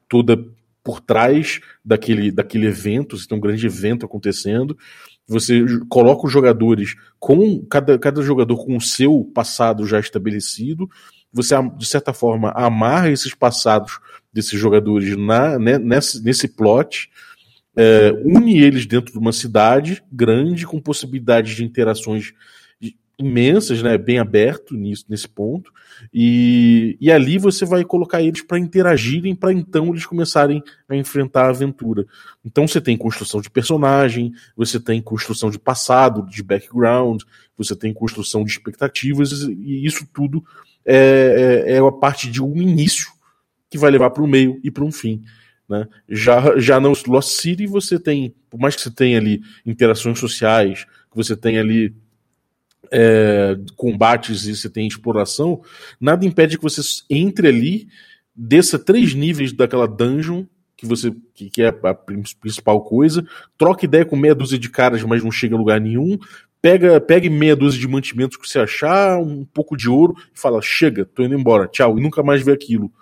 toda 0.09 0.37
por 0.83 1.01
trás 1.01 1.61
daquele, 1.83 2.31
daquele 2.31 2.67
evento, 2.67 3.17
você 3.17 3.27
tem 3.27 3.39
um 3.39 3.41
grande 3.41 3.67
evento 3.67 4.05
acontecendo, 4.05 4.77
você 5.27 5.65
coloca 5.89 6.27
os 6.27 6.33
jogadores 6.33 6.95
com 7.19 7.65
cada, 7.65 7.99
cada 7.99 8.21
jogador 8.21 8.63
com 8.67 8.77
o 8.77 8.81
seu 8.81 9.25
passado 9.35 9.87
já 9.87 9.99
estabelecido, 9.99 10.89
você 11.33 11.55
de 11.77 11.87
certa 11.87 12.13
forma 12.13 12.51
amarra 12.51 13.11
esses 13.11 13.35
passados 13.35 13.99
desses 14.33 14.61
jogadores 14.61 15.17
na, 15.17 15.59
né, 15.59 15.79
nesse, 15.79 16.23
nesse 16.23 16.49
plot 16.49 17.11
é, 17.77 18.13
une 18.25 18.59
eles 18.59 18.87
dentro 18.87 19.13
de 19.13 19.19
uma 19.19 19.33
cidade 19.33 20.03
grande, 20.13 20.67
com 20.67 20.81
possibilidades 20.81 21.55
de 21.55 21.65
interações 21.65 22.33
imensas, 23.19 23.83
né, 23.83 23.97
bem 23.97 24.19
aberto 24.19 24.75
nisso, 24.75 25.05
nesse 25.09 25.29
ponto, 25.29 25.73
e, 26.13 26.97
e 27.01 27.11
ali 27.11 27.39
você 27.39 27.65
vai 27.65 27.85
colocar 27.85 28.21
eles 28.21 28.43
para 28.43 28.59
interagirem, 28.59 29.35
para 29.35 29.53
então 29.53 29.91
eles 29.91 30.05
começarem 30.05 30.63
a 30.89 30.97
enfrentar 30.97 31.47
a 31.47 31.51
aventura. 31.51 32.07
Então 32.45 32.67
você 32.67 32.81
tem 32.81 32.97
construção 32.97 33.41
de 33.41 33.49
personagem, 33.49 34.33
você 34.57 34.81
tem 34.81 35.01
construção 35.01 35.49
de 35.49 35.59
passado, 35.59 36.29
de 36.29 36.43
background, 36.43 37.23
você 37.57 37.77
tem 37.77 37.95
construção 37.95 38.45
de 38.45 38.51
expectativas, 38.51 39.31
e 39.43 39.87
isso 39.87 40.07
tudo 40.13 40.45
é, 40.85 41.65
é, 41.67 41.77
é 41.77 41.79
a 41.79 41.93
parte 41.93 42.29
de 42.29 42.43
um 42.43 42.57
início 42.61 43.13
que 43.71 43.79
vai 43.79 43.91
levar 43.91 44.11
para 44.11 44.23
o 44.23 44.29
meio 44.29 44.61
e 44.63 44.71
para 44.71 44.85
um 44.85 44.93
fim. 44.93 45.23
Né? 45.69 45.89
Já, 46.09 46.59
já 46.59 46.79
no 46.79 46.93
Lost 47.07 47.41
City 47.41 47.67
você 47.67 47.99
tem, 47.99 48.35
por 48.51 48.61
mais 48.61 48.77
que 48.77 48.83
você 48.83 48.91
tenha 48.91 49.19
ali 49.19 49.43
interações 49.65 50.19
sociais, 50.19 50.85
que 51.11 51.17
você 51.17 51.37
tenha 51.37 51.61
ali 51.61 51.95
é, 52.93 53.57
combates 53.77 54.47
e 54.47 54.55
você 54.55 54.69
tenha 54.69 54.87
exploração, 54.87 55.63
nada 56.01 56.27
impede 56.27 56.57
que 56.59 56.63
você 56.63 56.83
entre 57.09 57.49
ali, 57.49 57.89
desça 58.37 58.79
três 58.79 59.15
níveis 59.15 59.53
daquela 59.53 59.89
dungeon, 59.89 60.45
que 60.77 60.87
você 60.87 61.15
que, 61.35 61.49
que 61.49 61.63
é 61.63 61.69
a 61.69 61.95
principal 61.95 62.83
coisa, 62.83 63.27
troque 63.57 63.87
ideia 63.87 64.05
com 64.05 64.17
meia 64.17 64.35
dúzia 64.35 64.59
de 64.59 64.69
caras, 64.69 65.03
mas 65.03 65.23
não 65.23 65.31
chega 65.31 65.55
a 65.55 65.59
lugar 65.59 65.81
nenhum, 65.81 66.19
pega, 66.61 67.01
pegue 67.01 67.31
meia 67.31 67.57
dúzia 67.57 67.81
de 67.81 67.89
mantimentos 67.89 68.37
que 68.37 68.47
você 68.47 68.59
achar, 68.59 69.19
um 69.19 69.45
pouco 69.45 69.77
de 69.77 69.89
ouro, 69.89 70.15
e 70.35 70.39
fala, 70.39 70.61
chega, 70.61 71.05
tô 71.07 71.23
indo 71.23 71.35
embora, 71.35 71.69
tchau, 71.69 71.99
e 71.99 72.03
nunca 72.03 72.23
mais 72.23 72.43
vê 72.43 72.53
aquilo 72.53 72.93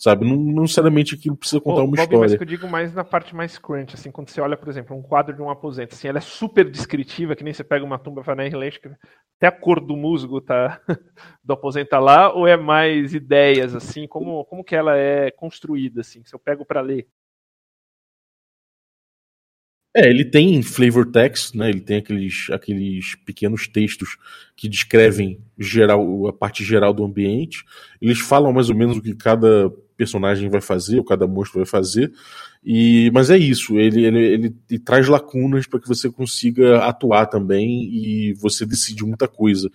sabe? 0.00 0.26
Não, 0.26 0.34
não 0.34 0.62
necessariamente 0.62 1.14
aquilo 1.14 1.36
precisa 1.36 1.60
contar 1.60 1.82
Ô, 1.82 1.84
uma 1.84 1.90
Bob, 1.90 2.00
história. 2.00 2.20
Mas 2.20 2.34
que 2.34 2.42
eu 2.42 2.46
digo 2.46 2.66
mais 2.66 2.94
na 2.94 3.04
parte 3.04 3.36
mais 3.36 3.58
crunch, 3.58 3.94
assim, 3.94 4.10
quando 4.10 4.30
você 4.30 4.40
olha, 4.40 4.56
por 4.56 4.70
exemplo, 4.70 4.96
um 4.96 5.02
quadro 5.02 5.36
de 5.36 5.42
um 5.42 5.50
aposento, 5.50 5.94
assim, 5.94 6.08
ela 6.08 6.16
é 6.16 6.22
super 6.22 6.68
descritiva, 6.68 7.36
que 7.36 7.44
nem 7.44 7.52
você 7.52 7.62
pega 7.62 7.84
uma 7.84 7.98
tumba 7.98 8.22
e 8.26 8.48
Relation, 8.48 8.94
até 9.36 9.46
a 9.46 9.52
cor 9.52 9.78
do 9.78 9.94
musgo 9.94 10.40
tá 10.40 10.80
do 11.44 11.52
aposento 11.52 11.90
tá 11.90 11.98
lá, 11.98 12.32
ou 12.32 12.46
é 12.46 12.56
mais 12.56 13.12
ideias, 13.12 13.74
assim, 13.74 14.06
como, 14.06 14.42
como 14.46 14.64
que 14.64 14.74
ela 14.74 14.96
é 14.96 15.30
construída, 15.30 16.00
assim, 16.00 16.24
se 16.24 16.34
eu 16.34 16.38
pego 16.38 16.64
para 16.64 16.80
ler? 16.80 17.06
É, 19.94 20.08
ele 20.08 20.24
tem 20.24 20.62
flavor 20.62 21.10
text, 21.10 21.54
né? 21.54 21.68
Ele 21.68 21.80
tem 21.80 21.96
aqueles, 21.96 22.48
aqueles 22.50 23.16
pequenos 23.16 23.66
textos 23.66 24.16
que 24.56 24.68
descrevem 24.68 25.42
geral, 25.58 26.28
a 26.28 26.32
parte 26.32 26.64
geral 26.64 26.94
do 26.94 27.04
ambiente. 27.04 27.64
Eles 28.00 28.20
falam 28.20 28.52
mais 28.52 28.70
ou 28.70 28.76
menos 28.76 28.96
o 28.96 29.02
que 29.02 29.16
cada 29.16 29.68
personagem 30.00 30.48
vai 30.48 30.62
fazer, 30.62 30.96
ou 30.96 31.04
cada 31.04 31.26
monstro 31.26 31.58
vai 31.58 31.66
fazer. 31.66 32.10
E, 32.64 33.10
mas 33.12 33.28
é 33.28 33.36
isso, 33.36 33.78
ele, 33.78 34.06
ele, 34.06 34.18
ele, 34.18 34.56
ele 34.70 34.78
traz 34.78 35.06
lacunas 35.08 35.66
para 35.66 35.78
que 35.78 35.86
você 35.86 36.10
consiga 36.10 36.78
atuar 36.86 37.26
também 37.26 37.84
e 37.92 38.32
você 38.32 38.64
decide 38.64 39.04
muita 39.04 39.28
coisa. 39.28 39.70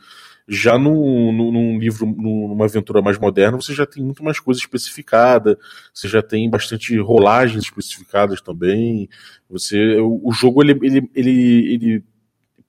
Já 0.47 0.79
no, 0.79 1.31
no, 1.31 1.51
num 1.51 1.77
livro, 1.77 2.07
numa 2.07 2.65
aventura 2.65 3.03
mais 3.03 3.19
moderna, 3.19 3.61
você 3.61 3.73
já 3.73 3.85
tem 3.85 4.03
muito 4.03 4.23
mais 4.23 4.39
coisa 4.39 4.59
especificada, 4.59 5.59
você 5.93 6.07
já 6.07 6.23
tem 6.23 6.49
bastante 6.49 6.97
rolagens 6.99 7.63
especificadas 7.63 8.41
também. 8.41 9.07
Você, 9.47 9.97
o, 9.99 10.21
o 10.23 10.31
jogo 10.31 10.63
ele, 10.63 10.71
ele, 10.81 11.09
ele, 11.15 11.73
ele 11.73 12.03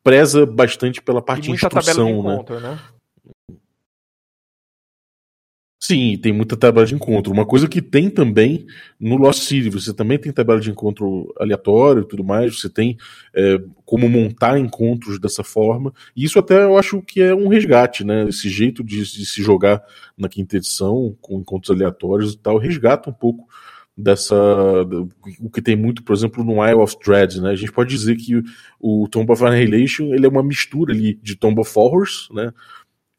preza 0.03 0.45
bastante 0.45 1.01
pela 1.01 1.23
parte 1.23 1.45
de 1.45 1.53
instrução, 1.53 2.23
né? 2.23 2.35
Encontro, 2.35 2.61
né? 2.61 2.79
Sim, 5.87 6.19
tem 6.21 6.33
muita 6.33 6.57
tabela 6.57 6.85
de 6.85 6.97
encontro. 6.97 7.33
Uma 7.33 7.47
coisa 7.47 7.69
que 7.69 7.81
tem 7.81 8.11
também 8.11 8.67
no 8.99 9.15
Lost 9.17 9.43
City, 9.45 9.71
você 9.71 9.95
também 9.95 10.19
tem 10.19 10.33
tabela 10.33 10.59
de 10.59 10.69
encontro 10.69 11.33
aleatório 11.39 12.03
e 12.03 12.09
tudo 12.09 12.25
mais, 12.25 12.59
você 12.59 12.69
tem 12.69 12.97
é, 13.33 13.57
como 13.85 14.09
montar 14.09 14.59
encontros 14.59 15.21
dessa 15.21 15.45
forma. 15.45 15.95
E 16.17 16.25
isso 16.25 16.41
até 16.41 16.65
eu 16.65 16.77
acho 16.77 17.01
que 17.03 17.23
é 17.23 17.33
um 17.33 17.47
resgate, 17.47 18.03
né? 18.03 18.29
Esse 18.29 18.49
jeito 18.49 18.83
de, 18.83 18.97
de 18.97 19.25
se 19.25 19.41
jogar 19.45 19.81
na 20.19 20.29
quinta 20.29 20.57
edição, 20.57 21.17
com 21.21 21.39
encontros 21.39 21.71
aleatórios 21.71 22.33
e 22.35 22.39
tal, 22.39 22.59
resgata 22.59 23.09
um 23.09 23.15
pouco 23.15 23.47
dessa 23.97 24.35
o 25.41 25.49
que 25.49 25.63
tem 25.63 25.77
muito, 25.77 26.03
por 26.03 26.17
exemplo, 26.17 26.43
no 26.43 26.67
Isle 26.69 26.81
of 26.81 26.97
Dread, 27.05 27.41
né? 27.41 27.51
A 27.51 27.57
gente 27.57 27.71
pode 27.71 27.91
dizer 27.91 28.17
que 28.17 28.43
o 28.81 29.07
Tomb 29.09 29.31
of 29.31 29.45
Annihilation 29.45 30.13
ele 30.13 30.27
é 30.27 30.29
uma 30.29 30.43
mistura 30.43 30.93
ali 30.93 31.15
de 31.23 31.37
Tomb 31.37 31.61
of 31.61 31.71
Horrors, 31.77 32.29
né? 32.33 32.53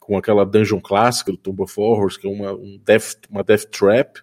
Com 0.08 0.16
aquela 0.16 0.46
dungeon 0.46 0.80
clássica 0.80 1.30
do 1.30 1.36
Tomb 1.36 1.62
of 1.62 1.74
Horrors, 1.78 2.16
que 2.16 2.26
é 2.26 2.30
uma, 2.30 2.54
um 2.54 2.80
death, 2.82 3.16
uma 3.28 3.44
Death 3.44 3.66
Trap, 3.66 4.16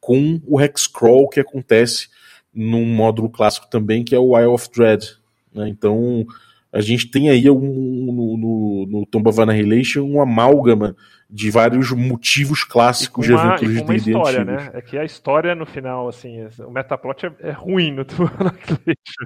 com 0.00 0.40
o 0.44 0.60
Hexcrawl 0.60 1.28
que 1.28 1.38
acontece 1.38 2.08
num 2.52 2.84
módulo 2.84 3.30
clássico 3.30 3.70
também, 3.70 4.04
que 4.04 4.16
é 4.16 4.18
o 4.18 4.36
Isle 4.36 4.48
of 4.48 4.68
Dread. 4.74 5.06
Né? 5.54 5.68
Então, 5.68 6.26
a 6.72 6.80
gente 6.80 7.08
tem 7.08 7.30
aí 7.30 7.48
um, 7.48 7.56
no, 7.56 8.36
no, 8.36 8.86
no 8.88 9.06
Tomb 9.06 9.28
of 9.28 9.40
Annihilation 9.40 10.02
um 10.02 10.20
amálgama 10.20 10.96
de 11.30 11.52
vários 11.52 11.92
motivos 11.92 12.64
clássicos 12.64 13.28
uma, 13.28 13.36
de 13.36 13.64
aventuras 13.64 13.76
de 13.76 13.84
D&D 13.84 14.18
história, 14.18 14.44
né? 14.44 14.70
É 14.74 14.82
que 14.82 14.98
a 14.98 15.04
história 15.04 15.54
no 15.54 15.66
final, 15.66 16.08
assim, 16.08 16.48
o 16.66 16.70
metaplot 16.72 17.26
é, 17.26 17.32
é 17.42 17.50
ruim 17.52 17.92
no 17.92 18.04
Tomb 18.04 18.24
of 18.24 18.34
Annihilation. 18.40 19.24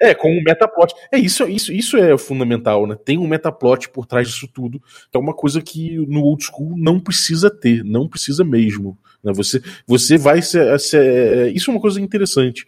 É, 0.00 0.14
com 0.14 0.30
um 0.30 0.42
metaplot. 0.42 0.94
É 1.10 1.18
isso, 1.18 1.48
isso, 1.48 1.72
isso 1.72 1.96
é 1.96 2.16
fundamental, 2.18 2.86
né? 2.86 2.96
Tem 3.02 3.16
um 3.16 3.26
metaplot 3.26 3.88
por 3.88 4.04
trás 4.04 4.28
disso 4.28 4.46
tudo, 4.52 4.78
que 5.10 5.16
é 5.16 5.18
uma 5.18 5.32
coisa 5.32 5.62
que 5.62 5.96
no 6.06 6.20
old 6.20 6.44
school 6.44 6.76
não 6.76 7.00
precisa 7.00 7.50
ter, 7.50 7.82
não 7.82 8.06
precisa 8.06 8.44
mesmo. 8.44 8.98
Né? 9.24 9.32
Você, 9.32 9.62
você 9.86 10.18
vai 10.18 10.42
ser, 10.42 10.78
ser, 10.78 11.00
é, 11.02 11.50
isso 11.50 11.70
é 11.70 11.74
uma 11.74 11.80
coisa 11.80 12.00
interessante. 12.00 12.66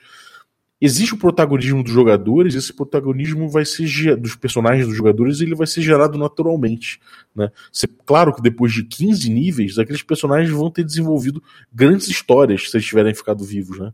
Existe 0.80 1.12
o 1.12 1.18
protagonismo 1.18 1.82
dos 1.82 1.92
jogadores, 1.92 2.54
esse 2.54 2.72
protagonismo 2.72 3.48
vai 3.48 3.64
ser 3.64 4.16
dos 4.16 4.36
personagens 4.36 4.86
dos 4.86 4.96
jogadores, 4.96 5.40
ele 5.40 5.54
vai 5.54 5.66
ser 5.66 5.82
gerado 5.82 6.16
naturalmente, 6.16 7.00
né? 7.34 7.50
Claro 8.06 8.32
que 8.32 8.40
depois 8.40 8.72
de 8.72 8.84
15 8.84 9.28
níveis, 9.28 9.76
aqueles 9.76 10.02
personagens 10.02 10.50
vão 10.50 10.70
ter 10.70 10.84
desenvolvido 10.84 11.42
grandes 11.72 12.08
histórias 12.08 12.70
se 12.70 12.76
eles 12.76 12.86
tiverem 12.86 13.12
ficado 13.12 13.44
vivos, 13.44 13.80
né? 13.80 13.92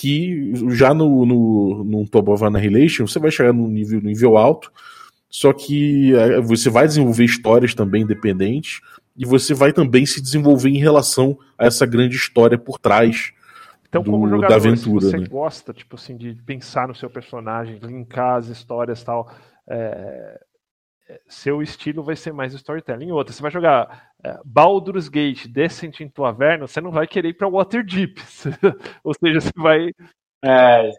Que 0.00 0.52
já 0.70 0.94
no, 0.94 1.26
no, 1.26 1.82
no 1.82 2.08
Top 2.08 2.30
of 2.30 2.44
Annihilation 2.44 3.04
você 3.04 3.18
vai 3.18 3.32
chegar 3.32 3.52
no 3.52 3.66
nível, 3.66 4.00
nível 4.00 4.36
alto, 4.36 4.72
só 5.28 5.52
que 5.52 6.14
é, 6.14 6.40
você 6.40 6.70
vai 6.70 6.86
desenvolver 6.86 7.24
histórias 7.24 7.74
também 7.74 8.02
independentes 8.02 8.80
e 9.16 9.26
você 9.26 9.52
vai 9.52 9.72
também 9.72 10.06
se 10.06 10.22
desenvolver 10.22 10.68
em 10.68 10.78
relação 10.78 11.36
a 11.58 11.66
essa 11.66 11.84
grande 11.84 12.14
história 12.14 12.56
por 12.56 12.78
trás 12.78 13.32
então, 13.88 14.00
do, 14.00 14.12
como 14.12 14.28
jogador, 14.28 14.48
da 14.48 14.54
aventura. 14.54 15.00
Se 15.00 15.10
você 15.10 15.18
né? 15.18 15.26
gosta, 15.26 15.72
tipo 15.72 15.96
assim, 15.96 16.16
de 16.16 16.32
pensar 16.46 16.86
no 16.86 16.94
seu 16.94 17.10
personagem, 17.10 17.80
linkar 17.82 18.36
as 18.36 18.46
histórias 18.46 19.02
tal, 19.02 19.28
é, 19.68 20.40
seu 21.26 21.60
estilo 21.60 22.04
vai 22.04 22.14
ser 22.14 22.32
mais 22.32 22.54
storytelling. 22.54 23.10
Outra, 23.10 23.32
você 23.32 23.42
vai 23.42 23.50
jogar 23.50 23.88
é, 23.90 24.07
Baldur's 24.44 25.08
Gate, 25.08 25.46
Descent 25.46 26.00
into 26.00 26.24
Averno, 26.24 26.66
você 26.66 26.80
não 26.80 26.90
vai 26.90 27.06
querer 27.06 27.28
ir 27.28 27.34
para 27.34 27.48
Waterdeep. 27.48 28.18
Ou 29.04 29.14
seja, 29.14 29.40
você 29.40 29.52
vai. 29.56 29.90
É, 30.42 30.90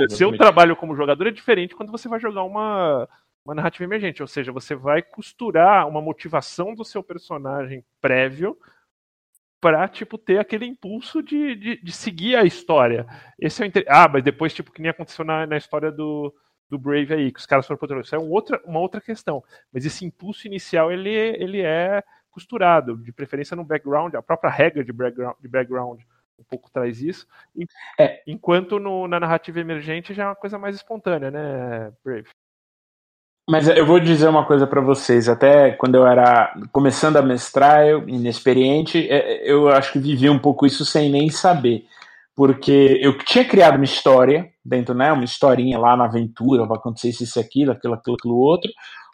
o 0.00 0.10
seu 0.10 0.36
trabalho 0.36 0.76
como 0.76 0.96
jogador 0.96 1.26
é 1.28 1.30
diferente 1.30 1.74
quando 1.74 1.92
você 1.92 2.08
vai 2.08 2.18
jogar 2.18 2.42
uma, 2.42 3.08
uma 3.44 3.54
narrativa 3.54 3.84
emergente. 3.84 4.22
Ou 4.22 4.28
seja, 4.28 4.52
você 4.52 4.74
vai 4.74 5.02
costurar 5.02 5.88
uma 5.88 6.00
motivação 6.00 6.74
do 6.74 6.84
seu 6.84 7.02
personagem 7.02 7.84
prévio 8.00 8.56
para 9.60 9.88
tipo 9.88 10.16
ter 10.18 10.38
aquele 10.38 10.66
impulso 10.66 11.22
de, 11.22 11.56
de, 11.56 11.82
de, 11.82 11.92
seguir 11.92 12.36
a 12.36 12.44
história. 12.44 13.06
Esse 13.38 13.62
é 13.62 13.64
o 13.64 13.68
inter... 13.68 13.84
Ah, 13.88 14.06
mas 14.06 14.22
depois 14.22 14.54
tipo 14.54 14.70
que 14.70 14.82
nem 14.82 14.90
aconteceu 14.90 15.24
na, 15.24 15.46
na 15.46 15.56
história 15.56 15.90
do 15.90 16.32
do 16.68 16.78
Brave 16.78 17.14
aí, 17.14 17.32
que 17.32 17.38
os 17.38 17.46
caras 17.46 17.66
foram 17.66 17.78
pro 17.78 18.00
Isso 18.00 18.14
é 18.14 18.18
um 18.18 18.30
outra, 18.30 18.60
uma 18.64 18.80
outra 18.80 19.00
questão. 19.00 19.42
Mas 19.72 19.86
esse 19.86 20.04
impulso 20.04 20.46
inicial, 20.46 20.90
ele, 20.90 21.10
ele 21.10 21.60
é 21.60 22.02
costurado, 22.36 22.98
de 22.98 23.10
preferência 23.12 23.56
no 23.56 23.64
background, 23.64 24.14
a 24.14 24.20
própria 24.20 24.50
regra 24.50 24.84
de 24.84 24.92
background, 24.92 25.34
de 25.40 25.48
background 25.48 26.00
um 26.38 26.44
pouco 26.44 26.70
traz 26.70 27.00
isso. 27.00 27.26
É. 27.98 28.22
Enquanto 28.26 28.78
no, 28.78 29.08
na 29.08 29.18
narrativa 29.18 29.58
emergente 29.58 30.12
já 30.12 30.24
é 30.24 30.26
uma 30.26 30.36
coisa 30.36 30.58
mais 30.58 30.76
espontânea, 30.76 31.30
né, 31.30 31.90
Brave? 32.04 32.28
Mas 33.48 33.66
eu 33.68 33.86
vou 33.86 33.98
dizer 33.98 34.28
uma 34.28 34.44
coisa 34.44 34.66
para 34.66 34.82
vocês. 34.82 35.30
Até 35.30 35.70
quando 35.70 35.94
eu 35.94 36.06
era 36.06 36.54
começando 36.72 37.16
a 37.16 37.22
mestrar, 37.22 37.86
eu, 37.86 38.06
inexperiente, 38.06 39.08
é, 39.08 39.50
eu 39.50 39.68
acho 39.68 39.92
que 39.92 39.98
vivi 39.98 40.28
um 40.28 40.38
pouco 40.38 40.66
isso 40.66 40.84
sem 40.84 41.08
nem 41.08 41.30
saber 41.30 41.86
porque 42.36 43.00
eu 43.00 43.16
tinha 43.16 43.46
criado 43.46 43.76
uma 43.76 43.84
história 43.84 44.52
dentro, 44.62 44.94
né, 44.94 45.10
uma 45.10 45.24
historinha 45.24 45.78
lá 45.78 45.96
na 45.96 46.04
aventura, 46.04 46.66
vai 46.66 46.76
acontecer 46.76 47.08
isso, 47.08 47.40
aquilo, 47.40 47.72
aquilo, 47.72 47.94
aquilo, 47.94 48.16
aquilo 48.16 48.36
outro, 48.36 48.70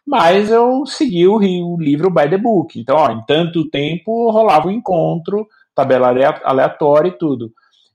mas 0.06 0.50
eu 0.50 0.84
segui 0.86 1.26
o, 1.26 1.36
o 1.36 1.76
livro 1.80 2.10
by 2.10 2.28
the 2.28 2.38
book. 2.38 2.78
Então, 2.78 2.96
ó, 2.96 3.10
em 3.10 3.22
tanto 3.26 3.68
tempo 3.70 4.30
rolava 4.30 4.68
um 4.68 4.72
encontro, 4.72 5.46
tabela 5.74 6.12
aleatória 6.44 7.08
e 7.08 7.18
tudo. 7.18 7.52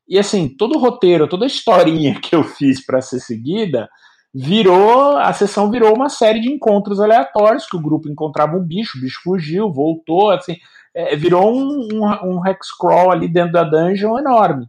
E 0.07 0.17
assim, 0.17 0.47
todo 0.47 0.77
o 0.77 0.79
roteiro, 0.79 1.27
toda 1.27 1.45
a 1.45 1.47
historinha 1.47 2.19
que 2.21 2.35
eu 2.35 2.43
fiz 2.43 2.85
para 2.85 3.01
ser 3.01 3.19
seguida, 3.19 3.89
virou, 4.33 5.17
a 5.17 5.33
sessão 5.33 5.69
virou 5.69 5.93
uma 5.95 6.09
série 6.09 6.39
de 6.39 6.49
encontros 6.49 6.99
aleatórios, 6.99 7.65
que 7.67 7.75
o 7.75 7.81
grupo 7.81 8.09
encontrava 8.09 8.55
um 8.55 8.63
bicho, 8.63 8.97
o 8.97 9.01
bicho 9.01 9.19
fugiu, 9.23 9.71
voltou, 9.71 10.31
assim, 10.31 10.55
é, 10.95 11.15
virou 11.15 11.51
um, 11.51 11.87
um, 11.93 12.05
um 12.23 12.47
hex 12.47 12.71
crawl 12.79 13.11
ali 13.11 13.27
dentro 13.27 13.53
da 13.53 13.63
dungeon 13.63 14.17
enorme. 14.17 14.67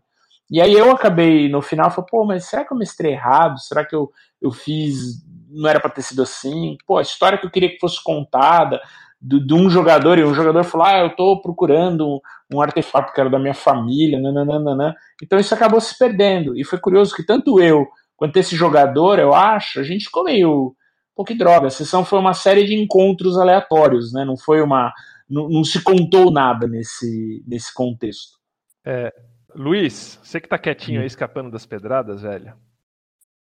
E 0.50 0.60
aí 0.60 0.72
eu 0.72 0.90
acabei, 0.90 1.48
no 1.48 1.60
final, 1.60 1.90
falei, 1.90 2.06
pô, 2.10 2.24
mas 2.24 2.44
será 2.46 2.64
que 2.64 2.72
eu 2.72 2.78
mestrei 2.78 3.12
errado? 3.12 3.58
Será 3.60 3.84
que 3.84 3.94
eu, 3.94 4.10
eu 4.40 4.50
fiz. 4.50 5.24
Não 5.50 5.68
era 5.68 5.80
para 5.80 5.90
ter 5.90 6.02
sido 6.02 6.22
assim? 6.22 6.76
Pô, 6.86 6.98
a 6.98 7.02
história 7.02 7.38
que 7.38 7.46
eu 7.46 7.50
queria 7.50 7.70
que 7.70 7.78
fosse 7.78 8.02
contada 8.02 8.80
de, 9.20 9.44
de 9.44 9.54
um 9.54 9.68
jogador, 9.68 10.18
e 10.18 10.24
um 10.24 10.34
jogador 10.34 10.62
falou, 10.64 10.86
ah, 10.86 10.98
eu 10.98 11.16
tô 11.16 11.40
procurando 11.40 12.06
um, 12.06 12.20
um 12.54 12.60
artefato 12.60 13.12
que 13.12 13.20
era 13.20 13.28
da 13.28 13.38
minha 13.38 13.54
família, 13.54 14.18
nananana. 14.20 14.94
Então 15.22 15.38
isso 15.38 15.54
acabou 15.54 15.80
se 15.80 15.98
perdendo. 15.98 16.56
E 16.56 16.64
foi 16.64 16.78
curioso 16.78 17.14
que 17.14 17.24
tanto 17.24 17.60
eu 17.60 17.86
quanto 18.18 18.36
esse 18.36 18.56
jogador, 18.56 19.20
eu 19.20 19.32
acho, 19.32 19.78
a 19.78 19.82
gente 19.84 20.06
ficou 20.06 20.24
meio. 20.24 20.74
Pô, 21.14 21.24
que 21.24 21.34
droga. 21.34 21.68
A 21.68 21.70
sessão 21.70 22.04
foi 22.04 22.18
uma 22.18 22.34
série 22.34 22.64
de 22.64 22.74
encontros 22.74 23.38
aleatórios, 23.38 24.12
né? 24.12 24.24
Não 24.24 24.36
foi 24.36 24.60
uma. 24.60 24.92
Não, 25.28 25.48
não 25.48 25.62
se 25.62 25.82
contou 25.82 26.30
nada 26.30 26.66
nesse, 26.66 27.42
nesse 27.46 27.72
contexto. 27.72 28.38
É, 28.84 29.12
Luiz, 29.54 30.20
você 30.22 30.40
que 30.40 30.48
tá 30.48 30.58
quietinho 30.58 31.00
aí, 31.00 31.06
escapando 31.06 31.50
das 31.50 31.66
pedradas, 31.66 32.22
velho. 32.22 32.54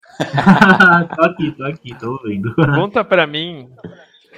tô 1.16 1.22
aqui, 1.24 1.52
tô 1.52 1.64
aqui, 1.64 1.98
tô 1.98 2.12
ouvindo. 2.12 2.54
Conta 2.54 3.02
pra 3.04 3.26
mim 3.26 3.74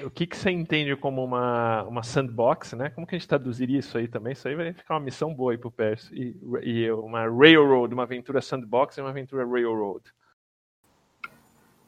o 0.02 0.10
que, 0.10 0.26
que 0.26 0.36
você 0.36 0.51
entende 0.51 0.94
como 0.97 1.24
uma, 1.24 1.82
uma 1.84 2.02
sandbox, 2.02 2.72
né? 2.74 2.90
Como 2.90 3.06
que 3.06 3.14
a 3.14 3.18
gente 3.18 3.28
traduziria 3.28 3.78
isso 3.78 3.97
aí 3.97 4.09
também? 4.09 4.32
Isso 4.32 4.47
aí 4.47 4.55
vai 4.55 4.72
ficar 4.72 4.94
uma 4.94 5.01
missão 5.01 5.34
boa 5.34 5.52
aí 5.52 5.59
pro 5.59 5.70
Perso. 5.70 6.14
E, 6.14 6.36
e 6.62 6.90
uma 6.93 7.28
railroad, 7.28 7.93
uma 7.94 8.02
aventura 8.05 8.40
sandbox 8.40 8.97
e 8.97 9.01
uma 9.01 9.10
aventura 9.10 9.47
railroad. 9.47 10.05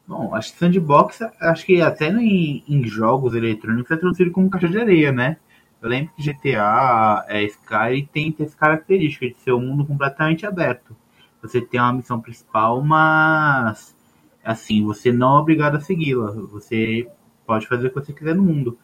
Bom, 0.06 0.34
acho 0.34 0.52
que 0.52 0.59
sandbox, 0.59 1.20
acho 1.40 1.66
que 1.66 1.82
até 1.82 2.09
em, 2.09 2.64
em 2.66 2.84
jogos 2.86 3.34
eletrônicos 3.34 3.90
é 3.90 3.96
traduzido 3.96 4.30
como 4.30 4.48
caixa 4.48 4.68
de 4.68 4.78
areia, 4.78 5.12
né? 5.12 5.36
Eu 5.80 5.88
lembro 5.88 6.12
que 6.14 6.22
GTA 6.22 7.24
é, 7.28 7.44
Skyrim 7.44 8.09
tem 8.12 8.34
essa 8.40 8.56
característica 8.56 9.28
de 9.28 9.38
ser 9.40 9.52
um 9.52 9.60
mundo 9.60 9.86
completamente 9.86 10.44
aberto. 10.44 10.96
Você 11.40 11.60
tem 11.60 11.80
uma 11.80 11.92
missão 11.92 12.20
principal, 12.20 12.82
mas 12.82 13.96
assim, 14.42 14.84
você 14.84 15.12
não 15.12 15.36
é 15.36 15.40
obrigado 15.40 15.76
a 15.76 15.80
segui-la. 15.80 16.32
Você 16.50 17.09
pode 17.46 17.66
fazer 17.68 17.86
o 17.86 17.90
que 17.90 18.00
você 18.00 18.12
quiser 18.12 18.34
no 18.34 18.42
mundo. 18.42 18.78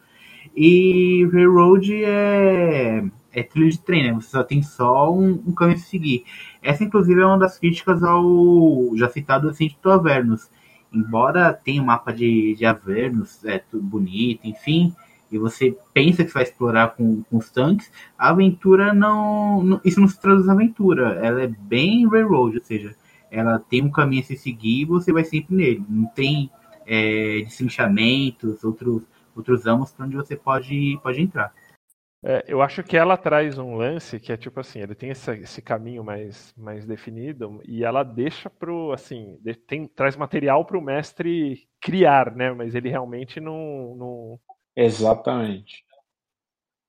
E 0.55 1.27
Railroad 1.33 2.03
é, 2.03 3.03
é 3.33 3.43
trilho 3.43 3.69
de 3.69 3.79
trem, 3.79 4.03
né? 4.03 4.13
Você 4.13 4.29
só 4.29 4.43
tem 4.43 4.63
só 4.63 5.11
um, 5.13 5.43
um 5.45 5.53
caminho 5.53 5.77
a 5.77 5.81
seguir. 5.81 6.23
Essa, 6.61 6.83
inclusive, 6.83 7.21
é 7.21 7.25
uma 7.25 7.37
das 7.37 7.59
críticas 7.59 8.03
ao 8.03 8.91
já 8.95 9.09
citado 9.09 9.49
Ascente 9.49 9.77
do 9.81 9.91
Avernus. 9.91 10.49
Embora 10.93 11.51
tenha 11.51 11.81
um 11.81 11.85
mapa 11.85 12.13
de, 12.13 12.55
de 12.55 12.65
Avernus, 12.65 13.43
é 13.43 13.59
tudo 13.59 13.83
bonito, 13.83 14.47
enfim, 14.47 14.93
e 15.31 15.37
você 15.37 15.77
pensa 15.93 16.23
que 16.23 16.33
vai 16.33 16.43
explorar 16.43 16.95
com, 16.95 17.23
com 17.23 17.37
os 17.37 17.49
tanques, 17.49 17.91
a 18.17 18.29
aventura 18.29 18.93
não, 18.93 19.63
não, 19.63 19.81
Isso 19.83 19.99
não 19.99 20.07
se 20.07 20.19
traduz 20.19 20.47
aventura. 20.47 21.19
Ela 21.25 21.43
é 21.43 21.47
bem 21.47 22.07
railroad, 22.07 22.57
ou 22.57 22.63
seja, 22.63 22.95
ela 23.31 23.59
tem 23.59 23.83
um 23.83 23.91
caminho 23.91 24.21
a 24.21 24.25
se 24.25 24.37
seguir 24.37 24.81
e 24.81 24.85
você 24.85 25.11
vai 25.11 25.23
sempre 25.23 25.55
nele. 25.55 25.83
Não 25.89 26.05
tem 26.07 26.49
é, 26.85 27.41
desinchamentos, 27.41 28.63
outros, 28.63 29.01
outros 29.35 29.65
amos 29.65 29.91
para 29.91 30.05
onde 30.05 30.15
você 30.15 30.35
pode, 30.35 30.99
pode 31.03 31.21
entrar. 31.21 31.53
É, 32.27 32.43
eu 32.47 32.59
acho 32.59 32.81
que 32.81 32.97
ela 32.97 33.15
traz 33.15 33.59
um 33.59 33.75
lance 33.75 34.19
que 34.19 34.31
é 34.31 34.37
tipo 34.37 34.59
assim, 34.59 34.79
ele 34.79 34.95
tem 34.95 35.11
esse, 35.11 35.31
esse 35.33 35.61
caminho 35.61 36.03
mais, 36.03 36.51
mais 36.57 36.83
definido 36.83 37.61
e 37.63 37.83
ela 37.83 38.01
deixa 38.01 38.49
pro, 38.49 38.91
assim, 38.91 39.37
tem, 39.67 39.87
traz 39.87 40.15
material 40.17 40.65
para 40.65 40.75
o 40.75 40.81
mestre 40.81 41.67
criar, 41.79 42.35
né? 42.35 42.51
Mas 42.51 42.73
ele 42.73 42.89
realmente 42.89 43.39
não... 43.39 43.95
não... 43.95 44.39
Exatamente. 44.75 45.85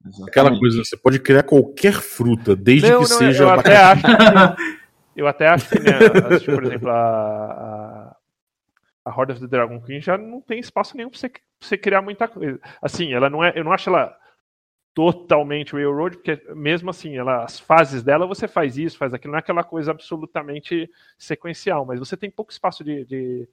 Exatamente. 0.04 0.28
Aquela 0.28 0.58
coisa, 0.58 0.84
você 0.84 0.96
pode 0.96 1.18
criar 1.20 1.42
qualquer 1.42 1.94
fruta, 1.94 2.54
desde 2.54 2.90
não, 2.90 3.02
que 3.02 3.10
não, 3.10 3.18
seja... 3.18 3.44
Eu 3.44 3.50
até, 3.50 3.76
acho 3.76 4.02
que, 4.02 4.10
eu 5.20 5.26
até 5.26 5.48
acho 5.48 5.68
que, 5.68 5.78
né, 5.80 5.98
por 6.54 6.64
exemplo, 6.64 6.90
a, 6.90 6.94
a, 6.94 8.16
a 9.04 9.10
Horde 9.10 9.32
of 9.32 9.40
the 9.40 9.46
Dragon 9.46 9.80
Queen 9.80 10.00
já 10.00 10.16
não 10.16 10.40
tem 10.40 10.60
espaço 10.60 10.96
nenhum 10.96 11.10
para 11.10 11.18
você, 11.18 11.30
você 11.60 11.76
criar 11.76 12.02
muita 12.02 12.28
coisa. 12.28 12.60
Assim, 12.80 13.12
ela 13.12 13.28
não 13.28 13.42
é... 13.44 13.52
Eu 13.56 13.64
não 13.64 13.72
acho 13.72 13.90
ela 13.90 14.16
totalmente 14.96 15.74
railroad, 15.74 16.16
porque 16.16 16.42
mesmo 16.54 16.88
assim, 16.88 17.18
ela, 17.18 17.44
as 17.44 17.60
fases 17.60 18.02
dela 18.02 18.26
você 18.26 18.48
faz 18.48 18.78
isso, 18.78 18.96
faz 18.96 19.12
aquilo, 19.12 19.32
não 19.32 19.36
é 19.36 19.40
aquela 19.40 19.62
coisa 19.62 19.90
absolutamente 19.90 20.90
sequencial, 21.18 21.84
mas 21.84 21.98
você 21.98 22.16
tem 22.16 22.30
pouco 22.30 22.50
espaço 22.50 22.82
de, 22.82 23.04
de, 23.04 23.46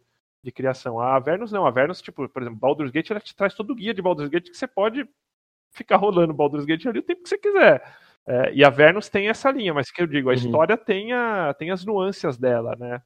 de 0.43 0.51
criação. 0.51 0.99
A 0.99 1.15
Avernus 1.15 1.51
não, 1.51 1.65
a 1.65 1.69
Avernus, 1.69 2.01
tipo, 2.01 2.27
por 2.27 2.41
exemplo, 2.41 2.59
Baldur's 2.59 2.91
Gate, 2.91 3.11
ela 3.11 3.19
te 3.19 3.35
traz 3.35 3.53
todo 3.53 3.71
o 3.71 3.75
guia 3.75 3.93
de 3.93 4.01
Baldur's 4.01 4.29
Gate 4.29 4.49
que 4.49 4.57
você 4.57 4.67
pode 4.67 5.07
ficar 5.71 5.97
rolando 5.97 6.33
Baldur's 6.33 6.65
Gate 6.65 6.85
ali 6.85 6.99
o 6.99 7.03
tempo 7.03 7.23
que 7.23 7.29
você 7.29 7.37
quiser. 7.37 7.81
É, 8.25 8.53
e 8.53 8.63
a 8.63 8.67
Avernus 8.67 9.09
tem 9.09 9.27
essa 9.27 9.51
linha, 9.51 9.73
mas 9.73 9.91
que 9.91 10.01
eu 10.01 10.07
digo, 10.07 10.29
a 10.29 10.33
uhum. 10.33 10.37
história 10.37 10.77
tem, 10.77 11.11
a, 11.13 11.53
tem 11.57 11.71
as 11.71 11.85
nuances 11.85 12.37
dela, 12.37 12.75
né? 12.77 13.01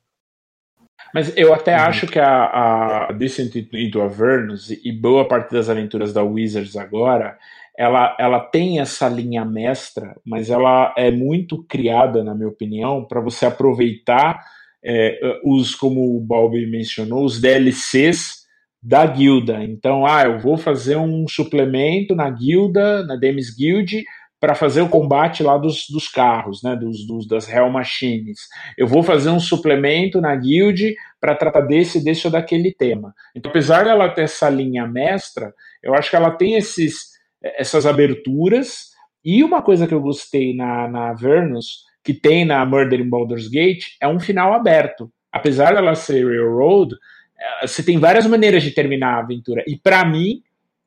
Mas 1.13 1.35
eu 1.37 1.53
até 1.53 1.75
uhum. 1.75 1.83
acho 1.83 2.07
que 2.07 2.19
a, 2.19 3.07
a 3.07 3.11
Descent 3.11 3.55
into 3.55 4.01
Avernus 4.01 4.71
e 4.71 4.91
boa 4.91 5.27
parte 5.27 5.51
das 5.53 5.69
aventuras 5.69 6.11
da 6.11 6.23
Wizards 6.23 6.75
agora 6.75 7.37
ela, 7.77 8.17
ela 8.19 8.39
tem 8.39 8.79
essa 8.79 9.07
linha 9.07 9.45
mestra, 9.45 10.15
mas 10.25 10.49
ela 10.49 10.93
é 10.97 11.11
muito 11.11 11.63
criada, 11.63 12.23
na 12.23 12.33
minha 12.33 12.49
opinião, 12.49 13.05
para 13.05 13.21
você 13.21 13.45
aproveitar 13.45 14.43
é, 14.87 15.39
os, 15.43 15.75
como 15.75 16.15
o 16.15 16.21
Balbi 16.21 16.65
mencionou, 16.65 17.25
os 17.25 17.41
DLCs 17.41 18.45
da 18.81 19.05
guilda. 19.05 19.63
Então, 19.63 20.05
ah, 20.05 20.23
eu 20.23 20.39
vou 20.39 20.57
fazer 20.57 20.95
um 20.95 21.27
suplemento 21.27 22.15
na 22.15 22.29
guilda, 22.29 23.03
na 23.05 23.15
Demis 23.15 23.53
Guild, 23.53 24.03
para 24.39 24.55
fazer 24.55 24.81
o 24.81 24.89
combate 24.89 25.41
lá 25.41 25.57
dos, 25.57 25.87
dos 25.89 26.07
carros, 26.07 26.61
né, 26.63 26.75
dos, 26.75 27.05
dos, 27.07 27.27
das 27.27 27.49
Hell 27.49 27.69
Machines. 27.69 28.41
Eu 28.77 28.87
vou 28.87 29.01
fazer 29.01 29.29
um 29.29 29.39
suplemento 29.39 30.21
na 30.21 30.35
guild 30.35 30.95
para 31.19 31.35
tratar 31.35 31.61
desse, 31.61 32.03
desse 32.03 32.27
ou 32.27 32.31
daquele 32.31 32.71
tema. 32.71 33.13
Então, 33.35 33.49
apesar 33.49 33.83
dela 33.83 34.09
ter 34.09 34.23
essa 34.23 34.47
linha 34.49 34.85
mestra, 34.85 35.53
eu 35.81 35.95
acho 35.95 36.09
que 36.09 36.15
ela 36.15 36.31
tem 36.31 36.53
esses 36.53 37.17
essas 37.41 37.85
aberturas. 37.85 38.91
E 39.23 39.43
uma 39.43 39.61
coisa 39.61 39.87
que 39.87 39.93
eu 39.93 40.01
gostei 40.01 40.55
na, 40.55 40.87
na 40.87 41.09
Avernus, 41.09 41.83
que 42.07 42.13
tem 42.13 42.45
na 42.45 42.65
Murder 42.65 43.01
in 43.01 43.09
Baldur's 43.09 43.49
Gate, 43.49 43.97
é 43.99 44.07
um 44.07 44.17
final 44.17 44.53
aberto. 44.53 45.11
Apesar 45.29 45.73
dela 45.73 45.93
ser 45.93 46.25
Railroad, 46.25 46.95
eh, 47.37 47.67
você 47.67 47.83
tem 47.83 47.99
várias 47.99 48.25
maneiras 48.25 48.63
de 48.63 48.71
terminar 48.71 49.15
a 49.15 49.19
aventura. 49.19 49.61
E 49.67 49.75
para 49.75 50.05
mim, 50.05 50.41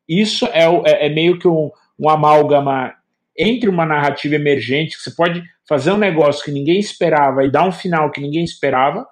isso 0.08 0.46
é, 0.46 0.64
é, 0.64 1.08
é 1.08 1.08
meio 1.10 1.38
que 1.38 1.46
um, 1.46 1.70
um 1.98 2.08
amálgama 2.08 2.94
entre 3.36 3.68
uma 3.68 3.84
narrativa 3.84 4.34
emergente, 4.34 4.96
que 4.96 5.02
você 5.02 5.10
pode 5.10 5.42
fazer 5.68 5.92
um 5.92 5.98
negócio 5.98 6.42
que 6.42 6.50
ninguém 6.50 6.80
esperava 6.80 7.44
e 7.44 7.50
dar 7.50 7.68
um 7.68 7.72
final 7.72 8.10
que 8.10 8.20
ninguém 8.22 8.42
esperava, 8.42 9.06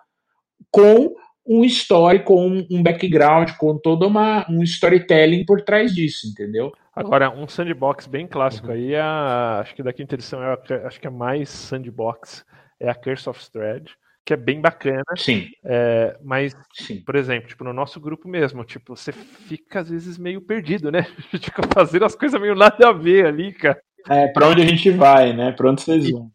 com 0.71 1.15
um 1.47 1.63
story, 1.65 2.21
com 2.25 2.67
um 2.71 2.83
background, 2.83 3.51
com 3.59 3.77
todo 3.77 4.07
uma, 4.07 4.47
um 4.49 4.63
storytelling 4.63 5.45
por 5.45 5.61
trás 5.61 5.95
disso, 5.95 6.27
entendeu? 6.27 6.73
Agora, 6.99 7.31
um 7.31 7.47
sandbox 7.47 8.07
bem 8.07 8.27
clássico 8.27 8.69
uhum. 8.69 8.75
aí, 8.75 8.97
a, 8.97 9.61
acho 9.61 9.75
que 9.75 9.83
da 9.83 9.93
quinta 9.93 10.15
edição, 10.15 10.43
é 10.43 10.59
acho 10.85 11.01
que 11.01 11.07
é 11.07 11.11
mais 11.11 11.49
sandbox, 11.49 12.45
é 12.81 12.89
a 12.89 12.95
Curse 12.95 13.29
of 13.29 13.51
Thread, 13.51 13.91
que 14.25 14.35
é 14.35 14.37
bem 14.37 14.61
bacana. 14.61 15.03
Sim. 15.17 15.49
É, 15.65 16.19
mas, 16.23 16.55
Sim. 16.75 17.01
por 17.01 17.15
exemplo, 17.15 17.49
tipo, 17.49 17.65
no 17.65 17.73
nosso 17.73 18.01
grupo 18.01 18.29
mesmo, 18.29 18.65
tipo, 18.65 18.97
você 18.97 19.13
fica 19.13 19.81
às 19.81 19.89
vezes 19.89 20.19
meio 20.19 20.41
perdido, 20.43 20.91
né? 20.91 21.05
Fica 21.31 21.63
fazendo 21.73 22.05
as 22.05 22.15
coisas 22.15 22.41
meio 22.41 22.55
nada 22.55 22.89
a 22.89 22.93
ver 22.93 23.27
ali, 23.27 23.53
cara. 23.53 23.81
É, 24.09 24.29
pra 24.29 24.49
onde 24.49 24.63
a 24.63 24.67
gente 24.67 24.91
vai, 24.91 25.33
né? 25.33 25.53
Pra 25.53 25.71
onde 25.71 25.83
vocês 25.83 26.11
vão. 26.11 26.31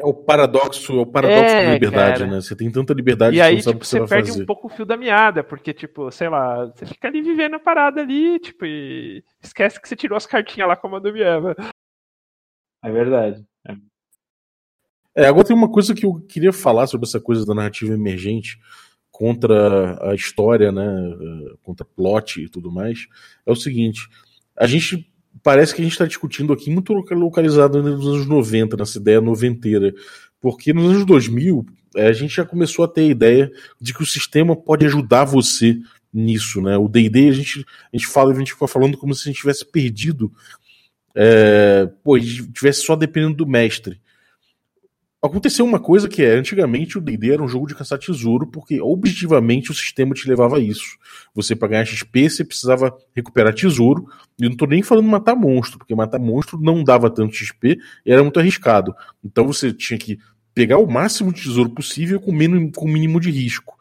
É 0.00 0.04
o 0.04 0.14
paradoxo, 0.14 0.92
é 0.92 1.00
o 1.00 1.06
paradoxo 1.06 1.54
é, 1.54 1.66
da 1.66 1.72
liberdade, 1.72 2.20
cara. 2.20 2.30
né? 2.30 2.40
Você 2.40 2.54
tem 2.54 2.70
tanta 2.70 2.94
liberdade 2.94 3.34
e 3.34 3.38
que 3.38 3.42
aí, 3.42 3.56
não 3.56 3.62
sabe 3.62 3.78
tipo, 3.78 3.78
o 3.78 3.80
que 3.80 3.86
você, 3.88 3.98
você 3.98 4.08
perde 4.08 4.28
fazer. 4.28 4.42
um 4.42 4.46
pouco 4.46 4.68
o 4.68 4.70
fio 4.70 4.86
da 4.86 4.96
meada, 4.96 5.42
porque, 5.42 5.74
tipo, 5.74 6.08
sei 6.12 6.28
lá, 6.28 6.66
você 6.66 6.86
fica 6.86 7.08
ali 7.08 7.20
vivendo 7.20 7.54
a 7.54 7.58
parada 7.58 8.00
ali, 8.00 8.38
tipo, 8.38 8.64
e 8.64 9.24
esquece 9.42 9.80
que 9.80 9.88
você 9.88 9.96
tirou 9.96 10.16
as 10.16 10.24
cartinhas 10.24 10.68
lá 10.68 10.76
com 10.76 10.86
a 10.86 10.90
Mandubieva. 10.90 11.56
É 12.84 12.92
verdade. 12.92 13.44
É. 13.66 15.24
é, 15.24 15.26
agora 15.26 15.48
tem 15.48 15.56
uma 15.56 15.70
coisa 15.70 15.92
que 15.92 16.06
eu 16.06 16.20
queria 16.28 16.52
falar 16.52 16.86
sobre 16.86 17.08
essa 17.08 17.20
coisa 17.20 17.44
da 17.44 17.52
narrativa 17.52 17.92
emergente 17.92 18.56
contra 19.10 20.10
a 20.10 20.14
história, 20.14 20.70
né? 20.70 20.86
Contra 21.64 21.84
plot 21.84 22.40
e 22.40 22.48
tudo 22.48 22.70
mais. 22.70 23.08
É 23.44 23.50
o 23.50 23.56
seguinte: 23.56 24.08
a 24.56 24.64
gente 24.64 25.12
parece 25.42 25.74
que 25.74 25.80
a 25.80 25.84
gente 25.84 25.92
está 25.92 26.06
discutindo 26.06 26.52
aqui 26.52 26.70
muito 26.70 26.92
localizado 26.92 27.82
nos 27.82 28.06
anos 28.06 28.26
90, 28.26 28.76
nessa 28.76 28.98
ideia 28.98 29.20
noventeira. 29.20 29.94
Porque 30.40 30.72
nos 30.72 30.90
anos 30.90 31.04
2000, 31.04 31.66
é, 31.96 32.08
a 32.08 32.12
gente 32.12 32.34
já 32.34 32.44
começou 32.44 32.84
a 32.84 32.88
ter 32.88 33.02
a 33.02 33.06
ideia 33.06 33.52
de 33.80 33.92
que 33.92 34.02
o 34.02 34.06
sistema 34.06 34.54
pode 34.54 34.86
ajudar 34.86 35.24
você 35.24 35.78
nisso, 36.12 36.60
né? 36.60 36.76
O 36.76 36.88
D&D, 36.88 37.28
a 37.28 37.32
gente, 37.32 37.66
a 37.92 37.96
gente 37.96 38.06
fala, 38.06 38.32
a 38.32 38.38
gente 38.38 38.52
fica 38.52 38.66
falando 38.66 38.96
como 38.96 39.14
se 39.14 39.28
a 39.28 39.32
gente 39.32 39.40
tivesse 39.40 39.64
perdido, 39.64 40.32
é, 41.14 41.88
pô, 42.02 42.14
a 42.14 42.18
gente 42.18 42.50
tivesse 42.52 42.82
só 42.82 42.94
dependendo 42.94 43.36
do 43.36 43.46
mestre. 43.46 44.00
Aconteceu 45.20 45.64
uma 45.64 45.80
coisa 45.80 46.08
que 46.08 46.22
é, 46.22 46.34
antigamente 46.34 46.96
o 46.96 47.00
D&D 47.00 47.32
era 47.32 47.42
um 47.42 47.48
jogo 47.48 47.66
de 47.66 47.74
caçar 47.74 47.98
tesouro, 47.98 48.46
porque 48.46 48.80
objetivamente 48.80 49.72
o 49.72 49.74
sistema 49.74 50.14
te 50.14 50.28
levava 50.28 50.58
a 50.58 50.60
isso. 50.60 50.96
Você 51.34 51.56
para 51.56 51.68
ganhar 51.68 51.84
XP, 51.84 52.30
você 52.30 52.44
precisava 52.44 52.96
recuperar 53.16 53.52
tesouro, 53.52 54.06
e 54.38 54.44
eu 54.44 54.50
não 54.50 54.56
tô 54.56 54.64
nem 54.66 54.80
falando 54.80 55.08
matar 55.08 55.34
monstro, 55.34 55.76
porque 55.78 55.92
matar 55.92 56.20
monstro 56.20 56.60
não 56.60 56.84
dava 56.84 57.10
tanto 57.10 57.34
XP 57.34 57.78
e 58.06 58.12
era 58.12 58.22
muito 58.22 58.38
arriscado. 58.38 58.94
Então 59.24 59.44
você 59.44 59.72
tinha 59.72 59.98
que 59.98 60.20
pegar 60.54 60.78
o 60.78 60.86
máximo 60.86 61.32
de 61.32 61.42
tesouro 61.42 61.70
possível 61.70 62.20
com 62.20 62.30
o 62.30 62.72
com 62.72 62.86
mínimo 62.86 63.20
de 63.20 63.32
risco. 63.32 63.76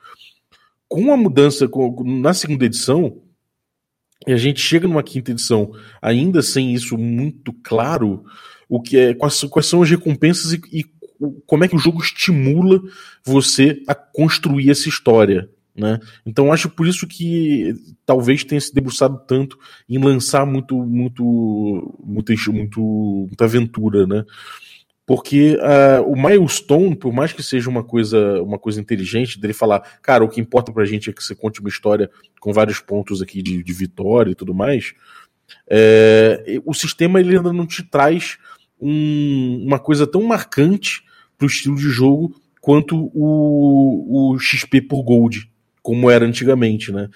Com 0.87 1.13
a 1.13 1.17
mudança 1.17 1.67
com, 1.67 2.03
na 2.03 2.33
segunda 2.33 2.65
edição, 2.65 3.21
e 4.25 4.33
a 4.33 4.37
gente 4.37 4.59
chega 4.59 4.87
numa 4.87 5.03
quinta 5.03 5.29
edição 5.29 5.71
ainda 6.01 6.41
sem 6.41 6.73
isso 6.73 6.97
muito 6.97 7.53
claro, 7.63 8.25
o 8.67 8.81
que 8.81 8.97
é 8.97 9.13
quais, 9.13 9.39
quais 9.43 9.67
são 9.67 9.83
as 9.83 9.89
recompensas 9.89 10.53
e, 10.53 10.61
e 10.73 10.96
como 11.45 11.63
é 11.63 11.67
que 11.67 11.75
o 11.75 11.79
jogo 11.79 12.01
estimula 12.01 12.81
você 13.25 13.81
a 13.87 13.95
construir 13.95 14.69
essa 14.69 14.87
história. 14.89 15.49
Né? 15.75 15.99
Então 16.25 16.51
acho 16.51 16.69
por 16.69 16.87
isso 16.87 17.05
que 17.05 17.75
talvez 18.03 18.43
tenha 18.43 18.59
se 18.59 18.73
debruçado 18.73 19.21
tanto 19.27 19.59
em 19.87 19.99
lançar 19.99 20.43
muito, 20.43 20.75
muito, 20.75 21.23
muito, 22.03 22.33
muito 22.51 22.81
muita 23.27 23.45
aventura, 23.45 24.07
né? 24.07 24.25
Porque 25.05 25.55
uh, 25.55 26.03
o 26.11 26.21
milestone, 26.21 26.93
por 26.93 27.13
mais 27.13 27.31
que 27.31 27.41
seja 27.41 27.69
uma 27.69 27.81
coisa, 27.81 28.41
uma 28.41 28.59
coisa 28.59 28.81
inteligente, 28.81 29.39
dele 29.39 29.53
falar, 29.53 29.79
cara, 30.01 30.21
o 30.23 30.27
que 30.27 30.41
importa 30.41 30.73
pra 30.73 30.83
gente 30.83 31.09
é 31.09 31.13
que 31.13 31.23
você 31.23 31.33
conte 31.33 31.61
uma 31.61 31.69
história 31.69 32.09
com 32.41 32.51
vários 32.51 32.81
pontos 32.81 33.21
aqui 33.21 33.41
de, 33.41 33.63
de 33.63 33.73
vitória 33.73 34.31
e 34.31 34.35
tudo 34.35 34.53
mais, 34.53 34.93
é, 35.69 36.61
o 36.65 36.73
sistema 36.73 37.21
ele 37.21 37.37
ainda 37.37 37.53
não 37.53 37.65
te 37.65 37.83
traz 37.83 38.37
um, 38.81 39.63
uma 39.65 39.79
coisa 39.79 40.05
tão 40.05 40.23
marcante 40.23 41.06
para 41.37 41.45
o 41.45 41.49
estilo 41.49 41.75
de 41.75 41.89
jogo 41.89 42.35
quanto 42.61 43.09
o, 43.13 44.33
o 44.33 44.39
XP 44.39 44.81
por 44.81 45.03
Gold, 45.03 45.49
como 45.81 46.11
era 46.11 46.25
antigamente, 46.25 46.91
né? 46.91 47.09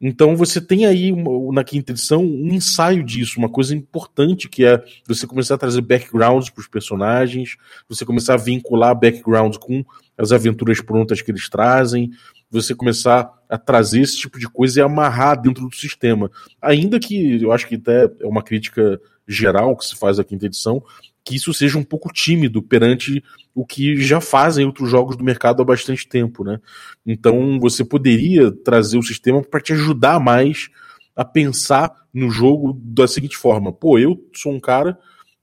Então 0.00 0.34
você 0.34 0.60
tem 0.60 0.86
aí 0.86 1.12
na 1.52 1.62
quinta 1.62 1.92
edição 1.92 2.22
um 2.24 2.48
ensaio 2.48 3.04
disso, 3.04 3.38
uma 3.38 3.50
coisa 3.50 3.74
importante 3.74 4.48
que 4.48 4.64
é 4.64 4.82
você 5.06 5.26
começar 5.26 5.56
a 5.56 5.58
trazer 5.58 5.82
backgrounds 5.82 6.48
para 6.48 6.62
os 6.62 6.66
personagens, 6.66 7.56
você 7.86 8.04
começar 8.04 8.34
a 8.34 8.38
vincular 8.38 8.94
backgrounds 8.94 9.58
com 9.58 9.84
as 10.16 10.32
aventuras 10.32 10.80
prontas 10.80 11.20
que 11.20 11.30
eles 11.30 11.50
trazem, 11.50 12.10
você 12.50 12.74
começar 12.74 13.30
a 13.48 13.58
trazer 13.58 14.00
esse 14.00 14.16
tipo 14.16 14.38
de 14.38 14.48
coisa 14.48 14.80
e 14.80 14.82
amarrar 14.82 15.40
dentro 15.40 15.68
do 15.68 15.74
sistema. 15.74 16.30
Ainda 16.62 16.98
que 16.98 17.42
eu 17.42 17.52
acho 17.52 17.68
que 17.68 17.74
até 17.74 18.10
é 18.20 18.26
uma 18.26 18.42
crítica 18.42 18.98
geral 19.28 19.76
que 19.76 19.84
se 19.84 19.96
faz 19.96 20.18
à 20.18 20.24
quinta 20.24 20.46
edição, 20.46 20.82
que 21.24 21.36
isso 21.36 21.52
seja 21.52 21.78
um 21.78 21.84
pouco 21.84 22.12
tímido 22.12 22.62
perante 22.62 23.22
o 23.54 23.64
que 23.64 24.00
já 24.00 24.20
fazem 24.20 24.64
outros 24.64 24.90
jogos 24.90 25.16
do 25.16 25.24
mercado 25.24 25.62
há 25.62 25.64
bastante 25.64 26.08
tempo, 26.08 26.44
né? 26.44 26.60
Então 27.06 27.58
você 27.60 27.84
poderia 27.84 28.50
trazer 28.50 28.98
o 28.98 29.02
sistema 29.02 29.42
para 29.42 29.60
te 29.60 29.72
ajudar 29.72 30.18
mais 30.18 30.68
a 31.14 31.24
pensar 31.24 31.92
no 32.12 32.30
jogo 32.30 32.78
da 32.82 33.06
seguinte 33.06 33.36
forma: 33.36 33.72
pô, 33.72 33.98
eu 33.98 34.18
sou 34.34 34.52
um 34.52 34.60
cara 34.60 34.98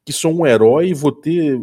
que 0.06 0.14
sou 0.14 0.34
um 0.34 0.48
herói, 0.48 0.94
vou 0.94 1.12
ter. 1.12 1.60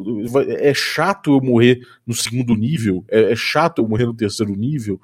É 0.58 0.74
chato 0.74 1.32
eu 1.32 1.40
morrer 1.40 1.80
no 2.06 2.14
segundo 2.14 2.54
nível, 2.54 3.04
é, 3.08 3.32
é 3.32 3.36
chato 3.36 3.80
eu 3.80 3.88
morrer 3.88 4.04
no 4.04 4.14
terceiro 4.14 4.54
nível. 4.54 5.00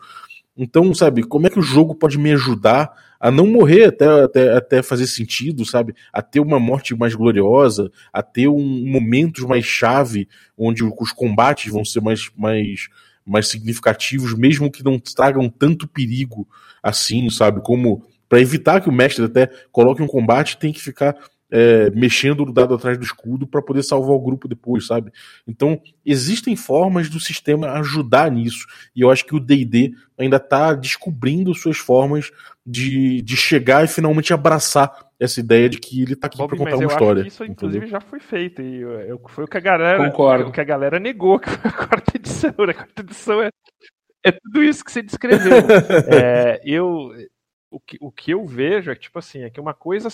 Então, 0.56 0.92
sabe, 0.94 1.22
como 1.22 1.46
é 1.46 1.50
que 1.50 1.58
o 1.58 1.62
jogo 1.62 1.94
pode 1.94 2.18
me 2.18 2.32
ajudar 2.32 2.92
a 3.20 3.30
não 3.30 3.46
morrer 3.46 3.84
até, 3.84 4.06
até, 4.06 4.56
até 4.56 4.82
fazer 4.82 5.06
sentido, 5.06 5.66
sabe? 5.66 5.94
A 6.10 6.22
ter 6.22 6.40
uma 6.40 6.58
morte 6.58 6.94
mais 6.94 7.14
gloriosa, 7.14 7.92
a 8.10 8.22
ter 8.22 8.48
um 8.48 8.86
momentos 8.90 9.44
mais 9.44 9.66
chave, 9.66 10.26
onde 10.56 10.82
os 10.82 11.12
combates 11.12 11.70
vão 11.70 11.84
ser 11.84 12.00
mais, 12.00 12.30
mais, 12.34 12.88
mais 13.24 13.48
significativos, 13.48 14.34
mesmo 14.34 14.70
que 14.70 14.82
não 14.82 14.98
tragam 14.98 15.50
tanto 15.50 15.86
perigo 15.86 16.48
assim, 16.82 17.28
sabe? 17.28 17.60
Como 17.60 18.02
para 18.26 18.40
evitar 18.40 18.80
que 18.80 18.88
o 18.88 18.92
mestre 18.92 19.24
até 19.24 19.48
coloque 19.70 20.00
um 20.00 20.06
combate, 20.06 20.56
tem 20.56 20.72
que 20.72 20.80
ficar 20.80 21.14
é, 21.50 21.90
mexendo 21.90 22.44
o 22.44 22.52
dado 22.52 22.74
atrás 22.74 22.96
do 22.96 23.04
escudo 23.04 23.46
para 23.46 23.60
poder 23.60 23.82
salvar 23.82 24.14
o 24.14 24.20
grupo 24.20 24.46
depois, 24.46 24.86
sabe? 24.86 25.10
Então, 25.46 25.80
existem 26.06 26.54
formas 26.54 27.10
do 27.10 27.18
sistema 27.18 27.72
ajudar 27.72 28.30
nisso. 28.30 28.66
E 28.94 29.00
eu 29.00 29.10
acho 29.10 29.26
que 29.26 29.34
o 29.34 29.40
DD 29.40 29.94
ainda 30.16 30.36
está 30.36 30.72
descobrindo 30.74 31.54
suas 31.54 31.78
formas 31.78 32.30
de, 32.66 33.22
de 33.22 33.36
chegar 33.36 33.84
e 33.84 33.88
finalmente 33.88 34.32
abraçar 34.32 35.10
essa 35.18 35.40
ideia 35.40 35.68
de 35.68 35.78
que 35.78 36.02
ele 36.02 36.14
está 36.14 36.26
aqui 36.26 36.38
para 36.38 36.56
contar 36.56 36.76
uma 36.76 36.86
história. 36.86 37.26
isso, 37.26 37.44
inclusive, 37.44 37.86
já 37.86 38.00
foi 38.00 38.20
feito. 38.20 38.62
E 38.62 38.80
eu, 38.80 38.90
eu, 39.00 39.22
foi 39.28 39.44
o 39.44 39.48
que 39.48 39.56
a 39.56 39.60
galera. 39.60 40.10
Concordo. 40.10 40.48
O 40.48 40.52
que 40.52 40.60
a 40.60 40.64
galera 40.64 40.98
negou 40.98 41.38
que 41.40 41.50
foi 41.50 41.70
a 41.70 41.86
quarta 41.86 42.16
edição. 42.16 42.54
Né? 42.58 42.72
A 42.72 42.74
quarta 42.74 43.02
edição 43.02 43.42
é, 43.42 43.50
é 44.24 44.32
tudo 44.32 44.62
isso 44.62 44.84
que 44.84 44.92
você 44.92 45.02
descreveu. 45.02 45.52
é, 46.12 46.60
eu. 46.64 47.10
O 47.72 47.78
que, 47.78 47.96
o 48.00 48.10
que 48.10 48.32
eu 48.32 48.44
vejo 48.44 48.90
é 48.90 48.96
que, 48.96 49.02
tipo 49.02 49.18
assim, 49.20 49.42
é 49.42 49.50
que 49.50 49.60
uma 49.60 49.72
coisa 49.72 50.10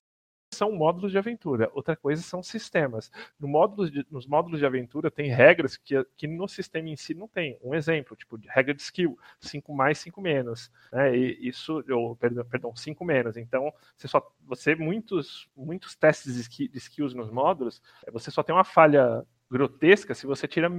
são 0.56 0.72
módulos 0.72 1.12
de 1.12 1.18
aventura, 1.18 1.70
outra 1.74 1.94
coisa 1.94 2.22
são 2.22 2.42
sistemas. 2.42 3.10
No 3.38 3.46
módulos 3.46 3.90
de, 3.90 4.06
nos 4.10 4.26
módulos 4.26 4.58
de 4.58 4.66
aventura 4.66 5.10
tem 5.10 5.30
regras 5.30 5.76
que, 5.76 6.04
que 6.16 6.26
no 6.26 6.48
sistema 6.48 6.88
em 6.88 6.96
si 6.96 7.14
não 7.14 7.28
tem. 7.28 7.58
Um 7.62 7.74
exemplo, 7.74 8.16
tipo, 8.16 8.38
regra 8.48 8.74
de 8.74 8.82
skill, 8.82 9.18
5 9.40 9.74
mais, 9.74 9.98
5 9.98 10.20
menos. 10.20 10.70
Né? 10.92 11.16
E 11.16 11.48
isso, 11.48 11.84
ou, 11.90 12.16
perdão, 12.16 12.44
perdão, 12.44 12.74
5 12.74 13.04
menos. 13.04 13.36
Então, 13.36 13.72
você 13.96 14.08
só. 14.08 14.26
Você, 14.46 14.74
muitos, 14.74 15.48
muitos 15.56 15.96
testes 15.96 16.48
de, 16.48 16.68
de 16.68 16.78
skills 16.78 17.14
nos 17.14 17.30
módulos, 17.30 17.82
você 18.12 18.30
só 18.30 18.42
tem 18.42 18.54
uma 18.54 18.64
falha 18.64 19.24
grotesca 19.50 20.14
se 20.14 20.26
você 20.26 20.48
tira 20.48 20.70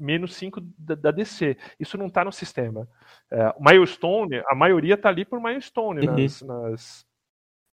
menos 0.00 0.34
5 0.34 0.60
da, 0.78 0.94
da, 0.94 1.10
DC. 1.10 1.56
Isso 1.78 1.98
não 1.98 2.06
está 2.06 2.24
no 2.24 2.32
sistema. 2.32 2.88
É, 3.30 3.48
o 3.50 3.62
milestone, 3.62 4.42
a 4.48 4.54
maioria 4.54 4.94
está 4.94 5.10
ali 5.10 5.24
por 5.24 5.40
milestone 5.40 6.08
uhum. 6.08 6.16
nas, 6.16 6.42
nas, 6.42 7.06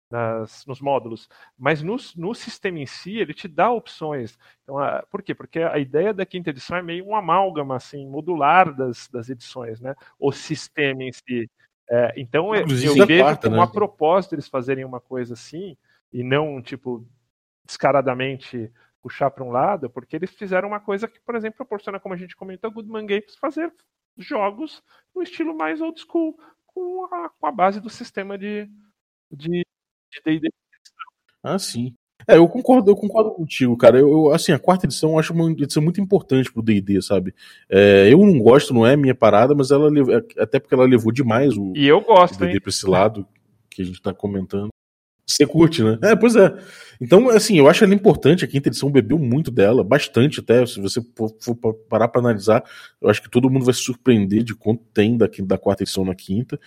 nas, 0.09 0.65
nos 0.65 0.79
módulos, 0.79 1.29
mas 1.57 1.81
no, 1.81 1.97
no, 2.15 2.34
sistema 2.34 2.79
em 2.79 2.85
si 2.85 3.17
ele 3.17 3.34
te 3.34 3.47
dá 3.47 3.71
opções. 3.71 4.38
Então, 4.63 4.77
a, 4.77 5.03
por 5.03 5.21
quê? 5.21 5.35
Porque 5.35 5.59
a 5.59 5.77
ideia 5.77 6.13
da 6.13 6.25
quinta 6.25 6.49
edição 6.49 6.77
é 6.77 6.81
meio 6.81 7.05
um 7.05 7.15
amálgama 7.15 7.75
assim, 7.75 8.07
modular 8.07 8.73
das, 8.73 9.07
das 9.09 9.29
edições, 9.29 9.81
né? 9.81 9.95
O 10.19 10.31
sistema 10.31 11.03
em 11.03 11.11
si. 11.11 11.49
É, 11.89 12.13
então 12.17 12.53
eu, 12.53 12.61
eu 12.61 12.67
vejo 12.67 13.07
quarta, 13.21 13.47
como 13.47 13.61
né? 13.61 13.63
a 13.63 13.67
propósito 13.67 14.35
eles 14.35 14.47
fazerem 14.47 14.84
uma 14.84 14.99
coisa 14.99 15.34
assim 15.34 15.77
e 16.11 16.21
não 16.21 16.61
tipo 16.61 17.05
descaradamente 17.65 18.71
puxar 19.01 19.31
para 19.31 19.43
um 19.43 19.51
lado, 19.51 19.89
porque 19.89 20.15
eles 20.15 20.31
fizeram 20.31 20.67
uma 20.67 20.79
coisa 20.79 21.07
que, 21.07 21.19
por 21.21 21.35
exemplo, 21.35 21.57
proporciona, 21.57 21.99
como 21.99 22.13
a 22.13 22.17
gente 22.17 22.35
comentou, 22.35 22.69
a 22.69 22.73
Goodman 22.73 23.05
Games 23.05 23.35
fazer 23.39 23.73
jogos 24.17 24.84
no 25.15 25.21
estilo 25.21 25.55
mais 25.55 25.79
old 25.79 25.99
school, 25.99 26.38
com 26.65 27.05
a, 27.05 27.29
com 27.29 27.47
a 27.47 27.51
base 27.51 27.79
do 27.79 27.89
sistema 27.89 28.38
de, 28.38 28.69
de 29.31 29.65
de 30.11 30.21
D&D. 30.23 30.49
Ah, 31.43 31.59
sim. 31.59 31.93
É, 32.27 32.35
eu 32.38 32.47
concordo, 32.47 32.91
eu 32.91 32.95
concordo 32.95 33.31
contigo, 33.31 33.77
cara. 33.77 33.97
Eu, 33.97 34.09
eu, 34.09 34.34
assim, 34.34 34.51
a 34.51 34.59
quarta 34.59 34.85
edição 34.85 35.11
eu 35.11 35.19
acho 35.19 35.34
uma 35.34 35.49
edição 35.51 35.81
muito 35.81 36.01
importante 36.01 36.51
pro 36.51 36.61
D&D, 36.61 37.01
sabe? 37.01 37.34
É, 37.69 38.11
eu 38.11 38.19
não 38.19 38.38
gosto, 38.39 38.73
não 38.73 38.85
é 38.85 38.97
minha 38.97 39.15
parada, 39.15 39.55
mas 39.55 39.71
ela 39.71 39.89
até 40.38 40.59
porque 40.59 40.75
ela 40.75 40.85
levou 40.85 41.11
demais 41.11 41.55
o 41.55 41.71
E 41.75 41.88
eu 41.88 42.01
gosto, 42.01 42.38
D&D 42.38 42.59
pra 42.59 42.69
esse 42.69 42.85
lado 42.85 43.25
que 43.69 43.81
a 43.81 43.85
gente 43.85 44.01
tá 44.01 44.13
comentando. 44.13 44.69
Você 45.27 45.45
curte, 45.45 45.83
né? 45.83 45.97
É, 46.03 46.15
pois 46.15 46.37
é. 46.37 46.57
Então, 47.01 47.29
assim, 47.29 47.57
eu 47.57 47.67
acho 47.67 47.83
ela 47.83 47.93
importante. 47.93 48.45
A 48.45 48.47
quinta 48.47 48.69
edição 48.69 48.89
bebeu 48.89 49.19
muito 49.19 49.51
dela, 49.51 49.83
bastante 49.83 50.39
até. 50.39 50.65
Se 50.65 50.79
você 50.79 51.01
for 51.41 51.73
parar 51.89 52.07
para 52.07 52.21
analisar, 52.21 52.63
eu 53.01 53.09
acho 53.09 53.21
que 53.21 53.29
todo 53.29 53.49
mundo 53.49 53.65
vai 53.65 53.73
se 53.73 53.81
surpreender 53.81 54.41
de 54.41 54.55
quanto 54.55 54.83
tem 54.93 55.17
da, 55.17 55.27
da 55.43 55.57
quarta 55.57 55.83
edição 55.83 56.05
na 56.05 56.15
quinta. 56.15 56.57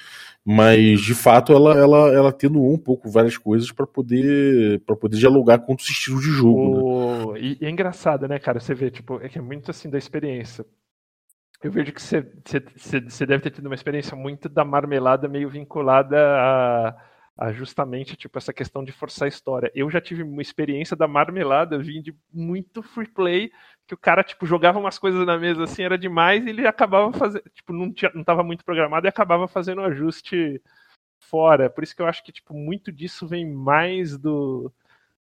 Mas, 0.44 1.00
de 1.00 1.14
fato, 1.14 1.52
ela, 1.52 1.76
ela, 1.76 2.12
ela 2.12 2.28
atenuou 2.28 2.74
um 2.74 2.78
pouco 2.78 3.10
várias 3.10 3.36
coisas 3.38 3.72
para 3.72 3.86
poder 3.86 4.80
para 4.86 4.94
poder 4.94 5.16
dialogar 5.16 5.58
com 5.60 5.72
outros 5.72 5.88
estilos 5.88 6.22
de 6.22 6.30
jogo. 6.30 6.60
Né? 6.60 6.82
O... 6.82 7.32
Né? 7.32 7.40
E, 7.40 7.58
e, 7.62 7.66
é 7.66 7.70
engraçado, 7.70 8.28
né, 8.28 8.38
cara? 8.38 8.60
Você 8.60 8.74
vê, 8.74 8.90
tipo, 8.90 9.18
é 9.22 9.28
que 9.28 9.38
é 9.38 9.42
muito 9.42 9.70
assim 9.70 9.88
da 9.88 9.98
experiência. 9.98 10.64
Eu 11.62 11.72
vejo 11.72 11.92
que 11.92 12.00
você, 12.00 12.26
você, 12.44 13.00
você 13.00 13.26
deve 13.26 13.42
ter 13.42 13.50
tido 13.50 13.66
uma 13.66 13.74
experiência 13.74 14.16
muito 14.16 14.48
da 14.48 14.64
marmelada 14.64 15.28
meio 15.28 15.48
vinculada 15.48 16.16
a 16.18 16.96
a 17.36 17.52
justamente 17.52 18.16
tipo 18.16 18.36
essa 18.36 18.52
questão 18.52 18.84
de 18.84 18.92
forçar 18.92 19.26
a 19.26 19.28
história. 19.28 19.70
Eu 19.74 19.90
já 19.90 20.00
tive 20.00 20.22
uma 20.22 20.42
experiência 20.42 20.96
da 20.96 21.08
marmelada, 21.08 21.78
vim 21.78 22.02
de 22.02 22.14
muito 22.32 22.82
free 22.82 23.08
play, 23.08 23.50
que 23.86 23.94
o 23.94 23.98
cara 23.98 24.22
tipo 24.22 24.44
jogava 24.46 24.78
umas 24.78 24.98
coisas 24.98 25.24
na 25.26 25.38
mesa 25.38 25.64
assim, 25.64 25.82
era 25.82 25.96
demais, 25.96 26.44
e 26.44 26.50
ele 26.50 26.66
acabava 26.66 27.12
fazendo, 27.12 27.42
tipo, 27.54 27.72
não 27.72 27.92
tinha, 27.92 28.10
não 28.14 28.22
tava 28.24 28.42
muito 28.42 28.64
programado 28.64 29.06
e 29.06 29.08
acabava 29.08 29.48
fazendo 29.48 29.80
um 29.80 29.84
ajuste 29.84 30.60
fora. 31.18 31.70
Por 31.70 31.84
isso 31.84 31.96
que 31.96 32.02
eu 32.02 32.06
acho 32.06 32.22
que 32.24 32.32
tipo 32.32 32.54
muito 32.54 32.92
disso 32.92 33.26
vem 33.26 33.50
mais 33.50 34.18
do 34.18 34.72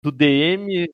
do 0.02 0.12
DM 0.12 0.88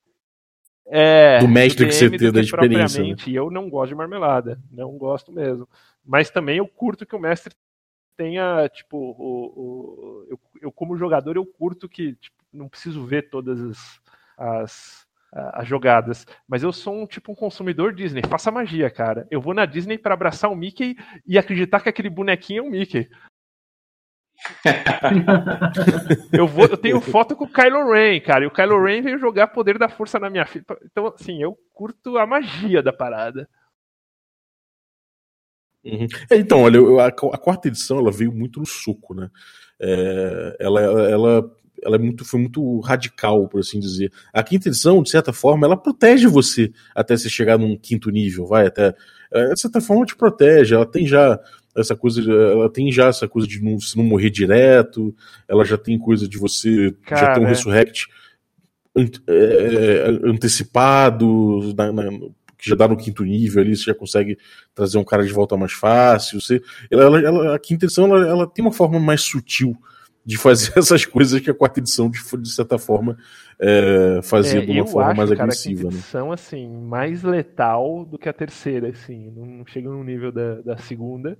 é, 0.94 1.40
do 1.40 1.48
mestre 1.48 1.86
do 1.86 1.90
que 1.90 1.96
você 1.96 2.10
tem 2.10 2.32
da 2.32 2.42
experiência. 2.42 3.04
Né? 3.04 3.16
E 3.28 3.36
eu 3.36 3.50
não 3.50 3.70
gosto 3.70 3.90
de 3.90 3.96
marmelada, 3.96 4.60
não 4.72 4.98
gosto 4.98 5.32
mesmo. 5.32 5.68
Mas 6.06 6.30
também 6.30 6.58
eu 6.58 6.68
curto 6.68 7.06
que 7.06 7.16
o 7.16 7.20
mestre 7.20 7.54
tenha, 8.22 8.70
tipo, 8.70 8.98
o, 8.98 9.46
o 9.56 10.28
eu, 10.30 10.40
eu, 10.62 10.72
como 10.72 10.96
jogador, 10.96 11.36
eu 11.36 11.44
curto 11.44 11.90
que 11.90 12.14
tipo, 12.14 12.38
não 12.54 12.70
preciso 12.70 13.04
ver 13.04 13.32
todas 13.32 13.60
as, 13.60 14.00
as, 14.38 15.08
as, 15.56 15.68
jogadas. 15.68 16.28
Mas 16.48 16.62
eu 16.62 16.72
sou 16.72 16.94
um 16.94 17.08
tipo 17.08 17.32
um 17.32 17.36
consumidor 17.36 17.96
Disney. 17.96 18.22
Faça 18.30 18.52
magia, 18.52 18.92
cara. 18.92 19.26
Eu 19.32 19.42
vou 19.42 19.56
na 19.56 19.66
Disney 19.66 19.98
para 19.98 20.14
abraçar 20.14 20.52
o 20.52 20.56
Mickey 20.56 20.96
e 21.26 21.36
acreditar 21.36 21.80
que 21.80 21.90
aquele 21.90 22.12
bonequinho 22.12 22.64
é 22.64 22.68
o 22.68 22.70
Mickey. 22.70 23.10
eu, 26.32 26.46
vou, 26.48 26.66
eu 26.66 26.78
tenho 26.78 27.02
foto 27.02 27.36
com 27.36 27.46
o 27.46 27.52
Kylo 27.52 27.92
Ren, 27.92 28.20
cara. 28.20 28.44
E 28.44 28.48
o 28.48 28.52
Kylo 28.52 28.84
Ren 28.84 29.02
veio 29.02 29.18
jogar 29.18 29.48
poder 29.48 29.80
da 29.80 29.90
força 29.90 30.20
na 30.20 30.30
minha 30.30 30.46
filha. 30.46 30.64
Então, 30.86 31.08
assim, 31.08 31.42
eu 31.42 31.58
curto 31.74 32.20
a 32.20 32.28
magia 32.28 32.84
da 32.84 32.94
parada. 32.94 33.50
Uhum. 35.84 36.08
É, 36.30 36.38
então, 36.38 36.62
olha, 36.62 36.80
a, 37.02 37.08
a, 37.08 37.38
quarta 37.38 37.68
edição 37.68 37.98
ela 38.00 38.12
veio 38.12 38.32
muito 38.32 38.60
no 38.60 38.66
suco, 38.66 39.14
né? 39.14 39.30
É, 39.80 40.58
ela, 40.60 40.82
ela, 40.82 41.52
ela 41.84 41.96
é 41.96 42.00
muito, 42.00 42.24
foi 42.24 42.40
muito 42.40 42.80
radical, 42.82 43.48
por 43.48 43.60
assim 43.60 43.80
dizer. 43.80 44.12
A 44.32 44.44
quinta 44.44 44.70
edição, 44.70 45.02
de 45.02 45.10
certa 45.10 45.34
forma, 45.34 45.66
ela 45.66 45.76
protege 45.76 46.28
você 46.28 46.72
até 46.96 47.18
você 47.18 47.30
chegar 47.30 47.58
num 47.58 47.76
quinto 47.76 48.10
nível, 48.12 48.46
vai 48.46 48.68
até. 48.68 48.94
É, 49.34 49.54
de 49.54 49.60
certa 49.60 49.82
forma, 49.82 50.06
te 50.06 50.16
protege. 50.16 50.76
Ela 50.76 50.86
tem 50.86 51.08
já 51.08 51.40
essa 51.76 51.96
coisa, 51.96 52.22
ela 52.22 52.70
tem 52.70 52.92
já 52.92 53.08
essa 53.08 53.28
coisa 53.28 53.48
de 53.48 53.62
não, 53.64 53.80
se 53.80 53.98
não 53.98 54.04
morrer 54.04 54.30
direto. 54.30 55.16
Ela 55.48 55.66
já 55.66 55.78
tem 55.78 55.98
coisa 55.98 56.28
de 56.28 56.38
você 56.38 56.96
Cara, 57.06 57.22
já 57.22 57.34
ter 57.34 57.40
um 57.42 57.48
resurrect 57.48 58.08
é, 58.96 59.04
é, 59.28 60.10
antecipado 60.30 61.74
na, 61.76 61.92
na, 61.94 62.04
que 62.62 62.70
já 62.70 62.76
dá 62.76 62.88
no 62.88 62.96
quinto 62.96 63.24
nível 63.24 63.62
ali, 63.62 63.76
você 63.76 63.86
já 63.86 63.96
consegue 63.96 64.38
trazer 64.76 65.00
um 65.00 65.04
cara 65.04 65.26
de 65.26 65.34
volta 65.34 65.58
mais 65.58 65.74
fácil. 65.74 66.40
Você, 66.40 66.62
ela, 66.92 67.20
ela, 67.20 67.56
a 67.56 67.60
quinta 67.60 67.86
edição 67.86 68.06
ela, 68.06 68.28
ela, 68.28 68.48
tem 68.48 68.64
uma 68.64 68.72
forma 68.72 69.00
mais 69.00 69.22
sutil 69.22 69.76
de 70.24 70.38
fazer 70.38 70.72
essas 70.78 71.04
coisas 71.04 71.42
que 71.42 71.50
a 71.50 71.56
quarta 71.56 71.80
edição, 71.80 72.08
de, 72.08 72.20
de 72.38 72.52
certa 72.52 72.78
forma, 72.78 73.18
é, 73.60 74.22
fazia 74.22 74.62
é, 74.62 74.66
de 74.66 74.72
uma 74.72 74.86
forma 74.86 75.10
acho, 75.10 75.18
mais 75.18 75.30
cara, 75.32 75.44
agressiva. 75.44 75.72
A 75.72 75.84
quinta 75.84 75.94
né? 75.94 76.00
edição, 76.00 76.32
assim, 76.32 76.70
mais 76.70 77.24
letal 77.24 78.06
do 78.06 78.20
que 78.20 78.30
a 78.30 78.34
terceira, 78.34 78.90
assim, 78.90 79.32
não 79.32 79.66
chega 79.66 79.90
no 79.90 80.04
nível 80.04 80.32
da, 80.32 80.62
da 80.62 80.78
segunda. 80.78 81.36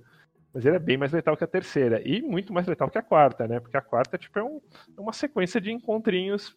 Mas 0.52 0.66
ele 0.66 0.76
é 0.76 0.80
bem 0.80 0.98
mais 0.98 1.12
letal 1.12 1.36
que 1.36 1.44
a 1.44 1.46
terceira. 1.46 2.02
E 2.04 2.20
muito 2.20 2.52
mais 2.52 2.66
letal 2.66 2.90
que 2.90 2.98
a 2.98 3.02
quarta, 3.02 3.46
né? 3.48 3.58
Porque 3.58 3.76
a 3.76 3.80
quarta 3.80 4.18
tipo, 4.18 4.38
é, 4.38 4.42
um, 4.42 4.60
é 4.98 5.00
uma 5.00 5.12
sequência 5.12 5.58
de 5.58 5.72
encontrinhos 5.72 6.54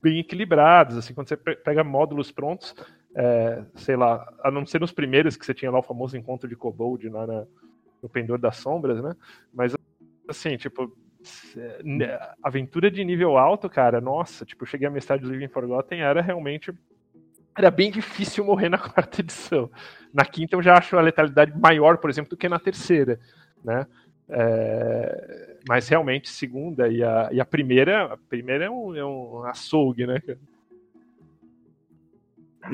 bem 0.00 0.20
equilibrados. 0.20 0.96
Assim, 0.96 1.12
quando 1.12 1.28
você 1.28 1.36
pega 1.36 1.84
módulos 1.84 2.32
prontos, 2.32 2.74
é, 3.18 3.64
sei 3.74 3.96
lá, 3.96 4.32
a 4.44 4.48
não 4.48 4.64
ser 4.64 4.80
nos 4.80 4.92
primeiros 4.92 5.36
que 5.36 5.44
você 5.44 5.52
tinha 5.52 5.72
lá 5.72 5.80
o 5.80 5.82
famoso 5.82 6.16
encontro 6.16 6.48
de 6.48 6.54
Kobold 6.54 7.08
lá 7.08 7.26
na, 7.26 7.44
no 8.00 8.08
Pendor 8.08 8.38
das 8.38 8.58
Sombras, 8.58 9.02
né? 9.02 9.16
Mas 9.52 9.74
assim, 10.28 10.56
tipo, 10.56 10.96
aventura 12.40 12.88
de 12.88 13.04
nível 13.04 13.36
alto, 13.36 13.68
cara, 13.68 14.00
nossa, 14.00 14.44
tipo, 14.44 14.62
eu 14.62 14.68
cheguei 14.68 14.86
a 14.86 14.90
mestrar 14.90 15.18
de 15.18 15.26
Living 15.26 15.48
Forgotten, 15.48 16.00
era 16.00 16.22
realmente 16.22 16.72
era 17.56 17.72
bem 17.72 17.90
difícil 17.90 18.44
morrer 18.44 18.68
na 18.68 18.78
quarta 18.78 19.20
edição. 19.20 19.68
Na 20.14 20.24
quinta 20.24 20.54
eu 20.54 20.62
já 20.62 20.78
acho 20.78 20.96
a 20.96 21.00
letalidade 21.00 21.58
maior, 21.58 21.98
por 21.98 22.08
exemplo, 22.08 22.30
do 22.30 22.36
que 22.36 22.48
na 22.48 22.60
terceira, 22.60 23.18
né? 23.64 23.84
É, 24.28 25.56
mas 25.68 25.88
realmente, 25.88 26.28
segunda 26.28 26.86
e 26.86 27.02
a, 27.02 27.30
e 27.32 27.40
a 27.40 27.44
primeira, 27.44 28.12
a 28.12 28.16
primeira 28.16 28.66
é 28.66 28.70
um, 28.70 28.94
é 28.94 29.04
um 29.04 29.42
açougue, 29.42 30.06
né? 30.06 30.22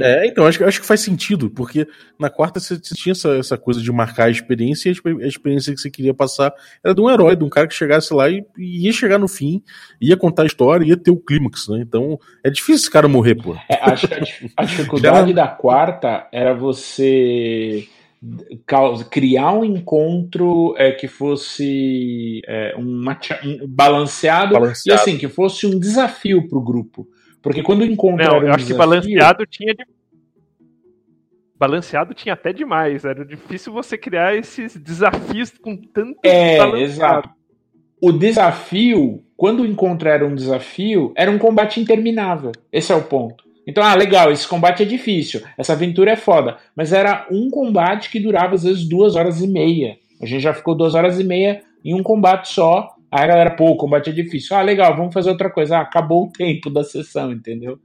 É, 0.00 0.26
então, 0.26 0.46
acho, 0.46 0.64
acho 0.64 0.80
que 0.80 0.86
faz 0.86 1.00
sentido, 1.00 1.50
porque 1.50 1.86
na 2.18 2.30
quarta 2.30 2.60
você 2.60 2.78
tinha 2.78 3.12
essa, 3.12 3.36
essa 3.36 3.58
coisa 3.58 3.80
de 3.80 3.92
marcar 3.92 4.24
a 4.24 4.30
experiência, 4.30 4.88
e 4.90 5.22
a 5.22 5.26
experiência 5.26 5.74
que 5.74 5.80
você 5.80 5.90
queria 5.90 6.14
passar 6.14 6.52
era 6.82 6.94
de 6.94 7.00
um 7.00 7.10
herói, 7.10 7.36
de 7.36 7.44
um 7.44 7.48
cara 7.48 7.66
que 7.66 7.74
chegasse 7.74 8.12
lá 8.12 8.28
e, 8.28 8.44
e 8.56 8.86
ia 8.86 8.92
chegar 8.92 9.18
no 9.18 9.28
fim, 9.28 9.62
ia 10.00 10.16
contar 10.16 10.42
a 10.42 10.46
história, 10.46 10.84
ia 10.84 10.96
ter 10.96 11.10
o 11.10 11.16
clímax, 11.16 11.68
né? 11.68 11.80
Então, 11.80 12.18
é 12.42 12.50
difícil 12.50 12.74
esse 12.74 12.90
cara 12.90 13.08
morrer, 13.08 13.36
pô. 13.36 13.54
É, 13.68 13.78
acho 13.82 14.08
que 14.08 14.14
a, 14.14 14.18
a 14.56 14.64
dificuldade 14.64 15.32
da 15.32 15.48
quarta 15.48 16.26
era 16.32 16.54
você 16.54 17.86
criar 19.10 19.52
um 19.52 19.64
encontro 19.64 20.74
é, 20.78 20.92
que 20.92 21.06
fosse 21.06 22.40
é, 22.46 22.74
um, 22.76 23.04
balanceado, 23.68 24.54
balanceado, 24.54 24.78
e 24.86 24.92
assim, 24.92 25.18
que 25.18 25.28
fosse 25.28 25.66
um 25.66 25.78
desafio 25.78 26.48
para 26.48 26.58
o 26.58 26.62
grupo. 26.62 27.06
Porque 27.44 27.62
quando 27.62 27.82
o 27.82 27.84
encontro. 27.84 28.24
Não, 28.24 28.38
eu 28.38 28.48
acho 28.48 28.64
desafio... 28.64 28.66
que 28.66 28.74
balanceado 28.74 29.46
tinha 29.46 29.74
de... 29.74 29.84
Balanceado 31.56 32.14
tinha 32.14 32.32
até 32.32 32.52
demais. 32.52 33.04
Era 33.04 33.24
difícil 33.24 33.72
você 33.72 33.98
criar 33.98 34.34
esses 34.34 34.74
desafios 34.76 35.50
com 35.50 35.76
tanto. 35.76 36.18
É, 36.24 36.58
exato. 36.80 37.28
O 38.00 38.10
desafio, 38.10 39.22
quando 39.36 39.60
o 39.60 39.66
encontro 39.66 40.08
era 40.08 40.26
um 40.26 40.34
desafio, 40.34 41.12
era 41.14 41.30
um 41.30 41.38
combate 41.38 41.78
interminável. 41.78 42.50
Esse 42.72 42.92
é 42.92 42.96
o 42.96 43.02
ponto. 43.02 43.44
Então, 43.66 43.84
ah, 43.84 43.94
legal, 43.94 44.30
esse 44.30 44.46
combate 44.46 44.82
é 44.82 44.86
difícil, 44.86 45.42
essa 45.56 45.72
aventura 45.72 46.10
é 46.10 46.16
foda. 46.16 46.58
Mas 46.76 46.92
era 46.92 47.26
um 47.30 47.48
combate 47.50 48.10
que 48.10 48.20
durava 48.20 48.54
às 48.54 48.64
vezes 48.64 48.86
duas 48.86 49.16
horas 49.16 49.40
e 49.40 49.46
meia. 49.46 49.96
A 50.20 50.26
gente 50.26 50.42
já 50.42 50.52
ficou 50.52 50.74
duas 50.74 50.94
horas 50.94 51.18
e 51.18 51.24
meia 51.24 51.62
em 51.84 51.94
um 51.94 52.02
combate 52.02 52.48
só. 52.48 52.93
Aí 53.14 53.22
a 53.22 53.26
galera, 53.28 53.50
pô, 53.52 53.70
o 53.70 53.76
combate 53.76 54.10
é 54.10 54.12
difícil. 54.12 54.56
Ah, 54.56 54.62
legal, 54.62 54.96
vamos 54.96 55.14
fazer 55.14 55.30
outra 55.30 55.48
coisa. 55.48 55.78
Ah, 55.78 55.82
acabou 55.82 56.24
o 56.24 56.32
tempo 56.32 56.68
da 56.68 56.82
sessão, 56.82 57.30
entendeu? 57.30 57.78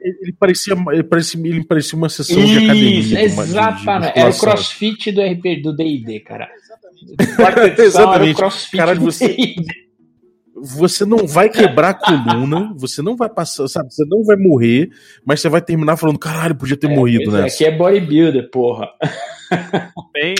Ele 0.00 0.32
parecia, 0.38 0.76
ele 0.92 1.02
parecia, 1.02 1.40
ele 1.44 1.64
parecia 1.64 1.98
uma 1.98 2.08
sessão 2.08 2.38
Isso, 2.38 2.46
de 2.46 2.64
academia. 2.64 3.24
Exatamente. 3.24 4.12
De, 4.12 4.20
era 4.20 4.30
o 4.30 4.38
crossfit 4.38 5.10
do 5.10 5.20
RP 5.20 5.60
do 5.60 5.74
DD, 5.74 6.20
cara. 6.20 6.48
Exatamente. 7.26 7.80
exatamente. 7.82 8.36
crossfit 8.36 8.76
cara, 8.76 8.94
você, 8.94 9.36
você 10.54 11.04
não 11.04 11.26
vai 11.26 11.48
quebrar 11.48 11.88
a 11.88 11.94
coluna, 11.94 12.72
você 12.76 13.02
não 13.02 13.16
vai 13.16 13.28
passar, 13.28 13.66
sabe? 13.66 13.92
Você 13.92 14.04
não 14.04 14.22
vai 14.22 14.36
morrer, 14.36 14.90
mas 15.24 15.40
você 15.40 15.48
vai 15.48 15.60
terminar 15.60 15.96
falando, 15.96 16.20
caralho, 16.20 16.54
podia 16.54 16.76
ter 16.76 16.88
é, 16.88 16.94
morrido, 16.94 17.32
né? 17.32 17.46
Aqui 17.46 17.64
é 17.64 17.76
bodybuilder, 17.76 18.48
porra. 18.48 18.88
Bem, 20.14 20.36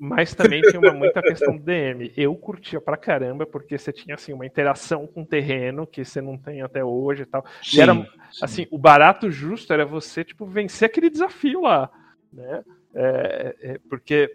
mas 0.00 0.34
também 0.34 0.62
tinha 0.62 0.80
uma, 0.80 0.94
muita 0.94 1.20
questão 1.20 1.54
do 1.54 1.62
DM. 1.62 2.10
Eu 2.16 2.34
curtia 2.34 2.80
pra 2.80 2.96
caramba, 2.96 3.44
porque 3.44 3.76
você 3.76 3.92
tinha 3.92 4.14
assim, 4.14 4.32
uma 4.32 4.46
interação 4.46 5.06
com 5.06 5.20
o 5.20 5.26
terreno 5.26 5.86
que 5.86 6.02
você 6.02 6.22
não 6.22 6.38
tem 6.38 6.62
até 6.62 6.82
hoje 6.82 7.24
e 7.24 7.26
tal. 7.26 7.44
Sim, 7.62 7.76
e 7.76 7.80
era 7.82 7.94
sim. 7.94 8.06
assim, 8.40 8.66
o 8.70 8.78
barato 8.78 9.30
justo 9.30 9.70
era 9.74 9.84
você, 9.84 10.24
tipo, 10.24 10.46
vencer 10.46 10.86
aquele 10.86 11.10
desafio 11.10 11.60
lá. 11.60 11.90
Né? 12.32 12.64
É, 12.94 13.56
é, 13.60 13.80
porque 13.90 14.32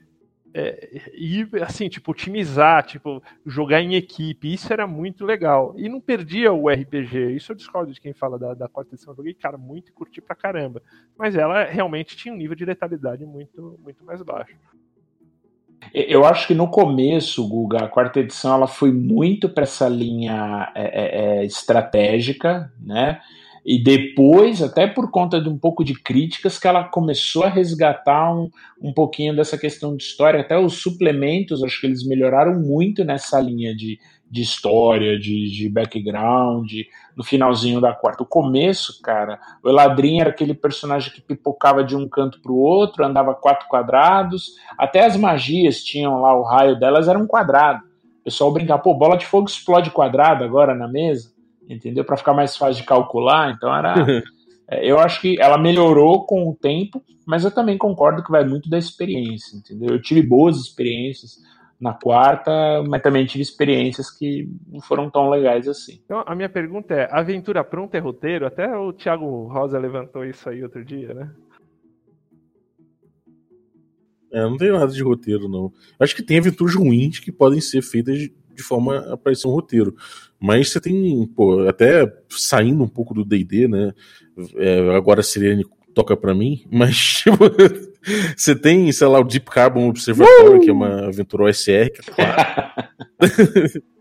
é, 0.53 1.01
e 1.13 1.45
assim, 1.63 1.89
tipo, 1.89 2.11
otimizar, 2.11 2.85
tipo, 2.85 3.21
jogar 3.43 3.81
em 3.81 3.95
equipe, 3.95 4.53
isso 4.53 4.71
era 4.71 4.85
muito 4.85 5.25
legal. 5.25 5.73
E 5.77 5.89
não 5.89 5.99
perdia 5.99 6.53
o 6.53 6.69
RPG. 6.69 7.31
Isso 7.31 7.51
eu 7.51 7.55
discordo 7.55 7.91
de 7.91 7.99
quem 7.99 8.13
fala 8.13 8.37
da, 8.37 8.53
da 8.53 8.69
quarta 8.69 8.93
edição. 8.93 9.13
Eu 9.13 9.17
joguei, 9.17 9.33
cara, 9.33 9.57
muito 9.57 9.89
e 9.89 9.91
curti 9.91 10.21
pra 10.21 10.35
caramba. 10.35 10.79
Mas 11.17 11.35
ela 11.35 11.63
realmente 11.63 12.15
tinha 12.15 12.31
um 12.33 12.37
nível 12.37 12.55
de 12.55 12.65
letalidade 12.65 13.25
muito, 13.25 13.79
muito 13.83 14.05
mais 14.05 14.21
baixo. 14.21 14.55
Eu 15.93 16.25
acho 16.25 16.47
que 16.47 16.53
no 16.53 16.67
começo, 16.67 17.47
Guga, 17.47 17.85
a 17.85 17.87
quarta 17.87 18.19
edição 18.19 18.53
ela 18.53 18.67
foi 18.67 18.91
muito 18.91 19.47
para 19.49 19.63
essa 19.63 19.87
linha 19.87 20.71
é, 20.75 20.83
é, 20.83 21.39
é, 21.39 21.45
estratégica, 21.45 22.71
né? 22.79 23.19
E 23.65 23.81
depois, 23.81 24.61
até 24.61 24.85
por 24.85 25.09
conta 25.09 25.41
de 25.41 25.49
um 25.49 25.57
pouco 25.57 25.83
de 25.83 25.95
críticas, 25.95 26.59
que 26.59 26.67
ela 26.67 26.83
começou 26.83 27.43
a 27.43 27.49
resgatar 27.49 28.31
um, 28.31 28.51
um 28.79 28.93
pouquinho 28.93 29.35
dessa 29.35 29.57
questão 29.57 29.97
de 29.97 30.03
história. 30.03 30.41
Até 30.41 30.55
os 30.55 30.79
suplementos, 30.81 31.63
acho 31.63 31.81
que 31.81 31.87
eles 31.87 32.05
melhoraram 32.05 32.59
muito 32.59 33.03
nessa 33.03 33.39
linha 33.39 33.75
de, 33.75 33.99
de 34.29 34.41
história, 34.41 35.17
de, 35.19 35.49
de 35.51 35.69
background, 35.69 36.71
no 37.15 37.23
finalzinho 37.23 37.79
da 37.79 37.93
quarta. 37.93 38.23
O 38.23 38.25
começo, 38.25 39.01
cara, 39.01 39.39
o 39.63 39.69
Eladrin 39.69 40.19
era 40.19 40.29
aquele 40.29 40.53
personagem 40.53 41.13
que 41.13 41.21
pipocava 41.21 41.83
de 41.83 41.95
um 41.95 42.07
canto 42.07 42.41
para 42.41 42.51
o 42.51 42.57
outro, 42.57 43.05
andava 43.05 43.35
quatro 43.35 43.67
quadrados, 43.67 44.55
até 44.77 45.05
as 45.05 45.15
magias 45.15 45.83
tinham 45.83 46.21
lá, 46.21 46.35
o 46.35 46.43
raio 46.43 46.77
delas 46.79 47.07
era 47.07 47.19
um 47.19 47.27
quadrado. 47.27 47.83
O 48.21 48.23
pessoal 48.25 48.51
brincava, 48.51 48.81
pô, 48.81 48.93
bola 48.93 49.17
de 49.17 49.25
fogo 49.25 49.47
explode 49.47 49.91
quadrado 49.91 50.43
agora 50.43 50.73
na 50.73 50.87
mesa 50.87 51.35
entendeu? 51.69 52.03
Para 52.03 52.17
ficar 52.17 52.33
mais 52.33 52.55
fácil 52.55 52.81
de 52.81 52.87
calcular. 52.87 53.51
Então 53.51 53.75
era. 53.75 53.95
É, 54.67 54.83
eu 54.83 54.97
acho 54.97 55.21
que 55.21 55.39
ela 55.39 55.59
melhorou 55.59 56.25
com 56.25 56.49
o 56.49 56.55
tempo, 56.55 56.99
mas 57.23 57.43
eu 57.43 57.51
também 57.51 57.77
concordo 57.77 58.23
que 58.23 58.31
vai 58.31 58.43
muito 58.43 58.67
da 58.67 58.79
experiência, 58.79 59.55
entendeu? 59.55 59.89
Eu 59.93 60.01
tive 60.01 60.23
boas 60.23 60.57
experiências 60.57 61.37
na 61.79 61.93
quarta, 61.93 62.51
mas 62.87 63.01
também 63.01 63.25
tive 63.25 63.41
experiências 63.41 64.09
que 64.09 64.49
não 64.67 64.81
foram 64.81 65.09
tão 65.09 65.29
legais 65.29 65.67
assim. 65.67 65.99
Então, 66.05 66.23
a 66.25 66.35
minha 66.35 66.49
pergunta 66.49 66.93
é: 66.93 67.09
aventura 67.11 67.63
pronta 67.63 67.97
é 67.97 67.99
roteiro? 67.99 68.45
Até 68.45 68.75
o 68.77 68.93
Thiago 68.93 69.47
Rosa 69.47 69.77
levantou 69.77 70.25
isso 70.25 70.49
aí 70.49 70.63
outro 70.63 70.83
dia, 70.83 71.13
né? 71.13 71.31
É, 74.31 74.41
não 74.41 74.57
tem 74.57 74.71
nada 74.71 74.91
de 74.91 75.03
roteiro, 75.03 75.47
não. 75.47 75.71
Acho 75.99 76.15
que 76.15 76.23
tem 76.23 76.39
aventuras 76.39 76.75
ruins 76.75 77.19
que 77.19 77.31
podem 77.31 77.61
ser 77.61 77.81
feitas 77.81 78.17
de 78.19 78.63
forma 78.63 78.97
a 79.13 79.17
parecer 79.17 79.47
um 79.47 79.51
roteiro. 79.51 79.95
Mas 80.39 80.69
você 80.69 80.81
tem, 80.81 81.25
pô, 81.27 81.67
até 81.67 82.11
saindo 82.29 82.83
um 82.83 82.87
pouco 82.87 83.13
do 83.13 83.23
D&D, 83.23 83.67
né? 83.67 83.93
É, 84.57 84.95
agora 84.95 85.21
a 85.21 85.23
Sirene 85.23 85.65
toca 85.95 86.15
para 86.15 86.35
mim, 86.35 86.63
mas 86.69 86.97
tipo, 87.23 87.37
você 88.35 88.53
tem, 88.53 88.91
sei 88.91 89.07
lá, 89.07 89.19
o 89.19 89.23
Deep 89.23 89.49
Carbon 89.49 89.87
Observatory, 89.87 90.57
uh! 90.57 90.59
que 90.59 90.69
é 90.69 90.73
uma 90.73 91.07
aventura 91.07 91.45
OSR, 91.45 91.89
que 91.89 92.01
é 92.01 92.13
claro. 92.13 92.73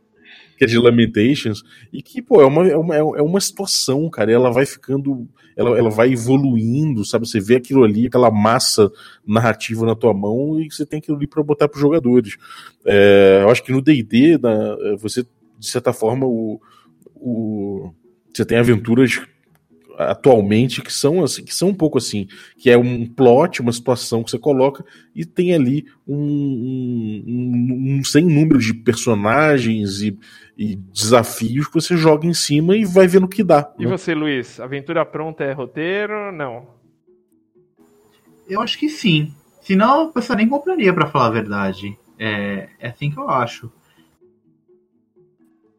que 0.58 0.64
é 0.64 0.66
de 0.66 0.78
Lamentations, 0.78 1.62
e 1.92 2.02
que, 2.02 2.20
pô, 2.20 2.40
é 2.40 2.46
uma, 2.46 2.66
é 2.68 2.76
uma, 2.76 2.96
é 2.96 3.22
uma 3.22 3.40
situação, 3.40 4.08
cara, 4.10 4.30
ela 4.30 4.50
vai 4.50 4.66
ficando, 4.66 5.28
ela, 5.56 5.76
ela 5.78 5.90
vai 5.90 6.12
evoluindo, 6.12 7.04
sabe? 7.04 7.26
Você 7.26 7.40
vê 7.40 7.56
aquilo 7.56 7.84
ali, 7.84 8.06
aquela 8.06 8.30
massa 8.30 8.90
narrativa 9.26 9.86
na 9.86 9.96
tua 9.96 10.12
mão, 10.12 10.60
e 10.60 10.70
você 10.70 10.84
tem 10.84 10.98
aquilo 10.98 11.16
ali 11.16 11.26
pra 11.26 11.42
botar 11.42 11.68
pros 11.68 11.80
jogadores. 11.80 12.36
É, 12.86 13.40
eu 13.42 13.48
acho 13.48 13.64
que 13.64 13.72
no 13.72 13.82
D&D, 13.82 14.38
você, 15.00 15.22
de 15.58 15.66
certa 15.66 15.92
forma, 15.92 16.24
o, 16.24 16.60
o, 17.16 17.92
você 18.32 18.44
tem 18.44 18.58
aventuras 18.58 19.20
atualmente 19.98 20.82
que 20.82 20.92
são 20.92 21.22
assim, 21.22 21.44
que 21.44 21.54
são 21.54 21.68
um 21.68 21.74
pouco 21.74 21.98
assim, 21.98 22.26
que 22.56 22.70
é 22.70 22.76
um 22.76 23.06
plot, 23.06 23.60
uma 23.60 23.72
situação 23.72 24.22
que 24.22 24.30
você 24.30 24.38
coloca 24.38 24.84
e 25.14 25.24
tem 25.24 25.54
ali 25.54 25.86
um, 26.06 26.16
um, 27.26 27.98
um 27.98 28.04
sem 28.04 28.24
número 28.24 28.58
de 28.58 28.74
personagens 28.74 30.00
e, 30.00 30.18
e, 30.56 30.76
desafios 30.76 31.66
que 31.68 31.74
você 31.74 31.96
joga 31.96 32.26
em 32.26 32.34
cima 32.34 32.76
e 32.76 32.84
vai 32.84 33.06
vendo 33.06 33.24
o 33.24 33.28
que 33.28 33.44
dá. 33.44 33.72
E 33.78 33.84
né? 33.84 33.90
você, 33.90 34.14
Luiz, 34.14 34.60
aventura 34.60 35.04
pronta 35.04 35.44
é 35.44 35.52
roteiro? 35.52 36.32
Não. 36.32 36.66
Eu 38.48 38.60
acho 38.60 38.78
que 38.78 38.88
sim. 38.88 39.32
Senão 39.60 40.08
a 40.08 40.12
pessoa 40.12 40.36
nem 40.36 40.48
compraria, 40.48 40.92
para 40.92 41.06
falar 41.06 41.26
a 41.26 41.30
verdade. 41.30 41.96
É, 42.18 42.68
é 42.78 42.88
assim 42.88 43.10
que 43.10 43.18
eu 43.18 43.28
acho. 43.28 43.72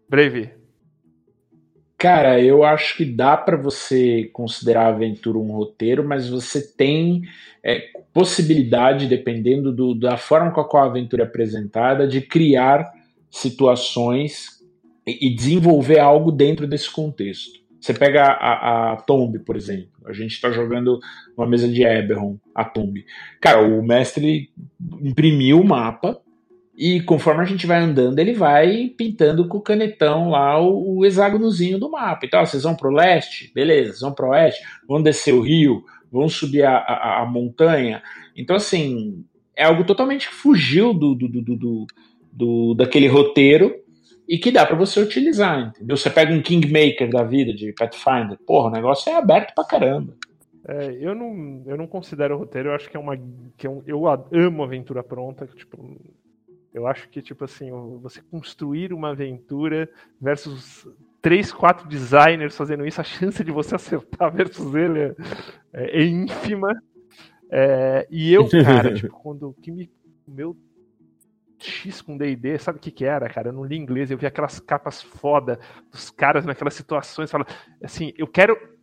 Breve. 0.10 0.65
Cara, 2.06 2.40
eu 2.40 2.64
acho 2.64 2.98
que 2.98 3.03
dá 3.03 3.36
para 3.36 3.57
você 3.57 4.30
considerar 4.32 4.86
a 4.86 4.90
aventura 4.90 5.40
um 5.40 5.52
roteiro, 5.52 6.07
mas 6.07 6.30
você 6.30 6.61
tem 6.61 7.23
é, 7.64 7.82
possibilidade, 8.14 9.07
dependendo 9.07 9.72
do, 9.72 9.95
da 9.95 10.15
forma 10.15 10.52
com 10.52 10.61
a 10.61 10.69
qual 10.69 10.84
a 10.84 10.86
aventura 10.86 11.23
é 11.23 11.26
apresentada, 11.26 12.07
de 12.07 12.22
criar 12.22 12.94
situações 13.32 14.64
e, 15.03 15.30
e 15.30 15.36
desenvolver 15.36 15.98
algo 15.98 16.32
dentro 16.32 16.68
desse 16.68 16.91
contexto. 16.91 17.60
Você 17.82 17.91
pega 17.91 18.23
a, 18.23 18.94
a 18.94 18.98
Tomb, 18.98 19.40
por 19.40 19.56
exemplo. 19.56 19.90
A 20.06 20.14
gente 20.14 20.34
está 20.34 20.52
jogando 20.52 20.99
uma 21.36 21.48
mesa 21.48 21.68
de 21.68 21.84
Eberron, 21.84 22.38
a 22.53 22.64
Tomb. 22.64 23.03
Cara, 23.41 23.64
o 23.64 23.82
mestre 23.84 24.52
imprimiu 25.02 25.60
o 25.60 25.65
mapa 25.65 26.22
E 26.77 26.99
conforme 27.02 27.41
a 27.41 27.45
gente 27.45 27.65
vai 27.65 27.80
andando, 27.80 28.19
ele 28.19 28.34
vai 28.34 28.89
pintando 28.97 29.47
com 29.47 29.57
o 29.57 29.61
canetão 29.61 30.30
lá 30.30 30.60
o, 30.60 30.97
o 30.97 31.06
hexágonozinho 31.06 31.80
do 31.80 31.89
mapa. 31.89 32.26
Então, 32.26 32.41
ó, 32.41 32.45
vocês 32.45 32.64
vão 32.64 32.76
pro 32.76 32.91
leste, 32.91 33.52
beleza, 33.53 33.91
vocês 33.91 34.02
vão 34.02 34.14
pro 34.14 34.30
oeste, 34.30 34.61
vão 34.85 35.02
descer 35.02 35.34
o 35.34 35.41
rio, 35.41 35.84
vão 36.11 36.27
subir 36.27 36.64
a, 36.64 36.77
a, 36.77 37.22
a 37.22 37.26
montanha. 37.26 38.03
Então, 38.35 38.56
assim, 38.56 39.23
é 39.56 39.64
algo 39.64 39.85
totalmente 39.85 40.27
que 40.27 40.35
fugiu 40.35 40.93
do, 40.93 41.15
do, 41.15 41.30
do, 41.30 41.41
do, 41.56 41.88
do 42.31 42.73
daquele 42.73 43.07
roteiro 43.07 43.73
e 44.27 44.38
que 44.38 44.52
dá 44.52 44.65
para 44.65 44.76
você 44.76 44.99
utilizar, 44.99 45.69
entendeu? 45.69 45.95
Você 45.95 46.10
pega 46.10 46.34
um 46.34 46.41
Kingmaker 46.41 47.10
da 47.10 47.23
vida 47.23 47.53
de 47.53 47.72
Pathfinder, 47.72 48.38
porra, 48.45 48.68
o 48.68 48.72
negócio 48.72 49.10
é 49.10 49.15
aberto 49.15 49.53
pra 49.53 49.64
caramba. 49.64 50.14
É, 50.68 50.97
eu 50.99 51.14
não, 51.14 51.64
eu 51.68 51.77
não 51.77 51.88
considero 51.88 52.38
roteiro, 52.38 52.69
eu 52.69 52.76
acho 52.76 52.89
que 52.89 52.97
é 52.97 52.99
uma 52.99 53.15
que 53.56 53.68
é 53.68 53.69
um, 53.69 53.84
eu 53.85 54.06
amo 54.07 54.64
aventura 54.64 55.03
pronta, 55.03 55.47
tipo, 55.56 55.77
eu 56.76 56.85
acho 56.85 57.07
que, 57.07 57.22
tipo 57.22 57.45
assim, 57.45 57.72
você 58.02 58.22
construir 58.30 58.91
uma 58.91 59.11
aventura 59.11 59.89
versus 60.19 60.85
três, 61.22 61.49
quatro 61.49 61.88
designers 61.88 62.56
fazendo 62.56 62.85
isso, 62.85 62.99
a 62.99 63.03
chance 63.03 63.41
de 63.45 63.49
você 63.49 63.76
acertar 63.76 64.30
versus 64.30 64.76
ele 64.76 64.99
é, 64.99 65.15
é, 65.72 66.02
é 66.02 66.03
ínfima. 66.03 66.77
É, 67.49 68.06
e 68.11 68.34
eu, 68.34 68.49
cara, 68.49 68.91
tipo, 68.93 69.18
quando 69.22 69.56
que 69.61 69.72
me, 69.72 69.89
o 70.27 70.31
meu 70.31 70.57
X 71.57 72.02
com 72.02 72.18
D&D, 72.18 72.57
sabe 72.60 72.77
o 72.77 72.81
que 72.81 72.91
que 72.91 73.06
era, 73.06 73.30
cara? 73.30 73.47
Eu 73.47 73.53
não 73.53 73.64
li 73.64 73.77
inglês, 73.77 74.11
eu 74.11 74.18
vi 74.18 74.26
aquelas 74.26 74.60
capas 74.60 75.02
foda 75.02 75.57
dos 75.89 76.10
caras 76.10 76.45
naquelas 76.45 76.73
situações, 76.73 77.31
fala 77.31 77.47
assim, 77.81 78.14
eu 78.18 78.27
quero 78.27 78.74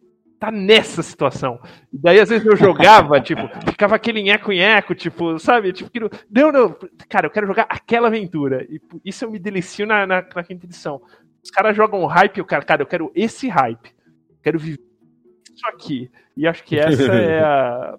tá 0.42 0.50
nessa 0.50 1.04
situação. 1.04 1.60
E 1.92 1.96
daí, 1.96 2.18
às 2.18 2.28
vezes, 2.28 2.44
eu 2.44 2.56
jogava, 2.56 3.20
tipo, 3.22 3.42
ficava 3.70 3.94
aquele 3.94 4.20
nheco-nheco, 4.24 4.92
tipo, 4.92 5.38
sabe? 5.38 5.72
Tipo, 5.72 5.88
que 5.88 6.00
não, 6.00 6.50
não, 6.50 6.76
cara, 7.08 7.26
eu 7.26 7.30
quero 7.30 7.46
jogar 7.46 7.66
aquela 7.68 8.08
aventura. 8.08 8.66
E 8.68 8.80
isso 9.04 9.24
eu 9.24 9.30
me 9.30 9.38
delicio 9.38 9.86
na, 9.86 10.04
na, 10.04 10.20
na 10.20 10.42
quinta 10.42 10.66
edição. 10.66 11.00
Os 11.40 11.50
caras 11.50 11.76
jogam 11.76 12.04
hype, 12.06 12.38
eu 12.38 12.44
quero, 12.44 12.66
cara, 12.66 12.82
eu 12.82 12.86
quero 12.86 13.12
esse 13.14 13.48
hype. 13.48 13.94
Quero 14.42 14.58
viver 14.58 14.80
isso 15.54 15.66
aqui. 15.68 16.10
E 16.36 16.44
acho 16.44 16.64
que 16.64 16.76
essa 16.76 17.12
é 17.14 17.40
a, 17.40 17.98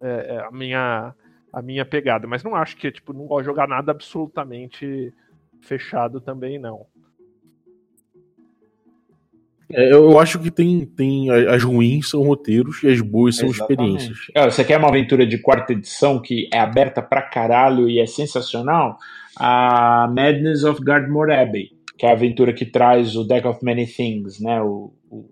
é, 0.00 0.36
é 0.36 0.46
a 0.46 0.50
minha 0.52 1.12
a 1.52 1.60
minha 1.60 1.84
pegada. 1.84 2.26
Mas 2.28 2.44
não 2.44 2.54
acho 2.54 2.76
que, 2.76 2.90
tipo, 2.92 3.12
não 3.12 3.26
gosto 3.26 3.42
de 3.42 3.46
jogar 3.46 3.66
nada 3.66 3.90
absolutamente 3.90 5.12
fechado 5.60 6.20
também, 6.20 6.56
não. 6.56 6.86
É, 9.72 9.92
eu 9.92 10.18
acho 10.18 10.38
que 10.38 10.50
tem, 10.50 10.84
tem 10.84 11.30
as 11.30 11.62
ruins 11.62 12.10
são 12.10 12.22
roteiros 12.22 12.82
e 12.82 12.88
as 12.88 13.00
boas 13.00 13.36
são 13.36 13.48
Exatamente. 13.48 14.02
experiências. 14.02 14.18
É, 14.34 14.44
você 14.44 14.64
quer 14.64 14.78
uma 14.78 14.88
aventura 14.88 15.26
de 15.26 15.38
quarta 15.38 15.72
edição 15.72 16.20
que 16.20 16.48
é 16.52 16.58
aberta 16.58 17.00
pra 17.00 17.22
caralho 17.22 17.88
e 17.88 17.98
é 17.98 18.06
sensacional? 18.06 18.96
A 19.36 20.06
Madness 20.14 20.62
of 20.64 20.82
Gardmore 20.82 21.32
Abbey, 21.32 21.70
que 21.96 22.04
é 22.04 22.10
a 22.10 22.12
aventura 22.12 22.52
que 22.52 22.66
traz 22.66 23.16
o 23.16 23.24
Deck 23.24 23.46
of 23.46 23.64
Many 23.64 23.86
Things, 23.86 24.40
né? 24.40 24.60
O, 24.60 24.92
o, 25.10 25.24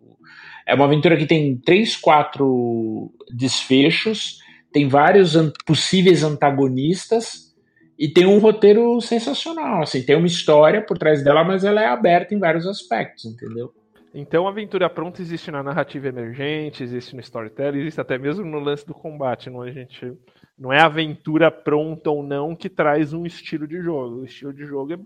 é 0.67 0.75
uma 0.75 0.87
aventura 0.87 1.17
que 1.17 1.27
tem 1.27 1.57
três, 1.57 1.97
quatro 1.97 3.12
desfechos, 3.35 4.39
tem 4.73 4.89
vários 4.89 5.37
an 5.37 5.53
possíveis 5.67 6.23
antagonistas 6.23 7.51
e 7.99 8.09
tem 8.09 8.25
um 8.25 8.39
roteiro 8.39 8.99
sensacional. 9.01 9.83
Assim, 9.83 10.03
tem 10.03 10.17
uma 10.17 10.27
história 10.27 10.81
por 10.81 10.97
trás 10.97 11.23
dela, 11.23 11.45
mas 11.45 11.65
ela 11.65 11.83
é 11.83 11.87
aberta 11.87 12.35
em 12.35 12.39
vários 12.39 12.67
aspectos, 12.67 13.27
entendeu? 13.27 13.73
Então, 14.12 14.47
a 14.47 14.51
aventura 14.51 14.91
pronta 14.91 15.23
existe 15.23 15.51
na 15.51 15.62
narrativa 15.62 16.09
emergente, 16.09 16.82
existe 16.82 17.15
no 17.15 17.20
storytelling, 17.20 17.78
existe 17.78 18.01
até 18.01 18.19
mesmo 18.19 18.45
no 18.45 18.59
lance 18.59 18.85
do 18.85 18.93
combate. 18.93 19.49
Não, 19.49 19.62
a 19.62 19.70
gente, 19.70 20.16
não 20.59 20.73
é 20.73 20.81
aventura 20.81 21.51
pronta 21.51 22.11
ou 22.11 22.23
não 22.23 22.57
que 22.57 22.69
traz 22.69 23.12
um 23.12 23.24
estilo 23.24 23.69
de 23.69 23.81
jogo. 23.81 24.16
O 24.16 24.24
estilo 24.24 24.53
de 24.53 24.65
jogo 24.65 24.95
é, 24.95 24.99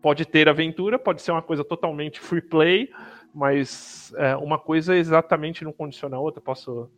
pode 0.00 0.24
ter 0.24 0.48
aventura, 0.48 0.98
pode 0.98 1.20
ser 1.20 1.32
uma 1.32 1.42
coisa 1.42 1.64
totalmente 1.64 2.20
free 2.20 2.40
play, 2.40 2.90
mas 3.34 4.12
é, 4.16 4.36
uma 4.36 4.58
coisa 4.58 4.96
exatamente 4.96 5.64
não 5.64 5.72
condiciona 5.72 6.16
a 6.16 6.20
outra. 6.20 6.40
Posso, 6.40 6.88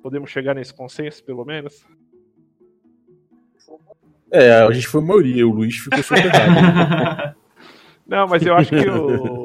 podemos 0.00 0.30
chegar 0.30 0.54
nesse 0.54 0.72
consenso, 0.72 1.24
pelo 1.24 1.44
menos? 1.44 1.84
É, 4.30 4.52
a 4.52 4.70
gente 4.70 4.86
foi 4.86 5.00
a 5.00 5.04
maioria, 5.04 5.46
o 5.46 5.50
Luiz 5.50 5.76
ficou 5.76 6.02
super 6.02 6.30
Não, 8.06 8.26
mas 8.28 8.44
eu 8.46 8.54
acho 8.54 8.70
que 8.70 8.88
o 8.88 9.41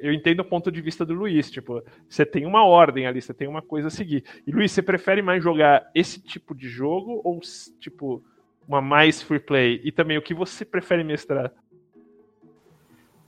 eu 0.00 0.12
entendo 0.12 0.40
o 0.40 0.44
ponto 0.44 0.70
de 0.70 0.80
vista 0.80 1.04
do 1.04 1.14
Luiz. 1.14 1.50
Tipo, 1.50 1.82
você 2.08 2.24
tem 2.24 2.46
uma 2.46 2.64
ordem 2.64 3.06
ali, 3.06 3.20
você 3.20 3.34
tem 3.34 3.48
uma 3.48 3.62
coisa 3.62 3.88
a 3.88 3.90
seguir. 3.90 4.24
E 4.46 4.52
Luiz, 4.52 4.72
você 4.72 4.82
prefere 4.82 5.22
mais 5.22 5.42
jogar 5.42 5.90
esse 5.94 6.20
tipo 6.20 6.54
de 6.54 6.68
jogo 6.68 7.20
ou, 7.24 7.40
tipo, 7.80 8.22
uma 8.66 8.80
mais 8.80 9.22
free 9.22 9.40
play? 9.40 9.80
E 9.84 9.92
também 9.92 10.18
o 10.18 10.22
que 10.22 10.34
você 10.34 10.64
prefere 10.64 11.04
mestrar? 11.04 11.52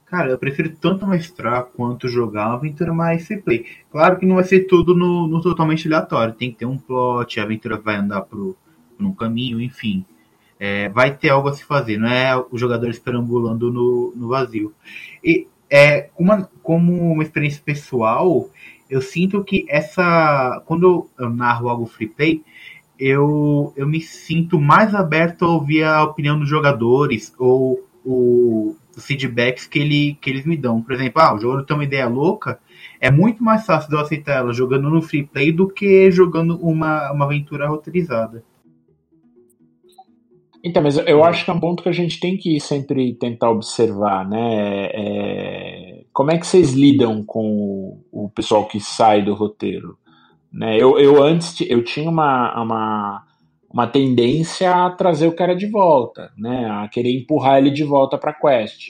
Cara, 0.06 0.30
eu 0.30 0.38
prefiro 0.38 0.74
tanto 0.76 1.06
mestrar 1.06 1.64
quanto 1.64 2.06
jogar 2.06 2.46
uma 2.46 2.54
aventura 2.54 2.92
mais 2.92 3.26
free 3.26 3.42
play. 3.42 3.66
Claro 3.90 4.18
que 4.18 4.26
não 4.26 4.36
vai 4.36 4.44
ser 4.44 4.60
tudo 4.60 4.94
no, 4.94 5.26
no 5.26 5.40
totalmente 5.40 5.88
aleatório. 5.88 6.34
Tem 6.34 6.52
que 6.52 6.58
ter 6.58 6.66
um 6.66 6.78
plot, 6.78 7.40
a 7.40 7.42
aventura 7.42 7.78
vai 7.78 7.96
andar 7.96 8.22
pro, 8.22 8.56
por 8.96 9.04
um 9.04 9.12
caminho, 9.12 9.60
enfim. 9.60 10.04
É, 10.58 10.88
vai 10.88 11.16
ter 11.16 11.30
algo 11.30 11.48
a 11.48 11.52
se 11.52 11.64
fazer, 11.64 11.98
não 11.98 12.08
é 12.08 12.36
o 12.36 12.56
jogador 12.56 12.88
esperambulando 12.88 13.72
no, 13.72 14.12
no 14.14 14.28
vazio. 14.28 14.72
E 15.22 15.48
é, 15.74 16.08
uma, 16.16 16.48
como 16.62 16.92
uma 17.12 17.24
experiência 17.24 17.60
pessoal, 17.60 18.48
eu 18.88 19.02
sinto 19.02 19.42
que 19.42 19.66
essa. 19.68 20.62
Quando 20.66 21.10
eu 21.18 21.28
narro 21.28 21.68
algo 21.68 21.84
free 21.84 22.06
play, 22.06 22.44
eu, 22.96 23.72
eu 23.76 23.84
me 23.84 24.00
sinto 24.00 24.60
mais 24.60 24.94
aberto 24.94 25.44
a 25.44 25.48
ouvir 25.48 25.82
a 25.82 26.04
opinião 26.04 26.38
dos 26.38 26.48
jogadores 26.48 27.34
ou 27.36 27.84
o, 28.04 28.76
os 28.96 29.04
feedbacks 29.04 29.66
que, 29.66 29.80
ele, 29.80 30.16
que 30.20 30.30
eles 30.30 30.46
me 30.46 30.56
dão. 30.56 30.80
Por 30.80 30.92
exemplo, 30.92 31.20
ah, 31.20 31.34
o 31.34 31.40
jogador 31.40 31.64
tem 31.64 31.76
uma 31.76 31.82
ideia 31.82 32.06
louca, 32.06 32.60
é 33.00 33.10
muito 33.10 33.42
mais 33.42 33.66
fácil 33.66 33.90
de 33.90 33.96
eu 33.96 34.00
aceitar 34.00 34.34
ela 34.34 34.52
jogando 34.52 34.88
no 34.88 35.02
free 35.02 35.24
play 35.24 35.50
do 35.50 35.66
que 35.66 36.08
jogando 36.08 36.56
uma, 36.56 37.10
uma 37.10 37.24
aventura 37.24 37.66
roteirizada. 37.66 38.44
Então, 40.64 40.82
mas 40.82 40.96
eu 40.96 41.22
acho 41.22 41.44
que 41.44 41.50
é 41.50 41.54
um 41.54 41.60
ponto 41.60 41.82
que 41.82 41.90
a 41.90 41.92
gente 41.92 42.18
tem 42.18 42.38
que 42.38 42.58
sempre 42.58 43.14
tentar 43.16 43.50
observar, 43.50 44.26
né? 44.26 44.86
É, 44.94 46.04
como 46.10 46.30
é 46.30 46.38
que 46.38 46.46
vocês 46.46 46.72
lidam 46.72 47.22
com 47.22 48.00
o, 48.10 48.30
pessoal 48.30 48.66
que 48.66 48.80
sai 48.80 49.22
do 49.22 49.34
roteiro? 49.34 49.98
Né? 50.50 50.78
Eu, 50.78 50.98
eu 50.98 51.22
antes 51.22 51.60
eu 51.68 51.84
tinha 51.84 52.08
uma, 52.08 52.62
uma, 52.62 53.22
uma 53.70 53.86
tendência 53.86 54.72
a 54.72 54.88
trazer 54.88 55.26
o 55.26 55.36
cara 55.36 55.54
de 55.54 55.66
volta, 55.66 56.32
né? 56.38 56.66
A 56.70 56.88
querer 56.88 57.14
empurrar 57.14 57.58
ele 57.58 57.70
de 57.70 57.84
volta 57.84 58.16
para 58.16 58.32
quest. 58.32 58.86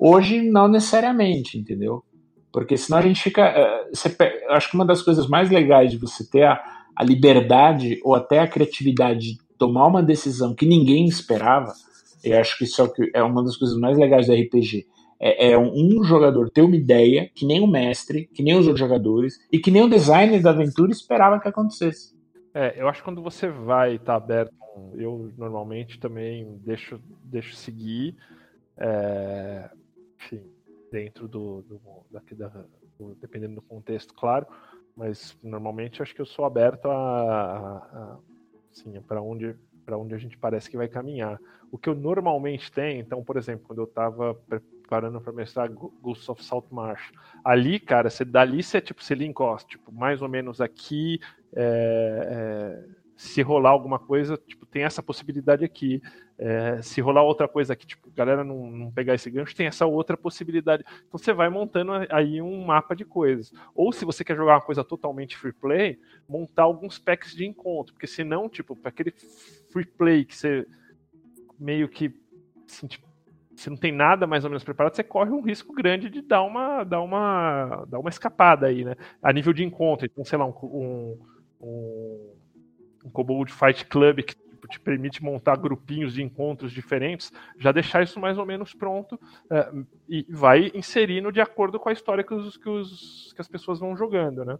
Hoje 0.00 0.40
não 0.40 0.66
necessariamente, 0.66 1.58
entendeu? 1.58 2.02
Porque 2.50 2.74
senão 2.78 2.98
a 2.98 3.02
gente 3.02 3.22
fica. 3.22 3.42
Eh, 3.42 3.88
você, 3.92 4.16
acho 4.48 4.70
que 4.70 4.74
uma 4.76 4.86
das 4.86 5.02
coisas 5.02 5.28
mais 5.28 5.50
legais 5.50 5.90
de 5.90 5.98
você 5.98 6.26
ter 6.26 6.44
a, 6.44 6.58
a 6.96 7.04
liberdade 7.04 8.00
ou 8.02 8.14
até 8.14 8.38
a 8.38 8.48
criatividade 8.48 9.36
tomar 9.58 9.86
uma 9.86 10.02
decisão 10.02 10.54
que 10.54 10.64
ninguém 10.64 11.06
esperava, 11.06 11.72
eu 12.22 12.38
acho 12.38 12.56
que 12.56 12.64
isso 12.64 12.82
é, 12.82 12.88
é 13.14 13.22
uma 13.22 13.42
das 13.42 13.56
coisas 13.56 13.76
mais 13.78 13.98
legais 13.98 14.26
do 14.26 14.34
RPG. 14.34 14.86
É, 15.20 15.50
é, 15.50 15.58
um 15.58 16.04
jogador 16.04 16.48
ter 16.48 16.62
uma 16.62 16.76
ideia 16.76 17.28
que 17.34 17.44
nem 17.44 17.60
o 17.60 17.66
mestre, 17.66 18.26
que 18.26 18.42
nem 18.42 18.56
os 18.56 18.66
outros 18.66 18.78
jogadores 18.78 19.34
e 19.50 19.58
que 19.58 19.70
nem 19.70 19.82
o 19.82 19.88
designer 19.88 20.40
da 20.40 20.50
aventura 20.50 20.92
esperava 20.92 21.40
que 21.40 21.48
acontecesse. 21.48 22.16
É, 22.54 22.80
eu 22.80 22.88
acho 22.88 23.00
que 23.00 23.04
quando 23.04 23.20
você 23.20 23.48
vai 23.48 23.98
tá 23.98 24.14
aberto, 24.14 24.54
eu 24.94 25.30
normalmente 25.36 25.98
também 25.98 26.58
deixo, 26.64 27.00
deixo 27.24 27.54
seguir, 27.56 28.16
é, 28.76 29.68
enfim, 30.20 30.42
dentro 30.90 31.26
do, 31.26 31.62
do, 31.62 31.80
daqui 32.10 32.36
da, 32.36 32.48
do, 32.96 33.16
dependendo 33.20 33.56
do 33.56 33.62
contexto, 33.62 34.14
claro, 34.14 34.46
mas 34.96 35.36
normalmente 35.42 36.00
acho 36.00 36.14
que 36.14 36.20
eu 36.20 36.26
sou 36.26 36.44
aberto 36.44 36.86
a, 36.86 36.92
a, 36.92 37.76
a 37.76 38.18
Sim, 38.82 38.96
é 38.96 39.00
para 39.00 39.20
onde 39.20 39.56
para 39.84 39.96
onde 39.96 40.14
a 40.14 40.18
gente 40.18 40.36
parece 40.36 40.68
que 40.68 40.76
vai 40.76 40.86
caminhar. 40.86 41.40
O 41.72 41.78
que 41.78 41.88
eu 41.88 41.94
normalmente 41.94 42.70
tenho, 42.70 43.00
então, 43.00 43.24
por 43.24 43.38
exemplo, 43.38 43.64
quando 43.66 43.78
eu 43.78 43.86
estava 43.86 44.34
preparando 44.34 45.18
para 45.18 45.32
mestrar 45.32 45.70
Ghosts 45.72 46.28
of 46.28 46.44
Saltmarsh, 46.44 47.10
ali, 47.42 47.80
cara, 47.80 48.10
você 48.10 48.22
dali 48.22 48.62
você 48.62 48.82
tipo, 48.82 49.02
você 49.02 49.14
encosta, 49.14 49.66
tipo, 49.66 49.90
mais 49.90 50.20
ou 50.20 50.28
menos 50.28 50.60
aqui, 50.60 51.18
é, 51.56 52.28
é, 52.30 52.84
se 53.16 53.40
rolar 53.40 53.70
alguma 53.70 53.98
coisa, 53.98 54.36
tipo, 54.36 54.66
tem 54.66 54.82
essa 54.82 55.02
possibilidade 55.02 55.64
aqui. 55.64 56.02
É, 56.40 56.80
se 56.82 57.00
rolar 57.00 57.22
outra 57.22 57.48
coisa 57.48 57.72
aqui, 57.72 57.84
tipo, 57.84 58.08
galera 58.12 58.44
não, 58.44 58.70
não 58.70 58.92
pegar 58.92 59.14
esse 59.14 59.28
gancho, 59.28 59.56
tem 59.56 59.66
essa 59.66 59.86
outra 59.86 60.16
possibilidade. 60.16 60.84
Então 61.06 61.18
você 61.18 61.32
vai 61.32 61.48
montando 61.48 61.92
aí 62.10 62.40
um 62.40 62.64
mapa 62.64 62.94
de 62.94 63.04
coisas. 63.04 63.52
Ou 63.74 63.92
se 63.92 64.04
você 64.04 64.22
quer 64.22 64.36
jogar 64.36 64.54
uma 64.54 64.60
coisa 64.60 64.84
totalmente 64.84 65.36
free 65.36 65.52
play, 65.52 65.98
montar 66.28 66.62
alguns 66.62 66.96
packs 66.96 67.34
de 67.34 67.44
encontro. 67.44 67.92
Porque 67.92 68.06
senão, 68.06 68.48
tipo, 68.48 68.76
para 68.76 68.90
aquele 68.90 69.12
free 69.72 69.84
play 69.84 70.24
que 70.24 70.36
você 70.36 70.64
meio 71.58 71.88
que 71.88 72.14
assim, 72.68 72.86
tipo, 72.86 73.08
você 73.56 73.68
não 73.68 73.76
tem 73.76 73.90
nada 73.90 74.24
mais 74.24 74.44
ou 74.44 74.50
menos 74.50 74.62
preparado, 74.62 74.94
você 74.94 75.02
corre 75.02 75.30
um 75.30 75.40
risco 75.40 75.72
grande 75.72 76.08
de 76.08 76.22
dar 76.22 76.42
uma, 76.42 76.84
dar 76.84 77.00
uma, 77.00 77.84
dar 77.88 77.98
uma 77.98 78.10
escapada 78.10 78.66
aí, 78.66 78.84
né? 78.84 78.94
A 79.20 79.32
nível 79.32 79.52
de 79.52 79.64
encontro. 79.64 80.06
Então, 80.06 80.24
sei 80.24 80.38
lá, 80.38 80.46
um, 80.46 80.54
um, 80.62 81.18
um, 81.60 82.34
um 83.06 83.10
Kobold 83.10 83.52
Fight 83.52 83.84
Club 83.86 84.22
que 84.22 84.36
te 84.68 84.78
permite 84.78 85.22
montar 85.22 85.56
grupinhos 85.56 86.14
de 86.14 86.22
encontros 86.22 86.72
diferentes, 86.72 87.32
já 87.58 87.72
deixar 87.72 88.02
isso 88.02 88.20
mais 88.20 88.38
ou 88.38 88.46
menos 88.46 88.74
pronto 88.74 89.18
é, 89.50 89.72
e 90.08 90.26
vai 90.28 90.70
inserindo 90.74 91.32
de 91.32 91.40
acordo 91.40 91.78
com 91.78 91.88
a 91.88 91.92
história 91.92 92.24
que, 92.24 92.34
os, 92.34 92.56
que, 92.56 92.68
os, 92.68 93.32
que 93.34 93.40
as 93.40 93.48
pessoas 93.48 93.78
vão 93.80 93.96
jogando, 93.96 94.44
né? 94.44 94.58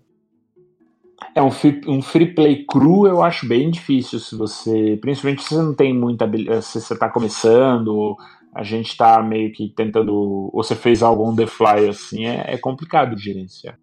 É 1.34 1.42
um 1.42 1.50
free, 1.50 1.80
um 1.86 2.00
free 2.00 2.32
play 2.32 2.64
cru, 2.64 3.06
eu 3.06 3.22
acho 3.22 3.46
bem 3.46 3.70
difícil 3.70 4.20
se 4.20 4.36
você, 4.36 4.96
principalmente 5.00 5.42
se 5.42 5.54
você 5.54 5.62
não 5.62 5.74
tem 5.74 5.92
muita 5.92 6.24
habilidade, 6.24 6.64
se 6.64 6.80
você 6.80 6.94
está 6.94 7.08
começando, 7.08 8.16
a 8.54 8.62
gente 8.62 8.88
está 8.88 9.20
meio 9.22 9.52
que 9.52 9.68
tentando, 9.68 10.14
ou 10.14 10.50
você 10.52 10.76
fez 10.76 11.02
algo 11.02 11.24
on 11.24 11.34
the 11.34 11.46
fly 11.46 11.88
assim, 11.88 12.24
é, 12.24 12.54
é 12.54 12.58
complicado 12.58 13.16
de 13.16 13.22
gerenciar. 13.24 13.78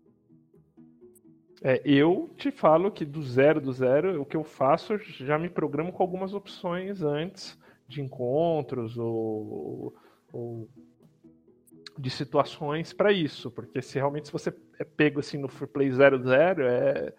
É, 1.68 1.82
eu 1.84 2.30
te 2.38 2.52
falo 2.52 2.92
que 2.92 3.04
do 3.04 3.24
zero 3.24 3.60
do 3.60 3.74
zero, 3.74 4.22
o 4.22 4.26
que 4.26 4.38
eu 4.38 4.44
faço, 4.44 5.00
já 5.00 5.40
me 5.40 5.50
programo 5.50 5.92
com 5.92 6.04
algumas 6.04 6.32
opções 6.32 7.02
antes 7.02 7.58
de 7.88 8.04
encontros 8.04 9.00
ou, 9.00 9.96
ou 10.32 10.70
de 11.98 12.12
situações 12.12 12.94
para 12.94 13.12
isso, 13.12 13.50
porque 13.50 13.82
se 13.82 13.96
realmente 13.96 14.28
se 14.28 14.32
você 14.32 14.54
é 14.78 14.84
pego 14.84 15.20
assim 15.20 15.40
no 15.40 15.48
free 15.48 15.66
play 15.66 15.92
00, 15.92 16.68
é, 16.68 17.12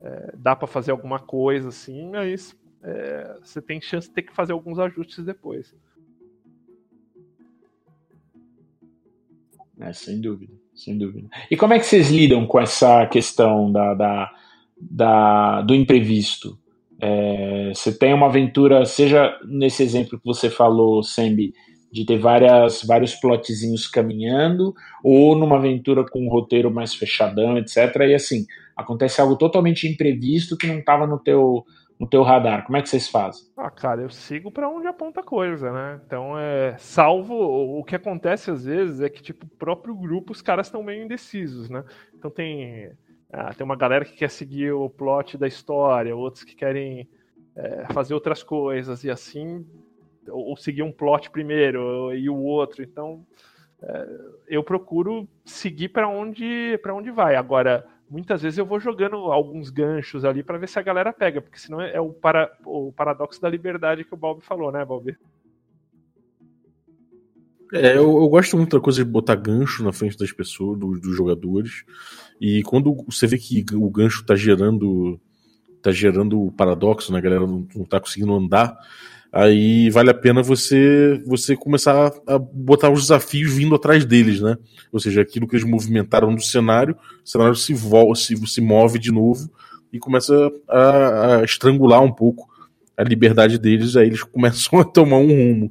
é 0.00 0.32
dá 0.34 0.56
para 0.56 0.66
fazer 0.66 0.92
alguma 0.92 1.18
coisa 1.18 1.68
assim, 1.68 2.08
mas 2.08 2.56
é, 2.82 3.36
você 3.42 3.60
tem 3.60 3.82
chance 3.82 4.08
de 4.08 4.14
ter 4.14 4.22
que 4.22 4.32
fazer 4.32 4.54
alguns 4.54 4.78
ajustes 4.78 5.22
depois. 5.22 5.76
É, 9.78 9.92
sem 9.92 10.22
dúvida, 10.22 10.54
sem 10.80 10.96
dúvida. 10.96 11.28
E 11.50 11.56
como 11.56 11.74
é 11.74 11.78
que 11.78 11.86
vocês 11.86 12.10
lidam 12.10 12.46
com 12.46 12.58
essa 12.58 13.06
questão 13.06 13.70
da, 13.70 13.94
da, 13.94 14.30
da 14.80 15.62
do 15.62 15.74
imprevisto? 15.74 16.58
É, 17.00 17.72
você 17.74 17.96
tem 17.96 18.12
uma 18.12 18.26
aventura, 18.26 18.84
seja 18.84 19.38
nesse 19.46 19.82
exemplo 19.82 20.18
que 20.18 20.26
você 20.26 20.50
falou, 20.50 21.02
Sembi, 21.02 21.52
de 21.92 22.04
ter 22.04 22.18
várias, 22.18 22.82
vários 22.84 23.14
plotzinhos 23.14 23.86
caminhando, 23.86 24.74
ou 25.02 25.36
numa 25.36 25.56
aventura 25.56 26.04
com 26.08 26.24
um 26.24 26.30
roteiro 26.30 26.70
mais 26.70 26.94
fechadão, 26.94 27.58
etc. 27.58 27.76
E 28.08 28.14
assim, 28.14 28.46
acontece 28.76 29.20
algo 29.20 29.36
totalmente 29.36 29.88
imprevisto 29.88 30.56
que 30.56 30.66
não 30.66 30.78
estava 30.78 31.06
no 31.06 31.18
teu, 31.18 31.64
no 32.00 32.06
teu 32.08 32.22
radar. 32.22 32.64
Como 32.64 32.78
é 32.78 32.82
que 32.82 32.88
vocês 32.88 33.10
fazem? 33.10 33.44
Ah, 33.54 33.70
cara, 33.70 34.00
eu 34.00 34.08
sigo 34.08 34.50
para 34.50 34.66
onde 34.66 34.86
aponta 34.86 35.20
a 35.20 35.22
coisa, 35.22 35.70
né? 35.70 36.00
Então, 36.06 36.38
é, 36.38 36.74
salvo 36.78 37.34
o 37.34 37.84
que 37.84 37.94
acontece 37.94 38.50
às 38.50 38.64
vezes 38.64 39.02
é 39.02 39.10
que 39.10 39.22
tipo, 39.22 39.44
o 39.44 39.58
próprio 39.58 39.94
grupo 39.94 40.32
os 40.32 40.40
caras 40.40 40.68
estão 40.68 40.82
meio 40.82 41.04
indecisos, 41.04 41.68
né? 41.68 41.84
Então 42.14 42.30
tem 42.30 42.90
ah, 43.30 43.52
tem 43.52 43.64
uma 43.64 43.76
galera 43.76 44.06
que 44.06 44.16
quer 44.16 44.30
seguir 44.30 44.72
o 44.72 44.88
plot 44.88 45.36
da 45.36 45.46
história, 45.46 46.16
outros 46.16 46.42
que 46.42 46.56
querem 46.56 47.06
é, 47.54 47.84
fazer 47.92 48.14
outras 48.14 48.42
coisas 48.42 49.04
e 49.04 49.10
assim 49.10 49.66
ou 50.26 50.56
seguir 50.56 50.82
um 50.82 50.92
plot 50.92 51.30
primeiro 51.30 52.14
e 52.14 52.30
o 52.30 52.36
outro. 52.36 52.82
Então, 52.82 53.26
é, 53.82 54.08
eu 54.48 54.64
procuro 54.64 55.28
seguir 55.44 55.90
para 55.90 56.08
onde 56.08 56.78
para 56.82 56.94
onde 56.94 57.10
vai. 57.10 57.36
Agora 57.36 57.86
muitas 58.10 58.42
vezes 58.42 58.58
eu 58.58 58.66
vou 58.66 58.80
jogando 58.80 59.16
alguns 59.16 59.70
ganchos 59.70 60.24
ali 60.24 60.42
para 60.42 60.58
ver 60.58 60.68
se 60.68 60.78
a 60.78 60.82
galera 60.82 61.12
pega, 61.12 61.40
porque 61.40 61.58
senão 61.58 61.80
é 61.80 62.00
o, 62.00 62.10
para, 62.10 62.52
o 62.66 62.92
paradoxo 62.92 63.40
da 63.40 63.48
liberdade 63.48 64.04
que 64.04 64.12
o 64.12 64.16
Bob 64.16 64.42
falou, 64.42 64.72
né, 64.72 64.84
Bob? 64.84 65.16
É, 67.72 67.96
eu, 67.96 68.02
eu, 68.02 68.28
gosto 68.28 68.56
muito 68.56 68.76
da 68.76 68.82
coisa 68.82 69.04
de 69.04 69.08
botar 69.08 69.36
gancho 69.36 69.84
na 69.84 69.92
frente 69.92 70.18
das 70.18 70.32
pessoas, 70.32 70.76
dos, 70.76 71.00
dos, 71.00 71.16
jogadores. 71.16 71.84
E 72.40 72.64
quando 72.64 72.92
você 73.06 73.28
vê 73.28 73.38
que 73.38 73.64
o 73.74 73.88
gancho 73.88 74.26
tá 74.26 74.34
gerando 74.34 75.20
tá 75.80 75.92
gerando 75.92 76.52
paradoxo, 76.56 77.12
né? 77.12 77.18
A 77.18 77.22
galera 77.22 77.46
não, 77.46 77.66
não 77.74 77.84
tá 77.84 78.00
conseguindo 78.00 78.34
andar, 78.34 78.76
aí 79.32 79.90
vale 79.90 80.10
a 80.10 80.14
pena 80.14 80.42
você 80.42 81.22
você 81.26 81.56
começar 81.56 82.12
a 82.26 82.38
botar 82.38 82.90
os 82.90 83.02
desafios 83.02 83.52
vindo 83.52 83.74
atrás 83.74 84.04
deles, 84.04 84.40
né? 84.40 84.56
Ou 84.92 84.98
seja, 84.98 85.20
aquilo 85.22 85.46
que 85.46 85.54
eles 85.54 85.66
movimentaram 85.66 86.34
do 86.34 86.42
cenário, 86.42 86.96
o 87.24 87.28
cenário 87.28 87.54
se, 87.54 87.74
se, 88.16 88.46
se 88.46 88.60
move 88.60 88.98
de 88.98 89.12
novo 89.12 89.50
e 89.92 89.98
começa 89.98 90.34
a, 90.68 91.36
a, 91.36 91.44
estrangular 91.44 92.02
um 92.02 92.12
pouco 92.12 92.48
a 92.96 93.02
liberdade 93.02 93.58
deles, 93.58 93.96
aí 93.96 94.08
eles 94.08 94.22
começam 94.24 94.78
a 94.78 94.84
tomar 94.84 95.18
um 95.18 95.28
rumo. 95.28 95.70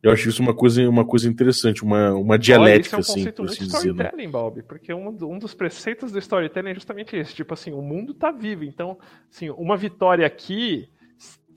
Eu 0.00 0.12
acho 0.12 0.28
isso 0.28 0.40
uma 0.40 0.54
coisa, 0.54 0.88
uma 0.88 1.04
coisa 1.04 1.28
interessante, 1.28 1.82
uma, 1.82 2.12
uma 2.14 2.38
dialética, 2.38 2.96
Olha, 2.96 3.00
assim, 3.00 3.32
por 3.32 3.46
assim 3.46 3.64
dizer. 3.64 3.94
Né? 3.94 4.04
storytelling, 4.04 4.30
Bob, 4.30 4.62
porque 4.62 4.94
um, 4.94 5.08
um 5.08 5.38
dos 5.40 5.54
preceitos 5.54 6.12
do 6.12 6.18
storytelling 6.20 6.70
é 6.70 6.74
justamente 6.74 7.16
esse, 7.16 7.34
tipo 7.34 7.52
assim, 7.52 7.72
o 7.72 7.82
mundo 7.82 8.14
tá 8.14 8.30
vivo, 8.30 8.62
então, 8.62 8.96
assim, 9.28 9.50
uma 9.50 9.76
vitória 9.76 10.24
aqui 10.24 10.88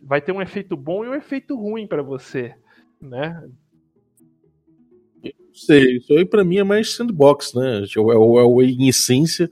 vai 0.02 0.22
ter 0.22 0.32
um 0.32 0.42
efeito 0.42 0.76
bom 0.76 1.06
e 1.06 1.10
um 1.10 1.16
efeito 1.16 1.56
ruim 1.56 1.88
para 1.88 2.02
você, 2.02 2.56
né? 3.02 3.42
sei, 5.54 5.98
isso 5.98 6.14
aí 6.14 6.26
para 6.26 6.44
mim 6.44 6.58
é 6.58 6.64
mais 6.64 6.96
sandbox, 6.96 7.54
né? 7.54 7.84
É 7.96 8.00
o, 8.00 8.40
é 8.40 8.44
o, 8.44 8.62
em 8.62 8.88
essência, 8.88 9.50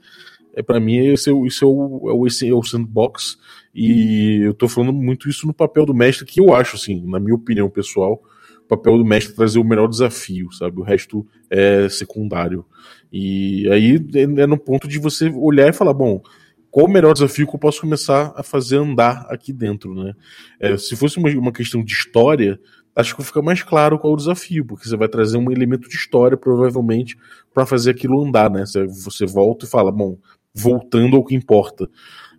é 0.54 0.62
para 0.62 0.80
mim 0.80 0.96
esse, 0.96 1.30
é, 1.30 1.46
esse 1.46 1.62
é, 1.62 1.66
o, 1.66 2.08
é, 2.08 2.12
o, 2.12 2.26
é 2.26 2.54
o 2.54 2.62
sandbox 2.62 3.38
e 3.74 4.40
eu 4.42 4.54
tô 4.54 4.68
falando 4.68 4.92
muito 4.92 5.28
isso 5.28 5.46
no 5.46 5.54
papel 5.54 5.86
do 5.86 5.94
mestre 5.94 6.26
que 6.26 6.40
eu 6.40 6.52
acho, 6.54 6.76
assim, 6.76 7.04
na 7.06 7.20
minha 7.20 7.34
opinião 7.34 7.70
pessoal, 7.70 8.22
o 8.64 8.68
papel 8.68 8.98
do 8.98 9.04
mestre 9.04 9.32
é 9.32 9.36
trazer 9.36 9.58
o 9.58 9.64
melhor 9.64 9.88
desafio, 9.88 10.50
sabe? 10.52 10.80
O 10.80 10.84
resto 10.84 11.26
é 11.48 11.88
secundário. 11.88 12.64
E 13.12 13.68
aí 13.70 13.96
é 14.14 14.46
no 14.46 14.58
ponto 14.58 14.86
de 14.86 14.98
você 14.98 15.28
olhar 15.28 15.68
e 15.68 15.72
falar, 15.72 15.92
bom, 15.92 16.22
qual 16.70 16.86
o 16.86 16.90
melhor 16.90 17.12
desafio 17.12 17.46
que 17.46 17.54
eu 17.54 17.58
posso 17.58 17.80
começar 17.80 18.32
a 18.36 18.42
fazer 18.42 18.76
andar 18.76 19.26
aqui 19.28 19.52
dentro, 19.52 19.94
né? 19.94 20.14
É, 20.58 20.76
se 20.76 20.94
fosse 20.96 21.18
uma, 21.18 21.28
uma 21.30 21.52
questão 21.52 21.82
de 21.82 21.92
história, 21.92 22.60
acho 22.94 23.16
que 23.16 23.24
fica 23.24 23.42
mais 23.42 23.62
claro 23.62 23.98
qual 23.98 24.12
o 24.12 24.16
desafio, 24.16 24.64
porque 24.64 24.88
você 24.88 24.96
vai 24.96 25.08
trazer 25.08 25.36
um 25.36 25.50
elemento 25.50 25.88
de 25.88 25.96
história, 25.96 26.36
provavelmente, 26.36 27.16
para 27.52 27.66
fazer 27.66 27.90
aquilo 27.90 28.24
andar, 28.24 28.50
né? 28.50 28.64
Você, 28.64 28.86
você 28.86 29.26
volta 29.26 29.64
e 29.64 29.68
fala, 29.68 29.90
bom, 29.90 30.16
voltando 30.54 31.16
ao 31.16 31.24
que 31.24 31.34
importa. 31.34 31.88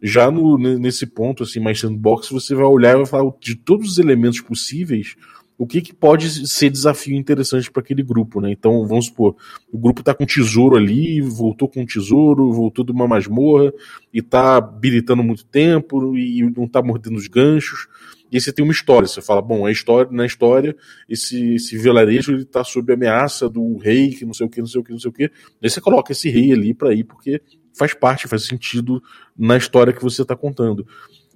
Já 0.01 0.31
no, 0.31 0.57
nesse 0.57 1.05
ponto, 1.05 1.43
assim, 1.43 1.59
mais 1.59 1.79
sandbox, 1.79 2.29
você 2.29 2.55
vai 2.55 2.65
olhar 2.65 2.93
e 2.93 2.97
vai 2.97 3.05
falar 3.05 3.31
de 3.39 3.55
todos 3.55 3.91
os 3.91 3.97
elementos 3.99 4.41
possíveis, 4.41 5.15
o 5.61 5.67
que, 5.67 5.79
que 5.79 5.93
pode 5.93 6.47
ser 6.47 6.71
desafio 6.71 7.15
interessante 7.15 7.69
para 7.69 7.83
aquele 7.83 8.01
grupo, 8.01 8.41
né? 8.41 8.51
Então, 8.51 8.83
vamos 8.88 9.05
supor, 9.05 9.35
o 9.71 9.77
grupo 9.77 10.01
tá 10.01 10.11
com 10.11 10.25
tesouro 10.25 10.75
ali, 10.75 11.21
voltou 11.21 11.69
com 11.69 11.85
tesouro, 11.85 12.51
voltou 12.51 12.83
de 12.83 12.91
uma 12.91 13.07
masmorra 13.07 13.71
e 14.11 14.23
tá 14.23 14.57
habilitando 14.57 15.21
muito 15.21 15.45
tempo 15.45 16.17
e 16.17 16.41
não 16.57 16.67
tá 16.67 16.81
mordendo 16.81 17.15
os 17.15 17.27
ganchos. 17.27 17.88
E 18.31 18.38
aí 18.38 18.41
você 18.41 18.51
tem 18.51 18.65
uma 18.65 18.71
história, 18.71 19.07
você 19.07 19.21
fala, 19.21 19.39
bom, 19.39 19.63
a 19.63 19.71
história, 19.71 20.11
na 20.11 20.25
história, 20.25 20.75
esse, 21.07 21.53
esse 21.53 21.77
vilarejo 21.77 22.31
ele 22.31 22.43
tá 22.43 22.63
sob 22.63 22.91
ameaça 22.91 23.47
do 23.47 23.77
rei, 23.77 24.15
que 24.15 24.25
não 24.25 24.33
sei 24.33 24.47
o 24.47 24.49
que, 24.49 24.61
não 24.61 24.67
sei 24.67 24.81
o 24.81 24.83
que, 24.83 24.91
não 24.93 24.99
sei 24.99 25.09
o 25.11 25.13
que. 25.13 25.25
Aí 25.61 25.69
você 25.69 25.79
coloca 25.79 26.11
esse 26.11 26.27
rei 26.27 26.51
ali 26.51 26.73
para 26.73 26.91
ir, 26.91 27.03
porque 27.03 27.39
faz 27.77 27.93
parte, 27.93 28.27
faz 28.27 28.47
sentido 28.47 28.99
na 29.38 29.57
história 29.57 29.93
que 29.93 30.01
você 30.01 30.25
tá 30.25 30.35
contando. 30.35 30.88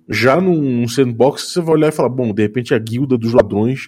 Já 0.10 0.42
num 0.42 0.88
sandbox, 0.88 1.44
você 1.44 1.62
vai 1.62 1.76
olhar 1.76 1.90
e 1.90 1.92
falar, 1.92 2.10
bom, 2.10 2.34
de 2.34 2.42
repente 2.42 2.74
a 2.74 2.80
guilda 2.80 3.20
dos 3.20 3.34
ladrões 3.34 3.88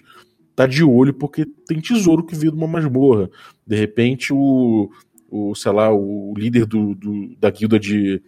tá 0.58 0.66
de 0.66 0.82
olho 0.82 1.14
porque 1.14 1.46
tem 1.68 1.80
tesouro 1.80 2.26
que 2.26 2.34
veio 2.34 2.50
de 2.50 2.58
uma 2.58 2.66
masmorra. 2.66 3.30
De 3.64 3.76
repente, 3.76 4.32
o, 4.32 4.90
o 5.30 5.54
sei 5.54 5.70
lá, 5.70 5.94
o 5.94 6.34
líder 6.36 6.66
do, 6.66 6.96
do 6.96 7.36
da 7.38 7.48
guilda 7.48 7.78
de, 7.78 8.20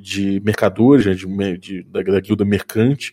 de 0.00 0.40
mercadores, 0.42 1.04
né, 1.04 1.12
de, 1.12 1.58
de 1.58 1.82
da, 1.82 2.00
da, 2.00 2.20
guilda 2.20 2.42
mercante, 2.42 3.12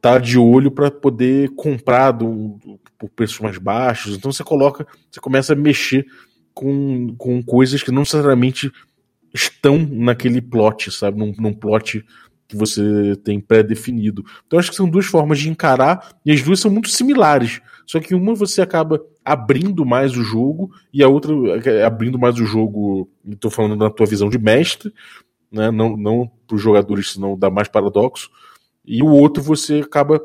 tá 0.00 0.16
de 0.16 0.38
olho 0.38 0.70
para 0.70 0.90
poder 0.90 1.50
comprar 1.50 2.12
do, 2.12 2.58
do, 2.64 2.80
por 2.98 3.10
preços 3.10 3.38
mais 3.40 3.58
baixos. 3.58 4.16
Então 4.16 4.32
você 4.32 4.42
coloca, 4.42 4.86
você 5.10 5.20
começa 5.20 5.52
a 5.52 5.56
mexer 5.56 6.06
com, 6.54 7.14
com 7.18 7.42
coisas 7.42 7.82
que 7.82 7.90
não 7.90 8.00
necessariamente 8.00 8.72
estão 9.34 9.76
naquele 9.76 10.40
plot, 10.40 10.90
sabe? 10.90 11.18
Num, 11.18 11.34
num 11.38 11.52
plot 11.52 12.02
que 12.52 12.56
você 12.56 13.16
tem 13.24 13.40
pré-definido. 13.40 14.22
Então 14.46 14.58
acho 14.58 14.68
que 14.68 14.76
são 14.76 14.88
duas 14.88 15.06
formas 15.06 15.38
de 15.38 15.48
encarar 15.48 16.14
e 16.24 16.30
as 16.30 16.42
duas 16.42 16.60
são 16.60 16.70
muito 16.70 16.90
similares. 16.90 17.62
Só 17.86 17.98
que 17.98 18.14
uma 18.14 18.34
você 18.34 18.60
acaba 18.60 19.02
abrindo 19.24 19.86
mais 19.86 20.14
o 20.14 20.22
jogo 20.22 20.70
e 20.92 21.02
a 21.02 21.08
outra 21.08 21.32
é, 21.64 21.82
abrindo 21.82 22.18
mais 22.18 22.38
o 22.38 22.44
jogo, 22.44 23.08
estou 23.26 23.50
falando 23.50 23.76
na 23.76 23.88
tua 23.88 24.04
visão 24.04 24.28
de 24.28 24.38
mestre, 24.38 24.92
né? 25.50 25.70
não, 25.70 25.96
não 25.96 26.30
para 26.46 26.56
os 26.56 26.62
jogadores, 26.62 27.12
senão 27.12 27.38
dá 27.38 27.48
mais 27.48 27.68
paradoxo. 27.68 28.30
E 28.84 29.02
o 29.02 29.08
outro 29.08 29.42
você 29.42 29.80
acaba 29.80 30.20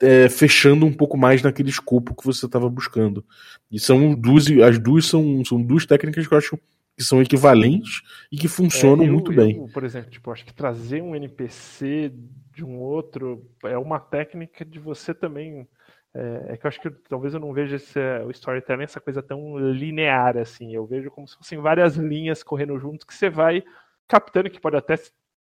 é, 0.00 0.28
fechando 0.30 0.86
um 0.86 0.92
pouco 0.92 1.18
mais 1.18 1.42
naquele 1.42 1.68
escopo 1.68 2.14
que 2.14 2.24
você 2.24 2.46
estava 2.46 2.70
buscando. 2.70 3.22
E 3.70 3.78
são 3.78 4.14
duas, 4.14 4.46
as 4.66 4.78
duas 4.78 5.04
são, 5.04 5.44
são 5.44 5.60
duas 5.60 5.84
técnicas 5.84 6.26
que 6.26 6.32
eu 6.32 6.38
acho 6.38 6.58
que 6.96 7.02
são 7.02 7.20
equivalentes 7.20 8.02
e 8.30 8.36
que 8.36 8.48
funcionam 8.48 9.04
é, 9.04 9.08
eu, 9.08 9.12
muito 9.12 9.32
eu, 9.32 9.36
bem. 9.36 9.66
por 9.68 9.84
exemplo, 9.84 10.10
tipo, 10.10 10.30
acho 10.30 10.44
que 10.44 10.54
trazer 10.54 11.02
um 11.02 11.14
NPC 11.14 12.12
de 12.54 12.64
um 12.64 12.78
outro 12.78 13.50
é 13.64 13.76
uma 13.76 13.98
técnica 13.98 14.64
de 14.64 14.78
você 14.78 15.12
também. 15.12 15.66
É, 16.14 16.52
é 16.52 16.56
que 16.56 16.64
eu 16.64 16.68
acho 16.68 16.80
que 16.80 16.90
talvez 17.08 17.34
eu 17.34 17.40
não 17.40 17.52
veja 17.52 17.76
esse, 17.76 17.98
o 18.24 18.30
storytelling 18.30 18.84
essa 18.84 19.00
coisa 19.00 19.22
tão 19.22 19.58
linear 19.58 20.36
assim. 20.36 20.72
Eu 20.72 20.86
vejo 20.86 21.10
como 21.10 21.26
se 21.26 21.36
fossem 21.36 21.58
várias 21.58 21.96
linhas 21.96 22.42
correndo 22.42 22.78
junto 22.78 23.06
que 23.06 23.14
você 23.14 23.28
vai 23.28 23.64
captando, 24.06 24.50
que 24.50 24.60
pode 24.60 24.76
até 24.76 24.94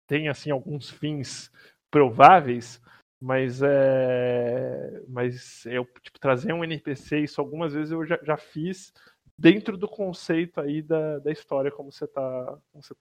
ter 0.06 0.27
assim 0.28 0.51
alguns 0.51 0.90
fins 0.90 1.51
prováveis, 1.90 2.81
Mas 3.20 3.62
é. 3.62 5.02
Mas 5.09 5.64
eu, 5.66 5.86
tipo, 6.02 6.18
trazer 6.18 6.52
um 6.52 6.64
NPC, 6.64 7.20
isso 7.20 7.40
algumas 7.40 7.73
vezes 7.73 7.93
eu 7.93 8.05
já, 8.05 8.18
já 8.23 8.36
fiz 8.36 8.93
dentro 9.39 9.77
do 9.77 9.89
conceito 9.89 10.61
aí 10.61 10.83
da, 10.83 11.19
da 11.19 11.33
história, 11.33 11.71
como 11.71 11.93
você 11.93 12.07
tá. 12.07 12.59
Como 12.73 12.83
você 12.83 12.95
tá 12.95 13.01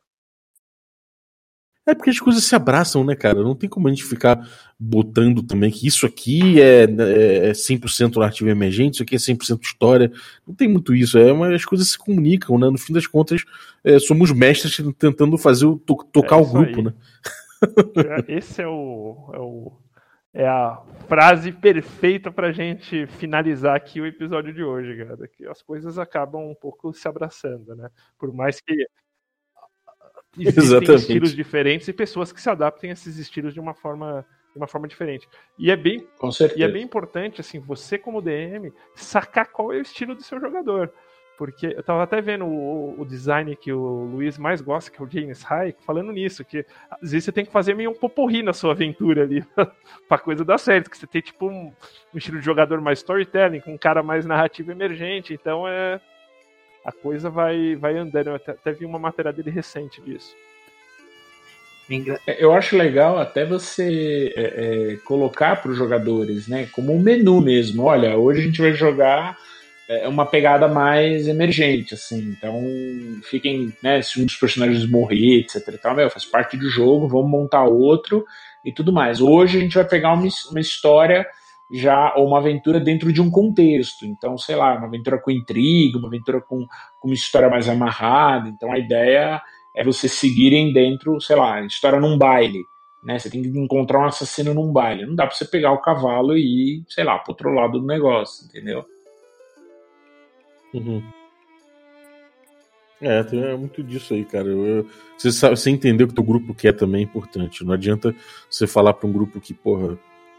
é 1.87 1.93
porque 1.93 2.09
as 2.09 2.19
coisas 2.19 2.43
se 2.43 2.55
abraçam, 2.55 3.03
né, 3.03 3.15
cara? 3.15 3.43
Não 3.43 3.53
tem 3.53 3.69
como 3.69 3.87
a 3.87 3.91
gente 3.91 4.03
ficar 4.03 4.49
botando 4.79 5.43
também 5.43 5.69
que 5.69 5.85
isso 5.85 6.03
aqui 6.07 6.59
é, 6.59 6.83
é 6.83 7.51
100% 7.51 8.15
narrativa 8.15 8.49
emergente, 8.49 8.95
isso 8.95 9.03
aqui 9.03 9.13
é 9.13 9.19
100% 9.19 9.61
história. 9.61 10.11
Não 10.47 10.55
tem 10.55 10.67
muito 10.67 10.95
isso. 10.95 11.15
É, 11.19 11.31
mas 11.31 11.53
as 11.53 11.63
coisas 11.63 11.91
se 11.91 11.97
comunicam, 11.97 12.57
né? 12.57 12.71
No 12.71 12.77
fim 12.79 12.91
das 12.91 13.05
contas, 13.05 13.43
é, 13.83 13.99
somos 13.99 14.31
mestres 14.31 14.81
tentando 14.97 15.37
fazer 15.37 15.67
o 15.67 15.77
to 15.77 15.97
tocar 16.11 16.39
é 16.39 16.41
o 16.41 16.45
grupo, 16.47 16.79
aí. 16.79 16.83
né? 16.85 16.93
Esse 18.27 18.63
é 18.63 18.67
o, 18.67 19.29
é 19.33 19.37
o, 19.37 19.71
é 20.35 20.45
a 20.45 20.81
frase 21.07 21.49
perfeita 21.53 22.29
pra 22.29 22.51
gente 22.51 23.07
finalizar 23.07 23.73
aqui 23.73 24.01
o 24.01 24.05
episódio 24.05 24.53
de 24.53 24.61
hoje, 24.61 24.97
cara. 24.97 25.27
Que 25.29 25.47
as 25.47 25.61
coisas 25.61 25.97
acabam 25.97 26.49
um 26.49 26.53
pouco 26.53 26.93
se 26.93 27.07
abraçando, 27.07 27.73
né? 27.73 27.89
Por 28.19 28.33
mais 28.33 28.59
que 28.59 28.75
existem 30.37 30.63
Exatamente. 30.63 31.01
estilos 31.01 31.33
diferentes 31.33 31.87
e 31.87 31.93
pessoas 31.93 32.33
que 32.33 32.41
se 32.41 32.49
adaptem 32.49 32.89
a 32.89 32.93
esses 32.93 33.17
estilos 33.17 33.53
de 33.53 33.61
uma 33.61 33.73
forma 33.73 34.25
de 34.51 34.57
uma 34.57 34.67
forma 34.67 34.87
diferente. 34.87 35.27
E 35.57 35.71
é 35.71 35.75
bem 35.75 36.05
e 36.55 36.63
é 36.63 36.67
bem 36.67 36.83
importante 36.83 37.39
assim, 37.39 37.59
você 37.59 37.97
como 37.97 38.21
DM 38.21 38.73
sacar 38.93 39.49
qual 39.51 39.71
é 39.71 39.77
o 39.77 39.81
estilo 39.81 40.15
do 40.15 40.23
seu 40.23 40.39
jogador. 40.39 40.93
Porque 41.37 41.67
eu 41.67 41.83
tava 41.83 42.03
até 42.03 42.21
vendo 42.21 42.45
o, 42.45 42.99
o 42.99 43.05
design 43.05 43.55
que 43.55 43.71
o 43.71 44.05
Luiz 44.05 44.37
mais 44.37 44.61
gosta, 44.61 44.89
que 44.89 45.01
é 45.01 45.05
o 45.05 45.09
James 45.09 45.41
High, 45.43 45.75
falando 45.85 46.11
nisso, 46.11 46.45
que 46.45 46.65
às 46.89 47.11
vezes 47.11 47.25
você 47.25 47.31
tem 47.31 47.45
que 47.45 47.51
fazer 47.51 47.73
meio 47.73 47.91
um 47.91 47.95
poporri 47.95 48.41
na 48.41 48.53
sua 48.53 48.71
aventura 48.71 49.23
ali, 49.23 49.43
pra 50.07 50.17
coisa 50.17 50.45
dar 50.45 50.57
certo, 50.57 50.89
que 50.89 50.97
você 50.97 51.07
tem 51.07 51.21
tipo 51.21 51.47
um, 51.47 51.73
um 52.13 52.17
estilo 52.17 52.39
de 52.39 52.45
jogador 52.45 52.79
mais 52.79 52.99
storytelling, 52.99 53.59
com 53.59 53.73
um 53.73 53.77
cara 53.77 54.01
mais 54.01 54.25
narrativo 54.25 54.71
emergente, 54.71 55.33
então 55.33 55.67
é, 55.67 55.99
a 56.85 56.91
coisa 56.91 57.29
vai, 57.29 57.75
vai 57.75 57.97
andando. 57.97 58.27
Eu 58.27 58.35
até, 58.35 58.51
até 58.51 58.71
vi 58.71 58.85
uma 58.85 58.99
matéria 58.99 59.33
dele 59.33 59.49
recente 59.49 60.01
disso. 60.01 60.35
É, 62.25 62.43
eu 62.43 62.51
acho 62.51 62.75
legal 62.75 63.19
até 63.19 63.45
você 63.45 64.33
é, 64.35 64.43
é, 64.43 64.95
colocar 65.05 65.61
para 65.61 65.71
os 65.71 65.77
jogadores, 65.77 66.47
né, 66.47 66.67
como 66.71 66.93
um 66.93 66.99
menu 66.99 67.41
mesmo. 67.41 67.83
Olha, 67.83 68.17
hoje 68.17 68.41
a 68.41 68.43
gente 68.43 68.61
vai 68.61 68.73
jogar 68.73 69.37
é, 69.87 70.07
uma 70.07 70.25
pegada 70.25 70.67
mais 70.67 71.27
emergente, 71.27 71.93
assim. 71.93 72.35
Então, 72.37 72.61
fiquem, 73.23 73.73
né, 73.81 74.01
se 74.01 74.19
um 74.19 74.25
dos 74.25 74.35
personagens 74.35 74.89
morrer, 74.89 75.39
etc. 75.39 75.67
E 75.67 75.77
tal, 75.77 75.95
meu, 75.95 76.09
faz 76.09 76.25
parte 76.25 76.57
do 76.57 76.69
jogo, 76.69 77.07
vamos 77.07 77.29
montar 77.29 77.63
outro 77.65 78.25
e 78.63 78.71
tudo 78.71 78.91
mais. 78.91 79.21
Hoje 79.21 79.57
a 79.57 79.61
gente 79.61 79.75
vai 79.75 79.85
pegar 79.85 80.13
uma, 80.13 80.27
uma 80.49 80.59
história 80.59 81.25
já 81.71 82.13
ou 82.15 82.27
uma 82.27 82.39
aventura 82.39 82.79
dentro 82.79 83.11
de 83.11 83.21
um 83.21 83.29
contexto. 83.29 84.05
Então, 84.05 84.37
sei 84.37 84.55
lá, 84.55 84.75
uma 84.75 84.87
aventura 84.87 85.19
com 85.19 85.31
intriga, 85.31 85.97
uma 85.97 86.07
aventura 86.07 86.41
com, 86.41 86.65
com 86.99 87.07
uma 87.07 87.13
história 87.13 87.49
mais 87.49 87.69
amarrada. 87.69 88.49
Então, 88.49 88.71
a 88.71 88.79
ideia 88.79 89.41
é 89.75 89.83
você 89.83 90.07
seguirem 90.07 90.73
dentro, 90.73 91.19
sei 91.19 91.35
lá, 91.35 91.61
história 91.61 91.99
num 91.99 92.17
baile. 92.17 92.63
Né? 93.03 93.19
Você 93.19 93.29
tem 93.29 93.41
que 93.41 93.49
encontrar 93.49 93.99
um 93.99 94.05
assassino 94.05 94.53
num 94.53 94.71
baile. 94.71 95.05
Não 95.05 95.15
dá 95.15 95.27
para 95.27 95.35
você 95.35 95.45
pegar 95.45 95.71
o 95.73 95.81
cavalo 95.81 96.35
e 96.35 96.79
ir, 96.79 96.83
sei 96.87 97.03
lá, 97.03 97.19
pro 97.19 97.33
outro 97.33 97.51
lado 97.51 97.79
do 97.79 97.85
negócio, 97.85 98.47
entendeu? 98.47 98.83
Uhum. 100.75 101.03
É, 103.01 103.19
é 103.19 103.55
muito 103.55 103.83
disso 103.83 104.13
aí, 104.13 104.25
cara. 104.25 104.47
Eu, 104.47 104.87
você, 105.17 105.31
sabe, 105.31 105.57
você 105.57 105.69
entender 105.69 106.03
o 106.03 106.07
que 106.07 106.13
o 106.13 106.15
teu 106.15 106.23
grupo 106.23 106.53
quer 106.53 106.73
também 106.73 107.01
é 107.01 107.03
importante. 107.03 107.63
Não 107.63 107.73
adianta 107.73 108.15
você 108.49 108.65
falar 108.65 108.93
para 108.93 109.07
um 109.07 109.11
grupo 109.11 109.39
que, 109.39 109.53
porra, 109.53 109.97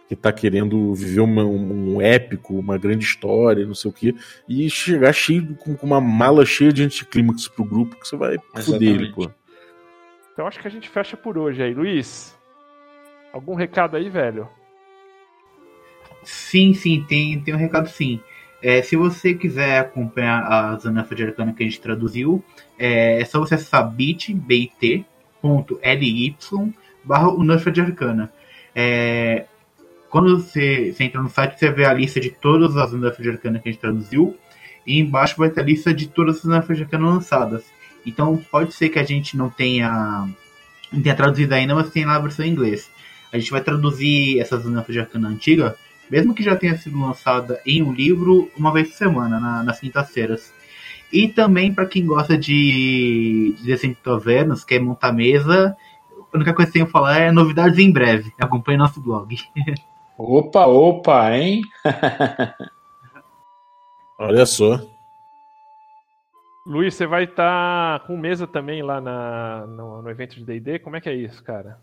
que 0.09 0.17
tá 0.17 0.33
querendo 0.33 0.95
viver 0.95 1.21
uma, 1.21 1.45
um, 1.45 2.01
épico, 2.01 2.59
uma 2.59 2.79
grande 2.79 3.05
história, 3.05 3.67
não 3.67 3.75
sei 3.75 3.91
o 3.91 3.95
quê, 3.95 4.15
e 4.49 4.69
chegar 4.71 5.13
cheio 5.13 5.55
com, 5.57 5.77
com 5.77 5.87
uma 5.87 6.01
mala 6.01 6.45
cheia 6.45 6.73
de 6.73 6.83
anticlímax 6.83 7.49
pro 7.49 7.65
grupo 7.65 7.97
que 7.97 8.07
você 8.07 8.17
vai 8.17 8.37
foder 8.63 8.89
ele, 8.89 9.13
pô. 9.13 9.31
Então 10.33 10.47
acho 10.47 10.61
que 10.61 10.69
a 10.69 10.71
gente 10.71 10.89
fecha 10.89 11.17
por 11.17 11.39
hoje 11.39 11.63
aí. 11.63 11.75
Luiz, 11.75 12.37
algum 13.33 13.55
recado 13.55 13.97
aí, 13.97 14.09
velho? 14.09 14.49
Sim, 16.23 16.75
sim, 16.75 17.05
tem, 17.09 17.41
tem 17.41 17.55
um 17.55 17.59
recado 17.59 17.89
sim. 17.89 18.21
É, 18.69 18.83
se 18.83 18.97
você 18.97 19.33
quiser 19.33 19.79
acompanhar 19.79 20.43
a 20.43 20.77
Zananfa 20.77 21.15
de 21.15 21.23
Arcana 21.23 21.53
que 21.53 21.63
a 21.63 21.67
gente 21.67 21.81
traduziu, 21.81 22.43
é, 22.77 23.21
é 23.21 23.25
só 23.25 23.39
você 23.39 23.55
acessar 23.55 23.89
bit.ly 23.89 24.75
barra 27.05 27.31
de 27.73 27.81
Arcana. 27.81 28.33
É, 28.75 29.45
quando 30.11 30.41
você, 30.41 30.93
você, 30.93 31.05
entra 31.05 31.23
no 31.23 31.31
site, 31.31 31.57
você 31.57 31.71
vê 31.71 31.85
a 31.85 31.95
lista 31.95 32.19
de 32.19 32.31
todas 32.31 32.77
as 32.77 32.91
unidades 32.91 33.23
de 33.23 33.31
arcana 33.31 33.61
que 33.61 33.69
a 33.69 33.73
gente 33.73 33.81
traduziu, 33.81 34.37
e 34.85 34.99
embaixo 34.99 35.37
vai 35.39 35.49
ter 35.49 35.61
a 35.61 35.63
lista 35.63 35.95
de 35.95 36.09
todas 36.09 36.39
as 36.39 36.45
unidades 36.45 36.77
de 36.77 36.83
arcana 36.83 37.07
lançadas. 37.09 37.65
Então 38.05 38.37
pode 38.51 38.75
ser 38.75 38.89
que 38.89 38.99
a 38.99 39.05
gente 39.05 39.37
não 39.37 39.49
tenha, 39.49 40.29
não 40.93 41.01
tenha 41.01 41.15
traduzido 41.15 41.55
ainda, 41.55 41.73
mas 41.73 41.91
tem 41.91 42.05
lá 42.05 42.17
a 42.17 42.19
versão 42.19 42.45
em 42.45 42.51
inglês. 42.51 42.91
A 43.33 43.39
gente 43.39 43.53
vai 43.53 43.61
traduzir 43.61 44.41
essas 44.41 44.65
unidades 44.65 44.93
de 44.93 44.99
arcana 44.99 45.29
antiga, 45.29 45.77
mesmo 46.11 46.35
que 46.35 46.43
já 46.43 46.57
tenha 46.57 46.77
sido 46.77 47.01
lançada 47.01 47.61
em 47.67 47.83
um 47.83 47.93
livro, 47.93 48.51
uma 48.57 48.73
vez 48.73 48.89
por 48.89 48.97
semana, 48.97 49.41
na, 49.41 49.63
nas 49.63 49.81
quintas-feiras. 49.81 50.53
E 51.13 51.29
também 51.29 51.73
para 51.73 51.87
quem 51.87 52.05
gosta 52.05 52.37
de, 52.37 53.55
de 53.59 53.65
desenho 53.65 53.95
de 53.95 54.01
tavernas, 54.01 54.65
quer 54.65 54.81
montar 54.81 55.13
mesa, 55.13 55.77
a 56.33 56.37
única 56.37 56.53
coisa 56.53 56.71
que 56.71 56.79
eu 56.79 56.85
tenho 56.85 56.87
a 56.87 56.93
falar 56.93 57.19
é 57.19 57.31
novidades 57.31 57.79
em 57.79 57.93
breve. 57.93 58.33
Acompanhe 58.39 58.79
nosso 58.79 59.01
blog. 59.01 59.37
Opa, 60.19 60.67
opa, 60.67 61.37
hein? 61.37 61.61
Olha 64.19 64.47
só. 64.47 64.81
Luiz, 66.67 66.95
você 66.95 67.07
vai 67.07 67.25
estar 67.25 68.01
tá 68.01 68.07
com 68.07 68.17
mesa 68.17 68.47
também 68.47 68.83
lá 68.83 68.99
na, 68.99 69.67
no, 69.67 70.01
no 70.01 70.11
evento 70.11 70.37
de 70.37 70.45
D&D? 70.45 70.79
Como 70.79 70.97
é 70.97 71.03
que 71.03 71.11
é 71.11 71.15
isso, 71.15 71.45
cara? 71.45 71.79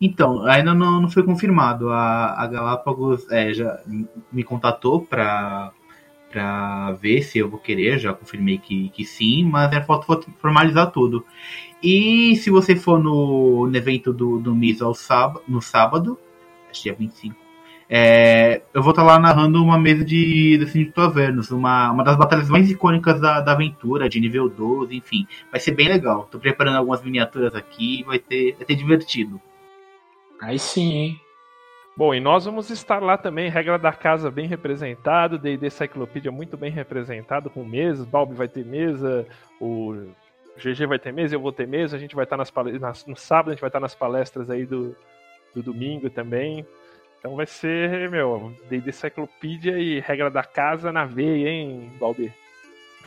Então, 0.00 0.44
ainda 0.46 0.74
não, 0.74 1.02
não 1.02 1.10
foi 1.10 1.22
confirmado. 1.22 1.90
A, 1.90 2.42
a 2.42 2.46
Galápagos 2.46 3.30
é, 3.30 3.52
já 3.52 3.80
me 4.32 4.44
contatou 4.44 5.02
para 5.02 5.72
para 6.30 6.92
ver 6.92 7.22
se 7.22 7.38
eu 7.38 7.48
vou 7.48 7.58
querer, 7.58 7.98
já 7.98 8.12
confirmei 8.12 8.58
que, 8.58 8.90
que 8.90 9.02
sim, 9.02 9.44
mas 9.44 9.72
é 9.72 9.80
falta 9.80 10.20
formalizar 10.38 10.90
tudo. 10.90 11.24
E 11.82 12.36
se 12.36 12.50
você 12.50 12.76
for 12.76 13.02
no, 13.02 13.66
no 13.66 13.76
evento 13.76 14.12
do, 14.12 14.38
do 14.38 14.54
MIS 14.54 14.82
ao 14.82 14.94
sábado, 14.94 15.42
no 15.48 15.62
sábado, 15.62 16.18
acho 16.70 16.82
que 16.82 16.90
é 16.90 16.92
25, 16.92 17.34
é, 17.90 18.60
eu 18.74 18.82
vou 18.82 18.90
estar 18.90 19.02
lá 19.02 19.18
narrando 19.18 19.62
uma 19.62 19.78
mesa 19.78 20.04
de 20.04 20.58
Destiny 20.58 20.84
de 20.84 20.92
Tavernos, 20.92 21.50
uma, 21.50 21.90
uma 21.90 22.04
das 22.04 22.16
batalhas 22.16 22.48
mais 22.50 22.70
icônicas 22.70 23.18
da, 23.18 23.40
da 23.40 23.52
aventura, 23.52 24.08
de 24.08 24.20
nível 24.20 24.48
12, 24.48 24.94
enfim. 24.94 25.26
Vai 25.50 25.60
ser 25.60 25.72
bem 25.72 25.88
legal. 25.88 26.28
Tô 26.30 26.38
preparando 26.38 26.76
algumas 26.76 27.02
miniaturas 27.02 27.54
aqui, 27.54 28.04
vai 28.04 28.18
ter, 28.18 28.54
vai 28.56 28.66
ter 28.66 28.74
divertido. 28.74 29.40
Aí 30.40 30.58
sim, 30.58 30.92
hein? 30.92 31.20
Bom, 31.96 32.14
e 32.14 32.20
nós 32.20 32.44
vamos 32.44 32.70
estar 32.70 33.02
lá 33.02 33.18
também, 33.18 33.50
regra 33.50 33.76
da 33.76 33.92
casa 33.92 34.30
bem 34.30 34.46
representado, 34.46 35.36
D&D 35.36 35.68
Cyclopedia 35.68 36.30
muito 36.30 36.56
bem 36.56 36.70
representado, 36.70 37.50
com 37.50 37.64
mesas, 37.64 38.06
Balbi 38.06 38.34
vai 38.34 38.46
ter 38.46 38.64
mesa, 38.64 39.26
o 39.60 40.06
GG 40.56 40.86
vai 40.86 40.98
ter 41.00 41.12
mesa, 41.12 41.34
eu 41.34 41.40
vou 41.40 41.50
ter 41.50 41.66
mesa, 41.66 41.96
a 41.96 41.98
gente 41.98 42.14
vai 42.14 42.22
estar 42.22 42.36
nas, 42.36 42.52
nas 42.80 43.04
no 43.04 43.16
sábado, 43.16 43.48
a 43.48 43.52
gente 43.54 43.60
vai 43.60 43.68
estar 43.68 43.80
nas 43.80 43.96
palestras 43.96 44.48
aí 44.48 44.64
do, 44.64 44.94
do 45.52 45.60
domingo 45.60 46.08
também. 46.08 46.64
Então 47.18 47.34
vai 47.34 47.46
ser, 47.46 48.08
meu, 48.08 48.54
D&D 48.70 48.92
Cyclopedia 48.92 49.76
e 49.76 49.98
regra 49.98 50.30
da 50.30 50.44
casa 50.44 50.92
na 50.92 51.04
veia, 51.04 51.48
hein, 51.48 51.90
Balbi? 51.98 52.32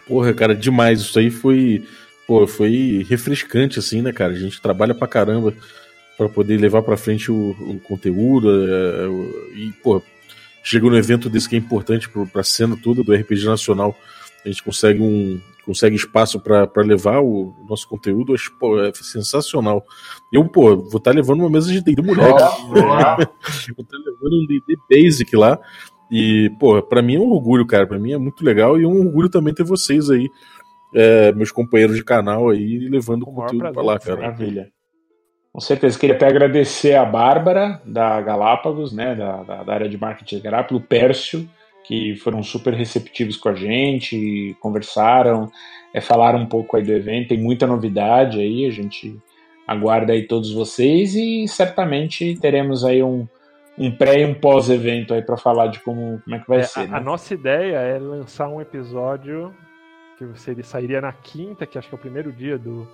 Porra, 0.05 0.33
cara, 0.33 0.53
demais. 0.53 0.99
Isso 0.99 1.17
aí 1.17 1.29
foi, 1.29 1.87
pô, 2.27 2.45
foi 2.45 3.05
refrescante, 3.09 3.79
assim, 3.79 4.01
né, 4.01 4.11
cara? 4.11 4.33
A 4.33 4.37
gente 4.37 4.61
trabalha 4.61 4.93
pra 4.93 5.07
caramba 5.07 5.53
para 6.17 6.29
poder 6.29 6.57
levar 6.57 6.81
para 6.83 6.97
frente 6.97 7.31
o, 7.31 7.51
o 7.51 7.79
conteúdo 7.79 8.49
é, 8.49 9.05
é, 9.05 9.57
e, 9.57 9.71
pô, 9.83 10.01
chega 10.63 10.87
no 10.87 10.97
evento 10.97 11.29
desse 11.29 11.49
que 11.49 11.55
é 11.55 11.59
importante 11.59 12.09
para 12.09 12.41
a 12.41 12.43
cena 12.43 12.77
toda 12.81 13.03
do 13.03 13.13
RPG 13.13 13.45
Nacional. 13.45 13.95
A 14.43 14.47
gente 14.47 14.63
consegue 14.63 15.01
um, 15.01 15.39
consegue 15.65 15.95
espaço 15.95 16.39
para 16.39 16.69
levar 16.83 17.21
o 17.21 17.53
nosso 17.67 17.87
conteúdo, 17.87 18.33
acho, 18.33 18.51
pô, 18.57 18.79
é 18.79 18.91
sensacional. 18.93 19.83
Eu, 20.31 20.47
pô, 20.47 20.75
vou 20.75 20.97
estar 20.97 21.11
tá 21.11 21.11
levando 21.11 21.41
uma 21.41 21.49
mesa 21.49 21.71
de 21.71 21.81
D&D 21.81 22.01
moleque. 22.01 22.43
vou 22.67 22.77
estar 22.77 23.17
tá 23.17 23.97
levando 24.05 24.43
um 24.43 24.47
D&D 24.47 24.75
Basic 24.89 25.35
lá. 25.35 25.59
E, 26.11 26.51
pô, 26.59 26.81
para 26.81 27.01
mim 27.01 27.15
é 27.15 27.19
um 27.19 27.31
orgulho, 27.31 27.65
cara. 27.65 27.87
Para 27.87 27.99
mim 27.99 28.11
é 28.11 28.17
muito 28.17 28.43
legal 28.43 28.79
e 28.79 28.83
é 28.83 28.87
um 28.87 29.05
orgulho 29.05 29.29
também 29.29 29.53
ter 29.53 29.63
vocês 29.63 30.09
aí, 30.09 30.29
é, 30.93 31.31
meus 31.31 31.51
companheiros 31.51 31.95
de 31.95 32.03
canal 32.03 32.49
aí, 32.49 32.89
levando 32.89 33.23
o 33.23 33.25
conteúdo 33.27 33.71
para 33.71 33.81
lá, 33.81 33.99
cara. 33.99 34.19
Maravilha. 34.21 34.69
Com 35.53 35.59
certeza. 35.59 35.99
Queria 35.99 36.15
até 36.15 36.27
agradecer 36.27 36.95
a 36.95 37.03
Bárbara, 37.05 37.81
da 37.85 38.21
Galápagos, 38.21 38.93
né, 38.93 39.15
da, 39.15 39.43
da, 39.43 39.63
da 39.63 39.73
área 39.73 39.89
de 39.89 39.97
marketing 39.97 40.37
de 40.37 40.41
Galápagos, 40.43 40.81
o 40.81 40.87
Pércio, 40.87 41.49
que 41.83 42.15
foram 42.15 42.41
super 42.41 42.73
receptivos 42.73 43.35
com 43.35 43.49
a 43.49 43.55
gente, 43.55 44.55
conversaram, 44.61 45.51
é, 45.93 45.99
falaram 45.99 46.39
um 46.39 46.45
pouco 46.45 46.77
aí 46.77 46.83
do 46.83 46.93
evento, 46.93 47.29
tem 47.29 47.37
muita 47.37 47.67
novidade 47.67 48.39
aí, 48.39 48.65
a 48.65 48.71
gente 48.71 49.19
aguarda 49.67 50.13
aí 50.13 50.25
todos 50.25 50.53
vocês 50.53 51.15
e 51.15 51.47
certamente 51.47 52.37
teremos 52.39 52.85
aí 52.85 53.03
um, 53.03 53.27
um 53.77 53.91
pré 53.91 54.21
e 54.21 54.25
um 54.25 54.33
pós-evento 54.33 55.13
aí 55.13 55.21
para 55.21 55.37
falar 55.37 55.67
de 55.67 55.79
como, 55.79 56.21
como 56.23 56.35
é 56.35 56.39
que 56.39 56.47
vai 56.47 56.59
É, 56.59 56.63
ser. 56.63 56.81
a, 56.81 56.87
né? 56.87 56.97
a 56.97 56.99
nossa 57.01 57.33
ideia 57.33 57.75
é 57.77 57.99
lançar 57.99 58.47
um 58.47 58.61
episódio 58.61 59.53
que 60.17 60.25
seria, 60.39 60.63
sairia 60.63 61.01
na 61.01 61.11
quinta, 61.11 61.65
que 61.65 61.77
acho 61.77 61.89
que 61.89 61.95
é 61.95 61.97
o 61.97 62.01
primeiro 62.01 62.31
dia 62.31 62.57
do, 62.57 62.87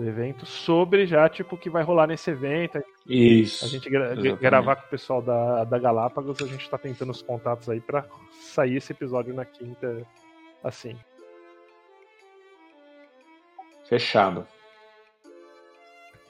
do 0.00 0.08
evento, 0.08 0.46
sobre 0.46 1.06
já 1.06 1.28
tipo 1.28 1.54
o 1.54 1.58
que 1.58 1.68
vai 1.68 1.82
rolar 1.82 2.06
nesse 2.06 2.30
evento. 2.30 2.82
Isso. 3.06 3.64
A 3.64 3.68
gente 3.68 3.88
gra- 3.90 4.12
exatamente. 4.12 4.40
gravar 4.40 4.76
com 4.76 4.86
o 4.86 4.90
pessoal 4.90 5.20
da, 5.20 5.64
da 5.64 5.78
Galápagos, 5.78 6.40
a 6.42 6.46
gente 6.46 6.68
tá 6.68 6.78
tentando 6.78 7.10
os 7.10 7.22
contatos 7.22 7.68
aí 7.68 7.80
para 7.80 8.04
sair 8.40 8.76
esse 8.76 8.92
episódio 8.92 9.34
na 9.34 9.44
quinta, 9.44 10.06
assim. 10.64 10.96
Fechado. 13.88 14.46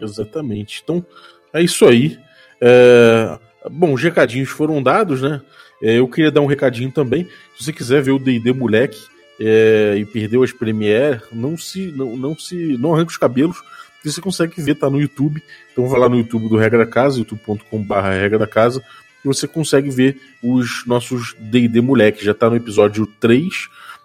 Exatamente. 0.01 0.81
Então, 0.83 1.05
é 1.53 1.63
isso 1.63 1.87
aí. 1.87 2.19
É, 2.61 3.39
Bom, 3.71 3.93
os 3.93 4.03
recadinhos 4.03 4.49
foram 4.49 4.83
dados, 4.83 5.21
né? 5.21 5.43
É, 5.83 5.99
eu 5.99 6.09
queria 6.09 6.31
dar 6.31 6.41
um 6.41 6.47
recadinho 6.47 6.91
também. 6.91 7.25
Se 7.57 7.65
você 7.65 7.73
quiser 7.73 8.03
ver 8.03 8.13
o 8.13 8.19
D&D 8.19 8.53
Moleque 8.53 8.99
é, 9.41 9.97
e 9.97 10.05
perdeu 10.05 10.43
as 10.43 10.53
Premiere, 10.53 11.23
não 11.33 11.57
se, 11.57 11.91
não, 11.93 12.15
não 12.15 12.39
se, 12.39 12.77
não 12.77 12.95
arranque 12.95 13.13
os 13.13 13.19
cabelos. 13.19 13.57
Você 14.05 14.21
consegue 14.21 14.61
ver, 14.63 14.75
tá 14.75 14.91
no 14.91 15.01
YouTube. 15.01 15.43
Então 15.73 15.87
vai 15.87 15.99
lá 15.99 16.09
no 16.09 16.17
YouTube 16.17 16.49
do 16.49 16.57
Regra 16.57 16.85
da 16.85 16.91
Casa, 16.91 17.19
youtube.com.br 17.19 17.95
Regra 17.95 18.39
da 18.39 18.47
Casa, 18.47 18.83
e 19.25 19.29
você 19.29 19.49
consegue 19.49 19.91
ver 19.91 20.21
os 20.43 20.87
nossos 20.87 21.35
D&D 21.39 21.81
Moleque. 21.81 22.25
Já 22.25 22.35
tá 22.35 22.51
no 22.51 22.57
episódio 22.57 23.07
3, 23.07 23.47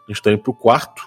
a 0.08 0.12
gente 0.12 0.22
tá 0.22 0.32
indo 0.32 0.42
pro 0.42 0.54
quarto. 0.54 1.04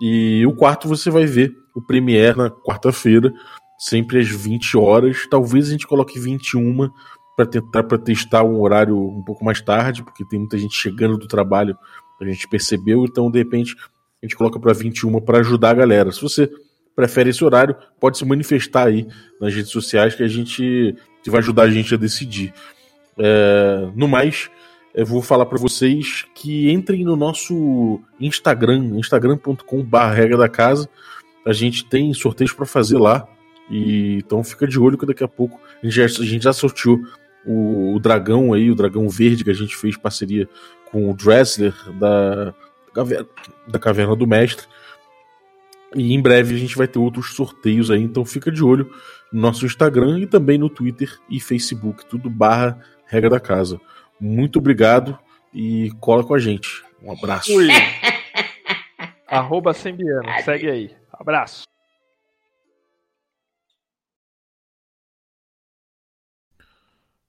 E 0.00 0.44
o 0.46 0.54
quarto 0.54 0.88
você 0.88 1.10
vai 1.10 1.26
ver 1.26 1.54
o 1.74 1.82
Premiere 1.82 2.36
na 2.36 2.50
quarta-feira, 2.50 3.32
sempre 3.78 4.18
às 4.18 4.28
20 4.28 4.76
horas. 4.76 5.26
Talvez 5.28 5.68
a 5.68 5.72
gente 5.72 5.86
coloque 5.86 6.18
21 6.18 6.90
para 7.34 7.46
tentar 7.46 7.82
para 7.82 7.98
testar 7.98 8.42
um 8.42 8.60
horário 8.60 8.98
um 8.98 9.22
pouco 9.22 9.44
mais 9.44 9.60
tarde, 9.60 10.02
porque 10.02 10.24
tem 10.24 10.38
muita 10.38 10.56
gente 10.56 10.74
chegando 10.74 11.18
do 11.18 11.28
trabalho, 11.28 11.76
a 12.20 12.24
gente 12.24 12.48
percebeu, 12.48 13.04
então 13.04 13.30
de 13.30 13.38
repente 13.38 13.76
a 14.22 14.26
gente 14.26 14.36
coloca 14.36 14.58
para 14.58 14.72
21 14.72 15.20
para 15.20 15.40
ajudar 15.40 15.70
a 15.70 15.74
galera. 15.74 16.10
Se 16.12 16.20
você 16.20 16.50
prefere 16.94 17.30
esse 17.30 17.44
horário, 17.44 17.76
pode 18.00 18.16
se 18.16 18.24
manifestar 18.24 18.86
aí 18.88 19.06
nas 19.40 19.54
redes 19.54 19.70
sociais 19.70 20.14
que 20.14 20.22
a 20.22 20.28
gente 20.28 20.96
que 21.22 21.30
vai 21.30 21.40
ajudar 21.40 21.64
a 21.64 21.70
gente 21.70 21.92
a 21.92 21.98
decidir. 21.98 22.54
É, 23.18 23.88
no 23.94 24.06
mais, 24.08 24.48
eu 24.94 25.04
vou 25.04 25.20
falar 25.20 25.44
para 25.44 25.58
vocês 25.58 26.24
que 26.34 26.70
entrem 26.70 27.04
no 27.04 27.16
nosso 27.16 28.00
Instagram, 28.18 28.98
instagram.com.br 28.98 29.96
regra 30.14 30.38
da 30.38 30.48
casa. 30.48 30.88
A 31.44 31.52
gente 31.52 31.84
tem 31.84 32.14
sorteios 32.14 32.52
para 32.52 32.64
fazer 32.64 32.96
lá. 32.96 33.28
E 33.68 34.18
então 34.18 34.42
fica 34.42 34.66
de 34.66 34.78
olho 34.78 34.96
que 34.96 35.04
daqui 35.04 35.24
a 35.24 35.28
pouco 35.28 35.60
a 35.82 35.86
gente 35.86 35.96
já, 35.96 36.04
a 36.04 36.24
gente 36.24 36.44
já 36.44 36.52
sorteou 36.52 36.98
o, 37.44 37.94
o 37.94 38.00
dragão 38.00 38.52
aí, 38.52 38.70
o 38.70 38.74
dragão 38.74 39.08
verde 39.08 39.44
que 39.44 39.50
a 39.50 39.54
gente 39.54 39.76
fez 39.76 39.96
parceria 39.96 40.48
com 40.90 41.10
o 41.10 41.14
Dressler 41.14 41.74
da, 41.94 42.54
da 43.66 43.78
Caverna 43.78 44.16
do 44.16 44.26
Mestre. 44.26 44.66
E 45.94 46.14
em 46.14 46.20
breve 46.20 46.54
a 46.54 46.58
gente 46.58 46.76
vai 46.76 46.86
ter 46.86 46.98
outros 46.98 47.34
sorteios 47.34 47.90
aí, 47.90 48.02
então 48.02 48.24
fica 48.24 48.50
de 48.50 48.62
olho 48.62 48.90
no 49.32 49.40
nosso 49.40 49.64
Instagram 49.64 50.18
e 50.18 50.26
também 50.26 50.58
no 50.58 50.68
Twitter 50.68 51.18
e 51.28 51.40
Facebook, 51.40 52.04
tudo 52.06 52.28
barra 52.28 52.78
regra 53.06 53.30
da 53.30 53.40
casa. 53.40 53.80
Muito 54.20 54.58
obrigado 54.58 55.18
e 55.54 55.90
cola 56.00 56.24
com 56.24 56.34
a 56.34 56.38
gente. 56.38 56.84
Um 57.02 57.12
abraço. 57.12 57.50
Arroba 59.26 59.72
Sembiano, 59.72 60.28
segue 60.44 60.70
aí. 60.70 60.90
Abraço. 61.12 61.75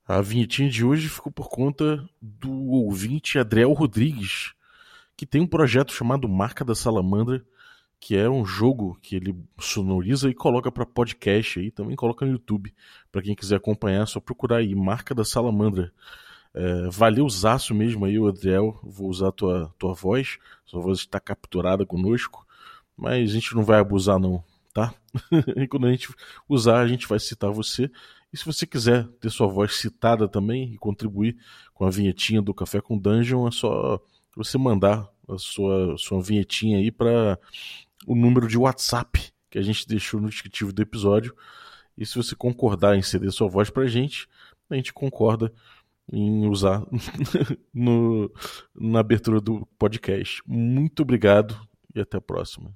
A 0.07 0.21
vinhetinha 0.21 0.69
de 0.69 0.85
hoje 0.85 1.09
ficou 1.09 1.29
por 1.29 1.49
conta 1.49 2.07
do 2.21 2.49
ouvinte 2.49 3.37
Adriel 3.37 3.73
Rodrigues, 3.73 4.53
que 5.17 5.25
tem 5.25 5.41
um 5.41 5.47
projeto 5.47 5.91
chamado 5.91 6.29
Marca 6.29 6.63
da 6.63 6.73
Salamandra, 6.73 7.45
que 7.99 8.15
é 8.15 8.29
um 8.29 8.45
jogo 8.45 8.97
que 9.01 9.17
ele 9.17 9.35
sonoriza 9.59 10.29
e 10.29 10.33
coloca 10.33 10.71
para 10.71 10.85
podcast 10.85 11.59
aí, 11.59 11.71
também 11.71 11.97
coloca 11.97 12.25
no 12.25 12.31
YouTube. 12.31 12.73
Para 13.11 13.21
quem 13.21 13.35
quiser 13.35 13.57
acompanhar, 13.57 14.03
é 14.03 14.05
só 14.05 14.21
procurar 14.21 14.57
aí 14.57 14.73
Marca 14.73 15.13
da 15.13 15.25
Salamandra. 15.25 15.91
É, 16.53 16.89
valeu 16.89 17.27
zaço 17.27 17.75
mesmo 17.75 18.05
aí, 18.05 18.17
Adriel. 18.17 18.79
Vou 18.83 19.09
usar 19.09 19.33
tua, 19.33 19.73
tua 19.77 19.93
voz. 19.93 20.37
Sua 20.65 20.81
voz 20.81 20.99
está 20.99 21.19
capturada 21.19 21.85
conosco. 21.85 22.47
Mas 22.95 23.29
a 23.29 23.33
gente 23.33 23.53
não 23.53 23.63
vai 23.63 23.79
abusar, 23.79 24.17
não, 24.19 24.41
tá? 24.73 24.93
e 25.57 25.67
quando 25.67 25.87
a 25.87 25.91
gente 25.91 26.07
usar, 26.47 26.79
a 26.79 26.87
gente 26.87 27.07
vai 27.07 27.19
citar 27.19 27.51
você. 27.51 27.91
E 28.37 28.39
se 28.39 28.45
você 28.45 28.67
quiser 28.67 29.07
ter 29.19 29.31
sua 29.31 29.47
voz 29.47 29.77
citada 29.77 30.27
também 30.27 30.71
e 30.71 30.77
contribuir 30.77 31.35
com 31.73 31.85
a 31.85 31.89
vinhetinha 31.89 32.39
do 32.39 32.53
Café 32.53 32.79
com 32.79 32.95
Dungeon, 32.95 33.47
é 33.47 33.51
só 33.51 33.99
você 34.35 34.59
mandar 34.59 35.09
a 35.27 35.39
sua, 35.39 35.97
sua 35.97 36.21
vinhetinha 36.21 36.77
aí 36.77 36.91
para 36.91 37.39
o 38.05 38.13
número 38.13 38.47
de 38.47 38.55
WhatsApp 38.55 39.33
que 39.49 39.57
a 39.57 39.61
gente 39.63 39.87
deixou 39.87 40.21
no 40.21 40.29
descritivo 40.29 40.71
do 40.71 40.79
episódio. 40.79 41.35
E 41.97 42.05
se 42.05 42.15
você 42.15 42.35
concordar 42.35 42.95
em 42.95 43.01
ceder 43.01 43.31
sua 43.31 43.47
voz 43.47 43.71
pra 43.71 43.87
gente, 43.87 44.29
a 44.69 44.75
gente 44.75 44.93
concorda 44.93 45.51
em 46.13 46.47
usar 46.47 46.85
no, 47.73 48.31
na 48.75 48.99
abertura 48.99 49.41
do 49.41 49.65
podcast. 49.79 50.43
Muito 50.45 51.01
obrigado 51.01 51.59
e 51.95 51.99
até 51.99 52.17
a 52.17 52.21
próxima. 52.21 52.71